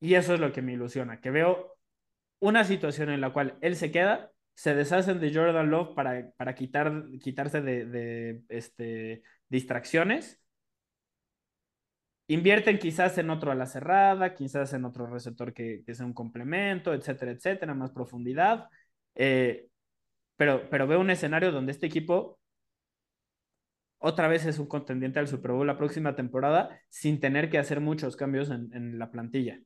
Y 0.00 0.14
eso 0.14 0.34
es 0.34 0.40
lo 0.40 0.52
que 0.52 0.62
me 0.62 0.72
ilusiona, 0.72 1.20
que 1.20 1.30
veo 1.30 1.75
una 2.40 2.64
situación 2.64 3.10
en 3.10 3.20
la 3.20 3.32
cual 3.32 3.58
él 3.60 3.76
se 3.76 3.90
queda, 3.90 4.32
se 4.54 4.74
deshacen 4.74 5.20
de 5.20 5.32
Jordan 5.34 5.70
Love 5.70 5.94
para, 5.94 6.30
para 6.36 6.54
quitar, 6.54 7.04
quitarse 7.20 7.60
de, 7.60 8.42
este, 8.48 9.22
distracciones, 9.48 10.40
invierten 12.28 12.78
quizás 12.78 13.18
en 13.18 13.30
otro 13.30 13.52
a 13.52 13.54
la 13.54 13.66
cerrada, 13.66 14.34
quizás 14.34 14.72
en 14.72 14.84
otro 14.84 15.06
receptor 15.06 15.52
que, 15.52 15.82
que 15.84 15.94
sea 15.94 16.06
un 16.06 16.14
complemento, 16.14 16.92
etcétera, 16.94 17.32
etcétera, 17.32 17.74
más 17.74 17.92
profundidad. 17.92 18.68
Eh, 19.14 19.68
pero, 20.36 20.68
pero 20.70 20.86
veo 20.86 21.00
un 21.00 21.10
escenario 21.10 21.52
donde 21.52 21.72
este 21.72 21.86
equipo 21.86 22.40
otra 23.98 24.28
vez 24.28 24.44
es 24.46 24.58
un 24.58 24.66
contendiente 24.66 25.18
al 25.18 25.28
Super 25.28 25.52
Bowl 25.52 25.66
la 25.66 25.78
próxima 25.78 26.14
temporada 26.16 26.80
sin 26.90 27.20
tener 27.20 27.50
que 27.50 27.58
hacer 27.58 27.80
muchos 27.80 28.16
cambios 28.16 28.50
en, 28.50 28.70
en 28.74 28.98
la 28.98 29.10
plantilla. 29.10 29.60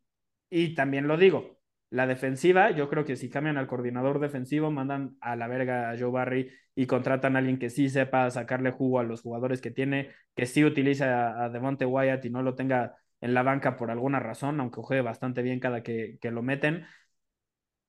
Y 0.51 0.75
también 0.75 1.09
lo 1.09 1.17
digo, 1.17 1.60
la 1.91 2.07
defensiva, 2.07 2.71
yo 2.71 2.89
creo 2.89 3.05
que 3.05 3.17
si 3.17 3.29
cambian 3.29 3.57
al 3.59 3.67
coordinador 3.67 4.21
defensivo, 4.21 4.71
mandan 4.71 5.17
a 5.21 5.37
la 5.37 5.49
verga 5.49 5.91
a 5.91 5.99
Joe 5.99 6.11
Barry 6.11 6.51
y 6.75 6.87
contratan 6.87 7.35
a 7.37 7.41
alguien 7.41 7.59
que 7.59 7.71
sí 7.71 7.89
sepa 7.89 8.31
sacarle 8.31 8.71
jugo 8.71 9.01
a 9.01 9.03
los 9.03 9.23
jugadores 9.23 9.61
que 9.61 9.71
tiene, 9.73 10.11
que 10.37 10.47
sí 10.47 10.65
utilice 10.65 11.05
a, 11.05 11.45
a 11.45 11.49
Devonte 11.51 11.87
Wyatt 11.87 12.25
y 12.25 12.31
no 12.31 12.43
lo 12.43 12.55
tenga 12.55 12.97
en 13.21 13.35
la 13.35 13.43
banca 13.43 13.77
por 13.77 13.91
alguna 13.91 14.21
razón, 14.21 14.61
aunque 14.61 14.81
juegue 14.81 15.03
bastante 15.03 15.43
bien 15.43 15.61
cada 15.61 15.83
que, 15.83 16.19
que 16.21 16.31
lo 16.31 16.43
meten. 16.43 16.87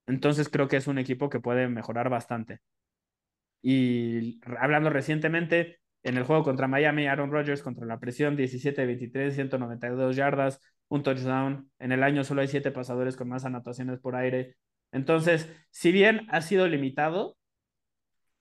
Entonces 0.07 0.49
creo 0.49 0.67
que 0.67 0.77
es 0.77 0.87
un 0.87 0.99
equipo 0.99 1.29
que 1.29 1.39
puede 1.39 1.67
mejorar 1.67 2.09
bastante. 2.09 2.59
Y 3.61 4.39
hablando 4.57 4.89
recientemente, 4.89 5.79
en 6.03 6.17
el 6.17 6.23
juego 6.23 6.43
contra 6.43 6.67
Miami, 6.67 7.07
Aaron 7.07 7.31
Rodgers 7.31 7.61
contra 7.61 7.85
la 7.85 7.99
presión, 7.99 8.35
17-23, 8.35 9.35
192 9.35 10.15
yardas, 10.15 10.59
un 10.91 11.03
touchdown. 11.03 11.71
En 11.79 11.93
el 11.93 12.03
año 12.03 12.23
solo 12.25 12.41
hay 12.41 12.49
siete 12.49 12.69
pasadores 12.69 13.15
con 13.15 13.29
más 13.29 13.45
anotaciones 13.45 13.99
por 13.99 14.15
aire. 14.15 14.57
Entonces, 14.91 15.49
si 15.71 15.93
bien 15.93 16.27
ha 16.29 16.41
sido 16.41 16.67
limitado, 16.67 17.37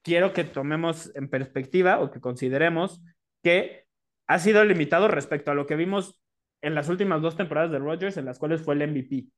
quiero 0.03 0.33
que 0.33 0.43
tomemos 0.43 1.15
en 1.15 1.31
perspectiva 1.31 2.01
o 2.01 2.11
que 2.11 2.21
consideremos 2.21 3.01
que 3.45 3.87
ha 4.27 4.39
sido 4.41 4.65
limitado 4.65 5.07
respecto 5.07 5.53
a 5.53 5.55
lo 5.55 5.67
que 5.67 5.77
vimos 5.77 6.21
en 6.61 6.75
las 6.75 6.89
últimas 6.89 7.23
dos 7.23 7.37
temporadas 7.37 7.71
de 7.71 7.79
Rodgers, 7.79 8.17
en 8.17 8.25
las 8.25 8.41
cuales 8.41 8.63
fue 8.63 8.75
el 8.75 8.89
MVP. 8.91 9.29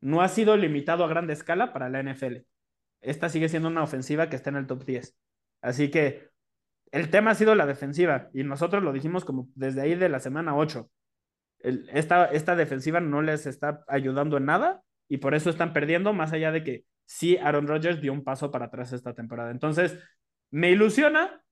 No 0.00 0.22
ha 0.22 0.28
sido 0.28 0.56
limitado 0.56 1.04
a 1.04 1.08
gran 1.08 1.28
escala 1.28 1.74
para 1.74 1.90
la 1.90 2.02
NFL. 2.02 2.46
Esta 3.02 3.28
sigue 3.28 3.50
siendo 3.50 3.68
una 3.68 3.82
ofensiva 3.82 4.30
que 4.30 4.36
está 4.36 4.48
en 4.48 4.56
el 4.56 4.66
top 4.66 4.86
10. 4.86 5.14
Así 5.60 5.90
que 5.90 6.30
el 6.92 7.10
tema 7.10 7.32
ha 7.32 7.34
sido 7.34 7.54
la 7.54 7.66
defensiva 7.66 8.30
y 8.32 8.42
nosotros 8.42 8.82
lo 8.82 8.92
dijimos 8.94 9.26
como 9.26 9.48
desde 9.54 9.82
ahí 9.82 9.94
de 9.96 10.08
la 10.08 10.18
semana 10.18 10.56
8 10.56 10.90
esta, 11.62 12.26
esta 12.26 12.56
defensiva 12.56 13.00
no 13.00 13.22
les 13.22 13.46
está 13.46 13.84
ayudando 13.88 14.36
en 14.36 14.46
nada 14.46 14.82
y 15.08 15.18
por 15.18 15.34
eso 15.34 15.50
están 15.50 15.72
perdiendo, 15.72 16.12
más 16.12 16.32
allá 16.32 16.52
de 16.52 16.64
que 16.64 16.84
sí, 17.04 17.36
Aaron 17.36 17.66
Rodgers 17.66 18.00
dio 18.00 18.12
un 18.12 18.24
paso 18.24 18.50
para 18.50 18.66
atrás 18.66 18.92
esta 18.92 19.14
temporada. 19.14 19.50
Entonces, 19.50 19.98
me 20.50 20.70
ilusiona 20.70 21.42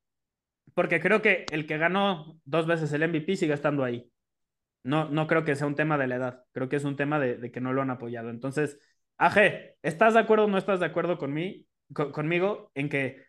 porque 0.74 1.00
creo 1.00 1.22
que 1.22 1.46
el 1.50 1.66
que 1.66 1.78
ganó 1.78 2.40
dos 2.44 2.66
veces 2.66 2.92
el 2.92 3.08
MVP 3.08 3.36
sigue 3.36 3.54
estando 3.54 3.84
ahí. 3.84 4.10
No, 4.82 5.10
no 5.10 5.26
creo 5.26 5.44
que 5.44 5.56
sea 5.56 5.66
un 5.66 5.74
tema 5.74 5.98
de 5.98 6.06
la 6.06 6.16
edad, 6.16 6.44
creo 6.52 6.68
que 6.68 6.76
es 6.76 6.84
un 6.84 6.96
tema 6.96 7.18
de, 7.18 7.50
que 7.50 7.60
no 7.60 7.72
lo 7.72 7.82
han 7.82 7.90
apoyado. 7.90 8.30
Entonces, 8.30 8.78
AG, 9.18 9.76
¿estás 9.82 10.14
de 10.14 10.20
acuerdo 10.20 10.44
o 10.46 10.48
no 10.48 10.56
estás 10.58 10.80
de 10.80 10.86
acuerdo 10.86 11.18
conmigo 11.18 12.70
en 12.74 12.88
que 12.88 13.24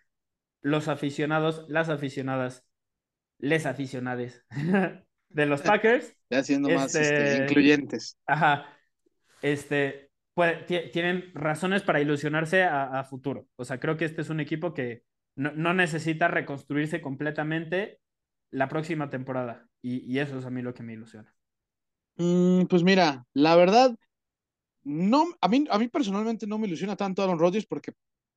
los 0.61 0.87
aficionados, 0.87 1.65
las 1.67 1.89
aficionadas, 1.89 2.65
les 3.39 3.65
aficionades 3.65 4.45
de 5.33 5.45
los 5.45 5.61
Packers. 5.61 6.15
Ya 6.29 6.43
siendo 6.43 6.69
más 6.69 6.95
este, 6.95 7.31
este, 7.31 7.43
incluyentes. 7.43 8.17
Ajá. 8.25 8.65
Este, 9.41 10.11
pues, 10.33 10.65
tienen 10.65 11.31
razones 11.33 11.83
para 11.83 12.01
ilusionarse 12.01 12.63
a, 12.63 13.03
futuro. 13.03 13.47
O 13.55 13.65
sea, 13.65 13.79
creo 13.79 13.97
que 13.97 14.05
este 14.05 14.21
es 14.21 14.29
un 14.29 14.39
equipo 14.39 14.73
que 14.73 15.03
no, 15.35 15.73
necesita 15.73 16.27
reconstruirse 16.27 17.01
completamente 17.01 17.99
la 18.51 18.67
próxima 18.67 19.09
temporada. 19.09 19.67
Y, 19.81 20.19
eso 20.19 20.37
es 20.37 20.45
a 20.45 20.49
mí 20.49 20.61
lo 20.61 20.73
que 20.73 20.83
me 20.83 20.93
ilusiona. 20.93 21.33
Mm, 22.17 22.65
pues 22.65 22.83
mira, 22.83 23.25
la 23.33 23.55
verdad, 23.55 23.95
no, 24.83 25.25
a 25.41 25.47
mí, 25.47 25.65
a 25.69 25.79
mí 25.79 25.87
personalmente 25.87 26.47
no 26.47 26.57
me 26.57 26.67
ilusiona 26.67 26.95
tanto 26.95 27.23
Aaron 27.23 27.39
Rodgers 27.39 27.65
porque 27.65 27.93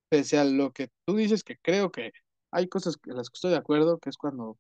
pese 0.09 0.39
a 0.39 0.45
lo 0.45 0.73
que 0.73 0.89
tú 1.05 1.17
dices 1.17 1.43
que 1.43 1.59
creo 1.59 1.91
que 1.91 2.13
hay 2.51 2.69
cosas 2.69 2.97
en 3.07 3.17
las 3.17 3.31
que 3.31 3.37
estoy 3.37 3.51
de 3.51 3.57
acuerdo, 3.57 3.99
que 3.99 4.11
es 4.11 4.17
cuando 4.17 4.59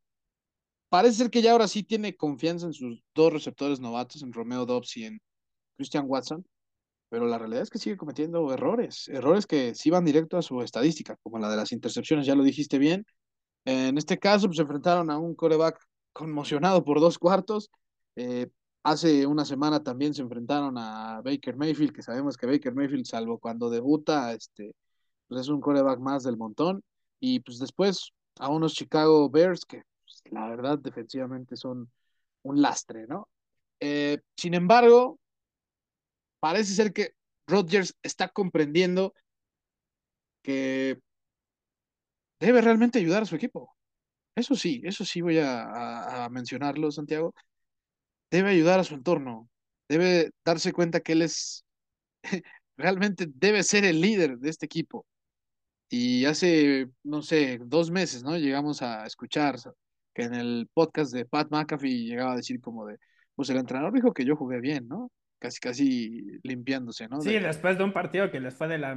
parece 0.89 1.17
ser 1.19 1.31
que 1.31 1.43
ya 1.43 1.53
ahora 1.53 1.69
sí 1.69 1.83
tiene 1.83 2.17
confianza 2.17 2.67
en 2.67 2.73
sus 2.73 3.03
dos 3.15 3.33
receptores 3.33 3.81
novatos, 3.81 4.23
en 4.23 4.33
Romeo 4.33 4.67
Dobbs 4.67 4.97
y 4.97 5.05
en 5.05 5.21
Christian 5.77 6.05
Watson, 6.09 6.45
pero 7.09 7.27
la 7.27 7.39
realidad 7.39 7.63
es 7.63 7.71
que 7.71 7.79
sigue 7.79 7.97
cometiendo 7.97 8.53
errores, 8.53 9.09
errores 9.09 9.47
que 9.47 9.75
sí 9.75 9.91
van 9.91 10.05
directo 10.05 10.37
a 10.37 10.43
su 10.43 10.63
estadística, 10.63 11.17
como 11.23 11.39
la 11.39 11.49
de 11.49 11.57
las 11.57 11.73
intercepciones, 11.73 12.27
ya 12.27 12.35
lo 12.35 12.43
dijiste 12.43 12.79
bien. 12.79 13.07
En 13.65 13.99
este 13.99 14.19
caso, 14.19 14.47
pues 14.47 14.57
se 14.57 14.63
enfrentaron 14.63 15.11
a 15.11 15.19
un 15.19 15.35
coreback 15.35 15.79
conmocionado 16.13 16.85
por 16.85 17.01
dos 17.01 17.19
cuartos. 17.19 17.71
Eh, 18.17 18.49
hace 18.83 19.27
una 19.27 19.45
semana 19.45 19.83
también 19.83 20.15
se 20.15 20.23
enfrentaron 20.23 20.77
a 20.77 21.21
Baker 21.23 21.57
Mayfield, 21.57 21.93
que 21.93 22.03
sabemos 22.03 22.37
que 22.37 22.47
Baker 22.47 22.75
Mayfield, 22.75 23.07
salvo 23.07 23.39
cuando 23.39 23.71
debuta, 23.71 24.33
este, 24.33 24.75
pues 25.29 25.43
es 25.43 25.49
un 25.49 25.61
coreback 25.61 26.01
más 26.01 26.25
del 26.25 26.37
montón. 26.37 26.83
Y 27.21 27.41
pues 27.41 27.59
después 27.59 28.11
a 28.39 28.49
unos 28.51 28.75
Chicago 28.75 29.31
Bears 29.31 29.65
que 29.65 29.83
la 30.31 30.49
verdad, 30.49 30.79
defensivamente 30.79 31.57
son 31.57 31.91
un 32.43 32.63
lastre, 32.63 33.07
¿no? 33.07 33.29
Eh, 33.81 34.19
sin 34.37 34.55
embargo, 34.55 35.19
parece 36.41 36.75
ser 36.75 36.93
que 36.93 37.15
Rodgers 37.47 37.97
está 38.03 38.29
comprendiendo 38.29 39.15
que 40.43 41.01
debe 42.41 42.61
realmente 42.61 42.99
ayudar 42.99 43.23
a 43.23 43.27
su 43.27 43.37
equipo. 43.37 43.75
Eso 44.37 44.55
sí, 44.57 44.83
eso 44.85 45.05
sí 45.05 45.21
voy 45.23 45.39
a, 45.41 46.29
mencionarlo, 46.31 46.91
Santiago. 46.91 47.35
Debe 48.31 48.51
ayudar 48.51 48.81
a 48.81 48.85
su 48.85 48.95
entorno. 48.95 49.49
Debe 49.89 50.31
darse 50.45 50.73
cuenta 50.73 51.01
que 51.01 51.13
él 51.13 51.23
es, 51.23 51.65
realmente 52.77 53.27
debe 53.29 53.63
ser 53.63 53.85
el 53.85 54.01
líder 54.01 54.39
de 54.39 54.51
este 54.51 54.67
equipo. 54.67 55.07
Y 55.89 56.25
hace, 56.27 56.89
no 57.05 57.23
sé, 57.23 57.59
dos 57.65 57.91
meses, 57.91 58.25
¿no? 58.25 58.37
Llegamos 58.37 58.83
a 58.83 59.07
escuchar 59.07 59.57
que 60.15 60.23
en 60.23 60.35
el 60.35 60.69
podcast 60.73 61.13
de 61.13 61.25
Pat 61.27 61.49
McAfee 61.51 62.07
llegaba 62.07 62.33
a 62.33 62.37
decir 62.37 62.61
como 62.61 62.87
de, 62.87 62.99
pues 63.35 63.51
el 63.51 63.57
entrenador 63.59 63.93
dijo 63.93 64.15
que 64.15 64.25
yo 64.25 64.37
jugué 64.37 64.61
bien, 64.61 64.89
¿no? 64.89 65.11
Casi, 65.39 65.61
casi 65.61 66.41
limpiándose, 66.43 67.09
¿no? 67.09 67.21
Sí, 67.21 67.39
después 67.39 67.77
de 67.77 67.85
un 67.85 67.93
partido 67.93 68.31
que 68.31 68.41
les 68.41 68.55
fue 68.55 68.69
de 68.69 68.79
la... 68.79 68.97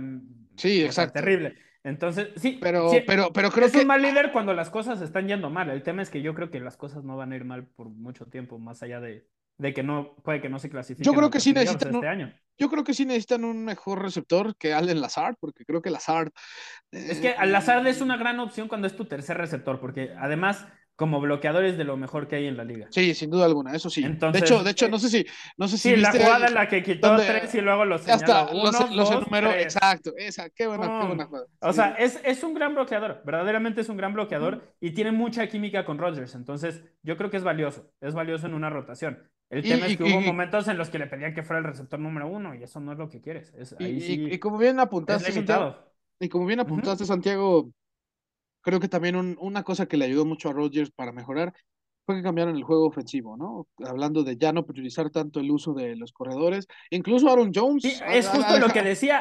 Sí, 0.55 0.83
exacto. 0.83 1.19
Terrible. 1.19 1.57
Entonces, 1.83 2.29
sí. 2.37 2.57
Pero, 2.61 2.91
pero, 3.05 3.33
pero 3.33 3.49
creo 3.49 3.67
es 3.67 3.73
que... 3.73 3.79
un 3.79 3.87
mal 3.87 4.01
líder 4.01 4.31
cuando 4.31 4.53
las 4.53 4.69
cosas 4.69 5.01
están 5.01 5.27
yendo 5.27 5.49
mal. 5.49 5.69
El 5.69 5.83
tema 5.83 6.01
es 6.01 6.09
que 6.09 6.21
yo 6.21 6.33
creo 6.33 6.49
que 6.49 6.59
las 6.59 6.77
cosas 6.77 7.03
no 7.03 7.17
van 7.17 7.31
a 7.31 7.35
ir 7.35 7.45
mal 7.45 7.65
por 7.65 7.89
mucho 7.89 8.27
tiempo, 8.27 8.59
más 8.59 8.83
allá 8.83 8.99
de, 8.99 9.27
de 9.57 9.73
que 9.73 9.83
no, 9.83 10.15
puede 10.23 10.39
que 10.39 10.49
no 10.49 10.59
se 10.59 10.69
clasifiquen. 10.69 11.11
Yo 11.11 11.17
creo 11.17 11.29
que 11.29 11.39
sí 11.39 11.51
necesitan 11.51 11.95
este 11.95 12.07
año. 12.07 12.33
Yo 12.57 12.69
creo 12.69 12.83
que 12.83 12.93
sí 12.93 13.05
necesitan 13.05 13.43
un 13.43 13.65
mejor 13.65 14.01
receptor 14.01 14.55
que 14.57 14.73
Allen 14.73 15.01
Lazard, 15.01 15.35
porque 15.39 15.65
creo 15.65 15.81
que 15.81 15.89
Lazard... 15.89 16.31
Es 16.91 17.19
que 17.19 17.35
Lazard 17.45 17.85
es 17.87 18.01
una 18.01 18.17
gran 18.17 18.39
opción 18.39 18.67
cuando 18.67 18.87
es 18.87 18.95
tu 18.95 19.05
tercer 19.05 19.37
receptor, 19.37 19.79
porque 19.79 20.13
además 20.17 20.65
como 20.97 21.21
bloqueadores 21.21 21.77
de 21.77 21.83
lo 21.83 21.95
mejor 21.95 22.27
que 22.27 22.37
hay 22.37 22.47
en 22.47 22.57
la 22.57 22.63
liga. 22.63 22.87
Sí, 22.89 23.13
sin 23.13 23.29
duda 23.29 23.45
alguna, 23.45 23.71
eso 23.73 23.87
sí. 23.87 24.01
de 24.01 24.39
hecho, 24.39 24.63
de 24.63 24.71
hecho, 24.71 24.89
no 24.89 24.97
sé 24.97 25.09
si, 25.09 25.25
no 25.55 25.67
sé 25.67 25.77
si 25.77 25.91
sí, 25.91 25.95
la 25.95 26.11
jugada 26.11 26.47
en 26.47 26.55
la 26.55 26.67
que 26.67 26.81
quitó 26.81 27.15
tres 27.15 27.53
y 27.53 27.61
luego 27.61 27.85
los 27.85 28.01
señaló. 28.01 28.49
Uno, 28.51 28.71
los, 28.95 29.11
enumeró, 29.11 29.51
exacto, 29.51 30.11
esa, 30.17 30.49
qué 30.49 30.65
buena, 30.65 30.99
qué 30.99 31.07
buena 31.07 31.25
jugada. 31.27 31.45
O 31.61 31.71
sea, 31.71 31.91
es, 31.99 32.19
es, 32.25 32.43
un 32.43 32.55
gran 32.55 32.73
bloqueador, 32.73 33.21
verdaderamente 33.23 33.81
es 33.81 33.89
un 33.89 33.97
gran 33.97 34.13
bloqueador 34.13 34.73
y 34.81 34.91
tiene 34.91 35.11
mucha 35.11 35.47
química 35.47 35.85
con 35.85 35.99
Rodgers, 35.99 36.33
entonces 36.33 36.83
yo 37.03 37.15
creo 37.15 37.29
que 37.29 37.37
es 37.37 37.43
valioso, 37.43 37.91
es 38.01 38.15
valioso 38.15 38.47
en 38.47 38.55
una 38.55 38.71
rotación. 38.71 39.29
El 39.51 39.61
tema 39.61 39.85
es 39.85 39.97
que 39.97 40.03
hubo 40.03 40.19
momentos 40.19 40.67
en 40.67 40.77
los 40.77 40.89
que 40.89 40.97
le 40.97 41.05
pedían 41.05 41.33
que 41.33 41.43
fuera 41.43 41.59
el 41.59 41.65
receptor 41.65 41.99
número 41.99 42.27
uno 42.27 42.55
y 42.55 42.63
eso 42.63 42.79
no 42.79 42.91
es 42.91 42.97
lo 42.97 43.07
que 43.07 43.21
quieres. 43.21 43.53
Es, 43.55 43.75
ahí 43.79 44.01
sí 44.01 44.27
y, 44.31 44.39
como 44.39 44.57
bien 44.57 44.79
apuntaste, 44.79 45.31
Santiago, 45.31 45.77
y 46.19 46.27
como 46.27 46.47
bien 46.47 46.59
apuntaste, 46.59 47.05
Santiago, 47.05 47.71
creo 48.61 48.79
que 48.79 48.87
también 48.87 49.37
una 49.39 49.63
cosa 49.63 49.87
que 49.87 49.97
le 49.97 50.05
ayudó 50.05 50.25
mucho 50.25 50.49
a 50.49 50.53
Rodgers 50.53 50.91
para 50.91 51.11
mejorar 51.11 51.53
fue 52.05 52.15
que 52.15 52.23
cambiaron 52.23 52.55
el 52.55 52.63
juego 52.63 52.87
ofensivo, 52.87 53.35
¿no? 53.35 53.67
Hablando 53.85 54.23
de 54.23 54.37
ya 54.37 54.53
no 54.53 54.61
utilizar 54.61 55.09
tanto 55.09 55.41
el 55.41 55.51
uso 55.51 55.73
de 55.73 55.97
los 55.97 56.13
corredores. 56.13 56.65
Incluso 56.89 57.29
Aaron 57.29 57.51
Jones. 57.53 57.83
Sí, 57.83 57.99
es 58.07 58.29
justo 58.29 58.59
lo 58.59 58.69
que 58.69 58.81
decía, 58.81 59.19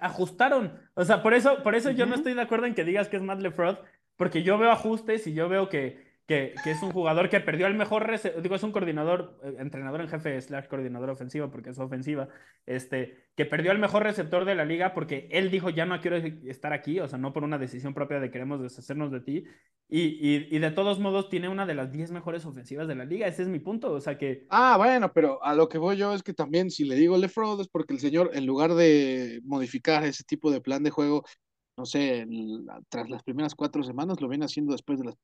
ajustaron. 0.00 0.80
O 0.94 1.04
sea, 1.04 1.22
por 1.22 1.32
eso, 1.32 1.62
por 1.62 1.76
eso 1.76 1.92
yo 1.92 2.06
no 2.06 2.16
estoy 2.16 2.34
de 2.34 2.42
acuerdo 2.42 2.66
en 2.66 2.74
que 2.74 2.82
digas 2.82 3.08
que 3.08 3.18
es 3.18 3.22
Matt 3.22 3.40
LeFraud, 3.40 3.76
porque 4.16 4.42
yo 4.42 4.58
veo 4.58 4.72
ajustes 4.72 5.28
y 5.28 5.32
yo 5.32 5.48
veo 5.48 5.68
que 5.68 6.13
que, 6.26 6.54
es 6.64 6.82
un 6.82 6.90
jugador 6.90 7.28
que 7.28 7.40
perdió 7.40 7.66
el 7.66 7.74
mejor, 7.74 8.10
digo, 8.42 8.54
es 8.54 8.62
un 8.62 8.72
coordinador, 8.72 9.38
eh, 9.44 9.56
entrenador 9.58 10.00
en 10.00 10.08
jefe, 10.08 10.40
slash 10.40 10.68
coordinador 10.68 11.10
ofensivo, 11.10 11.50
porque 11.50 11.70
es 11.70 11.78
ofensiva, 11.78 12.28
este, 12.64 13.28
que 13.36 13.44
perdió 13.44 13.72
el 13.72 13.78
mejor 13.78 14.04
receptor 14.04 14.44
de 14.44 14.54
la 14.54 14.64
liga 14.64 14.94
porque 14.94 15.28
él 15.30 15.50
dijo, 15.50 15.68
ya 15.68 15.84
no 15.84 16.00
quiero 16.00 16.16
estar 16.16 16.72
aquí, 16.72 16.98
o 17.00 17.08
sea, 17.08 17.18
no 17.18 17.32
por 17.32 17.44
una 17.44 17.58
decisión 17.58 17.92
propia 17.92 18.20
de 18.20 18.30
queremos 18.30 18.62
deshacernos 18.62 19.12
de 19.12 19.20
ti, 19.20 19.44
y, 19.86 20.56
y, 20.56 20.58
de 20.58 20.70
todos 20.70 20.98
modos 20.98 21.28
tiene 21.28 21.50
una 21.50 21.66
de 21.66 21.74
las 21.74 21.92
10 21.92 22.10
mejores 22.10 22.46
ofensivas 22.46 22.88
de 22.88 22.94
la 22.94 23.04
liga, 23.04 23.26
ese 23.26 23.42
es 23.42 23.48
mi 23.48 23.58
punto, 23.58 23.92
o 23.92 24.00
sea 24.00 24.16
que... 24.16 24.46
Ah, 24.48 24.76
bueno, 24.78 25.12
pero 25.12 25.44
a 25.44 25.54
lo 25.54 25.68
que 25.68 25.76
voy 25.76 25.98
yo 25.98 26.14
es 26.14 26.22
que 26.22 26.32
también 26.32 26.70
si 26.70 26.84
le 26.84 26.94
digo 26.94 27.18
Lefraud 27.18 27.60
es 27.60 27.68
porque 27.68 27.92
el 27.92 28.00
señor, 28.00 28.30
en 28.32 28.46
lugar 28.46 28.74
de 28.74 29.40
modificar 29.44 30.04
ese 30.04 30.24
tipo 30.24 30.50
de 30.50 30.62
plan 30.62 30.82
de 30.82 30.90
juego, 30.90 31.22
no 31.76 31.84
sé, 31.84 32.26
tras 32.88 33.10
las 33.10 33.22
primeras 33.22 33.54
cuatro 33.54 33.82
semanas, 33.82 34.20
lo 34.22 34.28
viene 34.28 34.46
haciendo 34.46 34.72
después 34.72 34.98
de 34.98 35.04
las 35.04 35.16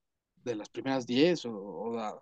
de 0.45 0.55
las 0.55 0.69
primeras 0.69 1.07
10 1.07 1.47
o, 1.47 1.53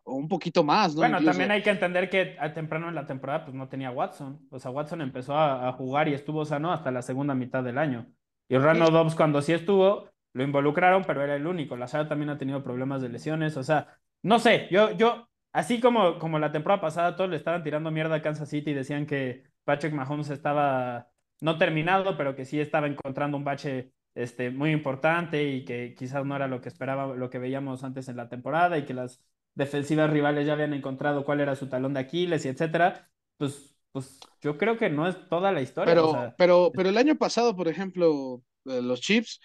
o, 0.05 0.15
un 0.15 0.29
poquito 0.29 0.65
más, 0.65 0.95
¿no? 0.95 1.01
Bueno, 1.01 1.23
también 1.23 1.51
hay 1.51 1.63
que 1.63 1.71
entender 1.71 2.11
que 2.11 2.37
a 2.39 2.53
temprano 2.53 2.89
en 2.89 2.95
la 2.95 3.07
temporada 3.07 3.45
pues 3.45 3.55
no 3.55 3.69
tenía 3.69 3.91
Watson. 3.91 4.47
O 4.51 4.59
sea, 4.59 4.71
Watson 4.71 5.01
empezó 5.01 5.37
a, 5.37 5.73
jugar 5.73 6.09
y 6.09 6.15
estuvo 6.15 6.45
sano 6.45 6.73
hasta 6.73 6.91
la 6.91 7.03
segunda 7.03 7.35
mitad 7.35 7.63
del 7.63 7.79
año. 7.79 8.07
Y 8.49 8.57
Ronald 8.57 8.93
Dobbs 8.93 9.15
cuando 9.15 9.43
sí 9.43 9.53
estuvo, 9.53 10.09
lo 10.33 10.43
involucraron, 10.43 11.05
pero 11.05 11.23
era 11.23 11.37
el 11.37 11.47
único. 11.47 11.77
La 11.77 11.87
Sara 11.87 12.09
también 12.09 12.31
ha 12.31 12.39
tenido 12.39 12.63
problemas 12.63 13.03
de 13.03 13.09
lesiones. 13.09 13.57
O 13.57 13.63
sea, 13.63 13.99
no 14.23 14.39
sé, 14.39 14.69
yo, 14.71 14.93
yo, 14.93 15.29
así 15.53 15.81
como, 15.81 16.19
como 16.19 16.39
la 16.39 16.53
temporada 16.53 16.81
pasada 16.81 17.17
todos 17.17 17.31
le 17.31 17.37
estaban 17.37 17.63
tirando 17.63 17.91
mierda 17.91 18.17
a 18.17 18.23
Kansas 18.23 18.49
City 18.49 18.71
y 18.71 18.75
decían 18.75 19.07
que 19.07 19.45
Patrick 19.65 19.93
Mahomes 19.93 20.31
estaba 20.31 21.09
no 21.41 21.59
terminado, 21.59 22.17
pero 22.17 22.35
que 22.35 22.45
sí 22.45 22.61
estaba 22.61 22.87
encontrando 22.87 23.37
un 23.37 23.45
bache 23.45 23.93
este, 24.19 24.51
muy 24.51 24.73
importante 24.73 25.45
y 25.45 25.65
que 25.65 25.95
quizás 25.97 26.27
no 26.27 26.35
era 26.35 26.49
lo 26.49 26.61
que 26.61 26.69
esperaba, 26.69 27.15
lo 27.15 27.31
que 27.31 27.39
veíamos 27.39 27.85
antes 27.85 28.09
en 28.09 28.17
la 28.17 28.29
temporada 28.29 28.77
y 28.77 28.85
que 28.85 28.93
las 28.93 29.25
defensivas 29.55 30.11
rivales 30.11 30.45
ya 30.45 30.55
habían 30.55 30.75
encontrado 30.75 31.25
cuál 31.25 31.41
era 31.41 31.55
su 31.55 31.69
talón 31.69 31.95
de 31.95 32.01
Aquiles 32.01 32.45
y 32.45 32.49
etcétera, 32.49 33.09
pues, 33.37 33.77
pues 33.93 34.19
yo 34.41 34.59
creo 34.59 34.77
que 34.77 34.91
no 34.91 35.07
es 35.07 35.17
toda 35.29 35.53
la 35.53 35.63
historia. 35.63 35.95
Pero, 35.95 36.35
pero, 36.37 36.73
pero 36.75 36.89
el 36.89 36.99
año 36.99 37.15
pasado, 37.15 37.55
por 37.55 37.69
ejemplo, 37.69 38.43
eh, 38.65 38.83
los 38.83 39.01
Chiefs 39.01 39.41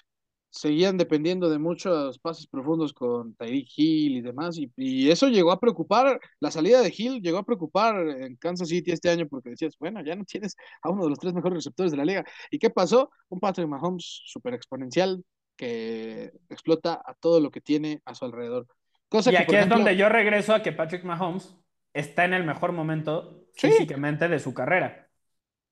seguían 0.54 0.98
dependiendo 0.98 1.50
de 1.50 1.58
muchos 1.58 2.20
pases 2.20 2.46
profundos 2.46 2.94
con 2.94 3.34
Tyreek 3.36 3.68
Hill 3.76 4.18
y 4.18 4.22
demás, 4.22 4.60
y, 4.78 5.10
eso 5.10 5.28
llegó 5.28 5.52
a 5.52 5.60
preocupar, 5.60 6.20
la 6.40 6.52
salida 6.52 6.82
de 6.82 6.94
Hill 6.96 7.22
llegó 7.22 7.40
a 7.40 7.44
preocupar 7.44 7.96
en 8.08 8.36
Kansas 8.36 8.70
City 8.70 8.92
este 8.92 9.10
año 9.10 9.28
porque 9.28 9.50
decías, 9.50 9.76
bueno, 9.80 10.04
ya 10.06 10.16
no 10.16 10.24
tienes 10.26 10.56
a 10.84 10.90
uno 10.90 11.06
de 11.06 11.10
los 11.10 11.18
tres 11.18 11.34
mejores 11.34 11.56
receptores 11.56 11.92
de 11.92 11.98
la 11.98 12.06
liga. 12.06 12.24
¿Y 12.52 12.60
qué 12.60 12.70
pasó? 12.70 13.10
Un 13.30 13.40
Patrick 13.40 13.68
Mahomes 13.68 14.22
súper 14.26 14.54
exponencial 14.54 15.24
que 15.56 16.32
explota 16.50 17.02
a 17.04 17.16
todo 17.16 17.40
lo 17.40 17.50
que 17.50 17.60
tiene 17.60 18.02
a 18.06 18.14
su 18.14 18.26
alrededor. 18.26 18.68
Cosa 19.10 19.32
y 19.32 19.36
aquí 19.36 19.56
es 19.56 19.68
donde 19.68 19.98
yo 19.98 20.08
regreso 20.08 20.54
a 20.54 20.62
que 20.62 20.72
Patrick 20.72 21.04
Mahomes 21.04 21.56
está 21.94 22.26
en 22.26 22.34
el 22.34 22.44
mejor 22.44 22.74
momento 22.74 23.48
físicamente 23.56 24.28
de 24.28 24.38
su 24.38 24.54
carrera. 24.54 25.10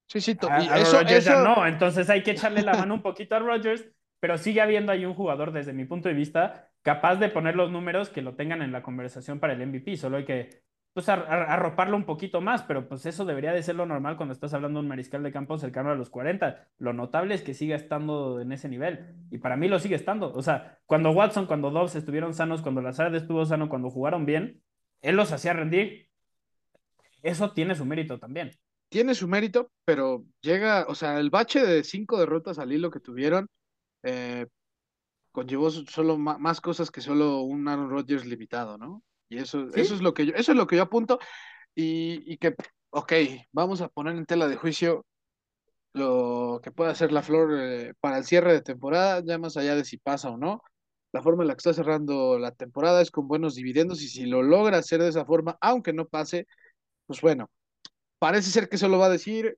Sí, 0.08 0.22
sí, 0.22 0.32
y 0.32 0.80
eso, 0.80 1.02
eso... 1.02 1.44
no, 1.44 1.66
entonces 1.68 2.10
hay 2.10 2.24
que 2.24 2.32
echarle 2.32 2.64
la 2.64 2.74
mano 2.74 2.96
un 2.96 3.02
poquito 3.02 3.36
a 3.36 3.40
Rodgers 3.40 3.86
pero 4.22 4.38
sigue 4.38 4.61
habiendo 4.61 4.91
ahí 4.91 5.03
un 5.03 5.15
jugador, 5.15 5.51
desde 5.51 5.74
mi 5.74 5.84
punto 5.84 6.07
de 6.07 6.13
vista, 6.13 6.69
capaz 6.84 7.15
de 7.15 7.28
poner 7.28 7.55
los 7.55 7.72
números 7.72 8.09
que 8.09 8.22
lo 8.22 8.36
tengan 8.36 8.61
en 8.61 8.72
la 8.72 8.84
conversación 8.84 9.39
para 9.39 9.53
el 9.53 9.67
MVP. 9.67 9.97
Solo 9.97 10.17
hay 10.17 10.26
que 10.26 10.61
pues, 10.93 11.09
arroparlo 11.09 11.97
un 11.97 12.05
poquito 12.05 12.39
más, 12.39 12.61
pero 12.61 12.88
pues 12.88 13.03
eso 13.07 13.26
debería 13.26 13.51
de 13.51 13.63
ser 13.63 13.76
lo 13.76 13.88
normal 13.88 14.17
cuando 14.17 14.34
estás 14.34 14.53
hablando 14.53 14.80
de 14.80 14.84
un 14.84 14.89
mariscal 14.89 15.24
de 15.24 15.32
campo 15.32 15.57
cercano 15.57 15.89
a 15.89 15.95
los 15.95 16.11
40. 16.11 16.67
Lo 16.78 16.93
notable 16.93 17.34
es 17.34 17.41
que 17.41 17.55
siga 17.55 17.76
estando 17.76 18.39
en 18.39 18.51
ese 18.51 18.69
nivel. 18.69 19.15
Y 19.32 19.39
para 19.39 19.57
mí 19.57 19.67
lo 19.67 19.80
sigue 19.80 19.95
estando. 19.95 20.32
O 20.32 20.43
sea, 20.43 20.80
cuando 20.86 21.09
Watson, 21.09 21.47
cuando 21.47 21.72
Dobbs 21.72 21.95
estuvieron 21.95 22.36
sanos, 22.36 22.61
cuando 22.61 22.82
Lazard 22.82 23.15
estuvo 23.15 23.43
sano, 23.47 23.69
cuando 23.69 23.89
jugaron 23.89 24.28
bien, 24.28 24.61
él 25.01 25.15
los 25.15 25.32
hacía 25.32 25.53
rendir. 25.53 26.09
Eso 27.24 27.53
tiene 27.53 27.74
su 27.74 27.86
mérito 27.86 28.19
también. 28.19 28.51
Tiene 28.89 29.15
su 29.15 29.28
mérito, 29.28 29.72
pero 29.84 30.26
llega, 30.41 30.86
o 30.88 30.93
sea, 30.93 31.17
el 31.19 31.32
bache 31.32 31.65
de 31.65 31.84
cinco 31.84 32.19
derrotas 32.19 32.59
al 32.59 32.72
hilo 32.72 32.91
que 32.91 32.99
tuvieron 32.99 33.47
eh, 34.04 34.47
conllevó 35.32 35.70
solo 35.72 36.18
más 36.18 36.62
cosas 36.62 36.91
que 36.91 37.02
solo 37.02 37.41
un 37.41 37.68
Aaron 37.68 37.89
Rodgers 37.89 38.26
limitado, 38.26 38.78
¿no? 38.78 39.04
Y 39.30 39.38
eso, 39.38 39.70
eso 39.74 39.95
es 39.95 40.02
lo 40.02 40.14
que 40.14 40.26
yo, 40.26 40.34
eso 40.36 40.52
es 40.52 40.58
lo 40.58 40.68
que 40.68 40.76
yo 40.76 40.84
apunto, 40.84 41.20
y, 41.76 42.38
que, 42.38 42.56
ok, 42.89 43.14
vamos 43.52 43.82
a 43.82 43.88
poner 43.88 44.16
en 44.16 44.26
tela 44.26 44.47
de 44.47 44.58
juicio 44.58 45.06
lo 45.93 46.60
que 46.64 46.72
puede 46.72 46.91
hacer 46.91 47.12
la 47.12 47.22
Flor 47.22 47.58
eh, 47.58 47.93
para 47.99 48.18
el 48.18 48.26
cierre 48.26 48.54
de 48.54 48.62
temporada, 48.62 49.22
ya 49.26 49.38
más 49.38 49.58
allá 49.58 49.76
de 49.76 49.86
si 49.86 49.97
pasa 49.97 50.30
o 50.30 50.38
no. 50.38 50.62
La 51.14 51.22
forma 51.22 51.43
en 51.43 51.49
la 51.49 51.56
que 51.56 51.60
está 51.60 51.74
cerrando 51.74 52.39
la 52.39 52.52
temporada 52.52 53.02
es 53.02 53.12
con 53.12 53.28
buenos 53.28 53.56
dividendos 53.56 54.02
y 54.02 54.08
si 54.08 54.26
lo 54.26 54.43
logra 54.43 54.78
hacer 54.78 55.02
de 55.02 55.10
esa 55.10 55.26
forma, 55.26 55.58
aunque 55.62 55.93
no 55.93 56.08
pase, 56.08 56.47
pues 57.08 57.22
bueno, 57.22 57.49
parece 58.20 58.52
ser 58.52 58.70
que 58.70 58.78
eso 58.78 58.88
lo 58.88 58.99
va 58.99 59.08
a 59.08 59.10
decir, 59.10 59.58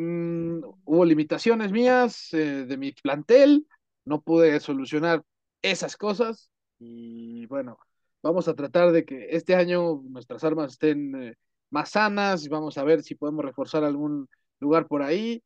Mm, 0.00 0.60
hubo 0.84 1.04
limitaciones 1.04 1.72
mías 1.72 2.32
eh, 2.32 2.64
de 2.66 2.76
mi 2.76 2.92
plantel, 2.92 3.66
no 4.04 4.20
pude 4.20 4.60
solucionar 4.60 5.24
esas 5.60 5.96
cosas 5.96 6.52
y 6.78 7.46
bueno, 7.46 7.80
vamos 8.22 8.46
a 8.46 8.54
tratar 8.54 8.92
de 8.92 9.04
que 9.04 9.26
este 9.30 9.56
año 9.56 10.00
nuestras 10.04 10.44
armas 10.44 10.74
estén 10.74 11.20
eh, 11.20 11.34
más 11.70 11.90
sanas 11.90 12.48
vamos 12.48 12.78
a 12.78 12.84
ver 12.84 13.02
si 13.02 13.16
podemos 13.16 13.44
reforzar 13.44 13.82
algún 13.82 14.28
lugar 14.60 14.86
por 14.86 15.02
ahí, 15.02 15.42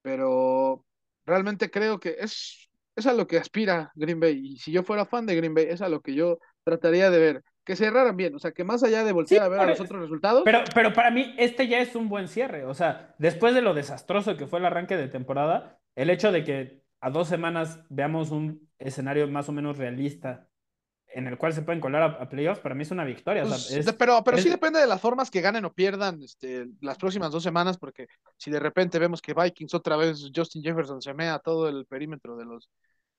pero 0.00 0.82
realmente 1.26 1.70
creo 1.70 2.00
que 2.00 2.16
es, 2.18 2.70
es 2.94 3.06
a 3.06 3.12
lo 3.12 3.26
que 3.26 3.36
aspira 3.36 3.92
Green 3.94 4.20
Bay 4.20 4.54
y 4.54 4.56
si 4.56 4.72
yo 4.72 4.84
fuera 4.84 5.04
fan 5.04 5.26
de 5.26 5.36
Green 5.36 5.52
Bay 5.52 5.66
es 5.68 5.82
a 5.82 5.90
lo 5.90 6.00
que 6.00 6.14
yo 6.14 6.38
trataría 6.64 7.10
de 7.10 7.18
ver 7.18 7.44
que 7.66 7.74
cerraran 7.74 8.16
bien, 8.16 8.32
o 8.34 8.38
sea, 8.38 8.52
que 8.52 8.62
más 8.62 8.84
allá 8.84 9.02
de 9.02 9.10
voltear 9.10 9.42
a 9.42 9.48
ver 9.48 9.60
a 9.60 9.66
los 9.66 9.80
otros 9.80 10.00
resultados. 10.00 10.42
Pero, 10.44 10.60
pero 10.72 10.92
para 10.92 11.10
mí, 11.10 11.34
este 11.36 11.66
ya 11.66 11.80
es 11.80 11.96
un 11.96 12.08
buen 12.08 12.28
cierre. 12.28 12.64
O 12.64 12.74
sea, 12.74 13.14
después 13.18 13.54
de 13.54 13.60
lo 13.60 13.74
desastroso 13.74 14.36
que 14.36 14.46
fue 14.46 14.60
el 14.60 14.66
arranque 14.66 14.96
de 14.96 15.08
temporada, 15.08 15.80
el 15.96 16.08
hecho 16.08 16.30
de 16.30 16.44
que 16.44 16.84
a 17.00 17.10
dos 17.10 17.26
semanas 17.26 17.80
veamos 17.88 18.30
un 18.30 18.70
escenario 18.78 19.26
más 19.26 19.48
o 19.48 19.52
menos 19.52 19.78
realista 19.78 20.46
en 21.08 21.26
el 21.26 21.38
cual 21.38 21.54
se 21.54 21.62
pueden 21.62 21.80
colar 21.80 22.18
a, 22.20 22.28
playoffs, 22.28 22.60
para 22.60 22.74
mí 22.74 22.82
es 22.82 22.90
una 22.90 23.04
victoria. 23.04 23.42
Pues, 23.42 23.94
pero 23.98 24.22
pero 24.22 24.38
sí 24.38 24.48
depende 24.48 24.78
de 24.78 24.86
las 24.86 25.00
formas 25.00 25.30
que 25.30 25.40
ganen 25.40 25.64
o 25.64 25.72
pierdan 25.72 26.22
este, 26.22 26.66
las 26.80 26.98
próximas 26.98 27.32
dos 27.32 27.42
semanas, 27.42 27.78
porque 27.78 28.06
si 28.36 28.50
de 28.50 28.60
repente 28.60 28.98
vemos 28.98 29.20
que 29.20 29.34
Vikings 29.34 29.74
otra 29.74 29.96
vez, 29.96 30.30
Justin 30.34 30.62
Jefferson 30.62 31.02
se 31.02 31.14
mea 31.14 31.38
todo 31.40 31.68
el 31.68 31.86
perímetro 31.86 32.36
de 32.36 32.44
los, 32.44 32.68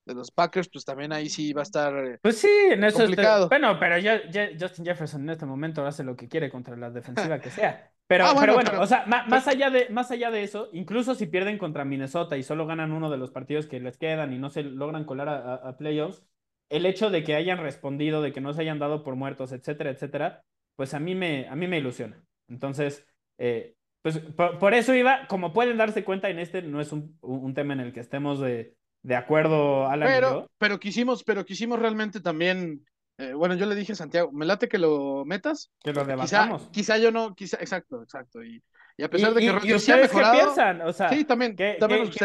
de 0.07 0.15
los 0.15 0.31
Packers, 0.31 0.69
pues 0.71 0.85
también 0.85 1.11
ahí 1.11 1.29
sí 1.29 1.53
va 1.53 1.61
a 1.61 1.63
estar 1.63 1.93
eh, 2.05 2.17
pues 2.21 2.37
sí, 2.39 2.49
en 2.71 2.83
eso 2.83 2.99
complicado. 2.99 3.49
bueno, 3.49 3.77
pero 3.79 3.97
ya, 3.97 4.21
Justin 4.59 4.85
Jefferson 4.85 5.21
en 5.23 5.31
este 5.31 5.45
momento 5.45 5.85
hace 5.85 6.03
lo 6.03 6.15
que 6.15 6.27
quiere 6.27 6.49
contra 6.49 6.75
la 6.77 6.89
defensiva 6.89 7.39
que 7.39 7.51
sea. 7.51 7.91
Pero, 8.09 8.23
ah, 8.23 8.31
bueno, 8.31 8.53
pero 8.55 8.69
bueno, 8.71 8.81
o 8.81 8.87
sea, 8.87 9.05
más, 9.05 9.49
allá 9.49 9.69
de, 9.69 9.89
más 9.89 10.11
allá 10.11 10.31
de 10.31 10.41
eso, 10.41 10.69
incluso 10.71 11.13
si 11.13 11.25
pierden 11.25 11.57
contra 11.57 11.83
Minnesota 11.83 12.37
y 12.37 12.43
solo 12.43 12.65
ganan 12.65 12.93
uno 12.93 13.09
de 13.09 13.17
los 13.17 13.31
partidos 13.31 13.67
que 13.67 13.81
les 13.81 13.97
quedan 13.97 14.31
y 14.31 14.37
no 14.37 14.49
se 14.49 14.63
logran 14.63 15.03
colar 15.03 15.27
a, 15.27 15.75
playoffs, 15.75 16.25
el 16.69 16.85
hecho 16.85 17.09
de 17.09 17.25
que 17.25 17.35
hayan 17.35 17.57
respondido, 17.57 18.21
de 18.21 18.31
que 18.31 18.39
no 18.39 18.53
se 18.53 18.61
hayan 18.61 18.79
dado 18.79 19.03
por 19.03 19.17
muertos, 19.17 19.51
etcétera, 19.51 19.89
etcétera, 19.89 20.45
pues 20.77 20.93
a 20.93 21.01
mí 21.01 21.15
me, 21.15 21.49
a 21.49 21.57
mí 21.57 21.67
me 21.67 21.79
ilusiona. 21.79 22.23
Entonces, 22.47 23.05
eh, 23.39 23.75
pues 24.01 24.19
por, 24.19 24.73
eso 24.73 24.95
iba, 24.95 25.27
como 25.27 25.51
pueden 25.51 25.75
darse 25.75 26.05
cuenta 26.05 26.29
en 26.29 26.39
este, 26.39 26.61
no 26.61 26.79
es 26.79 26.93
un, 26.93 27.17
un 27.19 27.53
tema 27.53 27.73
en 27.73 27.81
el 27.81 27.91
que 27.91 27.99
estemos 27.99 28.39
de 28.39 28.77
de 29.07 29.15
acuerdo, 29.15 29.87
Alan. 29.87 30.09
Pero, 30.09 30.51
pero 30.57 30.79
quisimos, 30.81 31.23
pero 31.23 31.45
quisimos 31.45 31.79
realmente 31.79 32.19
también. 32.19 32.85
Eh, 33.17 33.31
bueno, 33.31 33.55
yo 33.55 33.65
le 33.65 33.73
dije 33.73 33.93
a 33.93 33.95
Santiago, 33.95 34.33
me 34.33 34.45
late 34.45 34.67
que 34.67 34.77
lo 34.77 35.23
metas. 35.23 35.71
Que 35.81 35.93
lo 35.93 36.03
debatamos. 36.03 36.67
Quizá, 36.73 36.97
yo 36.97 37.09
no, 37.09 37.33
quizá, 37.33 37.55
exacto, 37.61 38.03
exacto. 38.03 38.43
Y, 38.43 38.61
a 39.01 39.09
pesar 39.09 39.33
de 39.33 39.39
que 39.39 39.45
y, 39.45 39.73
ustedes 39.73 40.11
qué 40.11 40.21
piensan? 40.33 40.81
O 40.81 40.91
sea, 40.91 41.07
sí, 41.07 41.23
también. 41.23 41.55
¿Qué, 41.55 41.77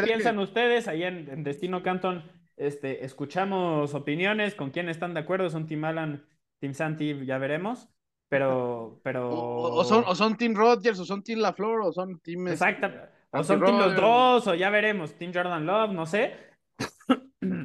piensan 0.05 0.41
ustedes 0.41 0.89
ahí 0.89 1.05
en, 1.05 1.45
Destino 1.45 1.85
Canton? 1.85 2.29
Este, 2.57 3.05
escuchamos 3.05 3.95
opiniones, 3.95 4.57
con 4.57 4.71
quién 4.71 4.89
están 4.89 5.15
de 5.15 5.21
acuerdo, 5.21 5.51
son 5.51 5.69
Team 5.69 5.85
Alan, 5.85 6.27
Team 6.59 6.75
Santi, 6.75 7.25
ya 7.25 7.39
veremos. 7.39 7.91
Pero, 8.29 8.99
pero. 9.05 9.31
O, 9.31 9.85
son, 9.85 10.03
o 10.05 10.17
son 10.17 10.37
Team 10.37 10.57
Rodgers, 10.57 10.99
o 10.99 11.05
son 11.05 11.23
Team 11.23 11.39
LaFleur, 11.39 11.83
o 11.83 11.93
son 11.93 12.19
Team. 12.19 12.49
Este, 12.49 12.65
exacto. 12.65 12.91
O 13.31 13.45
son 13.45 13.63
Team 13.63 13.79
los 13.79 13.95
dos, 13.95 14.49
o 14.49 14.55
ya 14.57 14.69
veremos, 14.69 15.15
Team 15.15 15.31
Jordan 15.33 15.65
Love, 15.65 15.93
no 15.93 16.07
sé. 16.07 16.51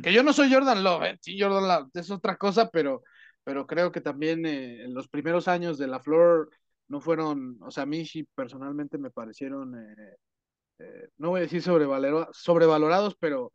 Que 0.04 0.14
yo 0.14 0.24
no 0.24 0.34
soy 0.34 0.52
Jordan 0.52 0.84
Love, 0.84 1.04
¿eh? 1.04 1.18
sí, 1.22 1.40
Jordan 1.40 1.68
Love 1.68 1.90
es 1.94 2.12
otra 2.12 2.38
cosa, 2.38 2.70
pero, 2.70 3.04
pero 3.44 3.68
creo 3.68 3.92
que 3.92 4.02
también 4.02 4.46
eh, 4.46 4.84
en 4.84 4.94
los 4.94 5.08
primeros 5.08 5.48
años 5.48 5.78
de 5.78 5.88
la 5.88 6.00
Flor 6.00 6.50
no 6.88 7.02
fueron, 7.02 7.58
o 7.62 7.72
sea, 7.72 7.84
a 7.84 7.88
mí 7.88 8.06
sí 8.06 8.28
personalmente 8.36 8.98
me 8.98 9.12
parecieron, 9.12 9.76
eh, 9.76 11.10
no 11.18 11.30
voy 11.30 11.40
a 11.40 11.44
decir 11.44 11.62
sobrevalorados, 11.62 13.16
pero 13.20 13.52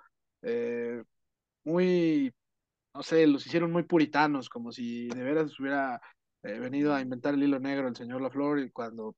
muy 1.65 2.33
no 2.95 3.03
sé, 3.03 3.27
los 3.27 3.47
hicieron 3.47 3.73
muy 3.73 3.85
puritanos, 3.85 4.49
como 4.49 4.73
si 4.73 5.09
de 5.09 5.23
veras 5.23 5.59
hubiera 5.59 6.01
eh, 6.43 6.59
venido 6.59 6.95
a 6.95 7.01
inventar 7.01 7.35
el 7.35 7.43
hilo 7.43 7.59
negro 7.59 7.89
el 7.89 7.97
señor 7.97 8.21
LaFleur 8.21 8.59
y 8.61 8.71
cuando 8.71 9.17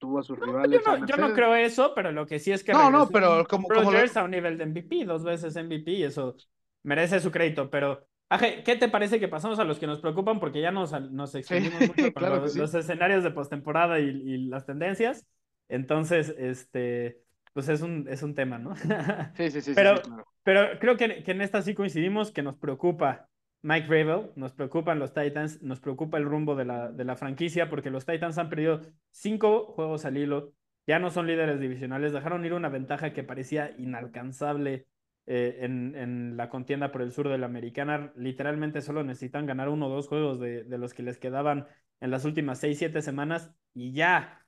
tuvo 0.00 0.18
a 0.18 0.22
sus 0.24 0.36
rivales. 0.40 0.82
Yo 0.84 0.98
no, 0.98 1.06
yo 1.06 1.16
no, 1.16 1.32
creo 1.32 1.54
eso, 1.54 1.92
pero 1.94 2.10
lo 2.10 2.26
que 2.26 2.40
sí 2.40 2.50
es 2.50 2.64
que. 2.64 2.72
No, 2.72 2.90
no, 2.90 3.08
pero 3.08 3.46
como. 3.46 3.68
Rodgers 3.68 4.16
a 4.16 4.24
un 4.24 4.32
nivel 4.32 4.58
de 4.58 4.66
MVP, 4.66 5.04
dos 5.04 5.22
veces 5.22 5.54
MVP, 5.54 5.92
y 5.92 6.02
eso 6.02 6.34
merece 6.82 7.20
su 7.20 7.30
crédito, 7.30 7.70
pero. 7.70 8.04
Aje, 8.32 8.62
¿qué 8.64 8.76
te 8.76 8.88
parece 8.88 9.18
que 9.18 9.26
pasamos 9.26 9.58
a 9.58 9.64
los 9.64 9.78
que 9.80 9.88
nos 9.88 10.00
preocupan? 10.00 10.38
Porque 10.38 10.60
ya 10.60 10.70
nos, 10.70 10.92
nos 11.10 11.34
extendimos 11.34 11.80
mucho 11.96 12.12
con 12.14 12.30
los, 12.30 12.74
escenarios 12.74 13.24
de 13.24 13.32
postemporada 13.32 13.98
y, 13.98 14.04
y 14.04 14.38
las 14.48 14.66
tendencias. 14.66 15.26
Entonces, 15.68 16.34
este, 16.38 17.22
pues 17.52 17.68
es 17.68 17.82
un, 17.82 18.06
es 18.08 18.22
un 18.22 18.34
tema, 18.34 18.58
¿no? 18.58 18.74
Sí, 19.36 19.50
sí, 19.50 19.60
sí. 19.60 19.72
Pero, 19.74 19.96
sí, 19.96 20.02
claro. 20.02 20.26
pero 20.42 20.78
creo 20.78 20.96
que, 20.96 21.22
que, 21.22 21.30
en 21.32 21.40
esta 21.40 21.62
sí 21.62 21.74
coincidimos 21.74 22.30
que 22.30 22.42
nos 22.42 22.56
preocupa 22.56 23.28
Mike 23.62 23.88
Rabel, 23.88 24.30
nos 24.36 24.52
preocupan 24.52 24.98
los 24.98 25.12
Titans, 25.12 25.62
nos 25.62 25.80
preocupa 25.80 26.16
el 26.18 26.24
rumbo 26.24 26.56
de 26.56 26.64
la, 26.64 26.90
de 26.90 27.04
la 27.04 27.16
franquicia, 27.16 27.68
porque 27.68 27.90
los 27.90 28.06
Titans 28.06 28.38
han 28.38 28.48
perdido 28.48 28.80
cinco 29.10 29.66
juegos 29.74 30.04
al 30.04 30.16
hilo, 30.16 30.54
ya 30.86 30.98
no 30.98 31.10
son 31.10 31.26
líderes 31.26 31.60
divisionales, 31.60 32.12
dejaron 32.12 32.44
ir 32.44 32.54
una 32.54 32.70
ventaja 32.70 33.12
que 33.12 33.22
parecía 33.22 33.74
inalcanzable 33.78 34.86
eh, 35.26 35.58
en, 35.60 35.94
en, 35.94 36.36
la 36.36 36.48
contienda 36.48 36.90
por 36.90 37.02
el 37.02 37.12
sur 37.12 37.28
de 37.28 37.38
la 37.38 37.46
americana. 37.46 38.12
Literalmente 38.16 38.80
solo 38.80 39.04
necesitan 39.04 39.46
ganar 39.46 39.68
uno 39.68 39.86
o 39.86 39.90
dos 39.90 40.08
juegos 40.08 40.40
de, 40.40 40.64
de 40.64 40.78
los 40.78 40.94
que 40.94 41.02
les 41.02 41.18
quedaban 41.18 41.66
en 42.00 42.10
las 42.10 42.24
últimas 42.24 42.58
seis, 42.58 42.78
siete 42.78 43.02
semanas 43.02 43.52
y 43.74 43.92
ya, 43.92 44.44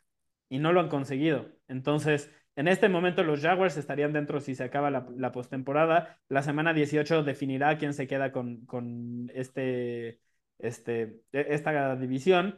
y 0.49 0.59
no 0.59 0.73
lo 0.73 0.81
han 0.81 0.89
conseguido. 0.89 1.53
Entonces, 1.69 2.31
en 2.57 2.69
este 2.69 2.89
momento 2.89 3.25
los 3.25 3.41
Jaguars 3.41 3.77
estarían 3.77 4.13
dentro 4.13 4.41
si 4.41 4.55
se 4.55 4.65
acaba 4.65 4.91
la, 4.91 5.07
la 5.17 5.33
postemporada. 5.33 6.19
La 6.29 6.43
semana 6.43 6.75
18 6.75 7.23
definirá 7.23 7.79
quién 7.79 7.95
se 7.95 8.07
queda 8.07 8.31
con, 8.31 8.67
con 8.67 9.31
este, 9.35 10.21
este, 10.59 11.21
e, 11.33 11.47
esta 11.49 11.97
división, 11.97 12.57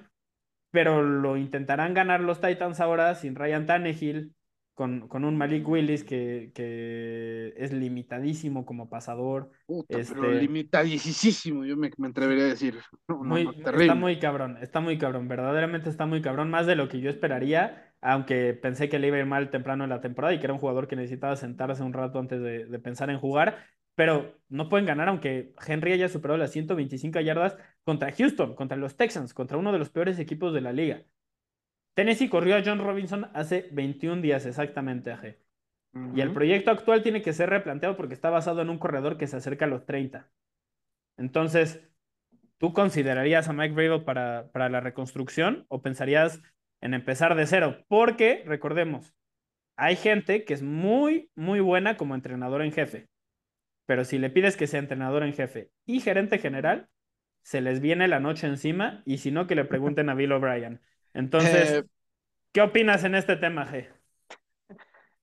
pero 0.70 1.02
lo 1.02 1.36
intentarán 1.36 1.94
ganar 1.94 2.20
los 2.20 2.40
Titans 2.40 2.80
ahora 2.80 3.14
sin 3.14 3.36
Ryan 3.36 3.66
Tannehill, 3.66 4.34
con, 4.74 5.06
con 5.06 5.24
un 5.24 5.36
Malik 5.36 5.68
Willis 5.68 6.02
que, 6.02 6.50
que 6.52 7.54
es 7.56 7.72
limitadísimo 7.72 8.66
como 8.66 8.90
pasador. 8.90 9.52
Puta, 9.66 9.96
este, 9.96 10.14
pero 10.16 10.32
limitadísimo, 10.32 11.64
yo 11.64 11.76
me, 11.76 11.92
me, 11.96 12.08
atrevería 12.08 12.44
a 12.44 12.48
decir. 12.48 12.80
No, 13.06 13.22
muy, 13.22 13.44
no, 13.44 13.52
está 13.52 13.94
muy 13.94 14.18
cabrón, 14.18 14.58
está 14.60 14.80
muy 14.80 14.98
cabrón, 14.98 15.28
verdaderamente 15.28 15.88
está 15.88 16.06
muy 16.06 16.20
cabrón, 16.20 16.50
más 16.50 16.66
de 16.66 16.74
lo 16.74 16.88
que 16.88 17.00
yo 17.00 17.08
esperaría 17.08 17.93
aunque 18.04 18.52
pensé 18.52 18.90
que 18.90 18.98
le 18.98 19.06
iba 19.08 19.16
a 19.16 19.20
ir 19.20 19.26
mal 19.26 19.48
temprano 19.48 19.84
en 19.84 19.90
la 19.90 20.02
temporada 20.02 20.34
y 20.34 20.38
que 20.38 20.44
era 20.44 20.52
un 20.52 20.60
jugador 20.60 20.86
que 20.86 20.94
necesitaba 20.94 21.36
sentarse 21.36 21.82
un 21.82 21.94
rato 21.94 22.18
antes 22.18 22.38
de, 22.38 22.66
de 22.66 22.78
pensar 22.78 23.08
en 23.08 23.18
jugar, 23.18 23.64
pero 23.94 24.38
no 24.50 24.68
pueden 24.68 24.84
ganar 24.84 25.08
aunque 25.08 25.54
Henry 25.66 25.92
haya 25.92 26.10
superado 26.10 26.36
las 26.36 26.50
125 26.50 27.20
yardas 27.20 27.56
contra 27.82 28.12
Houston, 28.12 28.54
contra 28.54 28.76
los 28.76 28.96
Texans, 28.96 29.32
contra 29.32 29.56
uno 29.56 29.72
de 29.72 29.78
los 29.78 29.88
peores 29.88 30.18
equipos 30.18 30.52
de 30.52 30.60
la 30.60 30.72
liga. 30.72 31.02
Tennessee 31.94 32.28
corrió 32.28 32.56
a 32.56 32.62
John 32.62 32.78
Robinson 32.78 33.30
hace 33.32 33.70
21 33.72 34.20
días 34.20 34.44
exactamente, 34.44 35.10
AG. 35.10 35.38
Uh 35.94 35.98
-huh. 35.98 36.18
Y 36.18 36.20
el 36.20 36.32
proyecto 36.32 36.72
actual 36.72 37.02
tiene 37.02 37.22
que 37.22 37.32
ser 37.32 37.48
replanteado 37.48 37.96
porque 37.96 38.14
está 38.14 38.28
basado 38.28 38.60
en 38.60 38.68
un 38.68 38.78
corredor 38.78 39.16
que 39.16 39.28
se 39.28 39.36
acerca 39.36 39.64
a 39.64 39.68
los 39.68 39.86
30. 39.86 40.28
Entonces, 41.16 41.80
¿tú 42.58 42.74
considerarías 42.74 43.48
a 43.48 43.54
Mike 43.54 43.74
Vrabel 43.74 44.04
para, 44.04 44.50
para 44.52 44.68
la 44.68 44.80
reconstrucción 44.80 45.64
o 45.68 45.80
pensarías 45.80 46.42
en 46.84 46.92
empezar 46.92 47.34
de 47.34 47.46
cero, 47.46 47.82
porque 47.88 48.44
recordemos, 48.46 49.14
hay 49.74 49.96
gente 49.96 50.44
que 50.44 50.52
es 50.52 50.62
muy, 50.62 51.30
muy 51.34 51.60
buena 51.60 51.96
como 51.96 52.14
entrenador 52.14 52.60
en 52.60 52.72
jefe, 52.72 53.08
pero 53.86 54.04
si 54.04 54.18
le 54.18 54.28
pides 54.28 54.58
que 54.58 54.66
sea 54.66 54.80
entrenador 54.80 55.22
en 55.22 55.32
jefe 55.32 55.70
y 55.86 56.00
gerente 56.00 56.38
general, 56.38 56.90
se 57.42 57.62
les 57.62 57.80
viene 57.80 58.06
la 58.06 58.20
noche 58.20 58.46
encima 58.46 59.02
y 59.06 59.16
si 59.16 59.30
no, 59.30 59.46
que 59.46 59.54
le 59.54 59.64
pregunten 59.64 60.10
a 60.10 60.14
Bill 60.14 60.32
O'Brien. 60.32 60.82
Entonces, 61.14 61.70
eh, 61.70 61.84
¿qué 62.52 62.60
opinas 62.60 63.02
en 63.04 63.14
este 63.14 63.36
tema, 63.36 63.66
G? 63.66 63.88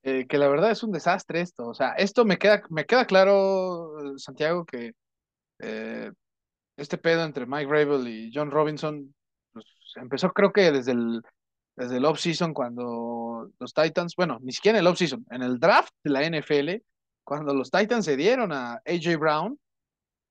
Eh, 0.01 0.25
que 0.25 0.39
la 0.39 0.47
verdad 0.47 0.71
es 0.71 0.81
un 0.81 0.91
desastre 0.91 1.41
esto, 1.41 1.67
o 1.67 1.75
sea, 1.75 1.91
esto 1.91 2.25
me 2.25 2.37
queda, 2.39 2.63
me 2.71 2.85
queda 2.85 3.05
claro, 3.05 4.17
Santiago, 4.17 4.65
que 4.65 4.93
eh, 5.59 6.11
este 6.75 6.97
pedo 6.97 7.23
entre 7.23 7.45
Mike 7.45 7.71
Rabel 7.71 8.07
y 8.07 8.31
John 8.33 8.49
Robinson 8.49 9.13
pues, 9.53 9.67
empezó 9.97 10.31
creo 10.33 10.51
que 10.51 10.71
desde 10.71 10.93
el 10.93 11.21
desde 11.75 11.97
el 11.97 12.05
off-season 12.05 12.53
cuando 12.53 13.49
los 13.59 13.73
Titans, 13.73 14.15
bueno, 14.15 14.39
ni 14.41 14.51
siquiera 14.51 14.77
en 14.77 14.85
el 14.85 14.87
off-season, 14.87 15.25
en 15.29 15.41
el 15.41 15.59
draft 15.59 15.93
de 16.03 16.09
la 16.11 16.29
NFL, 16.29 16.83
cuando 17.23 17.53
los 17.53 17.71
Titans 17.71 18.05
se 18.05 18.17
dieron 18.17 18.51
a 18.51 18.81
AJ 18.85 19.17
Brown, 19.17 19.57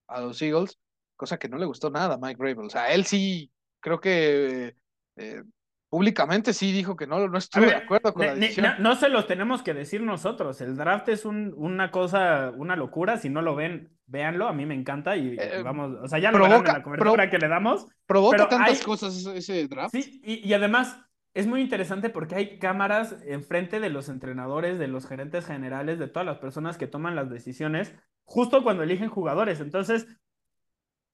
a 0.09 0.21
los 0.21 0.41
Eagles, 0.43 0.79
cosa 1.17 1.39
que 1.39 1.49
no 1.49 1.59
le 1.59 1.67
gustó 1.67 1.91
nada 1.91 2.15
a 2.15 2.19
Mike 2.19 2.43
Rabel. 2.43 2.67
O 2.67 2.71
sea, 2.71 2.93
él 2.93 3.05
sí, 3.05 3.51
creo 3.81 4.01
que 4.01 4.75
eh, 5.17 5.43
públicamente 5.89 6.53
sí 6.53 6.73
dijo 6.73 6.97
que 6.97 7.07
no, 7.07 7.29
no 7.29 7.39
estuvo 7.39 7.63
ver, 7.63 7.71
de 7.71 7.77
acuerdo 7.77 8.13
con 8.13 8.23
ne, 8.23 8.29
la 8.29 8.35
decisión. 8.35 8.67
No, 8.79 8.91
no, 8.91 8.97
se 8.97 9.09
los 9.09 9.27
tenemos 9.27 9.63
que 9.63 9.75
decir 9.75 10.03
nosotros. 10.03 10.61
El 10.61 10.77
draft 10.77 11.09
es 11.09 11.25
un, 11.25 11.53
una 11.57 11.91
cosa, 11.91 12.53
una 12.57 12.77
locura. 12.77 13.17
Si 13.19 13.29
no 13.29 13.43
lo 13.43 13.55
ven, 13.55 13.97
véanlo. 14.07 14.49
A 14.49 14.53
mí 14.53 14.67
me 14.67 14.75
encanta 14.75 15.17
y, 15.17 15.37
eh, 15.39 15.63
vamos, 15.63 15.97
o 16.03 16.09
sea, 16.09 16.19
ya 16.19 16.31
provoca, 16.31 16.49
lo 16.49 16.59
verán 16.59 16.67
en 16.67 16.79
la 16.79 16.83
cobertura 16.83 17.13
pro, 17.13 17.31
que 17.31 17.39
le 17.39 17.49
damos. 17.49 17.87
Provoca 18.07 18.49
tantas 18.49 18.79
hay, 18.79 18.85
cosas 18.85 19.27
ese 19.27 19.69
draft. 19.69 19.95
Sí, 19.95 20.21
y, 20.25 20.49
y 20.49 20.55
además 20.55 20.99
es 21.35 21.47
muy 21.47 21.61
interesante 21.61 22.11
porque 22.11 22.35
hay 22.35 22.59
cámaras 22.59 23.17
enfrente 23.25 23.81
de 23.81 23.91
los 23.91 24.09
entrenadores, 24.09 24.79
de 24.79 24.89
los 24.89 25.07
gerentes 25.07 25.47
generales, 25.47 25.99
de 25.99 26.09
todas 26.09 26.27
las 26.27 26.39
personas 26.39 26.77
que 26.77 26.87
toman 26.87 27.15
las 27.15 27.31
decisiones, 27.31 27.95
justo 28.25 28.63
cuando 28.63 28.83
eligen 28.83 29.09
jugadores. 29.09 29.61
Entonces, 29.61 30.09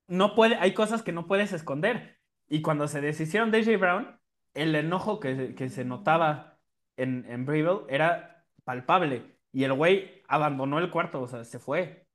no 0.08 0.34
puede, 0.34 0.56
hay 0.56 0.74
cosas 0.74 1.02
que 1.02 1.12
no 1.12 1.26
puedes 1.26 1.52
esconder. 1.52 2.18
Y 2.48 2.62
cuando 2.62 2.88
se 2.88 3.00
deshicieron 3.00 3.50
de 3.50 3.64
J. 3.64 3.76
Brown, 3.76 4.18
el 4.54 4.74
enojo 4.74 5.20
que, 5.20 5.54
que 5.54 5.68
se 5.68 5.84
notaba 5.84 6.58
en, 6.96 7.26
en 7.28 7.44
Breville 7.44 7.84
era 7.88 8.46
palpable. 8.64 9.36
Y 9.52 9.64
el 9.64 9.72
güey 9.72 10.22
abandonó 10.28 10.78
el 10.78 10.90
cuarto, 10.90 11.20
o 11.22 11.28
sea, 11.28 11.44
se 11.44 11.58
fue. 11.58 12.06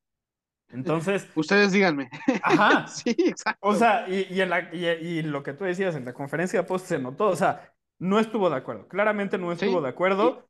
Entonces. 0.70 1.30
Ustedes 1.36 1.72
díganme. 1.72 2.10
Ajá. 2.44 2.88
sí, 2.88 3.16
exacto. 3.18 3.60
O 3.62 3.76
sea, 3.76 4.08
y, 4.08 4.28
y, 4.30 4.42
en 4.42 4.50
la, 4.50 4.74
y, 4.74 4.86
y, 4.86 5.22
lo 5.22 5.44
que 5.44 5.54
tú 5.54 5.66
decías 5.66 5.96
en 5.96 6.06
la 6.06 6.14
conferencia 6.14 6.66
post 6.66 6.88
se 6.88 7.00
notó. 7.00 7.28
O 7.28 7.36
sea, 7.36 7.74
no 8.02 8.18
estuvo 8.20 8.50
de 8.50 8.56
acuerdo. 8.56 8.88
Claramente 8.88 9.38
no 9.38 9.52
estuvo 9.52 9.78
sí. 9.78 9.84
de 9.84 9.90
acuerdo. 9.90 10.50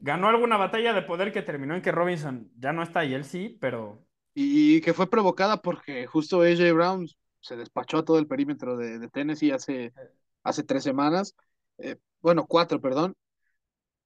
Ganó 0.00 0.28
alguna 0.28 0.56
batalla 0.56 0.92
de 0.92 1.02
poder 1.02 1.32
que 1.32 1.40
terminó 1.40 1.76
en 1.76 1.82
que 1.82 1.92
Robinson 1.92 2.50
ya 2.58 2.72
no 2.72 2.82
está 2.82 3.04
y 3.04 3.14
él 3.14 3.24
sí, 3.24 3.56
pero. 3.60 4.04
Y 4.34 4.80
que 4.80 4.92
fue 4.92 5.08
provocada 5.08 5.62
porque 5.62 6.06
justo 6.06 6.42
AJ 6.42 6.72
Brown 6.74 7.06
se 7.38 7.56
despachó 7.56 7.98
a 7.98 8.04
todo 8.04 8.18
el 8.18 8.26
perímetro 8.26 8.76
de, 8.76 8.98
de 8.98 9.08
Tennessee 9.08 9.52
hace, 9.52 9.92
hace 10.42 10.64
tres 10.64 10.82
semanas. 10.82 11.36
Eh, 11.78 11.94
bueno, 12.20 12.44
cuatro, 12.46 12.80
perdón. 12.80 13.14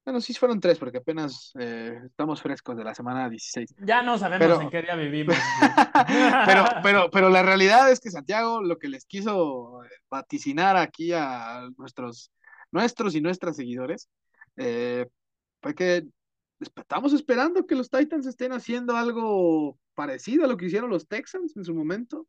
Bueno, 0.05 0.21
sí 0.21 0.35
fueron 0.35 0.61
tres, 0.61 0.79
porque 0.79 0.99
apenas 0.99 1.53
eh, 1.59 1.99
estamos 2.05 2.43
frescos 2.43 2.77
de 2.77 2.85
la 2.85 2.95
semana 2.95 3.31
16. 3.31 3.77
Ya 3.79 4.03
no 4.03 4.19
sabemos 4.19 4.47
pero, 4.47 4.61
en 4.61 4.69
qué 4.69 4.83
día 4.83 4.95
vivimos. 4.95 5.35
pero, 6.47 6.65
pero, 6.83 7.11
pero 7.11 7.31
la 7.31 7.43
realidad 7.43 7.91
es 7.91 7.99
que 8.01 8.11
Santiago 8.11 8.61
lo 8.61 8.77
que 8.77 8.89
les 8.89 9.07
quiso 9.07 9.81
vaticinar 10.11 10.77
aquí 10.77 11.13
a 11.15 11.67
nuestros 11.79 12.31
nuestros 12.75 13.15
y 13.15 13.21
nuestras 13.21 13.57
seguidores, 13.57 14.09
eh, 14.57 15.07
fue 15.63 15.75
que 15.75 16.07
estamos 16.61 17.13
esperando 17.13 17.67
que 17.67 17.75
los 17.75 17.89
Titans 17.89 18.27
estén 18.27 18.53
haciendo 18.53 18.97
algo 18.97 19.79
parecido 19.95 20.45
a 20.45 20.49
lo 20.49 20.57
que 20.57 20.67
hicieron 20.67 20.91
los 20.91 21.09
Texans 21.09 21.57
en 21.57 21.65
su 21.65 21.75
momento, 21.75 22.27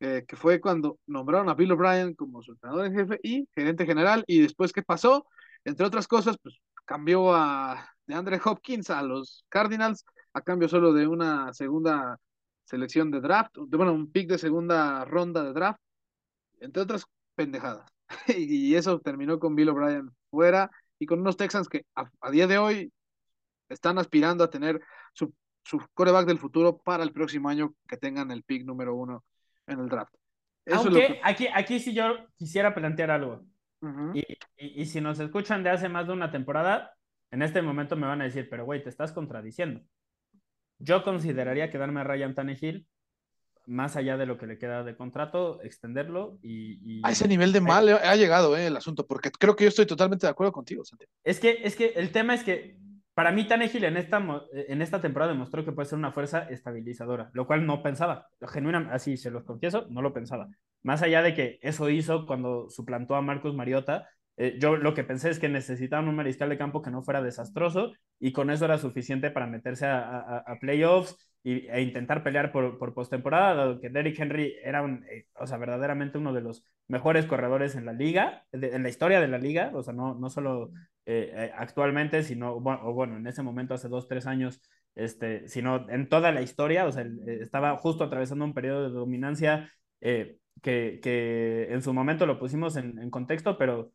eh, 0.00 0.24
que 0.26 0.36
fue 0.36 0.60
cuando 0.60 0.98
nombraron 1.06 1.48
a 1.48 1.54
Bill 1.54 1.72
O'Brien 1.72 2.14
como 2.14 2.42
su 2.42 2.52
entrenador 2.52 2.86
en 2.86 2.94
jefe 2.94 3.20
y 3.22 3.48
gerente 3.54 3.86
general, 3.86 4.24
y 4.26 4.40
después, 4.40 4.72
¿qué 4.72 4.82
pasó? 4.82 5.26
Entre 5.64 5.86
otras 5.86 6.08
cosas, 6.08 6.36
pues 6.42 6.56
cambió 6.84 7.34
a 7.34 7.88
de 8.06 8.14
Andre 8.14 8.40
Hopkins 8.42 8.90
a 8.90 9.02
los 9.02 9.44
Cardinals, 9.50 10.04
a 10.32 10.40
cambio 10.40 10.68
solo 10.68 10.94
de 10.94 11.06
una 11.06 11.52
segunda 11.52 12.18
selección 12.64 13.10
de 13.10 13.20
draft, 13.20 13.56
de, 13.56 13.76
bueno, 13.76 13.92
un 13.92 14.10
pick 14.10 14.28
de 14.30 14.38
segunda 14.38 15.04
ronda 15.04 15.44
de 15.44 15.52
draft, 15.52 15.80
entre 16.60 16.82
otras 16.82 17.04
pendejadas. 17.34 17.97
y 18.28 18.74
eso 18.74 19.00
terminó 19.00 19.38
con 19.38 19.54
Bill 19.54 19.70
O'Brien 19.70 20.10
fuera 20.30 20.70
y 20.98 21.06
con 21.06 21.20
unos 21.20 21.36
Texans 21.36 21.68
que 21.68 21.84
a, 21.94 22.10
a, 22.20 22.30
día 22.30 22.46
de 22.46 22.58
hoy 22.58 22.92
están 23.68 23.98
aspirando 23.98 24.44
a 24.44 24.50
tener 24.50 24.80
su, 25.12 25.32
su 25.64 25.80
coreback 25.94 26.26
del 26.26 26.38
futuro 26.38 26.78
para 26.78 27.04
el 27.04 27.12
próximo 27.12 27.48
año 27.48 27.74
que 27.86 27.96
tengan 27.96 28.30
el 28.30 28.42
pick 28.42 28.64
número 28.64 28.94
uno 28.94 29.24
en 29.66 29.80
el 29.80 29.88
draft. 29.88 30.14
Eso 30.64 30.80
Aunque 30.80 31.02
es 31.02 31.08
lo 31.10 31.14
que... 31.14 31.20
aquí, 31.22 31.48
aquí 31.52 31.80
sí 31.80 31.94
yo 31.94 32.26
quisiera 32.36 32.74
plantear 32.74 33.10
algo. 33.10 33.44
Uh 33.80 33.86
-huh. 33.86 34.16
y, 34.16 34.20
y, 34.56 34.82
y, 34.82 34.86
si 34.86 35.00
nos 35.00 35.20
escuchan 35.20 35.62
de 35.62 35.70
hace 35.70 35.88
más 35.88 36.08
de 36.08 36.12
una 36.12 36.32
temporada, 36.32 36.96
en 37.30 37.42
este 37.42 37.62
momento 37.62 37.94
me 37.94 38.08
van 38.08 38.20
a 38.20 38.24
decir, 38.24 38.48
pero 38.50 38.64
güey, 38.64 38.82
te 38.82 38.88
estás 38.88 39.12
contradiciendo. 39.12 39.80
Yo 40.78 41.04
consideraría 41.04 41.70
quedarme 41.70 42.00
a 42.00 42.04
Ryan 42.04 42.34
Tannehill 42.34 42.88
más 43.68 43.96
allá 43.96 44.16
de 44.16 44.26
lo 44.26 44.38
que 44.38 44.46
le 44.46 44.58
queda 44.58 44.82
de 44.82 44.96
contrato, 44.96 45.62
extenderlo 45.62 46.38
y... 46.42 46.98
y... 46.98 47.02
A 47.04 47.12
ese 47.12 47.28
nivel 47.28 47.52
de 47.52 47.60
mal 47.60 47.88
ha 47.88 48.16
llegado 48.16 48.56
eh, 48.56 48.66
el 48.66 48.76
asunto, 48.76 49.06
porque 49.06 49.30
creo 49.30 49.54
que 49.54 49.64
yo 49.64 49.68
estoy 49.68 49.86
totalmente 49.86 50.26
de 50.26 50.30
acuerdo 50.30 50.52
contigo, 50.52 50.84
Santiago. 50.84 51.12
Es 51.22 51.38
que, 51.38 51.60
es 51.62 51.76
que 51.76 51.92
el 51.96 52.10
tema 52.10 52.34
es 52.34 52.42
que 52.42 52.76
para 53.14 53.32
mí 53.32 53.46
Tannehill 53.46 53.84
en 53.84 53.96
esta, 53.96 54.24
en 54.52 54.80
esta 54.80 55.00
temporada 55.00 55.32
demostró 55.32 55.64
que 55.64 55.72
puede 55.72 55.88
ser 55.88 55.98
una 55.98 56.12
fuerza 56.12 56.48
estabilizadora, 56.50 57.30
lo 57.32 57.46
cual 57.46 57.66
no 57.66 57.82
pensaba. 57.82 58.28
Genuinamente, 58.40 58.94
así 58.94 59.16
se 59.16 59.30
los 59.30 59.44
confieso, 59.44 59.86
no 59.90 60.02
lo 60.02 60.12
pensaba. 60.12 60.48
Más 60.82 61.02
allá 61.02 61.22
de 61.22 61.34
que 61.34 61.58
eso 61.60 61.90
hizo 61.90 62.26
cuando 62.26 62.70
suplantó 62.70 63.16
a 63.16 63.22
Marcus 63.22 63.54
Mariota, 63.54 64.08
eh, 64.36 64.56
yo 64.60 64.76
lo 64.76 64.94
que 64.94 65.02
pensé 65.02 65.30
es 65.30 65.40
que 65.40 65.48
necesitaban 65.48 66.06
un 66.06 66.14
mariscal 66.14 66.48
de 66.48 66.56
campo 66.56 66.80
que 66.80 66.92
no 66.92 67.02
fuera 67.02 67.20
desastroso 67.20 67.92
y 68.20 68.30
con 68.30 68.50
eso 68.50 68.66
era 68.66 68.78
suficiente 68.78 69.32
para 69.32 69.48
meterse 69.48 69.86
a, 69.86 70.44
a, 70.46 70.58
playoffs 70.60 71.16
y, 71.42 71.66
e 71.68 71.82
intentar 71.82 72.22
pelear 72.22 72.52
por, 72.52 72.78
por 72.78 72.94
postemporada, 72.94 73.54
dado 73.54 73.80
que 73.80 73.90
Derrick 73.90 74.18
Henry 74.18 74.54
era 74.62 74.82
un, 74.82 75.04
eh, 75.10 75.26
o 75.34 75.46
sea, 75.46 75.58
verdaderamente 75.58 76.18
uno 76.18 76.32
de 76.32 76.40
los 76.40 76.64
mejores 76.88 77.26
corredores 77.26 77.74
en 77.76 77.86
la 77.86 77.92
liga, 77.92 78.44
en 78.52 78.82
la 78.82 78.88
historia 78.88 79.20
de 79.20 79.28
la 79.28 79.38
liga, 79.38 79.70
o 79.74 79.82
sea, 79.82 79.94
no, 79.94 80.14
no 80.14 80.30
solo 80.30 80.72
eh, 81.06 81.52
actualmente, 81.56 82.22
sino, 82.22 82.56
o 82.56 82.92
bueno, 82.92 83.16
en 83.16 83.26
ese 83.26 83.42
momento, 83.42 83.74
hace 83.74 83.88
dos, 83.88 84.08
tres 84.08 84.26
años, 84.26 84.60
este, 84.94 85.48
sino 85.48 85.88
en 85.90 86.08
toda 86.08 86.32
la 86.32 86.42
historia, 86.42 86.86
o 86.86 86.92
sea, 86.92 87.06
estaba 87.26 87.76
justo 87.76 88.04
atravesando 88.04 88.44
un 88.44 88.54
periodo 88.54 88.82
de 88.88 88.94
dominancia 88.94 89.72
que, 90.00 90.40
que 90.62 91.68
en 91.70 91.82
su 91.82 91.92
momento 91.92 92.26
lo 92.26 92.38
pusimos 92.38 92.76
en, 92.76 92.98
en 92.98 93.10
contexto, 93.10 93.58
pero 93.58 93.92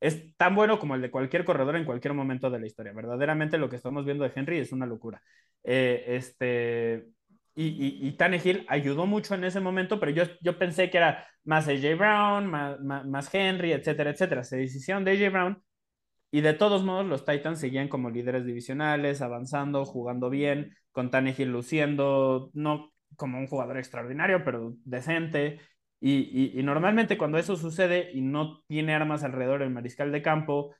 es 0.00 0.36
tan 0.36 0.54
bueno 0.54 0.78
como 0.78 0.94
el 0.94 1.02
de 1.02 1.10
cualquier 1.10 1.44
corredor 1.44 1.76
en 1.76 1.84
cualquier 1.84 2.14
momento 2.14 2.50
de 2.50 2.60
la 2.60 2.66
historia. 2.66 2.92
Verdaderamente 2.92 3.58
lo 3.58 3.68
que 3.68 3.76
estamos 3.76 4.04
viendo 4.04 4.24
de 4.24 4.32
Henry 4.34 4.58
es 4.58 4.72
una 4.72 4.86
locura. 4.86 5.22
Eh, 5.64 6.04
este, 6.08 7.08
y, 7.54 7.66
y, 7.66 8.16
y 8.16 8.66
ayudó 8.68 9.06
mucho 9.06 9.34
en 9.34 9.44
ese 9.44 9.60
momento, 9.60 9.98
pero 9.98 10.12
yo, 10.12 10.24
yo 10.40 10.58
pensé 10.58 10.90
que 10.90 10.98
era 10.98 11.26
más 11.44 11.66
AJ 11.66 11.96
Brown, 11.96 12.46
más, 12.46 12.80
más, 12.80 13.34
Henry, 13.34 13.72
etcétera, 13.72 14.10
etcétera. 14.10 14.44
Se 14.44 14.58
deshicieron 14.58 15.04
de 15.04 15.12
AJ 15.12 15.32
Brown 15.32 15.62
y 16.30 16.42
de 16.42 16.54
todos 16.54 16.84
modos 16.84 17.06
los 17.06 17.24
Titans 17.24 17.58
seguían 17.60 17.88
como 17.88 18.10
líderes 18.10 18.44
divisionales, 18.44 19.22
avanzando, 19.22 19.84
jugando 19.84 20.30
bien, 20.30 20.76
con 20.92 21.10
Tannehill 21.10 21.50
luciendo, 21.50 22.50
no 22.54 22.92
como 23.16 23.38
un 23.38 23.46
jugador 23.46 23.78
extraordinario, 23.78 24.44
pero 24.44 24.74
decente. 24.84 25.60
Y, 26.00 26.52
normalmente 26.62 27.18
cuando 27.18 27.38
eso 27.38 27.56
sucede 27.56 28.10
y 28.12 28.20
no 28.20 28.62
tiene 28.68 28.94
armas 28.94 29.24
alrededor 29.24 29.60
del 29.60 29.70
mariscal 29.70 30.12
de 30.12 30.22
campo, 30.22 30.74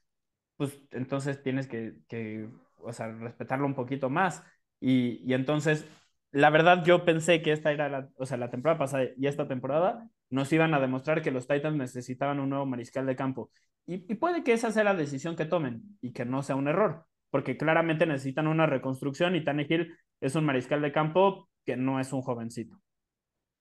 pues 0.56 0.80
entonces 0.90 1.42
tienes 1.42 1.66
que, 1.66 1.94
que 2.08 2.48
o 2.78 2.92
sea, 2.92 3.08
respetarlo 3.08 3.66
un 3.66 3.74
poquito 3.74 4.10
más. 4.10 4.44
Y, 4.80 5.20
y, 5.24 5.34
entonces, 5.34 5.86
la 6.30 6.50
verdad, 6.50 6.84
yo 6.84 7.04
pensé 7.04 7.42
que 7.42 7.52
esta 7.52 7.72
era 7.72 7.88
la, 7.88 8.08
o 8.16 8.26
sea, 8.26 8.36
la 8.36 8.50
temporada 8.50 8.78
pasada 8.78 9.04
y 9.16 9.26
esta 9.26 9.48
temporada 9.48 10.08
nos 10.30 10.52
iban 10.52 10.74
a 10.74 10.80
demostrar 10.80 11.22
que 11.22 11.30
los 11.30 11.48
Titans 11.48 11.76
necesitaban 11.76 12.40
un 12.40 12.50
nuevo 12.50 12.66
mariscal 12.66 13.06
de 13.06 13.16
campo. 13.16 13.50
Y, 13.86 14.04
y 14.12 14.16
puede 14.16 14.44
que 14.44 14.52
esa 14.52 14.70
sea 14.70 14.84
la 14.84 14.94
decisión 14.94 15.36
que 15.36 15.46
tomen 15.46 15.98
y 16.00 16.12
que 16.12 16.24
no 16.24 16.42
sea 16.42 16.56
un 16.56 16.68
error, 16.68 17.06
porque 17.30 17.56
claramente 17.56 18.06
necesitan 18.06 18.46
una 18.46 18.66
reconstrucción 18.66 19.34
y 19.34 19.44
Tannehill 19.44 19.96
es 20.20 20.34
un 20.36 20.44
mariscal 20.44 20.82
de 20.82 20.92
campo 20.92 21.48
que 21.64 21.76
no 21.76 22.00
es 22.00 22.12
un 22.12 22.22
jovencito. 22.22 22.78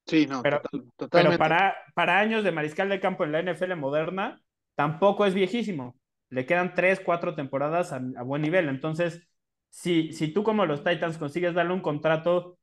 Sí, 0.08 0.26
no, 0.26 0.42
pero, 0.42 0.62
totalmente. 0.96 1.38
Pero 1.38 1.38
para, 1.38 1.76
para 1.94 2.20
años 2.20 2.44
de 2.44 2.52
mariscal 2.52 2.90
de 2.90 3.00
campo 3.00 3.26
en 3.26 3.34
la 3.34 3.40
NFL 3.42 3.76
moderna, 3.76 4.42
tampoco 4.76 5.26
es 5.26 5.34
viejísimo. 5.34 5.96
Le 6.30 6.46
quedan 6.46 6.74
tres, 6.74 7.02
cuatro 7.04 7.36
temporadas 7.36 7.94
a, 7.94 8.00
buen 8.24 8.42
nivel. 8.42 8.70
Entonces, 8.70 9.22
si, 9.70 10.14
si 10.14 10.30
tú 10.30 10.44
como 10.44 10.66
los 10.66 10.84
Titans 10.84 11.18
consigues 11.18 11.54
darle 11.54 11.74
un 11.74 11.82
contrato 11.82 12.58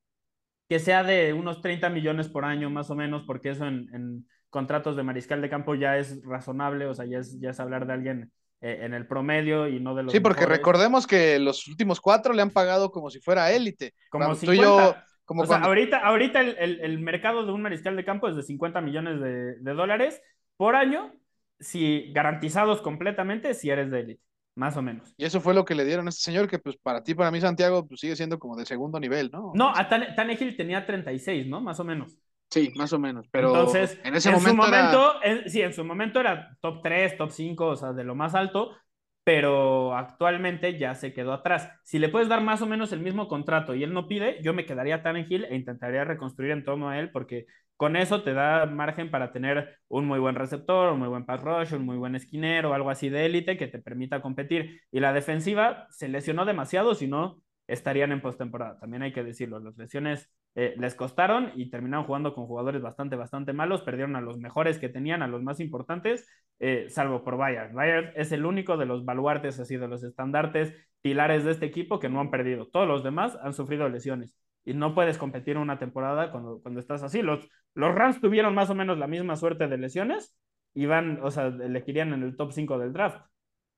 que 0.68 0.78
sea 0.78 1.04
de 1.04 1.34
unos 1.34 1.60
30 1.60 1.90
millones 1.90 2.28
por 2.28 2.44
año 2.44 2.70
más 2.70 2.90
o 2.90 2.94
menos, 2.94 3.24
porque 3.26 3.50
eso 3.50 3.66
en, 3.66 3.88
en 3.94 4.26
contratos 4.48 4.96
de 4.96 5.02
mariscal 5.02 5.42
de 5.42 5.50
campo 5.50 5.74
ya 5.74 5.98
es 5.98 6.24
razonable, 6.24 6.86
o 6.86 6.94
sea, 6.94 7.04
ya 7.04 7.18
es, 7.18 7.38
ya 7.40 7.50
es 7.50 7.60
hablar 7.60 7.86
de 7.86 7.92
alguien 7.92 8.32
eh, 8.60 8.78
en 8.80 8.94
el 8.94 9.06
promedio 9.06 9.68
y 9.68 9.78
no 9.78 9.94
de 9.94 10.04
los. 10.04 10.12
Sí, 10.12 10.20
porque 10.20 10.46
recordemos 10.46 11.06
que 11.06 11.38
los 11.38 11.68
últimos 11.68 12.00
cuatro 12.00 12.32
le 12.32 12.40
han 12.40 12.50
pagado 12.50 12.90
como 12.90 13.10
si 13.10 13.20
fuera 13.20 13.52
élite. 13.52 13.92
Como 14.08 14.34
si 14.34 14.46
yo 14.46 14.94
o 15.26 15.46
sea, 15.46 15.58
ahorita, 15.58 15.98
ahorita 15.98 16.40
el, 16.40 16.80
el, 16.80 16.98
mercado 17.00 17.46
de 17.46 17.52
un 17.52 17.62
mariscal 17.62 17.96
de 17.96 18.04
campo 18.04 18.28
es 18.28 18.36
de 18.36 18.42
50 18.42 18.80
millones 18.80 19.20
de, 19.20 19.58
de, 19.58 19.74
dólares 19.74 20.22
por 20.56 20.76
año, 20.76 21.12
si 21.58 22.12
garantizados 22.12 22.82
completamente, 22.82 23.54
si 23.54 23.70
eres 23.70 23.90
de 23.90 24.00
élite, 24.00 24.22
más 24.54 24.76
o 24.76 24.82
menos. 24.82 25.14
Y 25.16 25.24
eso 25.24 25.40
fue 25.40 25.54
lo 25.54 25.64
que 25.64 25.74
le 25.74 25.84
dieron 25.84 26.06
a 26.06 26.10
este 26.10 26.22
señor, 26.22 26.48
que 26.48 26.58
pues 26.58 26.76
para 26.76 27.02
ti, 27.02 27.14
para 27.14 27.30
mí, 27.30 27.40
Santiago, 27.40 27.86
pues 27.86 28.00
sigue 28.00 28.16
siendo 28.16 28.38
como 28.38 28.56
de 28.56 28.66
segundo 28.66 29.00
nivel, 29.00 29.30
¿no? 29.32 29.52
No, 29.54 29.72
a 29.74 29.88
Tanegil 29.88 30.56
tenía 30.56 30.84
36, 30.84 31.46
¿no? 31.46 31.60
Más 31.60 31.80
o 31.80 31.84
menos. 31.84 32.18
Sí, 32.50 32.72
más 32.76 32.92
o 32.92 32.98
menos, 32.98 33.26
pero 33.32 33.48
Entonces, 33.48 33.98
en 34.04 34.14
ese 34.14 34.30
momento, 34.30 34.54
momento 34.54 35.14
sí, 35.46 35.60
en 35.62 35.72
su 35.72 35.84
momento 35.84 36.20
era 36.20 36.56
top 36.60 36.82
3, 36.82 37.16
top 37.16 37.30
5, 37.30 37.66
o 37.66 37.76
sea, 37.76 37.92
de 37.92 38.04
lo 38.04 38.14
más 38.14 38.34
alto, 38.34 38.76
pero 39.24 39.96
actualmente 39.96 40.78
ya 40.78 40.94
se 40.94 41.14
quedó 41.14 41.32
atrás. 41.32 41.70
Si 41.82 41.98
le 41.98 42.10
puedes 42.10 42.28
dar 42.28 42.42
más 42.42 42.62
o 42.62 42.66
menos 42.66 42.92
el 42.92 43.00
mismo 43.00 43.26
contrato 43.26 43.74
y 43.74 43.82
él 43.82 43.92
no 43.94 44.06
pide, 44.06 44.38
yo 44.42 44.52
me 44.52 44.66
quedaría 44.66 45.02
tan 45.02 45.16
en 45.16 45.26
Hill 45.30 45.46
e 45.46 45.56
intentaría 45.56 46.04
reconstruir 46.04 46.52
en 46.52 46.64
torno 46.64 46.90
a 46.90 46.98
él 46.98 47.10
porque 47.10 47.46
con 47.76 47.96
eso 47.96 48.22
te 48.22 48.34
da 48.34 48.66
margen 48.66 49.10
para 49.10 49.32
tener 49.32 49.78
un 49.88 50.06
muy 50.06 50.18
buen 50.20 50.36
receptor, 50.36 50.92
un 50.92 50.98
muy 51.00 51.08
buen 51.08 51.24
pass 51.24 51.42
rush, 51.42 51.74
un 51.74 51.84
muy 51.84 51.96
buen 51.96 52.14
esquinero, 52.14 52.74
algo 52.74 52.90
así 52.90 53.08
de 53.08 53.26
élite 53.26 53.56
que 53.56 53.66
te 53.66 53.80
permita 53.80 54.22
competir. 54.22 54.82
Y 54.92 55.00
la 55.00 55.12
defensiva 55.12 55.86
se 55.90 56.08
lesionó 56.08 56.44
demasiado, 56.44 56.94
si 56.94 57.08
no, 57.08 57.42
estarían 57.66 58.12
en 58.12 58.20
postemporada. 58.20 58.78
También 58.78 59.02
hay 59.02 59.12
que 59.12 59.24
decirlo, 59.24 59.58
las 59.58 59.76
lesiones 59.76 60.30
eh, 60.56 60.74
les 60.78 60.94
costaron 60.94 61.50
y 61.56 61.68
terminaron 61.70 62.06
jugando 62.06 62.34
con 62.34 62.46
jugadores 62.46 62.80
bastante, 62.80 63.16
bastante 63.16 63.52
malos. 63.52 63.82
Perdieron 63.82 64.16
a 64.16 64.20
los 64.20 64.38
mejores 64.38 64.78
que 64.78 64.88
tenían, 64.88 65.22
a 65.22 65.28
los 65.28 65.42
más 65.42 65.60
importantes, 65.60 66.28
eh, 66.60 66.86
salvo 66.88 67.24
por 67.24 67.36
Bayard. 67.36 67.72
Bayard 67.72 68.12
es 68.16 68.30
el 68.32 68.46
único 68.46 68.76
de 68.76 68.86
los 68.86 69.04
baluartes, 69.04 69.58
así 69.58 69.76
de 69.76 69.88
los 69.88 70.04
estandartes, 70.04 70.74
pilares 71.02 71.44
de 71.44 71.50
este 71.50 71.66
equipo 71.66 71.98
que 71.98 72.08
no 72.08 72.20
han 72.20 72.30
perdido. 72.30 72.68
Todos 72.68 72.86
los 72.86 73.02
demás 73.02 73.36
han 73.42 73.52
sufrido 73.52 73.88
lesiones 73.88 74.36
y 74.64 74.74
no 74.74 74.94
puedes 74.94 75.18
competir 75.18 75.58
una 75.58 75.78
temporada 75.78 76.30
cuando, 76.30 76.60
cuando 76.62 76.80
estás 76.80 77.02
así. 77.02 77.22
Los, 77.22 77.48
los 77.74 77.94
Rams 77.94 78.20
tuvieron 78.20 78.54
más 78.54 78.70
o 78.70 78.74
menos 78.74 78.98
la 78.98 79.08
misma 79.08 79.36
suerte 79.36 79.66
de 79.66 79.76
lesiones 79.76 80.38
y 80.72 80.86
van, 80.86 81.20
o 81.22 81.30
sea, 81.30 81.46
elegirían 81.46 82.12
en 82.12 82.22
el 82.22 82.36
top 82.36 82.52
5 82.52 82.78
del 82.78 82.92
draft 82.92 83.20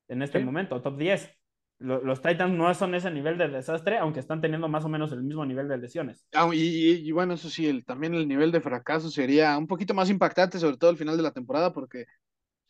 en 0.09 0.23
este 0.23 0.39
momento, 0.39 0.81
top 0.83 0.99
10 0.99 1.37
los 1.79 2.23
Titans 2.23 2.55
no 2.55 2.73
son 2.73 2.95
ese 2.95 3.11
nivel 3.11 3.37
de 3.37 3.49
desastre, 3.49 3.99
aunque 3.99 4.21
están 4.21 4.41
teniendo 4.41 4.69
más 4.69 4.85
o 4.85 4.89
menos 4.89 5.13
el 5.13 5.23
mismo 5.23 5.45
nivel 5.45 5.69
de 5.69 5.77
lesiones. 5.77 6.27
Ah, 6.33 6.49
y, 6.53 7.11
bueno, 7.13 7.35
eso 7.35 7.51
sí, 7.51 7.67
el, 7.67 7.85
también 7.85 8.15
el 8.15 8.27
nivel 8.27 8.51
de 8.51 8.61
fracaso 8.61 9.11
sería 9.11 9.57
un 9.59 9.67
poquito 9.67 9.93
más 9.93 10.09
impactante, 10.09 10.59
sobre 10.59 10.79
todo 10.79 10.91
al 10.91 10.97
final 10.97 11.17
de 11.17 11.23
la 11.23 11.33
temporada, 11.33 11.73
porque 11.73 12.07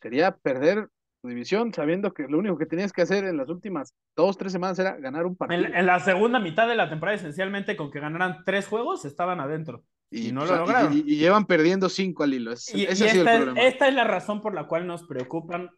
sería 0.01 0.35
perder 0.35 0.89
tu 1.21 1.29
división 1.29 1.73
sabiendo 1.73 2.13
que 2.13 2.27
lo 2.27 2.37
único 2.37 2.57
que 2.57 2.65
tenías 2.65 2.91
que 2.91 3.01
hacer 3.01 3.23
en 3.23 3.37
las 3.37 3.49
últimas 3.49 3.95
dos, 4.15 4.37
tres 4.37 4.51
semanas 4.51 4.77
era 4.77 4.97
ganar 4.97 5.25
un 5.25 5.37
partido. 5.37 5.65
En, 5.65 5.85
la 5.85 5.99
segunda 6.01 6.39
mitad 6.39 6.67
de 6.67 6.75
la 6.75 6.89
temporada, 6.89 7.15
esencialmente, 7.15 7.77
con 7.77 7.89
que 7.89 8.01
ganaran 8.01 8.43
tres 8.45 8.67
juegos, 8.67 9.05
estaban 9.05 9.39
adentro. 9.39 9.83
Y, 10.11 10.31
no 10.33 10.45
lo 10.45 10.55
lograron. 10.57 10.93
Y, 10.93 11.15
llevan 11.15 11.45
perdiendo 11.45 11.87
cinco 11.87 12.23
al 12.23 12.33
hilo. 12.33 12.51
ese 12.51 12.85
ha 12.85 12.95
sido 12.95 13.29
el 13.29 13.43
problema. 13.43 13.61
esta 13.61 13.87
es 13.87 13.93
la 13.93 14.03
razón 14.03 14.41
por 14.41 14.53
la 14.53 14.67
cual 14.67 14.85
nos 14.85 15.03
preocupan 15.03 15.69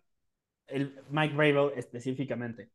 el 0.67 0.99
Mike 1.09 1.35
Rabel 1.35 1.71
específicamente 1.75 2.71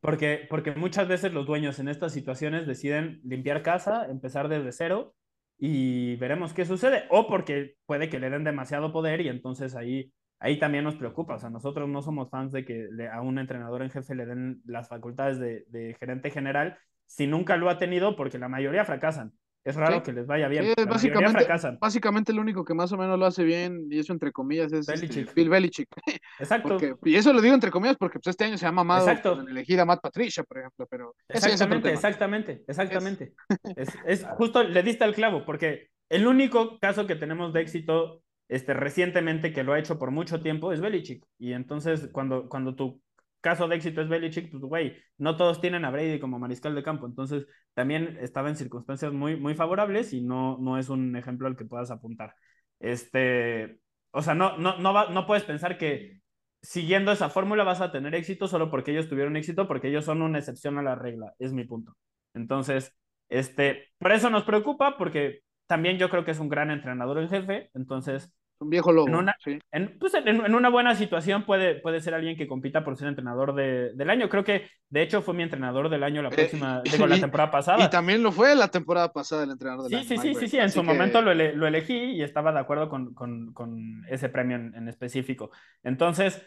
porque, 0.00 0.46
porque 0.48 0.72
muchas 0.72 1.08
veces 1.08 1.32
los 1.32 1.46
dueños 1.46 1.78
en 1.78 1.88
estas 1.88 2.12
situaciones 2.12 2.66
deciden 2.66 3.20
limpiar 3.24 3.62
casa, 3.62 4.06
empezar 4.08 4.48
desde 4.48 4.72
cero 4.72 5.14
y 5.58 6.16
veremos 6.16 6.52
qué 6.52 6.64
sucede. 6.64 7.04
O 7.10 7.26
porque 7.26 7.76
puede 7.86 8.08
que 8.08 8.18
le 8.18 8.30
den 8.30 8.44
demasiado 8.44 8.92
poder 8.92 9.20
y 9.20 9.28
entonces 9.28 9.74
ahí, 9.74 10.12
ahí 10.38 10.58
también 10.58 10.84
nos 10.84 10.96
preocupa. 10.96 11.36
O 11.36 11.38
sea, 11.38 11.50
nosotros 11.50 11.88
no 11.88 12.02
somos 12.02 12.30
fans 12.30 12.52
de 12.52 12.64
que 12.64 12.88
a 13.12 13.20
un 13.20 13.38
entrenador 13.38 13.82
en 13.82 13.90
jefe 13.90 14.14
le 14.14 14.26
den 14.26 14.62
las 14.64 14.88
facultades 14.88 15.38
de, 15.38 15.64
de 15.68 15.94
gerente 15.98 16.30
general 16.30 16.78
si 17.06 17.26
nunca 17.26 17.56
lo 17.56 17.68
ha 17.68 17.78
tenido, 17.78 18.16
porque 18.16 18.38
la 18.38 18.48
mayoría 18.48 18.84
fracasan. 18.84 19.32
Es 19.64 19.76
raro 19.76 20.02
que 20.02 20.12
les 20.12 20.26
vaya 20.26 20.46
bien. 20.48 20.74
básicamente, 20.86 21.46
básicamente 21.80 22.32
lo 22.32 22.42
único 22.42 22.64
que 22.64 22.74
más 22.74 22.92
o 22.92 22.98
menos 22.98 23.18
lo 23.18 23.24
hace 23.24 23.44
bien, 23.44 23.86
y 23.90 23.98
eso 23.98 24.12
entre 24.12 24.30
comillas, 24.30 24.72
es 24.72 24.88
este, 24.88 25.26
Bill 25.34 25.48
Belichick. 25.48 25.88
Exacto. 26.38 26.78
y 27.04 27.16
eso 27.16 27.32
lo 27.32 27.40
digo 27.40 27.54
entre 27.54 27.70
comillas 27.70 27.96
porque 27.96 28.18
pues, 28.18 28.28
este 28.28 28.44
año 28.44 28.58
se 28.58 28.66
ha 28.66 28.72
mamado 28.72 29.08
en 29.08 29.48
elegir 29.48 29.80
a 29.80 29.84
Matt 29.84 30.02
Patricia, 30.02 30.44
por 30.44 30.58
ejemplo. 30.58 30.86
Pero 30.90 31.14
exactamente, 31.28 31.92
exactamente, 31.92 32.64
exactamente. 32.66 33.32
Es... 33.76 33.88
Es, 34.06 34.26
justo, 34.36 34.62
le 34.62 34.82
diste 34.82 35.04
al 35.04 35.14
clavo, 35.14 35.44
porque 35.44 35.88
el 36.10 36.26
único 36.26 36.78
caso 36.78 37.06
que 37.06 37.14
tenemos 37.14 37.52
de 37.52 37.62
éxito 37.62 38.22
este, 38.48 38.74
recientemente 38.74 39.52
que 39.52 39.62
lo 39.62 39.72
ha 39.72 39.78
hecho 39.78 39.98
por 39.98 40.10
mucho 40.10 40.42
tiempo 40.42 40.72
es 40.72 40.80
Belichick. 40.80 41.24
Y 41.38 41.52
entonces, 41.52 42.08
cuando, 42.12 42.48
cuando 42.48 42.74
tú 42.74 43.00
caso 43.44 43.68
de 43.68 43.76
éxito 43.76 44.00
es 44.00 44.08
Belichick, 44.08 44.50
pues 44.50 44.62
güey, 44.62 44.96
no 45.18 45.36
todos 45.36 45.60
tienen 45.60 45.84
a 45.84 45.90
Brady 45.90 46.18
como 46.18 46.38
mariscal 46.38 46.74
de 46.74 46.82
campo, 46.82 47.06
entonces 47.06 47.46
también 47.74 48.16
estaba 48.22 48.48
en 48.48 48.56
circunstancias 48.56 49.12
muy, 49.12 49.36
muy 49.36 49.54
favorables 49.54 50.14
y 50.14 50.22
no, 50.22 50.56
no 50.58 50.78
es 50.78 50.88
un 50.88 51.14
ejemplo 51.14 51.46
al 51.46 51.54
que 51.54 51.66
puedas 51.66 51.90
apuntar. 51.90 52.34
Este, 52.80 53.80
o 54.12 54.22
sea, 54.22 54.34
no, 54.34 54.56
no, 54.56 54.78
no, 54.78 55.10
no 55.10 55.26
puedes 55.26 55.44
pensar 55.44 55.76
que 55.76 56.22
siguiendo 56.62 57.12
esa 57.12 57.28
fórmula 57.28 57.64
vas 57.64 57.82
a 57.82 57.92
tener 57.92 58.14
éxito 58.14 58.48
solo 58.48 58.70
porque 58.70 58.92
ellos 58.92 59.10
tuvieron 59.10 59.36
éxito, 59.36 59.68
porque 59.68 59.88
ellos 59.88 60.06
son 60.06 60.22
una 60.22 60.38
excepción 60.38 60.78
a 60.78 60.82
la 60.82 60.94
regla, 60.94 61.34
es 61.38 61.52
mi 61.52 61.64
punto. 61.64 61.94
Entonces, 62.32 62.96
este, 63.28 63.92
por 63.98 64.12
eso 64.12 64.30
nos 64.30 64.44
preocupa, 64.44 64.96
porque 64.96 65.40
también 65.66 65.98
yo 65.98 66.08
creo 66.08 66.24
que 66.24 66.30
es 66.30 66.38
un 66.40 66.48
gran 66.48 66.70
entrenador 66.70 67.18
en 67.18 67.28
jefe, 67.28 67.70
entonces 67.74 68.32
Un 68.60 68.70
viejo 68.70 68.92
lobo. 68.92 69.08
En 69.08 69.14
una, 69.16 69.34
sí. 69.42 69.58
en, 69.72 69.98
pues 69.98 70.14
en, 70.14 70.28
en, 70.28 70.54
una 70.54 70.68
buena 70.68 70.94
situación 70.94 71.44
puede, 71.44 71.74
puede 71.74 72.00
ser 72.00 72.14
alguien 72.14 72.36
que 72.36 72.46
compita 72.46 72.84
por 72.84 72.96
ser 72.96 73.08
entrenador 73.08 73.54
de, 73.54 73.92
del 73.94 74.10
año. 74.10 74.28
Creo 74.28 74.44
que, 74.44 74.70
de 74.88 75.02
hecho, 75.02 75.22
fue 75.22 75.34
mi 75.34 75.42
entrenador 75.42 75.88
del 75.88 76.04
año 76.04 76.22
la 76.22 76.30
próxima, 76.30 76.80
eh, 76.84 76.90
digo, 76.90 77.06
la 77.06 77.18
temporada 77.18 77.50
pasada. 77.50 77.84
Y 77.84 77.90
también 77.90 78.22
lo 78.22 78.30
fue 78.30 78.54
la 78.54 78.68
temporada 78.68 79.12
pasada 79.12 79.44
el 79.44 79.50
entrenador 79.50 79.90
del 79.90 80.04
sí, 80.04 80.14
año. 80.14 80.22
Sí, 80.22 80.28
sí, 80.28 80.40
sí, 80.40 80.48
sí, 80.48 80.58
en 80.58 80.70
su 80.70 80.80
que... 80.80 80.86
momento 80.86 81.20
lo, 81.20 81.32
ele 81.32 81.54
lo, 81.54 81.66
elegí 81.66 81.94
y 81.94 82.22
estaba 82.22 82.52
de 82.52 82.60
acuerdo 82.60 82.88
con, 82.88 83.12
con, 83.12 83.52
con 83.52 84.04
ese 84.08 84.28
premio 84.28 84.56
en, 84.56 84.74
en, 84.76 84.88
específico. 84.88 85.50
Entonces, 85.82 86.40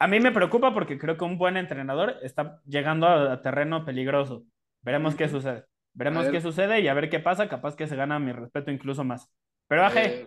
a 0.00 0.08
mí 0.08 0.18
me 0.18 0.32
preocupa 0.32 0.74
porque 0.74 0.98
creo 0.98 1.16
que 1.16 1.24
un 1.24 1.38
buen 1.38 1.56
entrenador 1.56 2.16
está 2.22 2.60
llegando 2.66 3.06
a, 3.06 3.32
a 3.32 3.40
terreno 3.40 3.84
peligroso. 3.84 4.44
Veremos 4.82 5.14
qué 5.14 5.28
sucede. 5.28 5.64
Veremos 5.94 6.26
qué 6.26 6.40
sucede 6.40 6.80
y 6.80 6.88
a 6.88 6.94
ver 6.94 7.08
qué 7.08 7.20
pasa. 7.20 7.48
Capaz 7.48 7.76
que 7.76 7.86
se 7.86 7.94
gana 7.94 8.18
mi 8.18 8.32
respeto 8.32 8.72
incluso 8.72 9.04
más. 9.04 9.30
Pero, 9.68 9.84
Aje. 9.84 10.26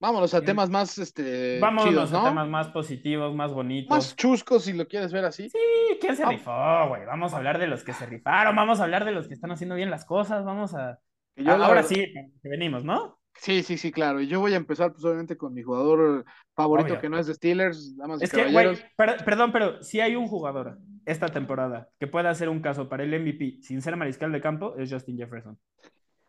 Vámonos 0.00 0.32
a 0.32 0.42
temas 0.42 0.70
más, 0.70 0.96
este. 0.98 1.58
Vámonos 1.58 1.90
chidos, 1.90 2.12
¿no? 2.12 2.20
a 2.20 2.28
temas 2.28 2.48
más 2.48 2.68
positivos, 2.68 3.34
más 3.34 3.52
bonitos. 3.52 3.90
Más 3.90 4.14
chuscos, 4.14 4.64
si 4.64 4.72
lo 4.72 4.86
quieres 4.86 5.12
ver 5.12 5.24
así. 5.24 5.48
Sí, 5.50 5.58
¿quién 6.00 6.14
se 6.14 6.24
rifó, 6.24 6.88
güey? 6.88 7.04
Vamos 7.04 7.34
a 7.34 7.38
hablar 7.38 7.58
de 7.58 7.66
los 7.66 7.82
que 7.82 7.92
se 7.92 8.06
rifaron, 8.06 8.54
vamos 8.54 8.78
a 8.78 8.84
hablar 8.84 9.04
de 9.04 9.10
los 9.12 9.26
que 9.26 9.34
están 9.34 9.50
haciendo 9.50 9.74
bien 9.74 9.90
las 9.90 10.04
cosas, 10.04 10.44
vamos 10.44 10.74
a. 10.74 11.00
Yo, 11.34 11.52
Ahora 11.52 11.82
sí, 11.82 11.96
que 12.42 12.48
venimos, 12.48 12.84
¿no? 12.84 13.18
Sí, 13.34 13.62
sí, 13.62 13.76
sí, 13.76 13.92
claro. 13.92 14.20
Y 14.20 14.26
yo 14.26 14.40
voy 14.40 14.52
a 14.54 14.56
empezar, 14.56 14.92
pues, 14.92 15.04
obviamente, 15.04 15.36
con 15.36 15.54
mi 15.54 15.62
jugador 15.62 16.24
favorito, 16.54 16.90
Obvio. 16.90 17.00
que 17.00 17.08
no 17.08 17.18
es 17.18 17.26
de 17.26 17.34
Steelers, 17.34 17.96
damas 17.96 18.20
y 18.20 18.24
Es 18.24 18.32
que, 18.32 18.50
güey, 18.50 18.76
per 18.96 19.24
perdón, 19.24 19.52
pero 19.52 19.82
si 19.82 20.00
hay 20.00 20.16
un 20.16 20.26
jugador 20.26 20.78
esta 21.06 21.28
temporada 21.28 21.88
que 21.98 22.06
pueda 22.06 22.30
hacer 22.30 22.48
un 22.48 22.60
caso 22.60 22.88
para 22.88 23.04
el 23.04 23.20
MVP 23.20 23.58
sin 23.62 23.82
ser 23.82 23.96
mariscal 23.96 24.30
de 24.32 24.40
campo, 24.40 24.76
es 24.76 24.92
Justin 24.92 25.18
Jefferson. 25.18 25.58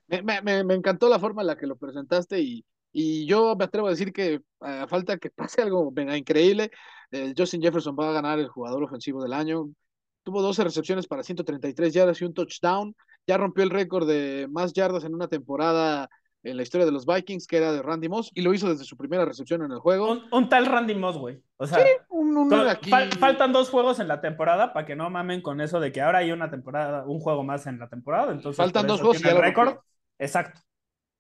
Me, 0.08 0.42
me, 0.42 0.64
me 0.64 0.74
encantó 0.74 1.10
la 1.10 1.20
forma 1.20 1.42
en 1.42 1.48
la 1.48 1.58
que 1.58 1.68
lo 1.68 1.78
presentaste 1.78 2.40
y, 2.40 2.66
y 2.92 3.26
yo 3.26 3.56
me 3.56 3.66
atrevo 3.66 3.88
a 3.88 3.92
decir 3.92 4.12
que 4.12 4.42
a 4.60 4.88
falta 4.88 5.18
que 5.18 5.30
pase 5.30 5.62
algo 5.62 5.92
venga, 5.92 6.18
increíble, 6.18 6.72
eh, 7.12 7.34
Justin 7.38 7.62
Jefferson 7.62 7.96
va 8.00 8.10
a 8.10 8.14
ganar 8.14 8.40
el 8.40 8.48
jugador 8.48 8.84
ofensivo 8.84 9.22
del 9.22 9.34
año. 9.34 9.70
Tuvo 10.24 10.42
12 10.42 10.64
recepciones 10.64 11.08
para 11.08 11.24
133 11.24 11.94
yardas 11.94 12.22
y 12.22 12.26
un 12.26 12.34
touchdown. 12.34 12.96
Ya 13.26 13.38
rompió 13.38 13.64
el 13.64 13.70
récord 13.70 14.08
de 14.08 14.48
más 14.50 14.74
yardas 14.74 15.04
en 15.04 15.14
una 15.14 15.28
temporada 15.28 16.10
en 16.44 16.56
la 16.56 16.64
historia 16.64 16.86
de 16.86 16.92
los 16.92 17.06
Vikings, 17.06 17.48
que 17.48 17.58
era 17.58 17.72
de 17.74 17.82
Randy 17.82 18.08
Moss, 18.08 18.32
y 18.34 18.42
lo 18.42 18.54
hizo 18.54 18.70
desde 18.70 18.86
su 18.86 18.96
primera 18.96 19.26
recepción 19.26 19.62
en 19.64 19.72
el 19.72 19.80
juego. 19.80 20.12
Un, 20.12 20.24
un 20.32 20.50
tal 20.50 20.66
Randy 20.66 20.96
Moss, 20.96 21.18
güey. 21.18 21.42
O 21.58 21.68
sea, 21.68 21.80
sí, 21.80 21.90
un, 22.10 22.36
un 22.38 22.50
con, 22.50 22.68
aquí... 22.68 22.90
fal, 22.90 23.12
faltan 23.14 23.52
dos 23.52 23.70
juegos 23.70 24.00
en 24.00 24.08
la 24.08 24.22
temporada 24.22 24.72
para 24.72 24.86
que 24.86 24.96
no 24.96 25.10
mamen 25.10 25.42
con 25.42 25.60
eso 25.60 25.80
de 25.80 25.92
que 25.92 26.02
ahora 26.02 26.20
hay 26.20 26.32
una 26.32 26.50
temporada, 26.50 27.04
un 27.06 27.20
juego 27.20 27.44
más 27.44 27.68
en 27.68 27.80
la 27.80 27.90
temporada. 27.90 28.32
Entonces, 28.32 28.58
faltan 28.58 28.88
dos 28.88 29.02
juegos 29.02 29.20
y 29.20 29.24
ya 29.24 29.34
récord. 29.34 29.80
Exacto. 30.18 30.62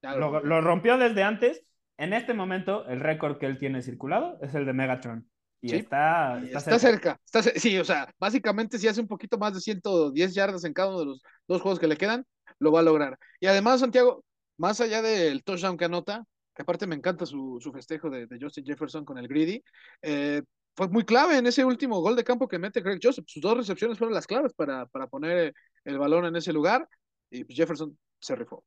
Lo, 0.01 0.61
rompió 0.61 0.97
desde 0.97 1.23
antes. 1.23 1.63
En 1.97 2.13
este 2.13 2.33
momento, 2.33 2.87
el 2.87 3.01
récord 3.01 3.37
que 3.37 3.45
él 3.45 3.57
tiene 3.57 3.81
circulado 3.81 4.39
es 4.41 4.55
el 4.55 4.65
de 4.65 4.73
Megatron. 4.73 5.29
Y 5.61 5.69
Sí, 5.69 5.75
está, 5.75 6.41
está, 6.41 6.57
está 6.57 6.79
cerca. 6.79 6.79
cerca. 6.79 7.21
Está 7.25 7.59
sí, 7.59 7.77
o 7.77 7.83
sea, 7.83 8.09
básicamente 8.17 8.79
si 8.79 8.87
hace 8.87 9.01
un 9.01 9.07
poquito 9.07 9.37
más 9.37 9.53
de 9.53 9.59
110 9.59 10.33
yardas 10.33 10.63
en 10.63 10.71
cada 10.71 10.89
uno 10.89 10.99
de 10.99 11.05
los 11.07 11.21
dos 11.47 11.61
juegos 11.61 11.79
que 11.79 11.87
le 11.87 11.97
quedan, 11.97 12.25
lo 12.59 12.71
va 12.71 12.79
a 12.79 12.83
lograr. 12.83 13.17
Y 13.41 13.47
además, 13.47 13.81
Santiago, 13.81 14.23
más 14.57 14.79
allá 14.79 15.01
del 15.01 15.43
touchdown 15.43 15.75
que 15.75 15.85
anota, 15.85 16.23
que 16.55 16.61
aparte 16.61 16.87
me 16.87 16.95
encanta 16.95 17.25
su, 17.25 17.57
su 17.59 17.73
festejo 17.73 18.09
de, 18.09 18.27
de 18.27 18.39
Justin 18.39 18.65
Jefferson 18.65 19.03
con 19.03 19.17
el 19.17 19.27
Greedy, 19.27 19.61
eh, 20.01 20.41
fue 20.75 20.87
muy 20.87 21.03
clave 21.03 21.37
en 21.37 21.45
ese 21.45 21.65
último 21.65 21.99
gol 21.99 22.15
de 22.15 22.23
campo 22.23 22.47
que 22.47 22.57
mete 22.57 22.79
Greg 22.79 22.99
Joseph. 23.03 23.25
Sus 23.27 23.41
dos 23.41 23.57
recepciones 23.57 23.97
fueron 23.97 24.13
las 24.13 24.25
claves 24.25 24.53
para, 24.53 24.85
para 24.85 25.07
poner 25.07 25.53
el 25.83 25.97
balón 25.97 26.25
en 26.25 26.37
ese 26.37 26.53
lugar 26.53 26.87
y 27.29 27.43
pues 27.43 27.57
Jefferson 27.57 27.97
se 28.19 28.35
rifó. 28.35 28.63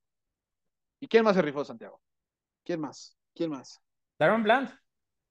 ¿Y 1.03 1.09
quién 1.09 1.25
más 1.25 1.35
se 1.35 1.43
rifó, 1.43 1.65
Santiago? 1.65 2.01
¿Quién 2.65 2.81
más? 2.81 3.19
¿Quién 3.35 3.51
más? 3.51 3.83
Daron 4.21 4.45
Bland. 4.45 4.71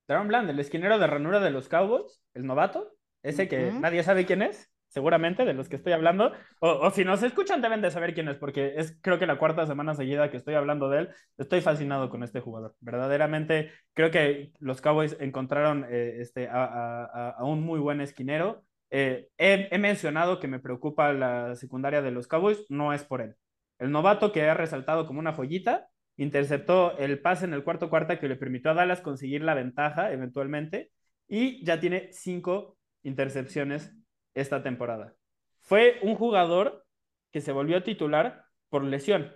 Daron 0.06 0.28
Bland, 0.28 0.50
el 0.50 0.60
esquinero 0.60 0.98
de 0.98 1.06
ranura 1.06 1.40
de 1.40 1.50
los 1.50 1.66
Cowboys, 1.66 2.20
el 2.34 2.44
novato, 2.44 2.92
ese 3.22 3.48
que 3.48 3.70
nadie 3.80 4.02
sabe 4.02 4.26
quién 4.26 4.42
es, 4.42 4.70
seguramente, 4.88 5.46
de 5.46 5.54
los 5.54 5.70
que 5.70 5.76
estoy 5.76 5.94
hablando. 5.94 6.32
O, 6.60 6.68
o 6.72 6.90
si 6.90 7.06
nos 7.06 7.22
escuchan, 7.22 7.62
deben 7.62 7.80
de 7.80 7.90
saber 7.90 8.12
quién 8.12 8.28
es, 8.28 8.36
porque 8.36 8.74
es 8.76 8.98
creo 9.00 9.18
que 9.18 9.26
la 9.26 9.38
cuarta 9.38 9.66
semana 9.66 9.94
seguida 9.94 10.30
que 10.30 10.36
estoy 10.36 10.52
hablando 10.56 10.90
de 10.90 10.98
él. 10.98 11.08
Estoy 11.38 11.62
fascinado 11.62 12.10
con 12.10 12.22
este 12.22 12.40
jugador. 12.40 12.74
Verdaderamente, 12.80 13.70
creo 13.94 14.10
que 14.10 14.52
los 14.58 14.82
Cowboys 14.82 15.16
encontraron 15.20 15.86
eh, 15.88 16.16
este, 16.20 16.48
a, 16.48 16.64
a- 17.04 17.30
a 17.30 17.44
un 17.44 17.62
muy 17.62 17.80
buen 17.80 18.02
esquinero. 18.02 18.62
Eh, 18.90 19.30
he, 19.38 19.68
he 19.74 19.78
mencionado 19.78 20.38
que 20.38 20.48
me 20.48 20.60
preocupa 20.60 21.14
la 21.14 21.54
secundaria 21.56 22.02
de 22.02 22.10
los 22.10 22.28
Cowboys, 22.28 22.66
no 22.68 22.92
es 22.92 23.04
por 23.04 23.22
él. 23.22 23.36
El 23.82 23.90
novato 23.90 24.30
que 24.30 24.48
ha 24.48 24.54
resaltado 24.54 25.08
como 25.08 25.18
una 25.18 25.32
joyita, 25.32 25.88
interceptó 26.16 26.96
el 26.98 27.20
pase 27.20 27.46
en 27.46 27.52
el 27.52 27.64
cuarto 27.64 27.90
cuarto 27.90 28.16
que 28.16 28.28
le 28.28 28.36
permitió 28.36 28.70
a 28.70 28.74
Dallas 28.74 29.00
conseguir 29.00 29.42
la 29.42 29.54
ventaja 29.54 30.12
eventualmente 30.12 30.92
y 31.26 31.64
ya 31.64 31.80
tiene 31.80 32.12
cinco 32.12 32.78
intercepciones 33.02 33.92
esta 34.34 34.62
temporada. 34.62 35.16
Fue 35.62 35.98
un 36.02 36.14
jugador 36.14 36.86
que 37.32 37.40
se 37.40 37.50
volvió 37.50 37.82
titular 37.82 38.44
por 38.68 38.84
lesión 38.84 39.32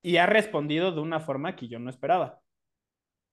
y 0.00 0.16
ha 0.16 0.24
respondido 0.24 0.92
de 0.92 1.00
una 1.00 1.20
forma 1.20 1.56
que 1.56 1.68
yo 1.68 1.78
no 1.78 1.90
esperaba. 1.90 2.40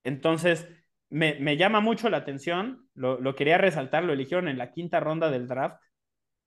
Entonces, 0.04 0.68
me, 1.10 1.36
me 1.40 1.56
llama 1.56 1.80
mucho 1.80 2.10
la 2.10 2.18
atención, 2.18 2.90
lo, 2.94 3.22
lo, 3.22 3.36
quería 3.36 3.58
resaltar, 3.58 4.04
lo 4.04 4.12
eligieron 4.12 4.50
en 4.50 4.58
la 4.58 4.72
quinta 4.72 5.00
ronda 5.00 5.32
del 5.32 5.48
draft 5.48 5.82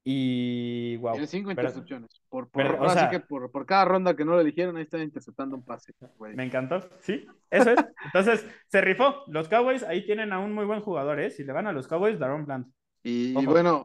y 0.08 0.96
wow. 0.98 1.14
Tiene 1.14 1.26
cinco 1.26 1.48
pero- 1.48 1.62
intercepciones. 1.68 2.22
Por, 2.28 2.48
por, 2.48 2.62
pero, 2.62 2.80
o 2.80 2.88
sea- 2.90 3.10
que 3.10 3.18
por, 3.18 3.50
por 3.50 3.66
cada 3.66 3.86
ronda 3.86 4.14
que 4.14 4.24
no 4.24 4.34
lo 4.34 4.40
eligieron, 4.40 4.76
ahí 4.76 4.84
está 4.84 4.98
interceptando 5.02 5.56
un 5.56 5.64
pase. 5.64 5.94
güey. 6.16 6.36
Me 6.36 6.44
encantó, 6.44 6.88
sí, 7.00 7.26
eso 7.50 7.72
es. 7.72 7.84
Entonces, 8.04 8.46
se 8.68 8.80
rifó. 8.80 9.24
Los 9.26 9.48
Cowboys 9.48 9.82
ahí 9.82 10.06
tienen 10.06 10.32
a 10.32 10.38
un 10.38 10.52
muy 10.52 10.64
buen 10.64 10.80
jugador, 10.80 11.18
¿eh? 11.18 11.30
Si 11.32 11.42
le 11.42 11.52
van 11.52 11.66
a 11.66 11.72
los 11.72 11.88
Cowboys, 11.88 12.20
Daron 12.20 12.46
Bland. 12.46 12.66
Y, 13.02 13.34
bueno, 13.46 13.84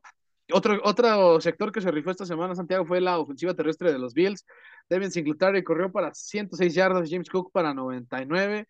otro, 0.53 0.79
otro 0.83 1.41
sector 1.41 1.71
que 1.71 1.81
se 1.81 1.89
rifó 1.89 2.11
esta 2.11 2.27
semana, 2.27 2.53
Santiago, 2.53 2.85
fue 2.85 3.01
la 3.01 3.17
ofensiva 3.17 3.55
terrestre 3.55 3.91
de 3.91 3.97
los 3.97 4.13
Bills. 4.13 4.45
Devin 4.89 5.09
Singletary 5.09 5.63
corrió 5.63 5.91
para 5.91 6.13
106 6.13 6.75
yardas, 6.75 7.09
James 7.09 7.29
Cook 7.31 7.51
para 7.51 7.73
99 7.73 8.67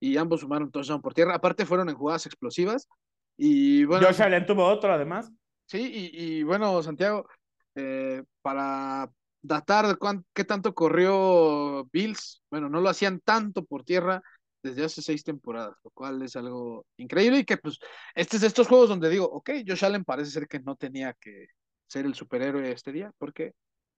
y 0.00 0.16
ambos 0.16 0.40
sumaron 0.40 0.70
touchdown 0.70 1.02
por 1.02 1.12
tierra. 1.12 1.34
Aparte 1.34 1.66
fueron 1.66 1.90
en 1.90 1.96
jugadas 1.96 2.24
explosivas. 2.24 2.88
Y 3.36 3.84
bueno, 3.84 4.06
Josh 4.06 4.22
Allen 4.22 4.46
tuvo 4.46 4.64
otro, 4.64 4.90
además. 4.90 5.30
Sí, 5.66 6.10
y, 6.14 6.38
y 6.38 6.42
bueno, 6.42 6.82
Santiago, 6.82 7.28
eh, 7.74 8.22
para 8.42 9.10
datar 9.42 9.86
de 9.86 9.96
cuán- 9.96 10.24
qué 10.32 10.44
tanto 10.44 10.74
corrió 10.74 11.84
Bills, 11.92 12.42
bueno, 12.50 12.68
no 12.68 12.80
lo 12.80 12.88
hacían 12.88 13.20
tanto 13.20 13.64
por 13.64 13.84
tierra 13.84 14.22
desde 14.62 14.84
hace 14.84 15.02
seis 15.02 15.22
temporadas, 15.22 15.76
lo 15.84 15.90
cual 15.90 16.22
es 16.22 16.36
algo 16.36 16.86
increíble 16.96 17.40
y 17.40 17.44
que 17.44 17.58
pues 17.58 17.78
este 18.14 18.36
es 18.36 18.42
de 18.42 18.48
estos 18.48 18.66
juegos 18.68 18.88
donde 18.88 19.10
digo, 19.10 19.26
ok, 19.26 19.50
Josh 19.66 19.84
Allen 19.84 20.04
parece 20.04 20.30
ser 20.30 20.48
que 20.48 20.60
no 20.60 20.76
tenía 20.76 21.12
que 21.20 21.48
ser 21.86 22.06
el 22.06 22.14
superhéroe 22.14 22.70
este 22.72 22.90
día 22.90 23.12
porque 23.18 23.52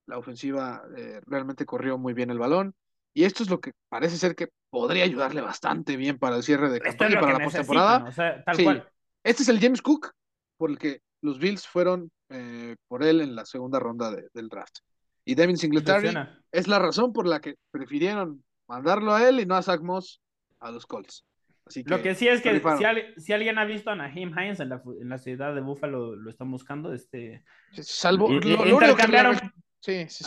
la 0.06 0.18
ofensiva 0.18 0.82
eh, 0.96 1.20
realmente 1.26 1.64
corrió 1.64 1.98
muy 1.98 2.14
bien 2.14 2.30
el 2.30 2.38
balón 2.38 2.74
y 3.14 3.24
esto 3.24 3.44
es 3.44 3.50
lo 3.50 3.60
que 3.60 3.72
parece 3.88 4.16
ser 4.18 4.34
que 4.34 4.48
podría 4.68 5.04
ayudarle 5.04 5.40
bastante 5.40 5.96
bien 5.96 6.18
para 6.18 6.36
el 6.36 6.42
cierre 6.42 6.68
de 6.68 6.78
es 6.78 6.82
campaña 6.82 7.12
y 7.12 7.20
para 7.20 7.38
la 7.38 7.44
postemporada. 7.44 8.04
o 8.08 8.12
sea, 8.12 8.42
tal 8.42 8.56
Sí. 8.56 8.64
cual. 8.64 8.90
Este 9.22 9.42
es 9.44 9.48
el 9.48 9.60
James 9.60 9.82
Cook 9.82 10.10
por 10.58 10.70
el 10.70 10.78
que 10.78 11.00
los 11.22 11.38
Bills 11.38 11.66
fueron 11.66 12.10
eh, 12.28 12.76
por 12.88 13.04
él 13.04 13.20
en 13.20 13.34
la 13.36 13.44
segunda 13.44 13.78
ronda 13.78 14.10
de- 14.10 14.28
del 14.34 14.48
draft. 14.48 14.78
Y 15.24 15.34
Devin 15.34 15.56
Singletary 15.56 16.12
es 16.52 16.68
la 16.68 16.78
razón 16.78 17.12
por 17.12 17.26
la 17.26 17.40
que 17.40 17.54
prefirieron 17.70 18.44
mandarlo 18.68 19.12
a 19.14 19.28
él 19.28 19.40
y 19.40 19.46
no 19.46 19.54
a 19.56 19.62
Zach 19.62 19.80
Moss 19.80 20.20
a 20.60 20.70
los 20.70 20.86
Colts. 20.86 21.24
Así 21.64 21.82
que, 21.82 21.90
Lo 21.90 22.00
que 22.02 22.14
sí 22.14 22.28
es 22.28 22.42
que 22.42 22.60
si, 22.78 22.84
al- 22.84 23.14
si 23.16 23.32
alguien 23.32 23.58
ha 23.58 23.64
visto 23.64 23.90
a 23.90 23.96
Naheem 23.96 24.30
Hines 24.38 24.60
en 24.60 24.68
la, 24.68 24.82
en 25.00 25.08
la 25.08 25.18
ciudad 25.18 25.52
de 25.54 25.60
Buffalo, 25.60 26.14
lo 26.14 26.30
están 26.30 26.50
buscando. 26.50 26.92
Este, 26.92 27.44
Salvo, 27.72 28.30
y- 28.30 28.40
lo, 28.40 28.64
lo 28.64 28.76
único 28.76 28.94
que 28.96 29.08
le 29.08 29.34
sí, 29.80 30.06
sí. 30.08 30.24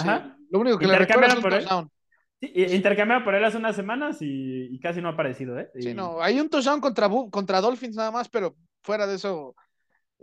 Lo 0.51 0.59
único 0.59 0.77
que 0.77 0.87
le 0.87 0.97
recuerda 0.99 1.27
es 1.27 1.35
un 1.35 1.41
touchdown. 1.43 1.91
sí, 2.41 2.51
intercambiaron 2.55 3.23
por 3.23 3.35
él 3.35 3.43
hace 3.45 3.57
unas 3.57 3.75
semanas 3.75 4.21
y, 4.21 4.67
y 4.73 4.79
casi 4.79 5.01
no 5.01 5.09
ha 5.09 5.11
aparecido, 5.11 5.57
¿eh? 5.59 5.69
Sí, 5.79 5.93
no, 5.93 6.21
hay 6.21 6.39
un 6.39 6.49
touchdown 6.49 6.81
contra, 6.81 7.09
contra 7.29 7.61
Dolphins 7.61 7.95
nada 7.95 8.11
más, 8.11 8.27
pero 8.29 8.55
fuera 8.81 9.07
de 9.07 9.15
eso. 9.15 9.55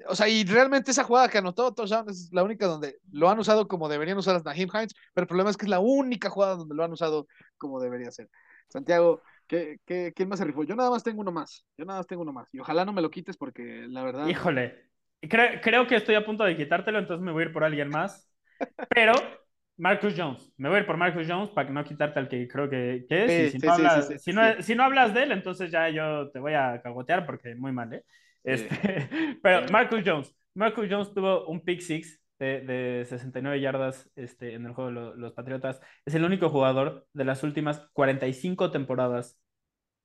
O 0.09 0.15
sea, 0.15 0.29
y 0.29 0.45
realmente 0.45 0.91
esa 0.91 1.05
jugada 1.05 1.29
que 1.29 1.39
anotó 1.39 1.73
touchdown 1.73 2.09
es 2.11 2.31
la 2.33 2.43
única 2.43 2.67
donde 2.67 2.99
lo 3.11 3.31
han 3.31 3.39
usado 3.39 3.67
como 3.67 3.89
deberían 3.89 4.19
usar 4.19 4.37
a 4.37 4.41
Naheem 4.41 4.69
Hines, 4.73 4.95
pero 5.15 5.25
el 5.25 5.29
problema 5.29 5.51
es 5.51 5.57
que 5.57 5.65
es 5.65 5.71
la 5.71 5.81
única 5.81 6.29
jugada 6.29 6.57
donde 6.57 6.75
lo 6.75 6.85
han 6.85 6.93
usado 6.93 7.27
como 7.57 7.81
debería 7.81 8.11
ser. 8.11 8.29
Santiago, 8.69 9.23
¿qué, 9.47 9.79
qué, 9.87 10.13
quién 10.15 10.29
más 10.29 10.39
se 10.39 10.45
rifó? 10.45 10.65
Yo 10.65 10.77
nada 10.77 10.91
más 10.91 11.03
tengo 11.03 11.21
uno 11.21 11.33
más. 11.33 11.65
Yo 11.79 11.85
nada 11.85 12.01
más 12.01 12.07
tengo 12.07 12.23
uno 12.23 12.33
más. 12.33 12.53
Y 12.53 12.61
ojalá 12.61 12.85
no 12.85 12.93
me 12.93 13.03
lo 13.03 13.11
quites 13.11 13.37
porque 13.37 13.87
la 13.89 14.03
verdad. 14.03 14.27
Híjole, 14.27 14.91
creo, 15.23 15.61
creo 15.63 15.87
que 15.87 15.97
estoy 15.97 16.15
a 16.15 16.25
punto 16.25 16.45
de 16.45 16.57
quitártelo, 16.57 16.99
entonces 16.99 17.25
me 17.25 17.33
voy 17.33 17.45
a 17.45 17.47
ir 17.47 17.53
por 17.53 17.65
alguien 17.65 17.89
más. 17.89 18.31
Pero 18.89 19.15
Marcus 19.79 20.15
Jones, 20.17 20.53
me 20.57 20.69
voy 20.69 20.79
a 20.79 20.81
ir 20.81 20.87
por 20.87 20.97
Marcus 20.97 21.27
Jones 21.29 21.51
para 21.51 21.71
no 21.71 21.85
quitarte 21.85 22.19
al 22.19 22.29
que 22.29 22.49
creo 22.49 22.69
que, 22.69 23.05
que 23.09 23.25
es. 23.25 23.31
Sí, 23.31 23.43
y 23.43 23.51
si, 23.51 23.61
sí, 23.61 23.67
no 23.67 23.73
hablas, 23.73 24.09
sí, 24.09 24.19
si, 24.19 24.33
no, 24.33 24.63
si 24.63 24.75
no 24.75 24.85
hablas 24.85 25.15
de 25.15 25.23
él, 25.23 25.33
entonces 25.33 25.71
ya 25.71 25.89
yo 25.89 26.31
te 26.31 26.39
voy 26.39 26.55
a 26.55 26.81
cagotear 26.83 27.27
porque 27.27 27.55
muy 27.55 27.73
mal, 27.73 27.93
¿eh? 27.93 28.05
Este, 28.47 29.39
pero. 29.43 29.67
Marcus 29.71 30.03
Jones, 30.05 30.35
Marcus 30.55 30.87
Jones 30.89 31.13
tuvo 31.13 31.47
un 31.47 31.61
pick 31.63 31.81
six 31.81 32.23
de, 32.39 32.61
de 32.61 33.05
69 33.05 33.61
yardas 33.61 34.11
este, 34.15 34.55
en 34.55 34.67
el 34.67 34.73
juego 34.73 34.89
de 34.91 34.95
lo- 34.95 35.17
los 35.17 35.33
Patriotas. 35.33 35.81
Es 36.05 36.15
el 36.15 36.25
único 36.25 36.49
jugador 36.49 37.07
de 37.13 37.25
las 37.25 37.43
últimas 37.43 37.89
45 37.93 38.71
temporadas 38.71 39.39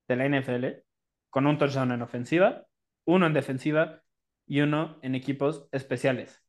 de 0.07 0.15
la 0.15 0.25
NFL, 0.25 0.83
con 1.29 1.47
un 1.47 1.57
touchdown 1.57 1.91
en 1.91 2.01
ofensiva, 2.01 2.65
uno 3.05 3.27
en 3.27 3.33
defensiva 3.33 4.01
y 4.47 4.61
uno 4.61 4.99
en 5.01 5.15
equipos 5.15 5.69
especiales. 5.71 6.43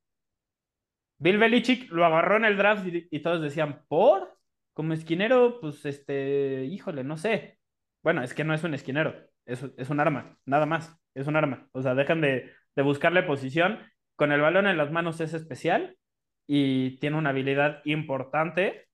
Bill 1.19 1.39
Belichick 1.39 1.91
lo 1.91 2.05
agarró 2.05 2.37
en 2.37 2.45
el 2.45 2.57
draft 2.57 2.87
y, 2.89 3.21
todos 3.21 3.41
decían, 3.43 3.85
¿por? 3.89 4.37
Como 4.73 4.93
esquinero, 4.93 5.61
pues 5.61 5.85
este, 5.85 6.65
híjole, 6.65 7.05
no 7.05 7.17
sé. 7.17 7.59
Bueno, 8.03 8.23
es 8.23 8.35
que 8.35 8.45
no 8.45 8.55
es 8.55 8.65
un 8.65 8.75
esquinero, 8.75 9.15
es, 9.47 9.63
es 9.77 9.91
un 9.91 10.01
arma, 10.01 10.39
nada 10.45 10.67
más, 10.67 10.99
es 11.15 11.27
un 11.27 11.37
arma. 11.37 11.69
O 11.73 11.83
sea, 11.83 11.95
dejan 11.95 12.21
de, 12.21 12.51
de 12.77 12.83
buscarle 12.83 13.23
posición. 13.23 13.79
Con 14.17 14.33
el 14.33 14.41
balón 14.41 14.67
en 14.67 14.77
las 14.77 14.91
manos 14.93 15.21
es 15.21 15.35
especial 15.35 15.97
y 16.47 16.99
tiene 16.99 17.17
una 17.17 17.31
habilidad 17.31 17.81
importante, 17.85 18.89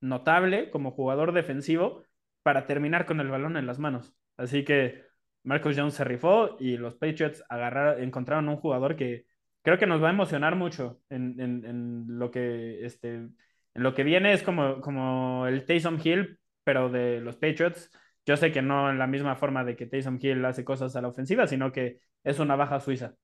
notable 0.00 0.70
como 0.70 0.92
jugador 0.92 1.32
defensivo 1.32 2.04
para 2.42 2.66
terminar 2.66 3.06
con 3.06 3.20
el 3.20 3.28
balón 3.28 3.56
en 3.56 3.66
las 3.66 3.78
manos. 3.78 4.14
Así 4.36 4.64
que 4.64 5.04
Marcus 5.42 5.76
Jones 5.76 5.94
se 5.94 6.04
rifó 6.04 6.56
y 6.58 6.76
los 6.76 6.94
Patriots 6.96 7.42
agarraron, 7.48 8.02
encontraron 8.02 8.48
un 8.48 8.56
jugador 8.56 8.96
que 8.96 9.26
creo 9.62 9.78
que 9.78 9.86
nos 9.86 10.02
va 10.02 10.08
a 10.08 10.12
emocionar 10.12 10.56
mucho 10.56 11.00
en, 11.10 12.04
lo 12.08 12.30
que 12.30 12.84
este, 12.84 13.14
en 13.14 13.36
lo 13.74 13.94
que 13.94 14.04
viene 14.04 14.32
es 14.32 14.42
como, 14.42 14.80
como 14.80 15.46
el 15.46 15.64
Taysom 15.64 15.98
Hill, 16.02 16.38
pero 16.64 16.88
de 16.88 17.20
los 17.20 17.36
Patriots. 17.36 17.90
Yo 18.26 18.36
sé 18.36 18.52
que 18.52 18.62
no 18.62 18.90
en 18.90 18.98
la 18.98 19.06
misma 19.06 19.36
forma 19.36 19.64
de 19.64 19.76
que 19.76 19.86
Taysom 19.86 20.18
Hill 20.20 20.44
hace 20.44 20.64
cosas 20.64 20.94
a 20.96 21.00
la 21.00 21.08
ofensiva, 21.08 21.46
sino 21.46 21.72
que 21.72 22.00
es 22.22 22.38
una 22.38 22.56
baja 22.56 22.80
suiza. 22.80 23.14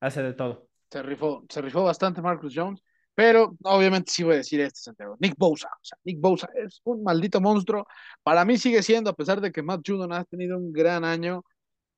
Hace 0.00 0.22
de 0.22 0.34
todo. 0.34 0.68
Se 0.90 1.02
rifó, 1.02 1.44
se 1.48 1.60
rifó 1.60 1.82
bastante 1.84 2.22
Marcus 2.22 2.52
Jones, 2.54 2.82
pero 3.14 3.56
obviamente 3.64 4.12
sí 4.12 4.22
voy 4.22 4.34
a 4.34 4.36
decir 4.38 4.60
esto, 4.60 4.80
Santiago. 4.80 5.16
Nick 5.18 5.34
Bosa. 5.36 5.68
Nick 6.04 6.20
Bosa 6.20 6.48
es 6.54 6.80
un 6.84 7.02
maldito 7.02 7.40
monstruo. 7.40 7.86
Para 8.22 8.44
mí 8.44 8.58
sigue 8.58 8.82
siendo, 8.82 9.10
a 9.10 9.14
pesar 9.16 9.40
de 9.40 9.50
que 9.50 9.62
Matt 9.62 9.82
Judon 9.86 10.12
ha 10.12 10.24
tenido 10.24 10.56
un 10.58 10.72
gran 10.72 11.04
año 11.04 11.42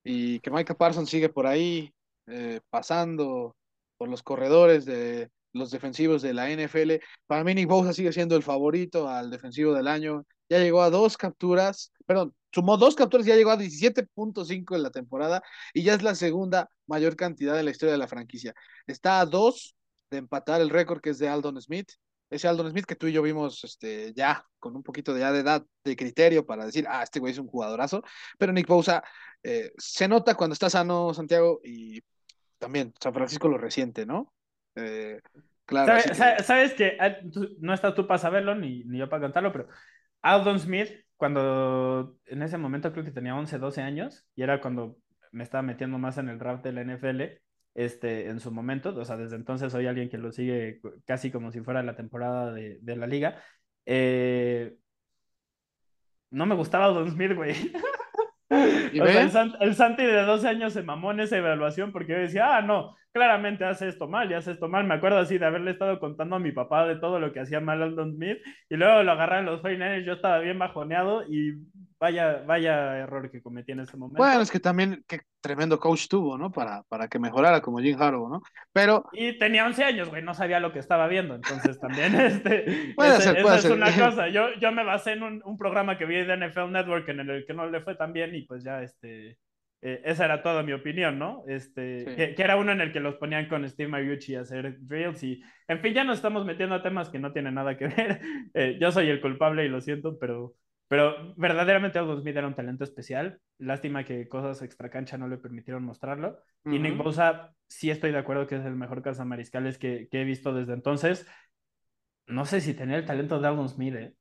y 0.05 0.41
que 0.41 0.51
Micah 0.51 0.77
Parsons 0.77 1.11
sigue 1.11 1.29
por 1.29 1.47
ahí 1.47 1.93
eh, 2.27 2.61
pasando 2.71 3.57
por 3.97 4.09
los 4.09 4.23
corredores 4.23 4.85
de 4.85 5.31
los 5.53 5.71
defensivos 5.71 6.23
de 6.23 6.35
la 6.35 6.51
NFL. 6.51 7.01
Para 7.27 7.45
mí 7.45 7.55
Nick 7.55 7.69
Bosa 7.69 7.93
sigue 7.93 8.13
siendo 8.13 8.37
el 8.37 8.43
favorito 8.43 9.09
al 9.09 9.31
defensivo 9.31 9.75
del 9.75 9.89
año. 9.89 10.25
Ya 10.49 10.59
llegó 10.59 10.83
a 10.83 10.91
dos 10.91 11.17
capturas, 11.17 11.93
perdón, 12.07 12.35
sumó 12.53 12.77
dos 12.77 12.95
capturas, 12.95 13.27
ya 13.27 13.37
llegó 13.37 13.51
a 13.51 13.59
17.5 13.59 14.77
en 14.77 14.83
la 14.83 14.91
temporada 14.91 15.43
y 15.75 15.83
ya 15.83 15.95
es 15.95 16.03
la 16.03 16.15
segunda 16.15 16.71
mayor 16.87 17.17
cantidad 17.17 17.59
en 17.59 17.67
la 17.67 17.71
historia 17.71 17.93
de 17.93 17.99
la 17.99 18.09
franquicia. 18.09 18.55
Está 18.87 19.21
a 19.21 19.27
dos 19.27 19.77
de 20.11 20.19
empatar 20.19 20.61
el 20.61 20.71
récord 20.71 21.01
que 21.01 21.11
es 21.11 21.19
de 21.19 21.29
Aldon 21.29 21.61
Smith. 21.61 21.91
Ese 22.31 22.49
Aldon 22.49 22.71
Smith 22.71 22.85
que 22.85 22.97
tú 22.97 23.07
y 23.07 23.13
yo 23.13 23.23
vimos 23.23 23.65
este, 23.65 24.13
ya 24.15 24.45
con 24.59 24.77
un 24.77 24.83
poquito 24.83 25.15
de, 25.15 25.21
ya 25.21 25.33
de 25.33 25.41
edad, 25.41 25.65
de 25.85 25.97
criterio 25.97 26.45
para 26.45 26.67
decir, 26.67 26.87
ah, 26.89 27.03
este 27.03 27.21
güey 27.21 27.33
es 27.33 27.39
un 27.39 27.47
jugadorazo. 27.47 28.03
Pero 28.39 28.53
Nick 28.53 28.67
Bosa 28.67 29.03
eh, 29.43 29.73
se 29.77 30.09
nota 30.09 30.35
cuando 30.35 30.53
está 30.53 30.69
sano, 30.69 31.15
Santiago, 31.15 31.61
y 31.65 32.03
también 32.59 32.93
San 33.01 33.15
Francisco 33.15 33.49
lo 33.49 33.57
resiente, 33.57 34.05
¿no? 34.05 34.33
Eh, 34.75 35.21
claro. 35.65 36.03
¿Sabes, 36.45 36.75
que... 36.75 36.97
Ah, 37.01 37.17
no 37.61 37.73
estás 37.73 37.95
tú 37.95 38.07
para 38.07 38.19
saberlo 38.19 38.55
ni, 38.55 38.85
ni 38.85 38.99
yo 38.99 39.09
para 39.09 39.23
contarlo, 39.23 39.53
pero 39.53 39.69
Aldon 40.23 40.61
Smith, 40.61 40.91
cuando 41.17 42.17
en 42.27 42.43
ese 42.43 42.59
momento 42.59 42.93
creo 42.93 43.05
que 43.05 43.11
tenía 43.11 43.37
11, 43.37 43.59
12 43.59 43.83
años, 43.83 44.27
y 44.35 44.43
era 44.43 44.61
cuando 44.61 44.99
me 45.33 45.45
estaba 45.45 45.63
metiendo 45.63 45.99
más 45.99 46.19
en 46.19 46.29
el 46.29 46.39
draft 46.39 46.65
de 46.65 46.73
la 46.73 46.83
NFL, 46.83 47.23
este, 47.75 48.29
en 48.29 48.41
su 48.41 48.51
momento, 48.51 48.91
o 48.97 49.05
sea, 49.05 49.17
desde 49.17 49.37
entonces 49.37 49.71
soy 49.73 49.87
alguien 49.87 50.09
que 50.09 50.19
lo 50.19 50.33
sigue 50.33 50.81
casi 51.07 51.31
como 51.31 51.53
si 51.53 51.61
fuera 51.61 51.83
la 51.83 51.97
temporada 51.97 52.53
de, 52.53 52.81
la 52.97 53.07
liga. 53.07 53.43
Eh, 53.87 54.77
no 56.31 56.47
me 56.47 56.55
gustaba 56.55 56.87
Aldon 56.87 57.11
Smith, 57.11 57.35
güey. 57.35 57.55
el, 58.51 59.75
Santi 59.75 60.05
de 60.05 60.23
12 60.23 60.49
años 60.49 60.73
se 60.73 60.83
mamó 60.83 61.13
en 61.13 61.21
esa 61.21 61.37
evaluación 61.37 61.93
porque 61.93 62.13
yo 62.13 62.19
decía, 62.19 62.57
ah, 62.57 62.63
no, 62.63 62.97
claramente 63.13 63.65
hace 63.65 63.89
esto 63.89 64.09
mal, 64.09 64.31
y 64.31 64.35
hace 64.35 64.53
esto 64.53 64.69
mal. 64.69 64.87
Me 64.87 64.95
acuerdo 64.95 65.19
así 65.19 65.39
de 65.39 65.47
haberle 65.47 65.73
estado 65.73 66.01
contando 66.01 66.37
a 66.37 66.41
mi 66.41 66.53
papá 66.53 66.87
de 66.87 66.97
todo 66.97 67.21
lo 67.21 67.33
que 67.33 67.41
hacía 67.41 67.61
mal 67.61 67.83
Aldon 67.83 68.15
Smith, 68.15 68.39
y 68.71 68.77
luego 68.77 69.03
lo 69.03 69.13
agarraron 69.13 69.47
los 69.47 69.61
49 69.61 70.05
yo 70.05 70.15
estaba 70.15 70.39
bien 70.39 70.59
bajoneado 70.59 71.25
y 71.29 71.55
vaya, 72.01 72.43
vaya 72.47 72.99
error 72.99 73.31
que 73.31 73.43
cometí 73.43 73.73
en 73.73 73.81
ese 73.81 73.97
momento. 73.97 74.23
Bueno, 74.23 74.41
es 74.41 74.51
que 74.51 74.61
también, 74.61 75.05
qué 75.07 75.21
tremendo 75.41 75.79
coach 75.79 76.09
tuvo, 76.09 76.39
¿no? 76.39 76.51
Para, 76.51 76.83
para 76.85 77.09
que 77.09 77.19
mejorara 77.19 77.61
como 77.61 77.79
Jim 77.79 78.01
Harbaugh, 78.01 78.31
¿no? 78.31 78.43
Pero... 78.73 79.05
Y 79.13 79.39
tenía 79.39 79.67
11 79.67 79.85
años, 79.85 80.09
güey, 80.09 80.23
no 80.23 80.35
sabía 80.35 80.61
lo 80.61 80.73
que 80.73 80.79
estaba 80.79 81.09
viendo, 81.09 81.35
entonces 81.35 81.79
también, 81.79 82.15
este... 82.21 82.95
puede 82.97 83.21
ser, 83.21 83.43
puede 83.43 83.59
es 83.59 83.65
una 83.65 83.93
cosa, 83.95 84.29
yo, 84.29 84.55
yo 84.61 84.73
me 84.73 84.85
basé 84.85 85.13
en 85.13 85.23
un, 85.23 85.43
un, 85.45 85.59
programa 85.59 85.99
que 85.99 86.07
vi 86.07 86.17
de 86.17 86.37
NFL 86.37 86.71
Network 86.71 87.09
en 87.09 87.21
el 87.21 87.47
que 87.47 87.55
no 87.55 87.69
le 87.69 87.81
fue 87.81 87.95
tan 87.95 88.13
bien 88.13 88.35
y 88.35 88.43
pues 88.43 88.65
ya, 88.65 88.83
este... 88.83 89.39
Eh, 89.81 90.03
esa 90.05 90.25
era 90.25 90.43
toda 90.43 90.65
mi 90.65 90.73
opinión, 90.73 91.21
¿no? 91.21 91.45
Este, 91.47 92.05
que, 92.17 92.35
que, 92.35 92.43
era 92.43 92.57
uno 92.57 92.73
en 92.73 92.81
el 92.81 92.93
que 92.93 92.99
los 92.99 93.15
ponían 93.15 93.47
con 93.49 93.69
Steve 93.69 93.89
Mariucci 93.89 94.35
a 94.35 94.41
hacer 94.41 94.77
drills 94.81 95.23
y, 95.23 95.41
en 95.69 95.81
fin, 95.81 95.95
ya 95.95 96.03
nos 96.03 96.17
estamos 96.17 96.45
metiendo 96.45 96.75
a 96.75 96.83
temas 96.83 97.11
que 97.11 97.21
no 97.21 97.33
tienen 97.33 97.55
nada 97.55 97.77
que 97.77 97.87
ver. 97.97 98.21
Eh, 98.55 98.77
yo 98.81 98.91
soy 98.91 99.09
el 99.09 99.21
culpable 99.21 99.65
y 99.65 99.69
lo 99.69 99.81
siento, 99.81 100.19
pero 100.19 100.55
pero 100.89 101.35
verdaderamente 101.37 101.99
Aldon 101.99 102.23
Smith 102.23 102.37
era 102.37 102.47
un 102.47 102.55
talento 102.55 102.83
especial. 102.83 103.41
Lástima 103.59 104.05
que 104.05 104.27
cosas 104.27 104.63
extra 104.63 104.89
cancha 104.89 105.19
no 105.19 105.29
le 105.29 105.37
permitieron 105.37 105.85
mostrarlo. 105.85 106.39
Y 106.65 106.79
Nick 106.79 106.97
Bosa, 106.97 107.55
sí 107.69 107.91
estoy 107.91 108.11
de 108.11 108.19
acuerdo 108.19 108.47
que 108.47 108.57
es 108.57 108.65
el 108.65 108.75
mejor 108.75 109.03
cazamariscales 109.03 109.77
que, 109.77 110.09
que 110.11 110.23
he 110.23 110.25
visto 110.25 110.55
desde 110.55 110.73
entonces. 110.73 111.27
No 112.27 112.47
sé 112.47 112.63
si 112.63 112.73
tenía 112.73 112.97
el 112.97 113.05
talento 113.05 113.39
de 113.39 113.49
Aldon 113.49 113.69
Smith, 113.69 113.95
¿eh? 113.95 114.15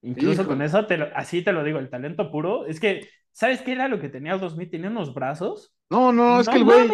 Incluso 0.00 0.46
con 0.46 0.60
eso, 0.62 0.86
te 0.86 0.94
así 1.14 1.42
te 1.42 1.52
lo 1.52 1.62
digo, 1.62 1.78
el 1.78 1.90
talento 1.90 2.30
puro. 2.30 2.66
Es 2.66 2.80
que, 2.80 3.08
¿sabes 3.32 3.62
qué 3.62 3.72
era 3.72 3.88
lo 3.88 4.00
que 4.00 4.08
tenía 4.08 4.32
Aldon 4.32 4.50
Smith? 4.50 4.70
Tenía 4.70 4.90
unos 4.90 5.12
brazos. 5.12 5.74
No, 5.90 6.10
no, 6.10 6.40
es 6.40 6.48
que 6.48 6.56
el 6.56 6.64
güey. 6.64 6.88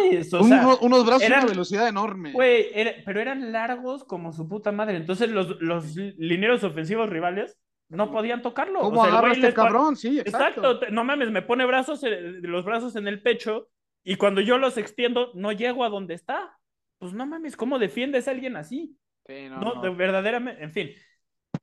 unos 0.81 1.05
brazos 1.05 1.27
una 1.27 1.45
velocidad 1.45 1.87
enorme. 1.87 2.33
Güey, 2.33 2.67
pero 3.05 3.21
eran 3.21 3.53
largos 3.53 4.03
como 4.03 4.33
su 4.33 4.47
puta 4.47 4.73
madre. 4.73 4.97
Entonces, 4.97 5.29
los, 5.29 5.59
los 5.61 5.95
lineros 5.95 6.63
ofensivos 6.63 7.09
rivales 7.09 7.57
no 7.91 8.11
podían 8.11 8.41
tocarlo. 8.41 8.79
¿Cómo 8.79 9.03
agarra 9.03 9.33
este 9.33 9.53
cabrón? 9.53 9.95
Sí, 9.95 10.19
exacto. 10.19 10.79
No 10.91 11.03
mames, 11.03 11.29
me 11.29 11.41
pone 11.41 11.65
brazos, 11.65 12.03
eh, 12.03 12.19
los 12.41 12.65
brazos 12.65 12.95
en 12.95 13.07
el 13.07 13.21
pecho 13.21 13.69
y 14.03 14.15
cuando 14.15 14.41
yo 14.41 14.57
los 14.57 14.77
extiendo 14.77 15.31
no 15.35 15.51
llego 15.51 15.83
a 15.83 15.89
donde 15.89 16.13
está. 16.13 16.57
Pues 16.97 17.13
no 17.13 17.25
mames, 17.25 17.57
¿cómo 17.57 17.79
defiendes 17.79 18.27
a 18.27 18.31
alguien 18.31 18.55
así? 18.55 18.97
Sí, 19.25 19.49
no, 19.49 19.59
no, 19.59 19.95
verdaderamente, 19.95 20.63
en 20.63 20.71
fin. 20.71 20.89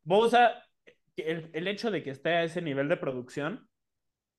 Bosa, 0.02 0.64
el, 1.16 1.50
el, 1.52 1.68
hecho 1.68 1.90
de 1.90 2.02
que 2.02 2.10
esté 2.10 2.30
a 2.30 2.44
ese 2.44 2.60
nivel 2.60 2.88
de 2.88 2.96
producción 2.96 3.68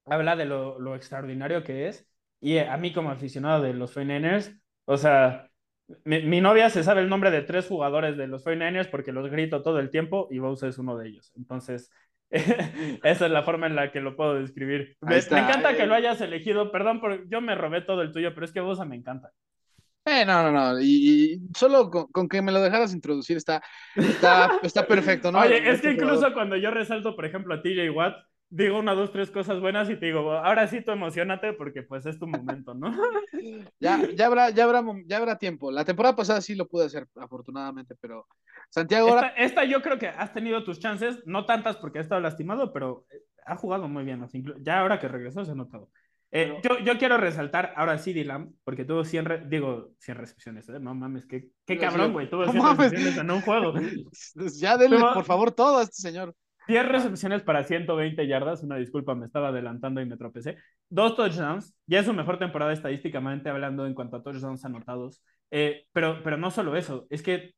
habla 0.05 0.35
de 0.35 0.45
lo, 0.45 0.79
lo 0.79 0.95
extraordinario 0.95 1.63
que 1.63 1.87
es. 1.87 2.07
Y 2.41 2.57
a 2.57 2.77
mí 2.77 2.93
como 2.93 3.11
aficionado 3.11 3.63
de 3.63 3.73
los 3.73 3.91
49 3.93 4.59
o 4.85 4.97
sea, 4.97 5.48
mi, 6.03 6.41
novia 6.41 6.69
se 6.69 6.83
sabe 6.83 7.01
el 7.01 7.09
nombre 7.09 7.31
de 7.31 7.41
tres 7.41 7.67
jugadores 7.67 8.17
de 8.17 8.27
los 8.27 8.45
49ers 8.45 8.89
porque 8.89 9.11
los 9.11 9.29
grito 9.29 9.61
todo 9.61 9.79
el 9.79 9.89
tiempo 9.89 10.27
y 10.31 10.39
Bosa 10.39 10.67
es 10.67 10.77
uno 10.77 10.97
de 10.97 11.09
ellos. 11.09 11.31
Entonces, 11.35 11.91
esa 12.29 13.25
es 13.25 13.31
la 13.31 13.43
forma 13.43 13.67
en 13.67 13.75
la 13.75 13.91
que 13.91 14.01
lo 14.01 14.15
puedo 14.15 14.35
describir. 14.35 14.97
Me, 15.01 15.17
encanta 15.17 15.75
que 15.75 15.85
lo 15.85 15.95
hayas 15.95 16.21
elegido. 16.21 16.71
Perdón, 16.71 16.99
por, 16.99 17.27
yo 17.29 17.41
me 17.41 17.55
robé 17.55 17.81
todo 17.81 18.01
el 18.01 18.11
tuyo, 18.11 18.33
pero 18.33 18.45
es 18.45 18.51
que 18.51 18.61
Bosa 18.61 18.85
me 18.85 18.95
encanta. 18.95 19.31
Eh, 20.05 20.25
no, 20.25 20.43
no, 20.43 20.51
no. 20.51 20.79
Y, 20.81 21.41
solo 21.55 21.89
con, 21.89 22.29
que 22.29 22.41
me 22.41 22.51
lo 22.51 22.61
dejaras 22.61 22.93
introducir 22.93 23.37
está, 23.37 23.61
está, 23.95 24.59
está 24.63 24.87
perfecto, 24.87 25.31
¿no? 25.31 25.39
Oye, 25.41 25.69
es 25.69 25.81
que 25.81 25.91
incluso 25.91 26.33
cuando 26.33 26.55
yo 26.55 26.71
resalto, 26.71 27.15
por 27.15 27.25
ejemplo, 27.25 27.53
a 27.53 27.61
TJ 27.61 27.89
Watt, 27.91 28.15
digo 28.49 28.79
una, 28.79 28.93
dos, 28.93 29.11
tres 29.11 29.29
cosas 29.29 29.59
buenas 29.59 29.89
y 29.89 29.95
te 29.95 30.07
digo, 30.07 30.31
ahora 30.31 30.67
sí 30.67 30.81
tú 30.81 30.91
emocionate 30.91 31.53
porque 31.53 31.83
pues 31.83 32.05
es 32.05 32.17
tu 32.17 32.27
momento, 32.27 32.73
¿no? 32.73 32.91
ya, 33.79 34.01
ya, 34.15 34.25
habrá, 34.25 34.49
ya, 34.49 34.63
habrá, 34.63 34.83
ya 35.05 35.17
habrá 35.17 35.37
tiempo. 35.37 35.71
La 35.71 35.85
temporada 35.85 36.15
pasada 36.15 36.41
sí 36.41 36.55
lo 36.55 36.67
pude 36.67 36.85
hacer, 36.85 37.07
afortunadamente, 37.15 37.95
pero 38.01 38.27
Santiago 38.69 39.09
ahora... 39.09 39.29
Esta, 39.37 39.65
yo 39.65 39.81
creo 39.81 39.99
que 39.99 40.07
has 40.07 40.33
tenido 40.33 40.63
tus 40.63 40.79
chances, 40.79 41.21
no 41.25 41.45
tantas 41.45 41.77
porque 41.77 41.99
ha 41.99 42.01
estado 42.01 42.21
lastimado, 42.21 42.73
pero 42.73 43.05
eh, 43.11 43.21
ha 43.45 43.55
jugado 43.55 43.87
muy 43.87 44.03
bien. 44.03 44.25
Ya 44.61 44.79
ahora 44.79 44.99
que 44.99 45.07
regresó 45.07 45.45
se 45.45 45.51
ha 45.51 45.55
notado. 45.55 45.89
Eh, 46.31 46.59
yo, 46.63 46.77
yo, 46.79 46.97
quiero 46.99 47.17
resaltar 47.17 47.73
ahora 47.75 47.97
sí 47.97 48.13
Dylan, 48.13 48.53
porque 48.63 48.85
tuvo 48.85 49.03
100, 49.03 49.49
digo, 49.49 49.93
100 49.99 50.17
recepciones, 50.17 50.69
¿eh? 50.69 50.79
no 50.79 50.93
mames, 50.93 51.25
qué, 51.25 51.49
qué 51.65 51.75
cabrón, 51.79 52.13
güey, 52.13 52.29
tuvo 52.29 52.47
100 52.47 52.77
recepciones 52.77 53.17
en 53.17 53.31
un 53.31 53.41
juego. 53.41 53.73
ya 54.59 54.77
denle, 54.77 54.99
por 54.99 55.23
favor, 55.23 55.51
todo 55.51 55.79
a 55.79 55.83
este 55.83 56.01
señor. 56.01 56.35
10 56.69 56.87
recepciones 56.87 57.41
para 57.41 57.63
120 57.63 58.27
yardas, 58.27 58.61
una 58.61 58.75
disculpa, 58.75 59.15
me 59.15 59.25
estaba 59.25 59.47
adelantando 59.47 60.01
y 60.01 60.05
me 60.05 60.17
tropecé. 60.17 60.57
Dos 60.87 61.15
touchdowns, 61.15 61.75
ya 61.87 61.99
es 61.99 62.05
su 62.05 62.13
mejor 62.13 62.37
temporada 62.37 62.71
estadísticamente 62.71 63.49
hablando 63.49 63.87
en 63.87 63.95
cuanto 63.95 64.17
a 64.17 64.23
touchdowns 64.23 64.63
anotados. 64.65 65.23
Eh, 65.49 65.87
pero, 65.91 66.21
pero 66.23 66.37
no 66.37 66.51
solo 66.51 66.75
eso, 66.75 67.07
es 67.09 67.23
que 67.23 67.55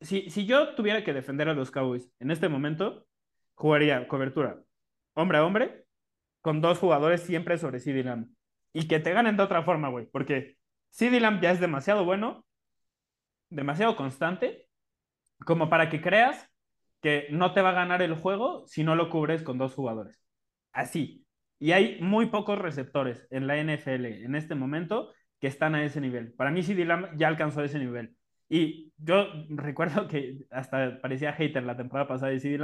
si, 0.00 0.28
si 0.30 0.46
yo 0.46 0.74
tuviera 0.74 1.04
que 1.04 1.12
defender 1.12 1.48
a 1.48 1.54
los 1.54 1.70
Cowboys 1.70 2.10
en 2.18 2.32
este 2.32 2.48
momento, 2.48 3.06
jugaría 3.54 4.08
cobertura 4.08 4.58
hombre 5.14 5.38
a 5.38 5.44
hombre 5.44 5.86
con 6.40 6.60
dos 6.60 6.78
jugadores 6.78 7.22
siempre 7.22 7.56
sobre 7.56 7.78
CD 7.78 8.02
Lamb. 8.02 8.28
Y 8.72 8.88
que 8.88 8.98
te 8.98 9.12
ganen 9.12 9.36
de 9.36 9.44
otra 9.44 9.62
forma, 9.62 9.88
güey, 9.88 10.06
porque 10.06 10.56
CD 10.90 11.20
Lamb 11.20 11.40
ya 11.40 11.52
es 11.52 11.60
demasiado 11.60 12.04
bueno, 12.04 12.44
demasiado 13.48 13.94
constante, 13.94 14.68
como 15.46 15.70
para 15.70 15.88
que 15.88 16.00
creas 16.00 16.50
que 17.04 17.26
no 17.28 17.52
te 17.52 17.60
va 17.60 17.68
a 17.68 17.74
ganar 17.74 18.00
el 18.00 18.14
juego 18.14 18.64
si 18.66 18.82
no 18.82 18.96
lo 18.96 19.10
cubres 19.10 19.42
con 19.42 19.58
dos 19.58 19.74
jugadores. 19.74 20.24
Así. 20.72 21.26
Y 21.58 21.72
hay 21.72 22.00
muy 22.00 22.26
pocos 22.26 22.58
receptores 22.58 23.28
en 23.30 23.46
la 23.46 23.58
NFL 23.62 24.06
en 24.06 24.34
este 24.34 24.54
momento 24.54 25.12
que 25.38 25.48
están 25.48 25.74
a 25.74 25.84
ese 25.84 26.00
nivel. 26.00 26.32
Para 26.32 26.50
mí, 26.50 26.62
CD 26.62 26.88
ya 27.16 27.28
alcanzó 27.28 27.62
ese 27.62 27.78
nivel. 27.78 28.16
Y 28.48 28.90
yo 28.96 29.26
recuerdo 29.50 30.08
que 30.08 30.46
hasta 30.50 30.98
parecía 31.02 31.34
hater 31.34 31.64
la 31.64 31.76
temporada 31.76 32.08
pasada 32.08 32.32
de 32.32 32.40
CD 32.40 32.58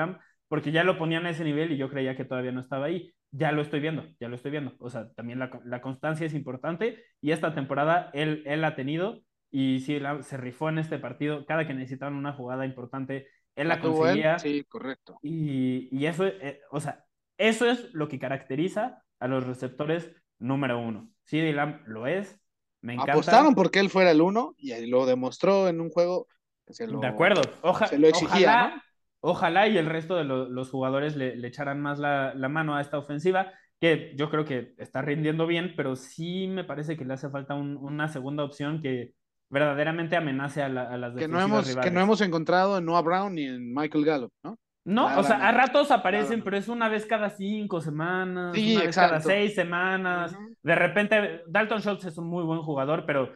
porque 0.49 0.73
ya 0.73 0.85
lo 0.85 0.97
ponían 0.97 1.27
a 1.27 1.31
ese 1.31 1.45
nivel 1.45 1.73
y 1.73 1.77
yo 1.77 1.91
creía 1.91 2.17
que 2.17 2.25
todavía 2.25 2.53
no 2.53 2.61
estaba 2.61 2.87
ahí. 2.87 3.13
Ya 3.33 3.53
lo 3.53 3.61
estoy 3.61 3.81
viendo, 3.81 4.07
ya 4.19 4.29
lo 4.29 4.37
estoy 4.37 4.53
viendo. 4.53 4.75
O 4.79 4.89
sea, 4.89 5.11
también 5.13 5.39
la, 5.39 5.51
la 5.67 5.83
constancia 5.83 6.27
es 6.27 6.33
importante 6.33 7.05
y 7.21 7.33
esta 7.33 7.55
temporada 7.55 8.09
él, 8.15 8.43
él 8.47 8.65
ha 8.65 8.75
tenido 8.75 9.21
y 9.51 9.81
sí, 9.81 10.01
se 10.23 10.37
rifó 10.39 10.71
en 10.71 10.79
este 10.79 10.99
partido. 10.99 11.45
Cada 11.45 11.67
que 11.67 11.75
necesitaban 11.75 12.15
una 12.15 12.33
jugada 12.33 12.65
importante, 12.65 13.27
él 13.57 13.69
la 13.69 13.81
conseguía. 13.81 14.39
Sí, 14.39 14.65
correcto. 14.65 15.19
Y, 15.23 15.89
y 15.97 16.07
eso, 16.07 16.27
eh, 16.27 16.61
o 16.71 16.81
sea, 16.81 17.05
eso 17.37 17.69
es 17.69 17.93
lo 17.93 18.09
que 18.09 18.19
caracteriza 18.19 19.03
a 19.19 19.29
los 19.29 19.47
receptores 19.47 20.11
número 20.39 20.79
uno. 20.79 21.11
CD 21.25 21.53
Lamb 21.53 21.83
lo 21.87 22.07
es. 22.07 22.39
Me 22.81 22.95
encanta. 22.95 23.13
Apostaron 23.13 23.55
porque 23.55 23.79
él 23.79 23.91
fuera 23.91 24.11
el 24.11 24.21
uno 24.21 24.55
y 24.57 24.87
lo 24.87 25.07
demostró 25.07 25.69
en 25.69 25.81
un 25.81 25.91
juego. 25.91 26.27
se 26.69 26.87
lo, 26.87 27.01
de 27.01 27.07
acuerdo. 27.07 27.43
se 27.89 27.99
lo 27.99 28.09
exigía, 28.09 28.37
ojalá, 28.39 28.75
¿no? 28.75 28.83
ojalá 29.21 29.69
y 29.69 29.79
el 29.79 29.87
resto 29.87 30.17
de 30.17 30.25
lo, 30.25 30.49
los 30.49 30.71
jugadores 30.71 31.17
le, 31.17 31.37
le, 31.37 31.49
echaran 31.49 31.81
más 31.81 31.99
la, 31.99 32.35
la 32.35 32.49
mano 32.49 32.75
a 32.75 32.81
esta 32.81 32.99
ofensiva, 32.99 33.53
que 33.81 34.15
yo 34.17 34.31
creo 34.31 34.45
que 34.45 34.75
está 34.79 35.03
rindiendo 35.03 35.47
bien, 35.47 35.75
pero 35.77 35.97
sí 35.97 36.47
me 36.47 36.65
parece 36.65 36.97
que 36.97 37.05
le 37.05 37.15
hace 37.15 37.29
falta 37.29 37.55
un, 37.55 37.77
una 37.77 38.09
segunda 38.09 38.45
opción 38.45 38.81
que 38.81 39.15
verdaderamente 39.51 40.17
amenace 40.17 40.63
a, 40.63 40.69
la, 40.69 40.83
a 40.85 40.97
las 40.97 41.15
que 41.15 41.29
no 41.29 41.41
hemos 41.41 41.67
rivales. 41.67 41.85
Que 41.85 41.95
no 41.95 42.01
hemos 42.01 42.21
encontrado 42.21 42.79
en 42.79 42.85
Noah 42.87 43.03
Brown 43.03 43.35
ni 43.35 43.45
en 43.45 43.75
Michael 43.75 44.05
Gallup, 44.05 44.33
¿no? 44.43 44.59
No, 44.83 45.19
o 45.19 45.23
sea, 45.23 45.47
a 45.47 45.53
ratos 45.53 45.91
aparecen, 45.91 46.43
pero 46.43 46.57
es 46.57 46.67
una 46.67 46.89
vez 46.89 47.05
cada 47.05 47.29
cinco 47.29 47.83
semanas, 47.83 48.55
Sí, 48.55 48.77
una 48.77 48.87
vez 48.87 48.97
cada 48.97 49.21
seis 49.21 49.55
semanas. 49.55 50.33
Uh 50.33 50.37
-huh. 50.37 50.57
De 50.63 50.75
repente, 50.75 51.43
Dalton 51.47 51.81
Schultz 51.81 52.07
es 52.07 52.17
un 52.17 52.29
muy 52.29 52.45
buen 52.45 52.63
jugador, 52.63 53.05
pero 53.07 53.35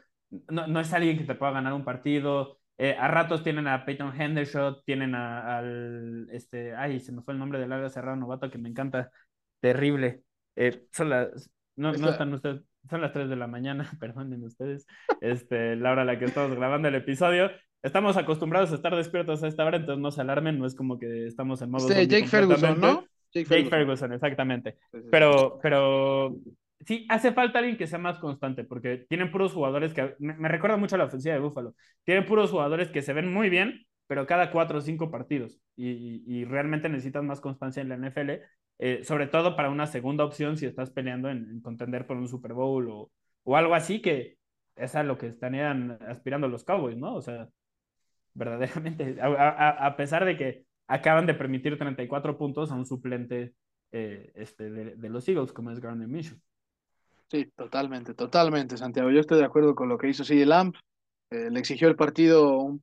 no, 0.48 0.66
no 0.66 0.80
es 0.80 0.92
alguien 0.94 1.18
que 1.18 1.24
te 1.24 1.34
pueda 1.34 1.52
ganar 1.52 1.74
un 1.74 1.84
partido. 1.84 2.58
Eh, 2.78 2.96
a 2.98 3.08
ratos 3.08 3.42
tienen 3.42 3.68
a 3.68 3.84
Peyton 3.84 4.18
Hendershot, 4.18 4.84
tienen 4.84 5.14
a, 5.14 5.58
al, 5.58 6.28
este, 6.32 6.74
ay, 6.74 6.98
se 6.98 7.12
me 7.12 7.22
fue 7.22 7.34
el 7.34 7.38
nombre 7.38 7.60
del 7.60 7.72
área 7.72 7.88
cerrado 7.90 8.16
novato 8.16 8.50
que 8.50 8.58
me 8.58 8.70
encanta, 8.70 9.10
terrible. 9.60 10.22
Eh, 10.56 10.86
son 10.92 11.10
las, 11.10 11.50
no, 11.76 11.92
no 11.92 12.08
están 12.08 12.32
ustedes, 12.32 12.62
son 12.88 13.00
las 13.00 13.12
3 13.12 13.28
de 13.28 13.36
la 13.36 13.46
mañana, 13.46 13.90
perdonen 14.00 14.44
ustedes, 14.44 14.86
este, 15.20 15.76
la 15.76 15.92
hora 15.92 16.02
a 16.02 16.04
la 16.04 16.18
que 16.18 16.26
estamos 16.26 16.56
grabando 16.56 16.88
el 16.88 16.94
episodio. 16.94 17.50
Estamos 17.82 18.16
acostumbrados 18.16 18.72
a 18.72 18.76
estar 18.76 18.96
despiertos 18.96 19.42
a 19.42 19.48
esta 19.48 19.64
hora, 19.64 19.76
entonces 19.76 20.00
no 20.00 20.10
se 20.10 20.22
alarmen, 20.22 20.58
no 20.58 20.66
es 20.66 20.74
como 20.74 20.98
que 20.98 21.26
estamos 21.26 21.60
en 21.60 21.70
modo. 21.70 21.86
Este, 21.88 22.06
Jake 22.06 22.28
Ferguson, 22.28 22.80
¿no? 22.80 23.04
Jake, 23.32 23.44
Jake 23.44 23.68
Ferguson. 23.68 23.70
Ferguson. 23.70 24.12
exactamente. 24.14 24.78
Sí, 24.90 25.00
sí, 25.02 25.08
pero, 25.10 25.58
pero 25.62 26.34
sí, 26.86 27.06
hace 27.10 27.32
falta 27.32 27.58
alguien 27.58 27.76
que 27.76 27.86
sea 27.86 27.98
más 27.98 28.18
constante, 28.18 28.64
porque 28.64 29.04
tienen 29.08 29.30
puros 29.30 29.52
jugadores 29.52 29.92
que. 29.92 30.14
Me, 30.18 30.34
me 30.34 30.48
recuerda 30.48 30.78
mucho 30.78 30.94
a 30.94 30.98
la 30.98 31.04
ofensiva 31.04 31.34
de 31.34 31.40
Buffalo. 31.40 31.74
Tienen 32.04 32.24
puros 32.24 32.50
jugadores 32.50 32.88
que 32.88 33.02
se 33.02 33.12
ven 33.12 33.30
muy 33.30 33.50
bien, 33.50 33.86
pero 34.06 34.26
cada 34.26 34.50
cuatro 34.50 34.78
o 34.78 34.80
cinco 34.80 35.10
partidos. 35.10 35.60
Y, 35.76 35.90
y, 35.90 36.24
y 36.26 36.44
realmente 36.46 36.88
necesitan 36.88 37.26
más 37.26 37.42
constancia 37.42 37.82
en 37.82 37.90
la 37.90 37.96
NFL, 37.96 38.30
eh, 38.78 39.04
sobre 39.04 39.26
todo 39.26 39.56
para 39.56 39.70
una 39.70 39.86
segunda 39.86 40.24
opción 40.24 40.56
si 40.56 40.66
estás 40.66 40.90
peleando 40.90 41.30
en, 41.30 41.48
en 41.50 41.60
contender 41.60 42.06
por 42.06 42.16
un 42.16 42.28
Super 42.28 42.52
Bowl 42.52 42.88
o, 42.90 43.10
o, 43.44 43.56
algo 43.56 43.74
así, 43.74 44.00
que 44.00 44.36
es 44.76 44.94
a 44.94 45.02
lo 45.02 45.16
que 45.18 45.28
estarían 45.28 45.98
aspirando 46.08 46.48
los 46.48 46.64
Cowboys, 46.64 46.96
¿no? 46.96 47.14
O 47.14 47.22
sea, 47.22 47.48
verdaderamente, 48.34 49.20
a, 49.20 49.26
a, 49.26 49.86
a 49.86 49.96
pesar 49.96 50.24
de 50.24 50.36
que 50.36 50.64
acaban 50.86 51.26
de 51.26 51.34
permitir 51.34 51.78
34 51.78 52.36
puntos 52.36 52.70
a 52.70 52.74
un 52.74 52.86
suplente 52.86 53.54
eh, 53.92 54.32
este, 54.34 54.70
de, 54.70 54.96
de, 54.96 55.08
los 55.08 55.28
Eagles, 55.28 55.52
como 55.52 55.70
es 55.70 55.80
Garner 55.80 56.08
Minshew. 56.08 56.36
Sí, 57.30 57.46
totalmente, 57.56 58.12
totalmente, 58.14 58.76
Santiago. 58.76 59.10
Yo 59.10 59.20
estoy 59.20 59.38
de 59.38 59.44
acuerdo 59.44 59.74
con 59.74 59.88
lo 59.88 59.98
que 59.98 60.08
hizo 60.08 60.24
CD 60.24 60.44
Lamp. 60.44 60.76
Eh, 61.30 61.48
le 61.50 61.60
exigió 61.60 61.88
el 61.88 61.96
partido 61.96 62.78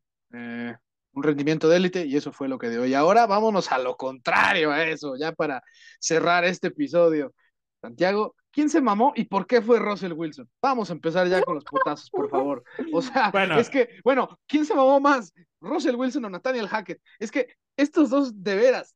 un 1.14 1.24
rendimiento 1.24 1.68
de 1.68 1.78
élite 1.78 2.06
y 2.06 2.16
eso 2.16 2.32
fue 2.32 2.48
lo 2.48 2.58
que 2.58 2.70
dio. 2.70 2.86
Y 2.86 2.94
ahora 2.94 3.28
vámonos 3.28 3.72
a 3.72 3.80
lo 3.80 3.98
contrario 3.98 4.72
a 4.72 4.84
eso, 4.84 5.16
ya 5.16 5.32
para 5.32 5.64
cerrar 6.00 6.46
este 6.46 6.68
episodio. 6.68 7.34
Santiago, 7.82 8.36
¿quién 8.52 8.70
se 8.70 8.82
mamó 8.82 9.14
y 9.16 9.26
por 9.26 9.48
qué 9.48 9.62
fue 9.62 9.80
Russell 9.80 10.14
Wilson? 10.14 10.50
Vamos 10.62 10.90
a 10.90 10.94
empezar 10.94 11.28
ya 11.28 11.42
con 11.42 11.56
los 11.56 11.64
putazos, 11.64 12.10
por 12.10 12.30
favor. 12.30 12.64
O 12.94 13.02
sea, 13.02 13.32
bueno. 13.32 13.60
es 13.60 13.70
que, 13.70 13.90
bueno, 14.04 14.40
¿quién 14.48 14.66
se 14.66 14.76
mamó 14.76 15.00
más? 15.00 15.34
¿Russell 15.60 15.96
Wilson 15.96 16.26
o 16.26 16.30
Nathaniel 16.30 16.68
Hackett? 16.68 17.02
Es 17.20 17.32
que 17.32 17.48
estos 17.76 18.10
dos 18.10 18.44
de 18.44 18.56
veras 18.56 18.96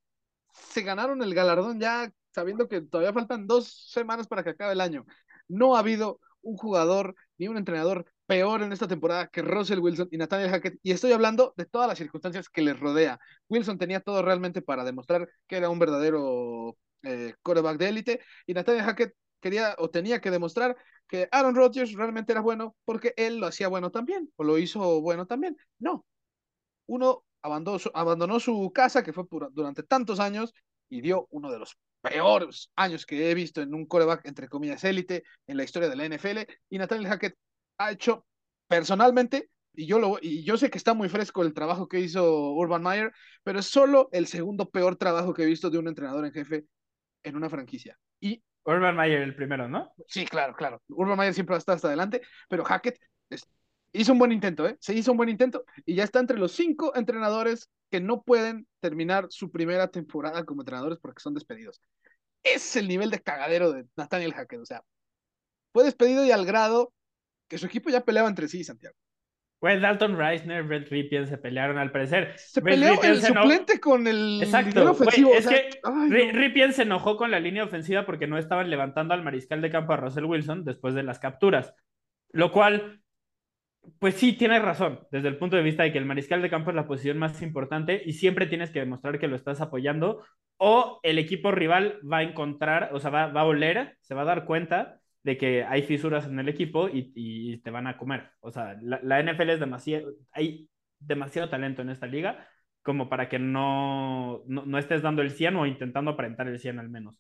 se 0.53 0.81
ganaron 0.81 1.21
el 1.21 1.33
galardón 1.33 1.79
ya 1.79 2.11
sabiendo 2.31 2.67
que 2.67 2.81
todavía 2.81 3.13
faltan 3.13 3.47
dos 3.47 3.89
semanas 3.89 4.27
para 4.27 4.43
que 4.43 4.51
acabe 4.51 4.73
el 4.73 4.81
año. 4.81 5.05
No 5.47 5.75
ha 5.75 5.79
habido 5.79 6.19
un 6.41 6.57
jugador 6.57 7.15
ni 7.37 7.47
un 7.47 7.57
entrenador 7.57 8.05
peor 8.25 8.63
en 8.63 8.71
esta 8.71 8.87
temporada 8.87 9.27
que 9.27 9.41
Russell 9.41 9.79
Wilson 9.79 10.07
y 10.11 10.17
Nathaniel 10.17 10.49
Hackett, 10.49 10.79
y 10.83 10.91
estoy 10.91 11.11
hablando 11.11 11.53
de 11.57 11.65
todas 11.65 11.87
las 11.87 11.97
circunstancias 11.97 12.49
que 12.49 12.61
les 12.61 12.79
rodea. 12.79 13.19
Wilson 13.49 13.77
tenía 13.77 13.99
todo 13.99 14.21
realmente 14.21 14.61
para 14.61 14.83
demostrar 14.83 15.29
que 15.47 15.57
era 15.57 15.69
un 15.69 15.79
verdadero 15.79 16.77
eh, 17.03 17.33
quarterback 17.43 17.77
de 17.77 17.89
élite, 17.89 18.19
y 18.47 18.53
Nathaniel 18.53 18.85
Hackett 18.85 19.13
quería 19.39 19.75
o 19.77 19.89
tenía 19.89 20.21
que 20.21 20.31
demostrar 20.31 20.75
que 21.07 21.27
Aaron 21.31 21.55
Rodgers 21.55 21.93
realmente 21.93 22.31
era 22.31 22.41
bueno 22.41 22.75
porque 22.83 23.13
él 23.15 23.37
lo 23.37 23.47
hacía 23.47 23.67
bueno 23.67 23.91
también, 23.91 24.31
o 24.37 24.43
lo 24.43 24.57
hizo 24.57 25.01
bueno 25.01 25.27
también. 25.27 25.55
No. 25.79 26.05
Uno 26.87 27.23
abandonó 27.41 27.79
su, 27.79 27.91
abandonó 27.93 28.39
su 28.39 28.71
casa, 28.73 29.03
que 29.03 29.13
fue 29.13 29.27
por, 29.27 29.53
durante 29.53 29.83
tantos 29.83 30.19
años, 30.19 30.53
y 30.89 31.01
dio 31.01 31.27
uno 31.29 31.51
de 31.51 31.59
los 31.59 31.77
peores 32.01 32.71
años 32.75 33.05
que 33.05 33.29
he 33.29 33.33
visto 33.33 33.61
en 33.61 33.73
un 33.73 33.85
coreback, 33.85 34.25
entre 34.25 34.47
comillas, 34.47 34.83
élite 34.83 35.23
en 35.47 35.57
la 35.57 35.63
historia 35.63 35.89
de 35.89 35.95
la 35.95 36.05
NFL, 36.05 36.51
y 36.69 36.77
Nathaniel 36.77 37.07
Hackett 37.09 37.35
ha 37.77 37.91
hecho 37.91 38.25
personalmente, 38.67 39.49
y 39.73 39.85
yo, 39.87 39.99
lo, 39.99 40.17
y 40.21 40.43
yo 40.43 40.57
sé 40.57 40.69
que 40.69 40.77
está 40.77 40.93
muy 40.93 41.09
fresco 41.09 41.43
el 41.43 41.53
trabajo 41.53 41.87
que 41.87 41.99
hizo 41.99 42.51
Urban 42.51 42.81
Meyer, 42.81 43.13
pero 43.43 43.59
es 43.59 43.65
solo 43.65 44.09
el 44.11 44.27
segundo 44.27 44.69
peor 44.69 44.95
trabajo 44.95 45.33
que 45.33 45.43
he 45.43 45.47
visto 45.47 45.69
de 45.69 45.77
un 45.77 45.87
entrenador 45.87 46.25
en 46.25 46.31
jefe 46.31 46.65
en 47.23 47.35
una 47.35 47.49
franquicia. 47.49 47.97
Y 48.19 48.41
Urban 48.63 48.95
Meyer 48.95 49.21
el 49.21 49.35
primero, 49.35 49.67
¿no? 49.67 49.93
Sí, 50.07 50.25
claro, 50.25 50.55
claro. 50.55 50.81
Urban 50.89 51.17
Meyer 51.17 51.33
siempre 51.33 51.55
está 51.57 51.73
hasta 51.73 51.87
adelante, 51.87 52.21
pero 52.49 52.63
Hackett 52.63 52.99
es, 53.29 53.47
hizo 53.93 54.13
un 54.13 54.19
buen 54.19 54.31
intento, 54.31 54.67
¿eh? 54.67 54.77
Se 54.79 54.93
hizo 54.93 55.11
un 55.11 55.17
buen 55.17 55.29
intento 55.29 55.65
y 55.85 55.95
ya 55.95 56.03
está 56.03 56.19
entre 56.19 56.37
los 56.37 56.53
cinco 56.53 56.93
entrenadores 56.95 57.69
que 57.91 58.01
no 58.01 58.23
pueden 58.23 58.67
terminar 58.79 59.27
su 59.29 59.51
primera 59.51 59.89
temporada 59.89 60.43
como 60.45 60.61
entrenadores 60.61 60.99
porque 60.99 61.21
son 61.21 61.33
despedidos. 61.33 61.81
Ese 62.43 62.55
es 62.55 62.75
el 62.77 62.87
nivel 62.87 63.11
de 63.11 63.21
cagadero 63.21 63.71
de 63.71 63.85
Nathaniel 63.95 64.33
Hackett, 64.33 64.61
o 64.61 64.65
sea, 64.65 64.83
fue 65.73 65.83
despedido 65.83 66.25
y 66.25 66.31
al 66.31 66.45
grado 66.45 66.93
que 67.47 67.57
su 67.57 67.65
equipo 67.65 67.89
ya 67.89 68.01
peleaba 68.01 68.29
entre 68.29 68.47
sí, 68.47 68.63
Santiago. 68.63 68.95
Pues 69.59 69.81
Dalton 69.81 70.17
Reisner, 70.17 70.63
Brett 70.63 70.89
Ripien 70.89 71.27
se 71.27 71.37
pelearon 71.37 71.77
al 71.77 71.91
parecer. 71.91 72.33
Se 72.37 72.61
Brett 72.61 72.75
peleó 72.75 72.93
Ripien 72.93 73.13
el 73.13 73.21
se 73.21 73.27
suplente 73.27 73.79
con 73.79 74.05
el 74.05 74.43
Exacto. 74.43 74.91
ofensivo. 74.91 75.29
Wey, 75.29 75.39
es 75.39 75.45
o 75.47 75.49
sea, 75.49 75.57
que 75.57 75.79
ay, 75.83 76.09
no. 76.09 76.39
Ripien 76.39 76.73
se 76.73 76.83
enojó 76.83 77.17
con 77.17 77.31
la 77.31 77.39
línea 77.39 77.63
ofensiva 77.63 78.05
porque 78.05 78.27
no 78.27 78.37
estaban 78.37 78.69
levantando 78.69 79.13
al 79.13 79.23
mariscal 79.23 79.61
de 79.61 79.71
campo 79.71 79.93
a 79.93 79.97
Russell 79.97 80.25
Wilson 80.25 80.65
después 80.65 80.93
de 80.93 81.03
las 81.03 81.19
capturas. 81.19 81.73
Lo 82.31 82.51
cual, 82.51 83.01
pues 83.97 84.15
sí, 84.15 84.33
tienes 84.33 84.61
razón, 84.61 84.99
desde 85.09 85.29
el 85.29 85.37
punto 85.37 85.55
de 85.55 85.63
vista 85.63 85.83
de 85.83 85.91
que 85.91 85.97
el 85.97 86.05
mariscal 86.05 86.41
de 86.41 86.49
campo 86.49 86.69
es 86.69 86.75
la 86.75 86.87
posición 86.87 87.17
más 87.17 87.41
importante 87.41 88.01
y 88.05 88.13
siempre 88.13 88.47
tienes 88.47 88.71
que 88.71 88.79
demostrar 88.79 89.19
que 89.19 89.27
lo 89.27 89.35
estás 89.35 89.61
apoyando 89.61 90.23
o 90.57 90.99
el 91.01 91.17
equipo 91.17 91.51
rival 91.51 91.99
va 92.11 92.17
a 92.17 92.23
encontrar, 92.23 92.89
o 92.93 92.99
sea, 92.99 93.09
va, 93.09 93.27
va 93.27 93.41
a 93.41 93.45
oler, 93.45 93.97
se 94.01 94.13
va 94.13 94.23
a 94.23 94.25
dar 94.25 94.45
cuenta 94.45 94.99
de 95.25 95.37
que 95.37 95.63
hay 95.63 95.81
fisuras 95.81 96.27
en 96.27 96.37
el 96.37 96.47
equipo 96.47 96.87
y, 96.87 97.11
y 97.15 97.57
te 97.57 97.71
van 97.71 97.87
a 97.87 97.97
comer. 97.97 98.29
O 98.41 98.51
sea, 98.51 98.77
la, 98.79 98.99
la, 99.01 99.19
NFL 99.23 99.49
es 99.49 99.59
demasiado, 99.59 100.13
hay 100.31 100.69
demasiado 100.99 101.49
talento 101.49 101.81
en 101.81 101.89
esta 101.89 102.05
liga 102.05 102.47
como 102.83 103.09
para 103.09 103.27
que 103.27 103.39
no, 103.39 104.43
no, 104.45 104.67
no, 104.67 104.77
estés 104.77 105.01
dando 105.01 105.23
el 105.23 105.31
100 105.31 105.55
o 105.55 105.65
intentando 105.65 106.11
aparentar 106.11 106.47
el 106.47 106.59
100 106.59 106.77
al 106.77 106.89
menos. 106.89 107.19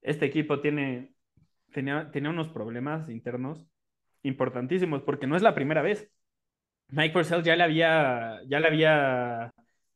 Este 0.00 0.24
equipo 0.24 0.60
tiene, 0.60 1.12
tenía, 1.74 2.10
tenía 2.10 2.30
unos 2.30 2.48
problemas 2.48 3.10
internos 3.10 3.66
importantísimos 4.22 5.02
porque 5.02 5.26
no 5.26 5.36
es 5.36 5.42
la 5.42 5.54
primera 5.54 5.82
vez. 5.82 6.10
Mike 6.88 7.12
Purcell 7.12 7.42
ya 7.42 7.56
le 7.56 7.64
había, 7.64 8.40
ya 8.46 8.58
le 8.58 8.68
había 8.68 9.52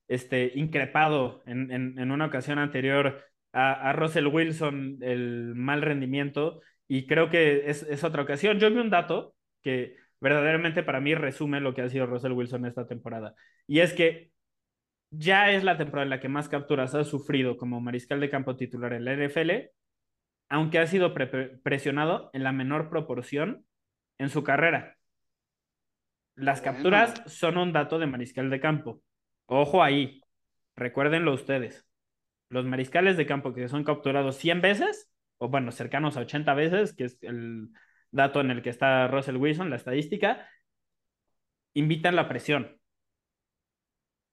este, 0.06 0.52
increpado 0.54 1.42
en, 1.46 1.70
en, 1.70 1.98
en 1.98 2.10
una 2.10 2.26
ocasión 2.26 2.59
anterior 2.59 3.24
a, 3.54 3.88
a 3.88 3.92
Russell 3.94 4.26
Wilson 4.26 4.98
el 5.00 5.54
mal 5.54 5.80
rendimiento 5.80 6.60
y 6.88 7.06
creo 7.06 7.30
que 7.30 7.70
es, 7.70 7.82
es, 7.84 8.04
otra 8.04 8.22
ocasión. 8.22 8.59
Yo 8.59 8.70
vi 8.70 8.78
un 8.78 8.90
dato 8.90 9.34
que 9.62 9.96
verdaderamente 10.20 10.82
para 10.82 11.00
mí 11.00 11.14
resume 11.14 11.60
lo 11.60 11.74
que 11.74 11.82
ha 11.82 11.88
sido 11.88 12.06
Russell 12.06 12.32
Wilson 12.32 12.66
esta 12.66 12.86
temporada. 12.86 13.34
Y 13.66 13.80
es 13.80 13.92
que 13.92 14.30
ya 15.10 15.50
es 15.50 15.62
la 15.62 15.76
temporada 15.76 16.04
en 16.04 16.10
la 16.10 16.20
que 16.20 16.28
más 16.28 16.48
capturas 16.48 16.94
ha 16.94 17.04
sufrido 17.04 17.56
como 17.56 17.80
mariscal 17.80 18.20
de 18.20 18.30
campo 18.30 18.56
titular 18.56 18.94
en 18.94 19.04
la 19.04 19.12
NFL, 19.12 19.50
aunque 20.48 20.78
ha 20.78 20.86
sido 20.86 21.12
pre 21.12 21.26
presionado 21.62 22.30
en 22.32 22.44
la 22.44 22.52
menor 22.52 22.88
proporción 22.88 23.66
en 24.18 24.30
su 24.30 24.42
carrera. 24.42 24.96
Las 26.34 26.62
bueno. 26.62 26.76
capturas 26.76 27.22
son 27.26 27.59
un 27.59 27.72
dato 27.72 27.98
de 27.98 28.06
mariscal 28.06 28.48
de 28.48 28.60
campo. 28.60 29.02
Ojo 29.46 29.82
ahí, 29.82 30.22
recuérdenlo 30.76 31.34
ustedes. 31.34 31.86
Los 32.48 32.64
mariscales 32.64 33.16
de 33.16 33.26
campo 33.26 33.52
que 33.52 33.68
son 33.68 33.84
capturados 33.84 34.36
100 34.36 34.60
veces 34.62 35.11
o 35.43 35.48
bueno, 35.48 35.73
cercanos 35.73 36.16
a 36.16 36.20
80 36.20 36.55
veces, 36.55 36.94
que 36.94 37.05
es 37.05 37.19
el 37.23 37.70
dato 38.12 38.40
en 38.40 38.52
el 38.52 38.62
que 38.62 38.70
está 38.70 39.09
Russell 39.09 39.36
Wilson, 39.36 39.70
la 39.70 39.77
estadística, 39.77 40.48
invitan 41.74 42.14
la 42.14 42.28
presión. 42.28 42.78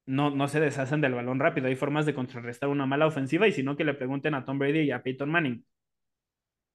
No, 0.06 0.30
no 0.30 0.48
se 0.48 0.60
deshacen 0.60 1.02
del 1.02 1.14
balón 1.15 1.40
rápido. 1.40 1.68
Hay 1.68 1.76
formas 1.76 2.06
de 2.06 2.14
contrarrestar 2.14 2.69
una 2.69 2.86
mala 2.86 3.07
ofensiva 3.07 3.48
y 3.48 3.52
si 3.52 3.64
no, 3.64 3.76
que 3.76 3.84
le 3.84 3.94
pregunten 3.95 4.36
a 4.36 4.45
Tom 4.45 4.60
Brady 4.60 4.81
y 4.81 4.91
a 4.91 5.02
Peyton 5.02 5.30
Manning. 5.31 5.65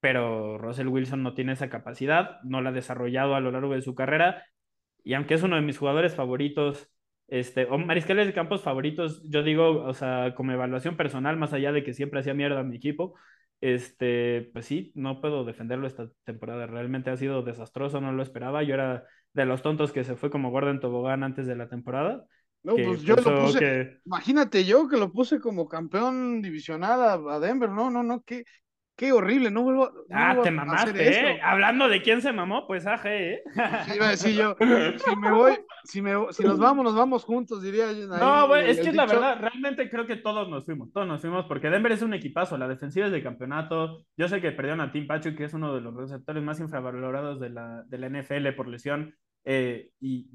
Pero 0.01 0.57
Russell 0.57 0.87
Wilson 0.87 1.23
no 1.23 1.33
tiene 1.33 1.53
esa 1.53 1.69
capacidad, 1.69 2.41
no 2.43 2.61
la 2.61 2.69
ha 2.69 2.73
desarrollado 2.73 3.35
a 3.35 3.39
lo 3.39 3.51
largo 3.51 3.73
de 3.73 3.81
su 3.81 3.95
carrera. 3.95 4.45
Y 5.03 5.13
aunque 5.13 5.35
es 5.35 5.43
uno 5.43 5.55
de 5.55 5.61
mis 5.61 5.77
jugadores 5.77 6.15
favoritos, 6.15 6.89
este, 7.27 7.65
o 7.65 7.77
mariscales 7.77 8.27
de 8.27 8.33
campos 8.33 8.63
favoritos, 8.63 9.23
yo 9.29 9.43
digo, 9.43 9.83
o 9.83 9.93
sea, 9.93 10.35
como 10.35 10.51
evaluación 10.51 10.97
personal, 10.97 11.37
más 11.37 11.53
allá 11.53 11.71
de 11.71 11.83
que 11.83 11.93
siempre 11.93 12.19
hacía 12.19 12.33
mierda 12.33 12.59
a 12.59 12.63
mi 12.63 12.75
equipo, 12.77 13.15
este, 13.61 14.49
pues 14.53 14.65
sí, 14.65 14.91
no 14.95 15.21
puedo 15.21 15.43
defenderlo 15.43 15.87
esta 15.87 16.09
temporada. 16.23 16.67
Realmente 16.67 17.09
ha 17.09 17.17
sido 17.17 17.43
desastroso, 17.43 18.01
no 18.01 18.11
lo 18.11 18.23
esperaba. 18.23 18.63
Yo 18.63 18.73
era 18.73 19.05
de 19.33 19.45
los 19.45 19.61
tontos 19.61 19.91
que 19.91 20.03
se 20.03 20.15
fue 20.15 20.29
como 20.29 20.51
Gordon 20.51 20.79
Tobogán 20.79 21.23
antes 21.23 21.47
de 21.47 21.55
la 21.55 21.67
temporada. 21.67 22.25
No, 22.63 22.75
pues 22.75 23.03
yo 23.03 23.15
lo 23.15 23.45
puse, 23.45 23.99
imagínate 24.05 24.65
yo 24.65 24.87
que 24.87 24.97
lo 24.97 25.11
puse 25.11 25.39
como 25.39 25.67
campeón 25.67 26.41
divisional 26.41 27.27
a, 27.29 27.39
Denver, 27.39 27.69
no, 27.69 27.91
no, 27.91 28.01
no, 28.01 28.23
qué, 28.23 28.43
qué 28.95 29.11
horrible, 29.11 29.51
no 29.51 29.63
vuelvo, 29.63 29.91
ah, 30.11 30.39
te 30.41 30.51
mamaste, 30.51 31.31
¿eh? 31.31 31.39
Hablando 31.43 31.89
de 31.89 32.01
quién 32.01 32.21
se 32.21 32.31
mamó, 32.31 32.65
pues 32.65 32.87
aje, 32.87 33.33
¿eh? 33.33 33.43
Sí, 33.85 33.95
iba 33.95 34.07
a 34.07 34.11
decir 34.11 34.35
yo, 34.35 34.55
si 35.05 35.15
me 35.17 35.31
voy, 35.31 35.53
si, 35.83 36.01
me, 36.01 36.13
si 36.31 36.43
nos 36.43 36.59
vamos, 36.59 36.83
nos 36.83 36.95
vamos 36.95 37.23
juntos, 37.23 37.61
diría 37.61 37.91
yo. 37.91 38.07
No, 38.07 38.47
güey, 38.47 38.69
es 38.69 38.79
que 38.79 38.89
es 38.89 38.95
la 38.95 39.05
verdad, 39.05 39.39
realmente 39.39 39.89
creo 39.89 40.05
que 40.05 40.15
todos 40.15 40.49
nos 40.49 40.65
fuimos, 40.65 40.91
todos 40.93 41.07
nos 41.07 41.21
fuimos, 41.21 41.45
porque 41.45 41.69
Denver 41.69 41.91
es 41.91 42.01
un 42.01 42.13
equipazo, 42.13 42.57
la 42.57 42.67
defensiva 42.67 43.07
es 43.07 43.11
de 43.11 43.23
campeonato, 43.23 44.05
yo 44.15 44.27
sé 44.27 44.41
que 44.41 44.51
perdieron 44.51 44.81
a 44.81 44.91
Tim 44.91 45.07
Patrick, 45.07 45.37
que 45.37 45.45
es 45.45 45.53
uno 45.53 45.73
de 45.73 45.81
los 45.81 45.93
receptores 45.93 46.43
más 46.43 46.59
infravalorados 46.59 47.39
de 47.39 47.49
la, 47.49 47.83
de 47.87 47.97
la 47.97 48.09
NFL 48.09 48.53
por 48.55 48.67
lesión, 48.67 49.13
eh, 49.47 49.91
y, 49.99 50.27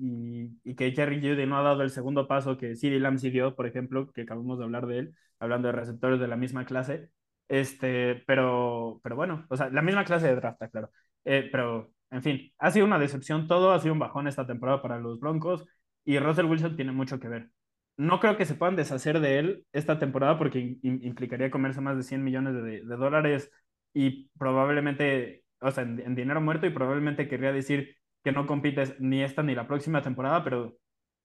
y, 0.63 0.75
que 0.77 0.93
Jerry 0.93 1.21
Judy 1.21 1.45
no 1.45 1.59
ha 1.59 1.63
dado 1.63 1.83
el 1.83 1.91
segundo 1.91 2.29
paso 2.29 2.57
que 2.57 2.77
CeeDee 2.77 3.01
Lamb 3.01 3.19
sí 3.19 3.31
dio, 3.31 3.57
por 3.57 3.67
ejemplo, 3.67 4.13
que 4.13 4.23
acabamos 4.23 4.59
de 4.59 4.65
hablar 4.65 4.87
de 4.87 4.99
él, 4.99 5.15
hablando 5.41 5.67
de 5.67 5.73
receptores 5.73 6.21
de 6.21 6.29
la 6.29 6.37
misma 6.37 6.65
clase. 6.65 7.11
Este, 7.51 8.23
pero, 8.29 9.01
pero 9.03 9.17
bueno, 9.17 9.45
o 9.51 9.57
sea, 9.57 9.71
la 9.71 9.83
misma 9.83 10.05
clase 10.05 10.29
de 10.29 10.37
draft, 10.37 10.63
claro. 10.71 10.91
Eh, 11.25 11.49
pero, 11.51 11.93
en 12.11 12.23
fin, 12.23 12.53
ha 12.59 12.71
sido 12.71 12.87
una 12.87 12.99
decepción 13.01 13.49
todo, 13.49 13.73
ha 13.73 13.81
sido 13.81 13.93
un 13.93 13.99
bajón 13.99 14.29
esta 14.29 14.47
temporada 14.47 14.81
para 14.81 15.01
los 15.01 15.19
Broncos 15.19 15.67
y 16.05 16.21
Russell 16.21 16.47
Wilson 16.47 16.77
tiene 16.77 16.93
mucho 16.93 17.19
que 17.19 17.27
ver. 17.27 17.51
No 17.97 18.21
creo 18.21 18.37
que 18.37 18.47
se 18.47 18.55
puedan 18.55 18.77
deshacer 18.77 19.19
de 19.19 19.41
él 19.41 19.67
esta 19.73 19.99
temporada 19.99 20.39
porque 20.39 20.79
implicaría 20.83 21.51
comerse 21.51 21.81
más 21.81 21.97
de 21.97 22.05
100 22.05 22.23
millones 22.23 22.55
de, 22.55 22.83
dólares 22.97 23.51
y 23.93 24.29
probablemente, 24.39 25.45
o 25.61 25.73
sea, 25.73 25.83
en 25.83 26.15
dinero 26.15 26.41
muerto 26.41 26.67
y 26.67 26.71
probablemente 26.71 27.29
querría 27.29 27.53
decir 27.53 27.97
que 28.23 28.31
no 28.31 28.47
compites 28.47 28.95
ni 29.01 29.23
esta 29.25 29.43
ni 29.43 29.57
la 29.57 29.67
próxima 29.67 30.03
temporada, 30.03 30.45
pero 30.45 30.77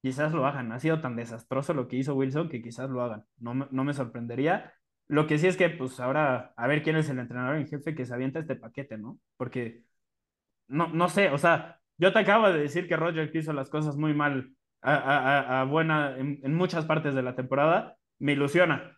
quizás 0.02 0.34
lo 0.34 0.47
hagan. 0.47 0.72
Ha 0.72 0.80
sido 0.80 1.02
tan 1.02 1.15
desastroso 1.15 1.76
lo 1.76 1.88
que 1.88 1.97
hizo 1.97 2.15
Wilson 2.15 2.49
que 2.49 2.64
quizás 2.64 2.89
lo 2.89 3.03
hagan. 3.03 3.26
No, 3.38 3.53
no 3.53 3.84
me 3.84 3.93
sorprendería. 3.93 4.73
Lo 5.07 5.27
que 5.27 5.38
sí 5.38 5.48
es 5.48 5.57
que, 5.57 5.69
pues 5.69 5.99
ahora, 5.99 6.53
a 6.56 6.68
ver 6.68 6.84
quién 6.84 6.95
es 6.95 7.10
el 7.10 7.19
entrenador 7.19 7.57
en 7.57 7.68
jefe 7.68 7.95
que 7.95 8.06
se 8.06 8.14
avienta 8.14 8.40
este 8.40 8.56
paquete, 8.56 8.98
¿no? 8.98 9.19
Porque, 9.38 9.84
no, 10.68 10.88
no 10.90 11.10
sé, 11.10 11.30
o 11.30 11.38
sea, 11.38 11.82
yo 11.98 12.14
te 12.14 12.19
acabo 12.19 12.49
de 12.49 12.60
decir 12.60 12.88
que 12.88 12.98
Roger 12.98 13.32
hizo 13.36 13.53
las 13.53 13.69
cosas 13.69 13.98
muy 13.98 14.14
mal 14.14 14.56
a, 14.82 15.65
buena 15.69 16.18
en, 16.18 16.53
muchas 16.56 16.86
partes 16.86 17.15
de 17.15 17.23
la 17.23 17.36
temporada. 17.36 17.98
Me 18.19 18.34
ilusiona. 18.34 18.98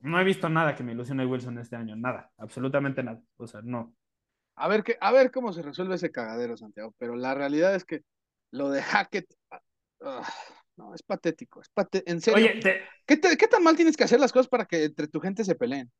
No 0.00 0.20
he 0.20 0.24
visto 0.24 0.48
nada 0.48 0.74
que 0.74 0.82
me 0.82 0.92
ilusione 0.92 1.26
Wilson 1.26 1.58
este 1.58 1.76
año, 1.76 1.96
nada, 1.96 2.32
absolutamente 2.38 3.02
nada. 3.02 3.22
O 3.36 3.46
sea, 3.46 3.60
no, 3.62 3.94
a 4.58 4.68
ver, 4.68 4.82
qué, 4.82 4.96
a 5.00 5.12
ver 5.12 5.30
cómo 5.30 5.52
se 5.52 5.62
resuelve 5.62 5.94
ese 5.94 6.10
cagadero, 6.10 6.56
Santiago. 6.56 6.94
Pero 6.98 7.14
la 7.14 7.34
realidad 7.34 7.74
es 7.74 7.84
que 7.84 8.02
lo 8.50 8.70
de 8.70 8.82
Hackett, 8.82 9.26
ah, 10.02 10.28
no, 10.78 10.94
es 10.94 11.02
patético. 11.02 11.60
Es 11.60 11.70
en 12.06 12.20
serio. 12.20 12.50
Oye, 12.52 12.80
¿Qué, 13.04 13.16
tan 13.16 13.62
mal 13.62 13.76
tienes 13.76 13.96
que 13.96 14.04
hacer 14.04 14.20
las 14.20 14.32
cosas 14.32 14.48
para 14.48 14.64
que 14.64 14.84
entre 14.84 15.08
tu 15.08 15.20
gente 15.20 15.44
se 15.44 15.56
peleen? 15.56 15.90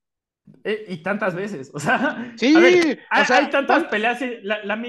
Eh, 0.64 0.86
y 0.88 1.02
tantas 1.02 1.34
veces, 1.34 1.70
o 1.74 1.80
sea. 1.80 2.32
Sí, 2.36 2.54
o 2.54 3.24
sea, 3.24 3.36
hay 3.36 3.50
tantas 3.50 3.84
peleas. 3.84 4.20
La, 4.42 4.64
la, 4.64 4.82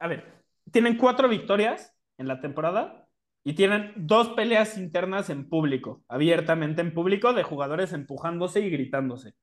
a 0.00 0.08
ver, 0.08 0.44
tienen 0.72 0.96
cuatro 0.96 1.28
victorias 1.28 1.94
en 2.18 2.26
la 2.26 2.40
temporada 2.40 3.06
y 3.44 3.54
tienen 3.54 3.92
dos 3.96 4.30
peleas 4.30 4.76
internas 4.76 5.30
en 5.30 5.48
público, 5.48 6.02
abiertamente 6.08 6.82
en 6.82 6.92
público, 6.92 7.32
de 7.32 7.44
jugadores 7.44 7.92
empujándose 7.92 8.60
y 8.60 8.70
gritándose. 8.70 9.34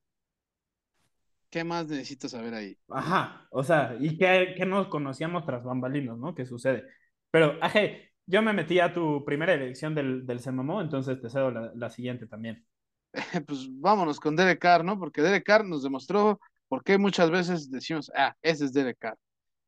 ¿Qué 1.50 1.64
más 1.64 1.88
necesito 1.88 2.28
saber 2.28 2.54
ahí? 2.54 2.78
Ajá, 2.90 3.48
o 3.50 3.64
sea, 3.64 3.96
y 3.98 4.18
que, 4.18 4.56
que 4.58 4.66
nos 4.66 4.88
conocíamos 4.90 5.46
tras 5.46 5.64
bambalinos, 5.64 6.20
¿no? 6.20 6.36
¿Qué 6.36 6.46
sucede? 6.46 6.84
Pero, 7.32 7.58
aje, 7.62 8.15
yo 8.28 8.42
me 8.42 8.54
metí 8.54 8.80
a 8.80 8.94
tu 8.94 9.24
primera 9.24 9.54
elección 9.54 9.94
del, 9.96 10.26
del 10.26 10.40
Semamó, 10.40 10.82
entonces 10.82 11.20
te 11.22 11.30
cedo 11.30 11.52
la, 11.52 11.90
siguiente 11.90 12.28
también. 12.28 12.66
pues 13.48 13.68
vámonos 13.70 14.20
con 14.20 14.36
Derek 14.36 14.60
Carr, 14.60 14.84
¿no? 14.84 15.00
Porque 15.00 15.22
Derek 15.22 15.46
Carr 15.46 15.66
nos 15.66 15.84
demostró 15.84 16.40
por 16.68 16.84
qué 16.84 16.98
muchas 16.98 17.30
veces 17.30 17.70
decimos, 17.70 18.12
ah, 18.16 18.36
ese 18.42 18.66
es 18.66 18.74
Derek 18.74 18.98
Carr. 19.00 19.18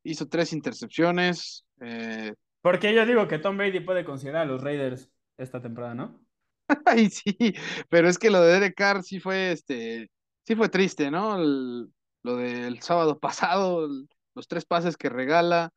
Hizo 0.02 0.28
tres 0.28 0.52
intercepciones. 0.52 1.64
Eh... 1.80 2.34
Porque 2.60 2.94
yo 2.94 3.06
digo 3.06 3.28
que 3.28 3.38
Tom 3.38 3.56
Brady 3.56 3.80
puede 3.80 4.04
considerar 4.04 4.42
a 4.42 4.46
los 4.46 4.62
Raiders 4.62 5.10
esta 5.36 5.60
temporada, 5.62 5.94
¿no? 5.94 6.20
Ay, 6.86 7.08
sí, 7.10 7.54
pero 7.88 8.08
es 8.08 8.18
que 8.18 8.30
lo 8.30 8.40
de 8.40 8.52
Derek 8.52 8.74
Carr 8.74 9.02
sí 9.02 9.20
fue 9.20 9.52
este 9.52 10.10
sí 10.44 10.56
fue 10.56 10.68
triste, 10.68 11.10
¿no? 11.10 11.36
lo 12.22 12.36
del 12.36 12.80
sábado 12.82 13.18
pasado, 13.18 13.88
los 14.34 14.48
tres 14.48 14.64
pases 14.64 14.96
que 14.96 15.08
regala, 15.08 15.72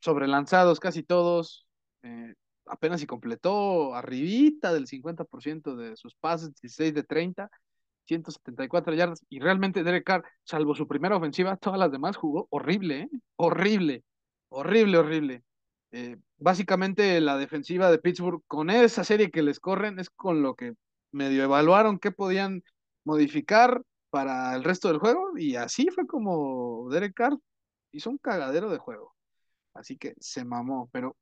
sobrelanzados 0.00 0.80
casi 0.80 1.02
todos, 1.02 1.66
eh, 2.02 2.34
apenas 2.66 3.00
si 3.00 3.06
completó 3.06 3.94
arribita 3.94 4.72
del 4.72 4.86
50% 4.86 5.76
de 5.76 5.96
sus 5.96 6.14
pases, 6.14 6.54
16 6.60 6.94
de 6.94 7.02
30, 7.04 7.50
174 8.06 8.94
yardas, 8.94 9.24
y 9.28 9.40
realmente 9.40 9.82
Derek 9.84 10.04
Carr, 10.04 10.24
salvo 10.44 10.74
su 10.74 10.86
primera 10.88 11.16
ofensiva, 11.16 11.56
todas 11.56 11.78
las 11.78 11.92
demás 11.92 12.16
jugó 12.16 12.46
horrible, 12.50 13.02
¿eh? 13.02 13.10
horrible, 13.36 14.04
horrible, 14.48 14.98
horrible. 14.98 15.44
Eh, 15.92 16.16
básicamente 16.38 17.20
la 17.20 17.36
defensiva 17.36 17.90
de 17.90 17.98
Pittsburgh, 17.98 18.42
con 18.46 18.70
esa 18.70 19.04
serie 19.04 19.30
que 19.30 19.42
les 19.42 19.60
corren, 19.60 19.98
es 19.98 20.10
con 20.10 20.42
lo 20.42 20.54
que 20.54 20.74
medio 21.12 21.44
evaluaron 21.44 21.98
qué 21.98 22.10
podían 22.12 22.62
modificar 23.04 23.82
para 24.10 24.54
el 24.54 24.64
resto 24.64 24.88
del 24.88 24.98
juego 24.98 25.38
y 25.38 25.56
así 25.56 25.88
fue 25.90 26.06
como 26.06 26.88
Derek 26.90 27.14
Carr 27.14 27.38
hizo 27.92 28.10
un 28.10 28.18
cagadero 28.18 28.70
de 28.70 28.78
juego. 28.78 29.14
Así 29.74 29.96
que 29.96 30.14
se 30.20 30.44
mamó, 30.44 30.88
pero 30.92 31.16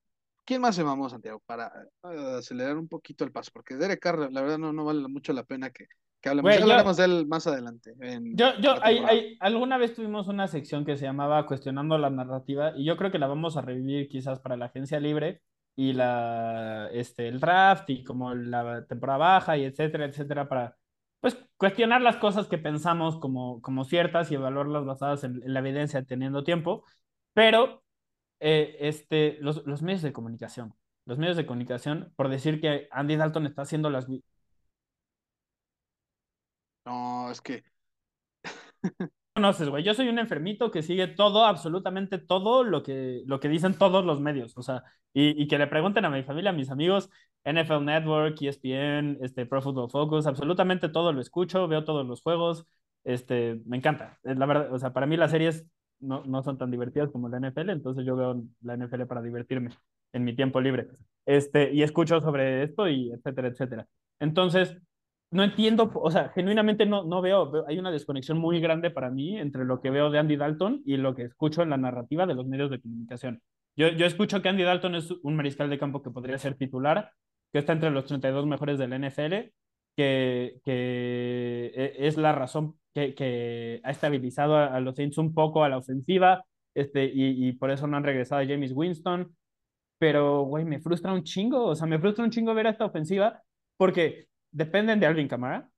¿quién 0.50 0.62
más 0.62 0.74
se 0.74 0.82
mamó, 0.82 1.08
Santiago? 1.08 1.40
Para 1.46 1.70
eh, 2.12 2.38
acelerar 2.38 2.76
un 2.76 2.88
poquito 2.88 3.22
el 3.22 3.30
paso, 3.30 3.52
porque 3.54 3.76
Derek 3.76 4.00
Carr, 4.00 4.32
la 4.32 4.40
verdad, 4.40 4.58
no, 4.58 4.72
no 4.72 4.84
vale 4.84 5.06
mucho 5.06 5.32
la 5.32 5.44
pena 5.44 5.70
que, 5.70 5.86
que 6.20 6.28
hablemos. 6.28 6.96
de 6.96 7.04
él 7.04 7.28
más 7.28 7.46
adelante. 7.46 7.94
yo, 8.34 8.58
yo, 8.60 8.74
hay, 8.82 9.36
alguna 9.38 9.78
vez 9.78 9.94
tuvimos 9.94 10.26
una 10.26 10.48
sección 10.48 10.84
que 10.84 10.96
se 10.96 11.04
llamaba 11.04 11.46
Cuestionando 11.46 11.96
la 11.98 12.10
narrativa, 12.10 12.72
y 12.76 12.84
yo 12.84 12.96
creo 12.96 13.12
que 13.12 13.20
la 13.20 13.28
vamos 13.28 13.56
a 13.56 13.60
revivir 13.60 14.08
quizás 14.08 14.40
para 14.40 14.56
la 14.56 14.64
agencia 14.64 14.98
libre 14.98 15.40
y 15.76 15.92
la, 15.92 16.88
este, 16.92 17.28
el 17.28 17.38
draft 17.38 17.88
y 17.88 18.02
como 18.02 18.34
la 18.34 18.84
temporada 18.86 19.18
baja 19.18 19.56
y 19.56 19.62
etcétera, 19.62 20.06
etcétera, 20.06 20.48
para 20.48 20.76
pues 21.20 21.38
cuestionar 21.58 22.02
las 22.02 22.16
cosas 22.16 22.48
que 22.48 22.58
pensamos 22.58 23.20
como, 23.20 23.62
como 23.62 23.84
ciertas 23.84 24.32
y 24.32 24.34
evaluarlas 24.34 24.84
basadas 24.84 25.22
en, 25.22 25.40
la 25.44 25.60
evidencia 25.60 26.02
teniendo 26.02 26.42
tiempo, 26.42 26.82
pero 27.34 27.84
eh, 28.40 28.76
este, 28.80 29.38
los, 29.40 29.66
los, 29.66 29.82
medios 29.82 30.02
de 30.02 30.12
comunicación, 30.12 30.74
los 31.06 31.18
medios 31.18 31.36
de 31.36 31.46
comunicación, 31.46 32.12
por 32.16 32.28
decir 32.28 32.60
que 32.60 32.88
Andy 32.90 33.16
Dalton 33.16 33.46
está 33.46 33.62
haciendo 33.62 33.90
las... 33.90 34.06
No, 36.84 37.30
es 37.30 37.40
que... 37.40 37.62
conoces, 39.34 39.68
güey. 39.68 39.82
Yo 39.84 39.94
soy 39.94 40.08
un 40.08 40.18
enfermito 40.18 40.70
que 40.70 40.82
sigue 40.82 41.06
todo, 41.08 41.44
absolutamente 41.44 42.18
todo 42.18 42.64
lo 42.64 42.82
que, 42.82 43.22
lo 43.26 43.40
que 43.40 43.48
dicen 43.48 43.74
todos 43.74 44.04
los 44.04 44.20
medios. 44.20 44.56
O 44.56 44.62
sea, 44.62 44.84
y, 45.12 45.40
y, 45.42 45.48
que 45.48 45.58
le 45.58 45.66
pregunten 45.66 46.04
a 46.04 46.10
mi 46.10 46.22
familia, 46.22 46.50
a 46.50 46.52
mis 46.54 46.70
amigos, 46.70 47.10
NFL 47.44 47.84
Network, 47.84 48.40
ESPN, 48.40 49.18
este, 49.22 49.46
Pro 49.46 49.62
Football 49.62 49.90
Focus, 49.90 50.26
absolutamente 50.26 50.88
todo 50.88 51.12
lo 51.12 51.20
escucho, 51.20 51.68
veo 51.68 51.84
todos 51.84 52.06
los 52.06 52.22
juegos. 52.22 52.66
Este, 53.04 53.60
me 53.66 53.76
encanta. 53.78 54.18
La 54.22 54.46
verdad, 54.46 54.72
o 54.72 54.78
sea, 54.78 54.92
para 54.92 55.06
mí 55.06 55.16
las 55.16 55.30
series 55.30 55.66
no, 56.00 56.24
no 56.24 56.42
son 56.42 56.58
tan 56.58 56.70
divertidas 56.70 57.10
como 57.10 57.28
la 57.28 57.38
NFL, 57.38 57.70
entonces 57.70 58.04
yo 58.04 58.16
veo 58.16 58.42
la 58.62 58.76
NFL 58.76 59.04
para 59.04 59.22
divertirme 59.22 59.70
en 60.12 60.24
mi 60.24 60.34
tiempo 60.34 60.60
libre. 60.60 60.88
Este, 61.26 61.72
y 61.72 61.82
escucho 61.82 62.20
sobre 62.20 62.64
esto 62.64 62.88
y 62.88 63.12
etcétera, 63.12 63.48
etcétera. 63.48 63.86
Entonces, 64.18 64.76
no 65.30 65.44
entiendo, 65.44 65.90
o 65.94 66.10
sea, 66.10 66.30
genuinamente 66.30 66.86
no, 66.86 67.04
no 67.04 67.22
veo, 67.22 67.64
hay 67.68 67.78
una 67.78 67.92
desconexión 67.92 68.38
muy 68.38 68.60
grande 68.60 68.90
para 68.90 69.10
mí 69.10 69.38
entre 69.38 69.64
lo 69.64 69.80
que 69.80 69.90
veo 69.90 70.10
de 70.10 70.18
Andy 70.18 70.36
Dalton 70.36 70.82
y 70.84 70.96
lo 70.96 71.14
que 71.14 71.22
escucho 71.22 71.62
en 71.62 71.70
la 71.70 71.76
narrativa 71.76 72.26
de 72.26 72.34
los 72.34 72.46
medios 72.46 72.70
de 72.70 72.80
comunicación. 72.80 73.40
Yo, 73.76 73.88
yo 73.88 74.06
escucho 74.06 74.42
que 74.42 74.48
Andy 74.48 74.64
Dalton 74.64 74.96
es 74.96 75.12
un 75.22 75.36
mariscal 75.36 75.70
de 75.70 75.78
campo 75.78 76.02
que 76.02 76.10
podría 76.10 76.38
ser 76.38 76.54
titular, 76.56 77.12
que 77.52 77.60
está 77.60 77.72
entre 77.72 77.90
los 77.90 78.06
32 78.06 78.46
mejores 78.46 78.78
del 78.78 78.92
NFL, 78.92 79.52
que, 79.96 80.60
que 80.64 81.72
e, 81.74 82.06
es 82.06 82.16
la 82.16 82.32
razón 82.32 82.78
que, 82.94 83.14
que 83.14 83.80
ha 83.84 83.90
estabilizado 83.90 84.56
a, 84.56 84.66
a, 84.66 84.80
los 84.80 84.96
Saints 84.96 85.18
un 85.18 85.34
poco 85.34 85.64
a 85.64 85.68
la 85.68 85.78
ofensiva, 85.78 86.44
este, 86.74 87.04
y, 87.04 87.48
y 87.48 87.52
por 87.52 87.70
eso 87.70 87.86
no 87.86 87.96
han 87.96 88.04
regresado 88.04 88.42
a 88.42 88.46
James 88.46 88.72
Winston. 88.72 89.34
Pero, 89.98 90.44
güey, 90.44 90.64
me 90.64 90.80
frustra 90.80 91.12
un 91.12 91.24
chingo, 91.24 91.66
o 91.66 91.74
sea, 91.76 91.86
me 91.86 91.98
frustra 91.98 92.24
un 92.24 92.30
chingo 92.30 92.54
ver 92.54 92.66
esta 92.66 92.86
ofensiva 92.86 93.42
porque 93.76 94.28
dependen 94.50 94.98
de 94.98 95.06
Alvin 95.06 95.28
Kamara, 95.28 95.68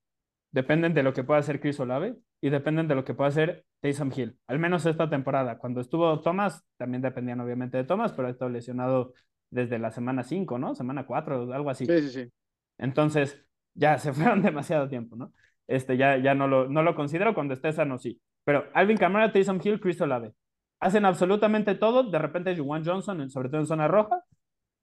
dependen 0.52 0.94
de 0.94 1.02
lo 1.02 1.12
que 1.12 1.24
pueda 1.24 1.40
hacer 1.40 1.60
Chris 1.60 1.80
Olave 1.80 2.16
y 2.40 2.50
dependen 2.50 2.88
de 2.88 2.94
lo 2.94 3.04
que 3.04 3.14
pueda 3.14 3.28
hacer 3.28 3.64
Taysom 3.80 4.12
Hill. 4.14 4.38
Al 4.46 4.58
menos 4.58 4.86
esta 4.86 5.10
temporada. 5.10 5.58
Cuando 5.58 5.80
estuvo 5.80 6.20
Thomas, 6.20 6.64
también 6.76 7.02
dependían 7.02 7.40
obviamente 7.40 7.78
de 7.78 7.84
Thomas, 7.84 8.12
pero 8.12 8.28
ha 8.28 8.30
estado 8.30 8.50
lesionado 8.50 9.12
desde 9.50 9.78
la 9.78 9.90
semana 9.90 10.22
5, 10.22 10.58
¿no? 10.58 10.74
Semana 10.74 11.06
4, 11.06 11.52
algo 11.52 11.70
así. 11.70 11.86
Sí, 11.86 12.00
sí, 12.00 12.10
sí. 12.10 12.32
Entonces, 12.78 13.44
ya 13.74 13.98
se 13.98 14.12
fueron 14.14 14.42
demasiado 14.42 14.88
tiempo, 14.88 15.16
¿no? 15.16 15.32
Este, 15.66 15.96
ya, 15.96 16.16
ya 16.18 16.34
no, 16.34 16.48
lo, 16.48 16.68
no 16.68 16.82
lo 16.82 16.94
considero 16.94 17.34
cuando 17.34 17.54
esté 17.54 17.72
sano, 17.72 17.98
sí. 17.98 18.20
Pero 18.44 18.66
Alvin 18.74 18.96
Kamara, 18.98 19.32
Taysom 19.32 19.60
Hill, 19.62 19.80
Chris 19.80 20.00
Olave. 20.00 20.34
Hacen 20.80 21.04
absolutamente 21.04 21.74
todo. 21.76 22.02
De 22.04 22.18
repente, 22.18 22.56
Juwan 22.56 22.84
Johnson, 22.84 23.30
sobre 23.30 23.48
todo 23.48 23.60
en 23.60 23.66
zona 23.66 23.88
roja. 23.88 24.24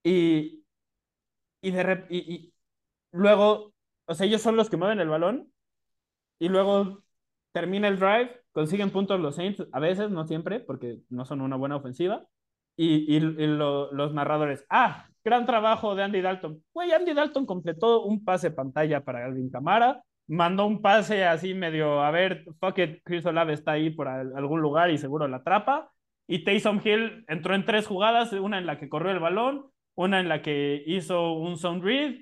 Y, 0.03 0.64
y, 1.61 1.72
de, 1.72 2.06
y, 2.10 2.18
y 2.36 2.53
luego, 3.11 3.74
o 4.06 4.14
sea, 4.16 4.28
ellos 4.28 4.41
son 4.41 4.56
los 4.56 4.70
que 4.70 4.78
mueven 4.78 4.99
el 4.99 5.10
balón. 5.10 5.52
Y 6.40 6.49
luego 6.49 7.03
termina 7.52 7.88
el 7.88 7.99
drive, 7.99 8.41
consiguen 8.52 8.91
puntos 8.91 9.20
los 9.20 9.36
Saints, 9.36 9.66
a 9.72 9.80
veces, 9.80 10.10
no 10.11 10.26
siempre, 10.28 10.60
porque 10.60 11.02
no 11.10 11.26
son 11.26 11.41
una 11.41 11.57
buena 11.57 11.78
ofensiva. 11.78 12.26
Y, 12.78 13.14
y, 13.14 13.18
y 13.18 13.48
lo, 13.48 13.91
los 13.94 14.14
narradores, 14.14 14.66
ah, 14.70 15.09
gran 15.24 15.46
trabajo 15.46 15.96
de 15.96 16.04
Andy 16.04 16.22
Dalton. 16.22 16.64
Güey, 16.74 16.91
Andy 16.91 17.14
Dalton 17.14 17.46
completó 17.46 18.04
un 18.04 18.24
pase 18.24 18.52
pantalla 18.52 19.04
para 19.04 19.26
Alvin 19.26 19.50
Camara, 19.50 20.02
mandó 20.28 20.66
un 20.66 20.82
pase 20.82 21.26
así 21.26 21.54
medio, 21.54 22.02
a 22.02 22.12
ver, 22.12 22.46
fuck 22.60 22.78
it, 22.80 23.02
Chris 23.04 23.26
Olave 23.26 23.54
está 23.54 23.74
ahí 23.74 23.90
por 23.90 24.08
algún 24.08 24.62
lugar 24.62 24.90
y 24.91 24.98
seguro 24.98 25.28
la 25.28 25.38
atrapa. 25.38 25.91
Y 26.28 26.44
Taysom 26.44 26.80
Hill 26.84 27.26
entró 27.28 27.56
en 27.56 27.66
tres 27.66 27.88
jugadas, 27.88 28.32
una 28.34 28.60
en 28.60 28.68
la 28.68 28.78
que 28.78 28.88
corrió 28.88 29.12
el 29.12 29.20
balón, 29.20 29.66
una 29.96 30.20
en 30.20 30.30
la 30.30 30.41
que 30.41 30.84
hizo 30.86 31.34
un 31.34 31.58
sound 31.58 31.84
read, 31.84 32.16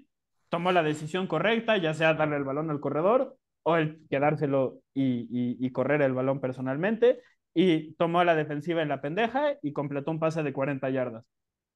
tomó 0.49 0.71
la 0.71 0.83
decisión 0.83 1.27
correcta, 1.27 1.77
ya 1.77 1.93
sea 1.93 2.13
darle 2.13 2.37
el 2.37 2.43
balón 2.43 2.69
al 2.69 2.79
corredor 2.79 3.37
o 3.63 3.75
el 3.75 3.99
quedárselo 4.09 4.79
y, 4.93 5.69
correr 5.71 6.01
el 6.01 6.13
balón 6.13 6.39
personalmente, 6.39 7.19
y 7.53 7.93
tomó 7.95 8.23
la 8.23 8.33
defensiva 8.33 8.81
en 8.81 8.87
la 8.87 9.01
pendeja 9.01 9.57
y 9.61 9.73
completó 9.73 10.11
un 10.11 10.19
pase 10.19 10.41
de 10.41 10.53
40 10.53 10.89
yardas. 10.89 11.25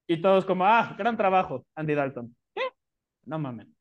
Y 0.07 0.21
todos 0.21 0.45
como, 0.45 0.65
ah, 0.65 0.95
gran 0.97 1.17
trabajo, 1.17 1.65
Andy 1.75 1.95
Dalton. 1.95 2.35
¿Qué? 2.53 2.61
No 3.25 3.39
mamen. 3.39 3.73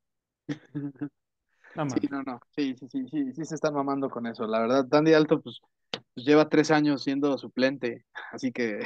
No 1.77 1.85
mames. 1.85 2.01
Sí, 2.01 2.09
no, 2.11 2.23
no. 2.23 2.41
Sí, 2.51 2.75
sí, 2.77 2.89
sí, 2.89 3.07
sí, 3.09 3.33
sí 3.33 3.45
se 3.45 3.55
están 3.55 3.75
mamando 3.75 4.11
con 4.11 4.27
eso. 4.27 4.47
La 4.47 4.61
verdad, 4.61 4.87
Andy 4.93 5.13
Dalton, 5.13 5.41
pues, 5.43 5.61
pues 5.91 6.27
lleva 6.27 6.49
tres 6.49 6.71
años 6.71 7.03
siendo 7.03 7.37
suplente, 7.39 8.05
así 8.33 8.53
que. 8.53 8.81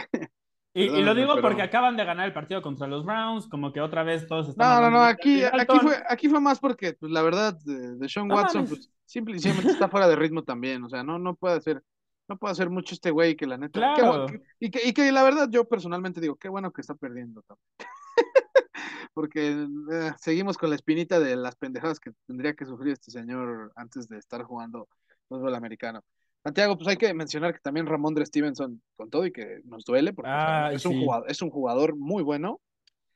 Y, 0.76 0.84
y, 0.84 1.02
lo 1.02 1.14
digo 1.14 1.34
pero... 1.36 1.42
porque 1.48 1.62
acaban 1.62 1.96
de 1.96 2.04
ganar 2.04 2.26
el 2.26 2.32
partido 2.32 2.60
contra 2.60 2.88
los 2.88 3.04
Browns, 3.04 3.46
como 3.46 3.72
que 3.72 3.80
otra 3.80 4.02
vez 4.02 4.26
todos 4.26 4.48
están. 4.48 4.82
No, 4.82 4.90
no, 4.90 4.98
no, 4.98 5.04
aquí, 5.04 5.44
aquí, 5.44 5.78
fue, 5.80 6.02
aquí 6.08 6.28
fue 6.28 6.40
más 6.40 6.58
porque, 6.58 6.94
pues 6.94 7.12
la 7.12 7.22
verdad, 7.22 7.56
de, 7.64 7.96
de 7.96 8.08
Sean 8.08 8.26
no 8.26 8.34
Watson, 8.34 8.66
pues, 8.66 8.90
simplemente 9.04 9.68
está 9.68 9.88
fuera 9.88 10.08
de 10.08 10.16
ritmo 10.16 10.42
también. 10.42 10.82
O 10.82 10.88
sea, 10.88 11.04
no, 11.04 11.18
no 11.18 11.36
puede 11.36 11.56
hacer, 11.56 11.80
no 12.28 12.38
puede 12.38 12.52
hacer 12.52 12.70
mucho 12.70 12.94
este 12.94 13.10
güey 13.10 13.36
que 13.36 13.46
la 13.46 13.56
neta. 13.56 13.78
Claro. 13.78 14.26
Y, 14.58 14.70
que, 14.70 14.88
y 14.88 14.92
que 14.92 15.10
la 15.12 15.22
verdad, 15.22 15.48
yo 15.50 15.64
personalmente 15.66 16.20
digo, 16.20 16.36
qué 16.36 16.48
bueno 16.48 16.72
que 16.72 16.80
está 16.80 16.94
perdiendo 16.94 17.42
también. 17.42 17.66
porque 19.14 19.66
eh, 19.92 20.12
seguimos 20.20 20.58
con 20.58 20.70
la 20.70 20.76
espinita 20.76 21.20
de 21.20 21.36
las 21.36 21.56
pendejadas 21.56 22.00
que 22.00 22.10
tendría 22.26 22.54
que 22.54 22.66
sufrir 22.66 22.92
este 22.92 23.10
señor 23.10 23.72
antes 23.76 24.08
de 24.08 24.18
estar 24.18 24.42
jugando 24.42 24.88
fútbol 25.28 25.54
americano. 25.54 26.02
Santiago, 26.42 26.76
pues 26.76 26.88
hay 26.88 26.96
que 26.96 27.14
mencionar 27.14 27.54
que 27.54 27.60
también 27.60 27.86
Ramondre 27.86 28.26
Stevenson 28.26 28.82
con 28.96 29.08
todo 29.08 29.24
y 29.24 29.32
que 29.32 29.60
nos 29.64 29.84
duele 29.84 30.12
porque 30.12 30.30
ah, 30.30 30.70
es, 30.72 30.82
sí. 30.82 30.88
un 30.88 31.00
jugador, 31.00 31.30
es 31.30 31.40
un 31.40 31.50
jugador 31.50 31.96
muy 31.96 32.22
bueno 32.22 32.60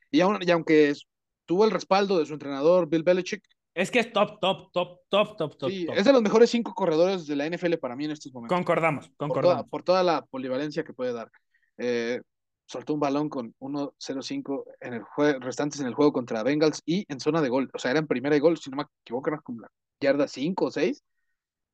y, 0.09 0.21
aun, 0.21 0.39
y 0.41 0.49
aunque 0.49 0.89
es, 0.89 1.05
tuvo 1.45 1.65
el 1.65 1.71
respaldo 1.71 2.17
de 2.17 2.25
su 2.25 2.33
entrenador 2.33 2.89
Bill 2.89 3.03
Belichick. 3.03 3.43
Es 3.73 3.91
que 3.91 3.99
es 3.99 4.11
top, 4.11 4.39
top, 4.39 4.71
top, 4.71 5.01
top, 5.09 5.37
top, 5.37 5.57
top. 5.57 5.69
Sí, 5.69 5.85
top. 5.85 5.95
es 5.95 6.05
de 6.05 6.13
los 6.13 6.21
mejores 6.21 6.49
cinco 6.49 6.73
corredores 6.73 7.27
de 7.27 7.35
la 7.35 7.45
NFL 7.45 7.75
para 7.75 7.95
mí 7.95 8.05
en 8.05 8.11
estos 8.11 8.33
momentos. 8.33 8.57
Concordamos, 8.57 9.11
concordamos. 9.15 9.33
Por 9.33 9.43
toda, 9.43 9.69
por 9.69 9.83
toda 9.83 10.03
la 10.03 10.25
polivalencia 10.25 10.83
que 10.83 10.93
puede 10.93 11.13
dar. 11.13 11.31
Eh, 11.77 12.21
soltó 12.65 12.93
un 12.93 12.99
balón 12.99 13.29
con 13.29 13.55
1-0-5 13.59 14.65
en 14.81 14.93
el 14.93 15.03
juego, 15.03 15.39
restantes 15.39 15.79
en 15.79 15.87
el 15.87 15.93
juego 15.93 16.13
contra 16.13 16.43
Bengals 16.43 16.81
y 16.85 17.05
en 17.11 17.19
zona 17.19 17.41
de 17.41 17.49
gol. 17.49 17.69
O 17.73 17.79
sea, 17.79 17.91
era 17.91 17.99
en 17.99 18.07
primera 18.07 18.35
de 18.35 18.41
gol, 18.41 18.57
si 18.57 18.69
no 18.69 18.77
me 18.77 18.83
equivoco, 19.03 19.29
era 19.29 19.39
como 19.39 19.61
la 19.61 19.71
yarda 19.99 20.27
5 20.27 20.65
o 20.65 20.71
6. 20.71 21.03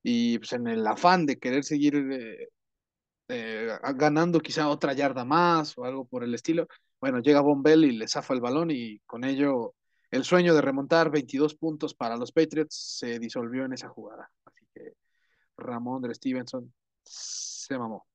Y 0.02 0.38
pues 0.38 0.52
en 0.52 0.68
el 0.68 0.86
afán 0.86 1.26
de 1.26 1.38
querer 1.38 1.64
seguir 1.64 1.96
eh, 1.96 2.48
eh, 3.28 3.78
ganando 3.96 4.40
quizá 4.40 4.68
otra 4.68 4.92
yarda 4.92 5.24
más 5.24 5.76
o 5.76 5.84
algo 5.84 6.04
por 6.06 6.22
el 6.22 6.34
estilo, 6.34 6.68
bueno, 7.00 7.20
llega 7.20 7.40
Von 7.40 7.62
Bell 7.62 7.84
y 7.84 7.92
le 7.92 8.08
zafa 8.08 8.34
el 8.34 8.40
balón 8.40 8.70
y 8.70 9.00
con 9.00 9.24
ello 9.24 9.74
el 10.10 10.24
sueño 10.24 10.54
de 10.54 10.60
remontar 10.62 11.10
22 11.10 11.54
puntos 11.54 11.94
para 11.94 12.16
los 12.16 12.32
Patriots 12.32 12.98
se 12.98 13.18
disolvió 13.18 13.64
en 13.64 13.72
esa 13.72 13.88
jugada. 13.88 14.30
Así 14.44 14.66
que 14.74 14.92
Ramón 15.56 16.02
de 16.02 16.14
Stevenson 16.14 16.72
se 17.02 17.78
mamó 17.78 18.06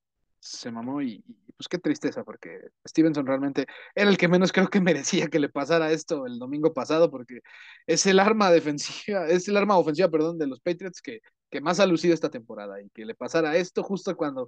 se 0.42 0.72
mamó 0.72 1.02
y, 1.02 1.24
y, 1.28 1.52
pues 1.54 1.68
qué 1.70 1.78
tristeza 1.78 2.24
porque 2.24 2.60
Stevenson 2.88 3.26
realmente 3.28 3.68
era 3.94 4.10
el 4.10 4.18
que 4.18 4.28
menos 4.28 4.52
creo 4.52 4.70
que 4.70 4.82
merecía 4.82 5.28
que 5.28 5.40
le 5.40 5.50
pasara 5.50 5.92
esto 5.92 6.26
el 6.26 6.40
domingo 6.40 6.74
pasado 6.74 7.12
porque 7.12 7.42
es 7.86 8.06
el 8.08 8.20
arma 8.20 8.50
defensiva, 8.52 9.28
es 9.28 9.48
el 9.48 9.58
arma 9.58 9.78
ofensiva, 9.78 10.10
perdón, 10.10 10.40
de 10.40 10.48
los 10.48 10.60
Patriots 10.60 11.02
que, 11.02 11.22
que 11.50 11.62
más 11.62 11.80
ha 11.80 11.86
lucido 11.86 12.14
esta 12.14 12.32
temporada 12.32 12.82
y 12.82 12.90
que 12.90 13.06
le 13.06 13.16
pasara 13.16 13.56
esto 13.56 13.84
justo 13.84 14.18
cuando 14.18 14.48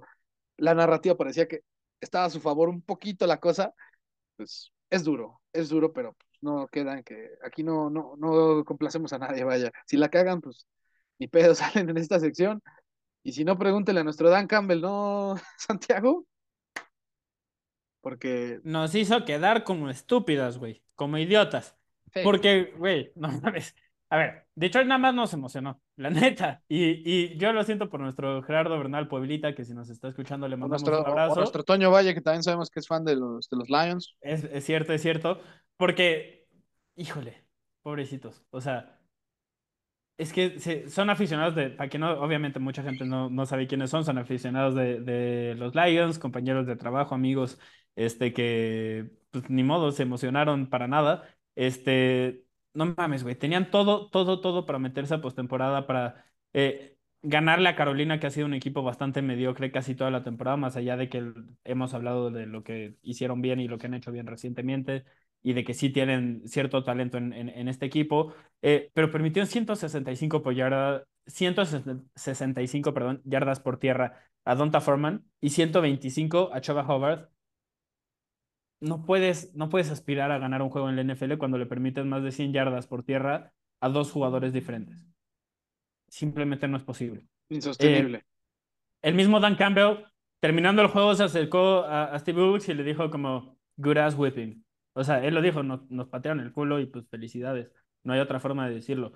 la 0.56 0.74
narrativa 0.74 1.16
parecía 1.16 1.46
que 1.46 1.60
estaba 2.00 2.26
a 2.26 2.30
su 2.30 2.40
favor 2.40 2.68
un 2.68 2.82
poquito 2.82 3.26
la 3.26 3.38
cosa, 3.38 3.72
pues 4.36 4.72
es 4.90 5.04
duro, 5.04 5.40
es 5.52 5.68
duro, 5.68 5.92
pero 5.92 6.16
no 6.44 6.68
queda 6.68 6.98
en 6.98 7.02
que 7.02 7.30
aquí 7.44 7.64
no, 7.64 7.90
no, 7.90 8.14
no 8.16 8.64
complacemos 8.64 9.12
a 9.12 9.18
nadie, 9.18 9.42
vaya, 9.42 9.72
si 9.86 9.96
la 9.96 10.08
cagan, 10.08 10.40
pues 10.40 10.66
ni 11.18 11.26
pedo 11.26 11.54
salen 11.56 11.90
en 11.90 11.96
esta 11.96 12.20
sección, 12.20 12.62
y 13.26 13.32
si 13.32 13.42
no, 13.42 13.58
pregúntele 13.58 14.00
a 14.00 14.04
nuestro 14.04 14.28
Dan 14.28 14.46
Campbell, 14.46 14.82
¿no, 14.82 15.34
Santiago? 15.58 16.26
Porque. 18.02 18.60
Nos 18.64 18.94
hizo 18.94 19.24
quedar 19.24 19.64
como 19.64 19.88
estúpidas, 19.88 20.58
güey. 20.58 20.82
Como 20.94 21.16
idiotas. 21.16 21.74
Sí. 22.12 22.20
Porque, 22.22 22.74
güey, 22.76 23.12
no 23.16 23.28
mames. 23.40 23.74
A 24.10 24.18
ver, 24.18 24.46
Detroit 24.54 24.86
nada 24.86 24.98
más 24.98 25.14
nos 25.14 25.32
emocionó, 25.32 25.80
la 25.96 26.10
neta. 26.10 26.62
Y, 26.68 27.02
y 27.04 27.36
yo 27.38 27.52
lo 27.52 27.62
siento 27.64 27.88
por 27.88 28.00
nuestro 28.00 28.42
Gerardo 28.42 28.78
Bernal 28.78 29.08
Pueblita, 29.08 29.54
que 29.54 29.64
si 29.64 29.74
nos 29.74 29.90
está 29.90 30.08
escuchando 30.08 30.48
le 30.48 30.56
mandamos 30.56 30.82
nuestro, 30.82 31.02
un 31.02 31.10
abrazo. 31.10 31.34
Por 31.34 31.38
nuestro 31.38 31.64
Toño 31.64 31.90
Valle, 31.90 32.14
que 32.14 32.20
también 32.20 32.42
sabemos 32.42 32.70
que 32.70 32.80
es 32.80 32.86
fan 32.86 33.04
de 33.04 33.16
los, 33.16 33.48
de 33.48 33.56
los 33.56 33.68
Lions. 33.68 34.16
Es, 34.20 34.44
es 34.44 34.64
cierto, 34.64 34.92
es 34.92 35.02
cierto. 35.02 35.40
Porque, 35.76 36.46
híjole, 36.96 37.44
pobrecitos. 37.82 38.42
O 38.50 38.60
sea, 38.60 39.00
es 40.16 40.32
que 40.32 40.60
se, 40.60 40.88
son 40.90 41.10
aficionados 41.10 41.54
de, 41.54 41.70
para 41.70 41.88
que 41.88 41.98
no, 41.98 42.12
obviamente 42.20 42.60
mucha 42.60 42.82
gente 42.82 43.04
no, 43.04 43.30
no 43.30 43.46
sabe 43.46 43.66
quiénes 43.66 43.90
son, 43.90 44.04
son 44.04 44.18
aficionados 44.18 44.74
de, 44.74 45.00
de, 45.00 45.54
los 45.56 45.74
Lions, 45.74 46.18
compañeros 46.18 46.66
de 46.66 46.76
trabajo, 46.76 47.14
amigos, 47.14 47.58
este, 47.96 48.32
que 48.32 49.10
pues 49.30 49.50
ni 49.50 49.64
modo, 49.64 49.90
se 49.90 50.04
emocionaron 50.04 50.68
para 50.70 50.86
nada. 50.86 51.28
Este, 51.56 52.44
no 52.74 52.94
mames, 52.96 53.22
güey, 53.22 53.36
tenían 53.36 53.70
todo, 53.70 54.08
todo, 54.10 54.40
todo 54.40 54.66
para 54.66 54.78
meterse 54.78 55.14
a 55.14 55.20
postemporada, 55.20 55.86
para 55.86 56.26
eh, 56.52 56.96
ganarle 57.22 57.68
a 57.68 57.76
Carolina, 57.76 58.20
que 58.20 58.26
ha 58.26 58.30
sido 58.30 58.46
un 58.46 58.54
equipo 58.54 58.82
bastante 58.82 59.22
mediocre 59.22 59.72
casi 59.72 59.94
toda 59.94 60.10
la 60.10 60.22
temporada, 60.24 60.56
más 60.56 60.76
allá 60.76 60.96
de 60.96 61.08
que 61.08 61.32
hemos 61.64 61.94
hablado 61.94 62.30
de 62.30 62.46
lo 62.46 62.62
que 62.64 62.96
hicieron 63.02 63.40
bien 63.42 63.60
y 63.60 63.68
lo 63.68 63.78
que 63.78 63.86
han 63.86 63.94
hecho 63.94 64.12
bien 64.12 64.26
recientemente 64.26 65.04
y 65.42 65.52
de 65.52 65.64
que 65.64 65.74
sí 65.74 65.90
tienen 65.90 66.42
cierto 66.46 66.82
talento 66.84 67.18
en, 67.18 67.32
en, 67.34 67.68
este 67.68 67.86
equipo, 67.86 68.34
eh, 68.62 68.90
pero 68.94 69.10
permitieron 69.10 69.46
165 69.46 70.42
por 70.42 70.54
yarda, 70.54 71.04
165 71.26 72.94
perdón, 72.94 73.20
yardas 73.24 73.60
por 73.60 73.78
tierra 73.78 74.18
a 74.44 74.54
Donta 74.54 74.80
Foreman 74.80 75.24
y 75.40 75.50
125 75.50 76.50
a 76.52 76.60
Chuba 76.60 76.86
Hobart. 76.88 77.30
No 78.84 79.04
puedes, 79.04 79.54
no 79.54 79.70
puedes 79.70 79.90
aspirar 79.90 80.30
a 80.30 80.38
ganar 80.38 80.60
un 80.60 80.68
juego 80.68 80.90
en 80.90 80.96
la 80.96 81.14
NFL 81.14 81.38
cuando 81.38 81.56
le 81.56 81.66
permites 81.66 82.04
más 82.04 82.22
de 82.22 82.32
100 82.32 82.52
yardas 82.52 82.86
por 82.86 83.02
tierra 83.02 83.52
a 83.80 83.88
dos 83.88 84.12
jugadores 84.12 84.52
diferentes. 84.52 85.06
Simplemente 86.08 86.68
no 86.68 86.76
es 86.76 86.82
posible. 86.82 87.26
Insostenible. 87.48 88.18
Eh, 88.18 88.24
el 89.02 89.14
mismo 89.14 89.40
Dan 89.40 89.56
Campbell, 89.56 90.04
terminando 90.40 90.82
el 90.82 90.88
juego, 90.88 91.14
se 91.14 91.24
acercó 91.24 91.84
a, 91.84 92.04
a 92.04 92.18
Steve 92.18 92.42
Wilkes 92.42 92.68
y 92.68 92.74
le 92.74 92.84
dijo 92.84 93.10
como, 93.10 93.58
good 93.76 93.96
ass 93.96 94.14
whipping. 94.16 94.64
O 94.94 95.02
sea, 95.02 95.24
él 95.24 95.34
lo 95.34 95.42
dijo, 95.42 95.62
nos, 95.62 95.90
nos 95.90 96.08
patearon 96.08 96.40
el 96.40 96.52
culo 96.52 96.78
y 96.78 96.86
pues 96.86 97.08
felicidades. 97.08 97.70
No 98.02 98.12
hay 98.12 98.20
otra 98.20 98.38
forma 98.38 98.68
de 98.68 98.74
decirlo. 98.74 99.12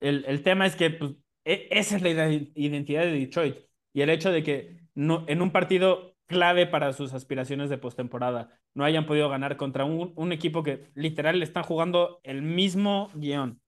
El, 0.00 0.24
el 0.26 0.42
tema 0.42 0.66
es 0.66 0.76
que 0.76 0.90
pues, 0.90 1.12
e, 1.44 1.68
esa 1.70 1.96
es 1.96 2.02
la 2.02 2.28
identidad 2.54 3.02
de 3.02 3.12
Detroit. 3.12 3.56
Y 3.92 4.02
el 4.02 4.10
hecho 4.10 4.30
de 4.30 4.42
que 4.42 4.80
no, 4.94 5.24
en 5.28 5.42
un 5.42 5.52
partido 5.52 6.15
clave 6.26 6.66
para 6.66 6.92
sus 6.92 7.14
aspiraciones 7.14 7.70
de 7.70 7.78
postemporada 7.78 8.60
no 8.74 8.84
hayan 8.84 9.06
podido 9.06 9.28
ganar 9.28 9.56
contra 9.56 9.84
un, 9.84 10.32
equipo 10.32 10.62
que 10.62 10.90
literal 10.94 11.38
le 11.38 11.44
están 11.44 11.64
jugando 11.64 12.20
el 12.24 12.42
mismo 12.42 13.10
guion. 13.14 13.60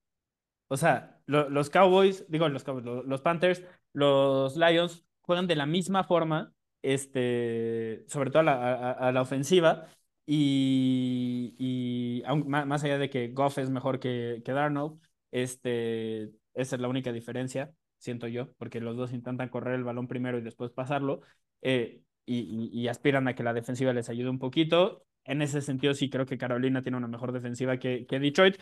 O 0.67 0.77
sea, 0.77 1.21
los 1.25 1.69
Cowboys, 1.69 2.25
digo, 2.29 2.47
los 2.49 2.63
Cowboys, 2.63 2.85
los, 3.05 3.21
Panthers, 3.21 3.63
los 3.93 4.55
Lions 4.55 5.05
juegan 5.21 5.47
de 5.47 5.55
la 5.55 5.65
misma 5.65 6.03
forma, 6.03 6.53
este, 6.83 8.05
sobre 8.07 8.29
todo 8.29 8.41
a 8.41 8.43
la, 8.43 8.91
a, 8.91 9.11
la 9.11 9.21
ofensiva. 9.21 9.87
Y, 10.27 11.55
y 11.57 12.23
más 12.45 12.83
allá 12.83 12.99
de 12.99 13.09
que 13.09 13.29
Goff 13.29 13.57
es 13.57 13.71
mejor 13.71 13.99
que, 13.99 14.43
que 14.45 14.51
Darnold, 14.51 14.99
este, 15.31 16.31
esa 16.53 16.75
es 16.75 16.81
la 16.81 16.87
única 16.87 17.11
diferencia, 17.11 17.73
siento 17.97 18.27
yo, 18.27 18.53
porque 18.57 18.79
los 18.79 18.95
dos 18.97 19.13
intentan 19.13 19.49
correr 19.49 19.75
el 19.75 19.83
balón 19.83 20.07
primero 20.07 20.37
y 20.37 20.41
después 20.41 20.71
pasarlo, 20.71 21.21
eh, 21.61 22.03
y, 22.33 22.69
y, 22.71 22.87
aspiran 22.87 23.27
a 23.27 23.35
que 23.35 23.43
la 23.43 23.53
defensiva 23.53 23.93
les 23.93 24.09
ayude 24.09 24.29
un 24.29 24.39
poquito. 24.39 25.03
En 25.23 25.41
ese 25.41 25.61
sentido, 25.61 25.93
sí 25.93 26.09
creo 26.09 26.25
que 26.25 26.37
Carolina 26.37 26.81
tiene 26.81 26.97
una 26.97 27.07
mejor 27.07 27.31
defensiva 27.31 27.77
que, 27.77 28.05
que 28.07 28.19
Detroit, 28.19 28.57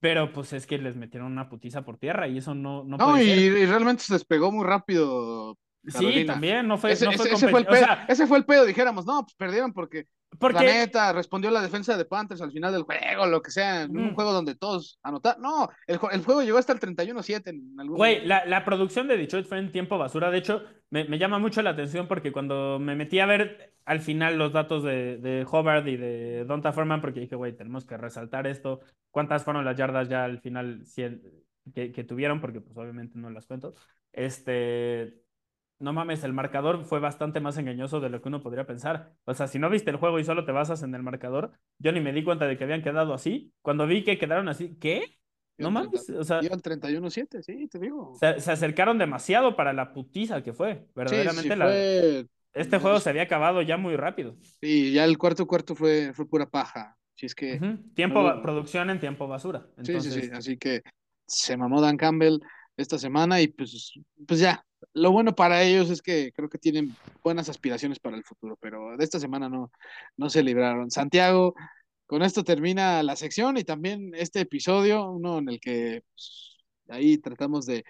pero 0.00 0.32
pues 0.32 0.52
es 0.52 0.66
que 0.66 0.78
les 0.78 0.96
metieron 0.96 1.30
una 1.30 1.48
putiza 1.48 1.82
por 1.82 1.98
tierra 1.98 2.26
y 2.26 2.38
eso 2.38 2.54
no, 2.54 2.84
no, 2.84 2.96
no 2.96 3.20
y, 3.20 3.30
y, 3.30 3.66
realmente 3.66 4.02
se 4.02 4.14
despegó 4.14 4.50
muy 4.50 4.64
rápido. 4.64 5.58
Sí, 5.86 6.24
también, 6.26 6.68
no 6.68 6.76
fue, 6.76 6.92
ese, 6.92 7.06
no 7.06 7.12
fue, 7.12 7.32
ese, 7.32 7.48
fue 7.48 7.60
el 7.60 7.66
pedo, 7.66 7.86
ese 8.06 8.26
fue 8.26 8.38
el 8.38 8.44
pedo, 8.44 8.66
dijéramos, 8.66 9.06
no, 9.06 9.22
pues 9.22 9.34
perdieron 9.34 9.72
porque 9.72 10.06
porque... 10.38 10.64
La 10.64 10.72
neta, 10.72 11.12
respondió 11.12 11.50
la 11.50 11.60
defensa 11.60 11.96
de 11.96 12.04
Panthers 12.04 12.40
al 12.40 12.52
final 12.52 12.72
del 12.72 12.82
juego, 12.82 13.26
lo 13.26 13.42
que 13.42 13.50
sea, 13.50 13.82
en 13.82 13.98
un 13.98 14.14
juego 14.14 14.32
donde 14.32 14.54
todos 14.54 14.98
anotaron. 15.02 15.42
No, 15.42 15.68
el, 15.86 15.98
el, 16.12 16.24
juego 16.24 16.42
llegó 16.42 16.58
hasta 16.58 16.72
el 16.72 16.78
31-7 16.78 17.48
en 17.48 17.74
algún 17.78 17.96
Güey, 17.96 18.24
la, 18.24 18.44
la, 18.46 18.64
producción 18.64 19.08
de 19.08 19.16
Detroit 19.16 19.46
fue 19.46 19.58
en 19.58 19.72
tiempo 19.72 19.98
basura. 19.98 20.30
De 20.30 20.38
hecho, 20.38 20.62
me, 20.90 21.04
me, 21.04 21.18
llama 21.18 21.38
mucho 21.38 21.62
la 21.62 21.70
atención 21.70 22.06
porque 22.06 22.30
cuando 22.30 22.78
me 22.78 22.94
metí 22.94 23.18
a 23.18 23.26
ver 23.26 23.74
al 23.84 24.00
final 24.00 24.38
los 24.38 24.52
datos 24.52 24.84
de, 24.84 25.18
de 25.18 25.44
Hobart 25.50 25.86
y 25.88 25.96
de 25.96 26.44
Donta 26.44 26.72
Foreman, 26.72 27.00
porque 27.00 27.20
dije, 27.20 27.34
güey, 27.34 27.56
tenemos 27.56 27.84
que 27.84 27.96
resaltar 27.96 28.46
esto. 28.46 28.80
¿Cuántas 29.10 29.42
fueron 29.42 29.64
las 29.64 29.76
yardas 29.76 30.08
ya 30.08 30.24
al 30.24 30.40
final 30.40 30.84
que, 31.74 31.90
que 31.90 32.04
tuvieron? 32.04 32.40
Porque 32.40 32.60
pues 32.60 32.76
obviamente 32.76 33.18
no 33.18 33.30
las 33.30 33.46
cuento. 33.46 33.74
Este, 34.12 35.19
no 35.80 35.92
mames, 35.92 36.22
el 36.24 36.32
marcador 36.32 36.84
fue 36.84 37.00
bastante 37.00 37.40
más 37.40 37.56
engañoso 37.56 38.00
de 38.00 38.10
lo 38.10 38.20
que 38.20 38.28
uno 38.28 38.42
podría 38.42 38.66
pensar. 38.66 39.14
O 39.24 39.34
sea, 39.34 39.48
si 39.48 39.58
no 39.58 39.70
viste 39.70 39.90
el 39.90 39.96
juego 39.96 40.20
y 40.20 40.24
solo 40.24 40.44
te 40.44 40.52
basas 40.52 40.82
en 40.82 40.94
el 40.94 41.02
marcador, 41.02 41.52
yo 41.78 41.90
ni 41.90 42.00
me 42.00 42.12
di 42.12 42.22
cuenta 42.22 42.46
de 42.46 42.56
que 42.56 42.64
habían 42.64 42.82
quedado 42.82 43.14
así. 43.14 43.52
Cuando 43.62 43.86
vi 43.86 44.04
que 44.04 44.18
quedaron 44.18 44.48
así, 44.48 44.76
¿qué? 44.78 45.18
No 45.58 45.70
mames, 45.70 46.08
o 46.10 46.24
sea. 46.24 46.40
Iban 46.42 46.60
31-7, 46.60 47.42
sí, 47.42 47.66
te 47.68 47.78
digo. 47.78 48.14
Se, 48.18 48.26
acercaron 48.26 48.98
demasiado 48.98 49.56
para 49.56 49.72
la 49.72 49.92
putiza 49.92 50.42
que 50.42 50.52
fue. 50.52 50.86
Verdaderamente 50.94 51.56
la, 51.56 52.26
este 52.52 52.78
juego 52.78 53.00
se 53.00 53.10
había 53.10 53.22
acabado 53.22 53.62
ya 53.62 53.76
muy 53.76 53.96
rápido. 53.96 54.36
Sí, 54.60 54.92
ya 54.92 55.04
el 55.04 55.18
cuarto 55.18 55.46
cuarto 55.46 55.74
fue, 55.74 56.12
fue 56.14 56.28
pura 56.28 56.46
paja. 56.46 56.96
Si 57.14 57.26
es 57.26 57.34
que. 57.34 57.60
Tiempo, 57.94 58.42
producción 58.42 58.90
en 58.90 59.00
tiempo 59.00 59.28
basura. 59.28 59.66
Sí, 59.82 60.00
sí, 60.00 60.10
sí. 60.10 60.30
Así 60.32 60.56
que 60.56 60.82
se 61.26 61.56
mamó 61.56 61.80
Dan 61.80 61.96
Campbell 61.96 62.38
esta 62.76 62.98
semana 62.98 63.40
y 63.40 63.48
pues, 63.48 63.92
pues 64.26 64.40
ya, 64.40 64.64
lo 64.94 65.12
bueno 65.12 65.34
para 65.34 65.62
ellos 65.62 65.90
es 65.90 66.02
que 66.02 66.32
creo 66.32 66.48
que 66.48 66.58
tienen 66.58 66.96
buenas 67.22 67.48
aspiraciones 67.48 67.98
para 67.98 68.16
el 68.16 68.24
futuro, 68.24 68.56
pero 68.60 68.96
de 68.96 69.04
esta 69.04 69.20
semana 69.20 69.48
no, 69.48 69.70
no 70.16 70.30
se 70.30 70.42
libraron. 70.42 70.90
Santiago, 70.90 71.54
con 72.06 72.22
esto 72.22 72.44
termina 72.44 73.02
la 73.02 73.16
sección 73.16 73.56
y 73.56 73.64
también 73.64 74.12
este 74.14 74.40
episodio, 74.40 75.08
uno 75.10 75.38
en 75.38 75.48
el 75.48 75.60
que 75.60 76.02
pues, 76.14 76.56
ahí 76.88 77.18
tratamos 77.18 77.66
de 77.66 77.84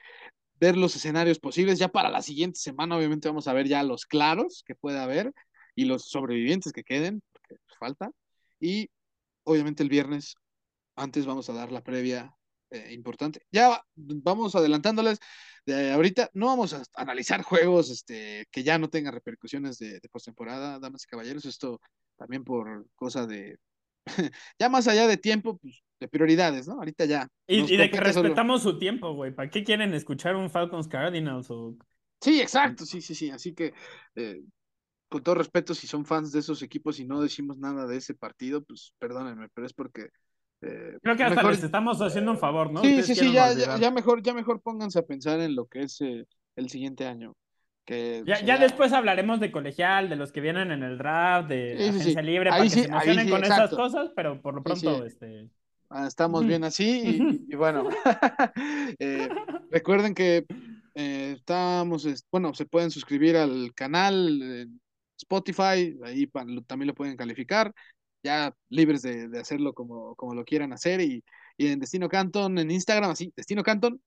ver 0.60 0.76
los 0.76 0.94
escenarios 0.96 1.38
posibles. 1.38 1.78
Ya 1.78 1.88
para 1.88 2.10
la 2.10 2.22
siguiente 2.22 2.60
semana, 2.60 2.96
obviamente, 2.96 3.28
vamos 3.28 3.48
a 3.48 3.52
ver 3.52 3.66
ya 3.66 3.82
los 3.82 4.06
claros 4.06 4.62
que 4.66 4.74
pueda 4.74 5.04
haber 5.04 5.32
y 5.74 5.86
los 5.86 6.10
sobrevivientes 6.10 6.72
que 6.72 6.84
queden, 6.84 7.22
porque 7.32 7.56
falta. 7.78 8.10
Y 8.60 8.90
obviamente 9.44 9.82
el 9.82 9.88
viernes, 9.88 10.36
antes 10.96 11.26
vamos 11.26 11.48
a 11.48 11.54
dar 11.54 11.72
la 11.72 11.82
previa 11.82 12.34
eh, 12.70 12.92
importante. 12.92 13.42
Ya 13.50 13.82
vamos 13.94 14.54
adelantándoles 14.54 15.18
de 15.66 15.92
ahorita. 15.92 16.30
No 16.34 16.46
vamos 16.46 16.72
a 16.72 16.82
analizar 16.94 17.42
juegos 17.42 17.90
este, 17.90 18.46
que 18.50 18.62
ya 18.62 18.78
no 18.78 18.88
tengan 18.88 19.14
repercusiones 19.14 19.78
de, 19.78 20.00
de 20.00 20.08
postemporada, 20.08 20.78
damas 20.78 21.04
y 21.04 21.06
caballeros. 21.06 21.44
Esto 21.44 21.80
también 22.16 22.44
por 22.44 22.86
cosa 22.94 23.26
de. 23.26 23.58
ya 24.58 24.68
más 24.68 24.88
allá 24.88 25.06
de 25.06 25.16
tiempo, 25.16 25.58
pues 25.58 25.82
de 26.00 26.08
prioridades, 26.08 26.66
¿no? 26.66 26.74
Ahorita 26.74 27.04
ya. 27.04 27.28
Y, 27.46 27.76
de 27.76 27.90
que 27.90 28.00
respetamos 28.00 28.62
su 28.62 28.78
tiempo, 28.78 29.12
güey. 29.14 29.34
¿Para 29.34 29.50
qué 29.50 29.62
quieren 29.62 29.92
escuchar 29.92 30.34
un 30.34 30.50
Falcons 30.50 30.88
Cardinals 30.88 31.50
o.? 31.50 31.76
Sí, 32.20 32.40
exacto, 32.40 32.84
sí, 32.84 33.00
sí, 33.00 33.14
sí. 33.14 33.30
Así 33.30 33.54
que, 33.54 33.72
eh, 34.14 34.42
con 35.08 35.22
todo 35.22 35.34
respeto, 35.34 35.74
si 35.74 35.86
son 35.86 36.04
fans 36.04 36.32
de 36.32 36.40
esos 36.40 36.62
equipos 36.62 36.98
y 37.00 37.06
no 37.06 37.20
decimos 37.20 37.58
nada 37.58 37.86
de 37.86 37.96
ese 37.96 38.14
partido, 38.14 38.62
pues 38.62 38.94
perdónenme, 38.98 39.48
pero 39.54 39.66
es 39.66 39.72
porque 39.72 40.08
eh, 40.62 40.98
Creo 41.02 41.16
que 41.16 41.24
hasta 41.24 41.42
les 41.42 41.62
estamos 41.62 42.00
haciendo 42.00 42.32
un 42.32 42.38
favor, 42.38 42.72
¿no? 42.72 42.82
Sí, 42.82 43.02
sí, 43.02 43.14
sí, 43.14 43.32
ya, 43.32 43.52
ya, 43.52 43.90
mejor, 43.90 44.22
ya 44.22 44.34
mejor 44.34 44.60
pónganse 44.60 44.98
a 44.98 45.06
pensar 45.06 45.40
en 45.40 45.54
lo 45.54 45.66
que 45.66 45.80
es 45.82 46.00
eh, 46.00 46.26
el 46.56 46.68
siguiente 46.68 47.06
año. 47.06 47.34
Que 47.84 48.22
ya, 48.26 48.40
ya, 48.44 48.58
después 48.58 48.92
hablaremos 48.92 49.40
de 49.40 49.50
colegial, 49.50 50.08
de 50.08 50.16
los 50.16 50.32
que 50.32 50.40
vienen 50.40 50.70
en 50.70 50.82
el 50.82 50.98
draft, 50.98 51.48
de 51.48 51.88
agencia 51.88 52.22
libre, 52.22 52.50
para 52.50 52.62
que 52.62 52.70
se 52.70 52.84
emocionen 52.84 53.30
con 53.30 53.44
esas 53.44 53.70
cosas, 53.70 54.10
pero 54.14 54.40
por 54.40 54.54
lo 54.54 54.62
pronto, 54.62 55.04
este. 55.04 55.48
Ah, 55.88 56.06
estamos 56.06 56.46
bien 56.46 56.62
así 56.62 57.42
y, 57.48 57.56
bueno, 57.56 57.88
eh, 59.00 59.28
recuerden 59.70 60.14
que 60.14 60.44
estamos, 60.94 62.06
bueno, 62.30 62.54
se 62.54 62.64
pueden 62.64 62.92
suscribir 62.92 63.36
al 63.36 63.72
canal 63.74 64.68
Spotify, 65.16 65.98
ahí 66.04 66.28
también 66.66 66.88
lo 66.88 66.94
pueden 66.94 67.16
calificar 67.16 67.74
ya 68.22 68.54
libres 68.68 69.02
de, 69.02 69.28
de 69.28 69.40
hacerlo 69.40 69.72
como, 69.72 70.14
como, 70.14 70.34
lo 70.34 70.44
quieran 70.44 70.72
hacer. 70.72 71.00
Y, 71.00 71.24
y, 71.56 71.68
en 71.68 71.80
Destino 71.80 72.08
Canton, 72.08 72.58
en 72.58 72.70
Instagram, 72.70 73.10
así, 73.10 73.32
Destino 73.36 73.62
Canton, 73.62 74.00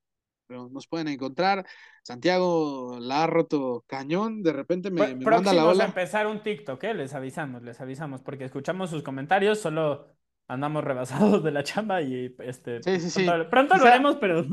nos 0.49 0.88
pueden 0.88 1.07
encontrar. 1.07 1.65
Santiago 2.03 2.98
la 2.99 3.23
ha 3.23 3.27
roto 3.27 3.84
cañón, 3.88 4.44
de 4.44 4.53
repente 4.53 4.91
me, 4.91 5.15
me 5.15 5.26
manda 5.26 5.53
la 5.53 5.65
ola. 5.65 5.85
a 5.85 5.88
empezar 5.88 6.27
un 6.27 6.44
TikTok, 6.44 6.84
¿eh? 6.84 6.94
les 6.94 7.14
avisamos, 7.14 7.64
les 7.64 7.80
avisamos, 7.81 8.22
porque 8.22 8.45
escuchamos 8.45 8.90
sus 8.90 9.03
comentarios, 9.03 9.60
solo 9.60 10.14
andamos 10.48 10.84
rebasados 10.84 11.44
de 11.44 11.52
la 11.52 11.64
chamba 11.64 12.02
y 12.02 12.35
este 12.40 12.84
sí, 12.84 12.99
sí, 12.99 13.10
sí. 13.10 13.27
pronto, 13.49 13.77
lo 13.77 13.85
haremos, 13.85 14.18
pero 14.18 14.44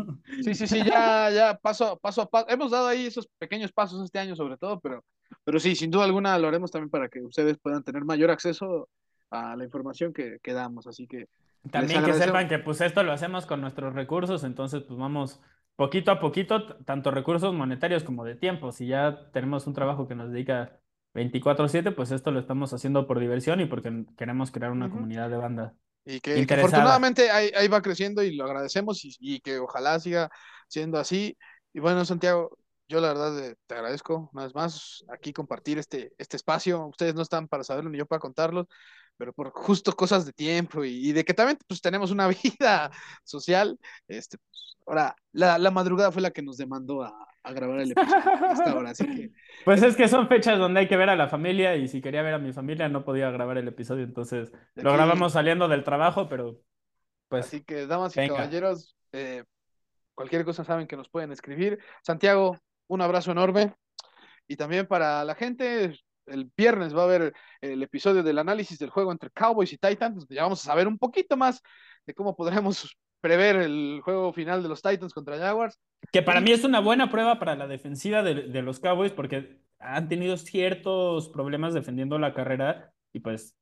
sí, 0.42 0.54
sí, 0.54 0.66
sí, 0.66 0.82
ya, 0.84 1.30
ya 1.30 1.58
paso, 1.58 1.98
paso 1.98 2.22
a 2.22 2.26
paso. 2.30 2.48
Hemos 2.48 2.70
dado 2.70 2.86
ahí 2.86 3.06
esos 3.06 3.28
pequeños 3.38 3.72
pasos 3.72 4.02
este 4.04 4.18
año 4.18 4.36
sobre 4.36 4.56
todo, 4.56 4.80
pero, 4.80 5.04
pero 5.44 5.58
sí, 5.58 5.74
sin 5.74 5.90
duda 5.90 6.04
alguna 6.04 6.38
lo 6.38 6.48
haremos 6.48 6.70
también 6.70 6.90
para 6.90 7.08
que 7.08 7.20
ustedes 7.20 7.58
puedan 7.58 7.82
tener 7.82 8.04
mayor 8.04 8.30
acceso 8.30 8.88
a 9.30 9.56
la 9.56 9.64
información 9.64 10.12
que, 10.12 10.38
que 10.42 10.52
damos. 10.52 10.86
Así 10.86 11.06
que. 11.06 11.28
También 11.70 12.04
que 12.04 12.14
sepan 12.14 12.48
que 12.48 12.58
pues 12.58 12.80
esto 12.80 13.02
lo 13.02 13.12
hacemos 13.12 13.44
con 13.44 13.60
nuestros 13.60 13.94
recursos, 13.94 14.44
entonces 14.44 14.82
pues 14.82 14.98
vamos 14.98 15.40
poquito 15.76 16.10
a 16.10 16.18
poquito, 16.18 16.76
tanto 16.84 17.10
recursos 17.10 17.54
monetarios 17.54 18.02
como 18.02 18.24
de 18.24 18.34
tiempo. 18.34 18.72
Si 18.72 18.86
ya 18.86 19.30
tenemos 19.32 19.66
un 19.66 19.74
trabajo 19.74 20.08
que 20.08 20.14
nos 20.14 20.32
dedica 20.32 20.80
24/7, 21.14 21.94
pues 21.94 22.12
esto 22.12 22.30
lo 22.30 22.40
estamos 22.40 22.72
haciendo 22.72 23.06
por 23.06 23.20
diversión 23.20 23.60
y 23.60 23.66
porque 23.66 24.04
queremos 24.16 24.50
crear 24.50 24.72
una 24.72 24.90
comunidad 24.90 25.28
de 25.28 25.36
banda. 25.36 25.74
Y 26.04 26.20
que, 26.20 26.46
afortunadamente 26.54 27.30
ahí, 27.30 27.50
ahí, 27.54 27.68
va 27.68 27.82
creciendo 27.82 28.22
y 28.22 28.34
lo 28.34 28.44
agradecemos 28.44 29.04
y, 29.04 29.14
y, 29.20 29.40
que 29.40 29.58
ojalá 29.58 30.00
siga 30.00 30.30
siendo 30.66 30.98
así. 30.98 31.36
Y 31.74 31.80
bueno, 31.80 32.06
Santiago, 32.06 32.56
yo 32.88 33.00
la 33.00 33.08
verdad 33.08 33.38
eh, 33.38 33.54
te 33.66 33.74
agradezco 33.74 34.30
una 34.32 34.44
vez 34.44 34.54
más 34.54 35.04
aquí 35.08 35.32
compartir 35.32 35.78
este, 35.78 36.12
este 36.18 36.36
espacio. 36.36 36.86
Ustedes 36.86 37.14
no 37.14 37.22
están 37.22 37.48
para 37.48 37.64
saberlo 37.64 37.90
ni 37.90 37.98
yo 37.98 38.06
para 38.06 38.18
contarlo 38.18 38.66
pero 39.16 39.32
por 39.32 39.50
justo 39.50 39.92
cosas 39.92 40.26
de 40.26 40.32
tiempo 40.32 40.84
y, 40.84 41.12
de 41.12 41.24
que 41.24 41.34
también 41.34 41.58
pues 41.66 41.80
tenemos 41.80 42.10
una 42.10 42.28
vida 42.44 42.90
social, 43.24 43.78
este, 44.08 44.38
pues, 44.38 44.76
ahora 44.86 45.14
la, 45.32 45.58
la, 45.58 45.70
madrugada 45.70 46.12
fue 46.12 46.22
la 46.22 46.30
que 46.30 46.42
nos 46.42 46.56
demandó 46.56 47.02
a, 47.02 47.28
a 47.42 47.52
grabar 47.52 47.80
el 47.80 47.92
episodio 47.92 48.46
hasta 48.48 48.70
ahora, 48.70 48.90
así 48.90 49.06
que... 49.06 49.30
Pues 49.64 49.82
es 49.82 49.96
que 49.96 50.08
son 50.08 50.28
fechas 50.28 50.58
donde 50.58 50.80
hay 50.80 50.88
que 50.88 50.96
ver 50.96 51.10
a 51.10 51.16
la 51.16 51.28
familia 51.28 51.76
y 51.76 51.86
si 51.86 52.00
quería 52.00 52.22
ver 52.22 52.34
a 52.34 52.38
mi 52.38 52.52
familia 52.52 52.88
no 52.88 53.04
podía 53.04 53.30
grabar 53.30 53.58
el 53.58 53.68
episodio, 53.68 54.04
entonces 54.04 54.52
lo 54.74 54.92
grabamos 54.92 55.32
saliendo 55.32 55.68
del 55.68 55.84
trabajo, 55.84 56.28
pero 56.28 56.60
pues... 57.28 57.46
Así 57.46 57.62
que, 57.62 57.86
damas 57.86 58.16
y 58.16 58.26
caballeros, 58.26 58.96
eh, 59.12 59.44
cualquier 60.14 60.44
cosa 60.44 60.64
saben 60.64 60.86
que 60.86 60.96
nos 60.96 61.08
pueden 61.08 61.32
escribir. 61.32 61.78
Santiago, 62.02 62.58
un 62.88 63.00
abrazo 63.00 63.32
enorme. 63.32 63.74
Y 64.48 64.56
también 64.56 64.86
para 64.86 65.24
la 65.24 65.34
gente, 65.34 65.94
el 66.30 66.50
viernes 66.56 66.96
va 66.96 67.02
a 67.02 67.04
haber 67.04 67.32
el 67.60 67.82
episodio 67.82 68.22
del 68.22 68.38
análisis 68.38 68.78
del 68.78 68.90
juego 68.90 69.12
entre 69.12 69.30
Cowboys 69.30 69.72
y 69.72 69.78
Titans, 69.78 70.26
ya 70.28 70.42
vamos 70.42 70.60
a 70.62 70.70
saber 70.70 70.88
un 70.88 70.98
poquito 70.98 71.36
más 71.36 71.62
de 72.06 72.14
cómo 72.14 72.36
podremos 72.36 72.96
prever 73.20 73.56
el 73.56 74.00
juego 74.02 74.32
final 74.32 74.62
de 74.62 74.68
los 74.68 74.82
Titans 74.82 75.12
contra 75.12 75.38
Jaguars. 75.38 75.78
Que 76.10 76.22
para 76.22 76.40
mí 76.40 76.52
es 76.52 76.64
una 76.64 76.80
buena 76.80 77.10
prueba 77.10 77.38
para 77.38 77.54
la 77.54 77.66
defensiva 77.66 78.22
de, 78.22 78.62
los 78.62 78.80
Cowboys 78.80 79.12
porque 79.12 79.60
han 79.78 80.08
tenido 80.08 80.36
ciertos 80.36 81.28
problemas 81.28 81.74
defendiendo 81.74 82.18
la 82.18 82.32
carrera 82.32 82.92
y 83.12 83.20
pues 83.20 83.54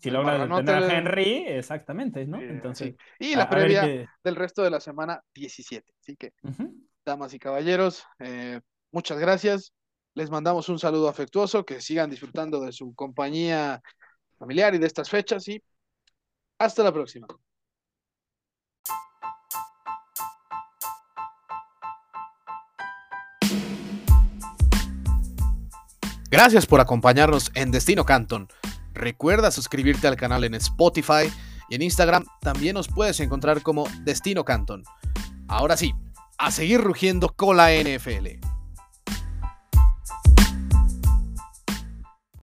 si 0.00 0.10
logra 0.10 0.38
detener 0.38 0.82
a 0.82 0.98
Henry, 0.98 1.44
exactamente, 1.46 2.26
¿no? 2.26 2.40
Entonces, 2.40 2.96
Y 3.20 3.36
la 3.36 3.48
previa 3.48 4.10
del 4.24 4.34
resto 4.34 4.64
de 4.64 4.70
la 4.70 4.80
semana 4.80 5.22
17. 5.32 5.92
Así 6.00 6.16
que, 6.16 6.32
damas 7.06 7.32
y 7.34 7.38
caballeros, 7.38 8.04
eh, 8.18 8.60
muchas 8.90 9.20
gracias. 9.20 9.72
Les 10.14 10.30
mandamos 10.30 10.68
un 10.68 10.78
saludo 10.78 11.08
afectuoso, 11.08 11.64
que 11.64 11.80
sigan 11.80 12.08
disfrutando 12.08 12.60
de 12.60 12.70
su 12.72 12.94
compañía 12.94 13.82
familiar 14.38 14.74
y 14.74 14.78
de 14.78 14.86
estas 14.86 15.10
fechas 15.10 15.48
y 15.48 15.60
hasta 16.58 16.84
la 16.84 16.92
próxima. 16.92 17.26
Gracias 26.30 26.66
por 26.66 26.80
acompañarnos 26.80 27.50
en 27.54 27.70
Destino 27.72 28.04
Canton. 28.04 28.48
Recuerda 28.92 29.50
suscribirte 29.50 30.06
al 30.06 30.16
canal 30.16 30.44
en 30.44 30.54
Spotify 30.54 31.32
y 31.68 31.74
en 31.74 31.82
Instagram 31.82 32.24
también 32.40 32.74
nos 32.74 32.88
puedes 32.88 33.18
encontrar 33.18 33.62
como 33.62 33.88
Destino 34.02 34.44
Canton. 34.44 34.84
Ahora 35.48 35.76
sí, 35.76 35.92
a 36.38 36.52
seguir 36.52 36.80
rugiendo 36.80 37.28
con 37.30 37.56
la 37.56 37.72
NFL. 37.72 38.53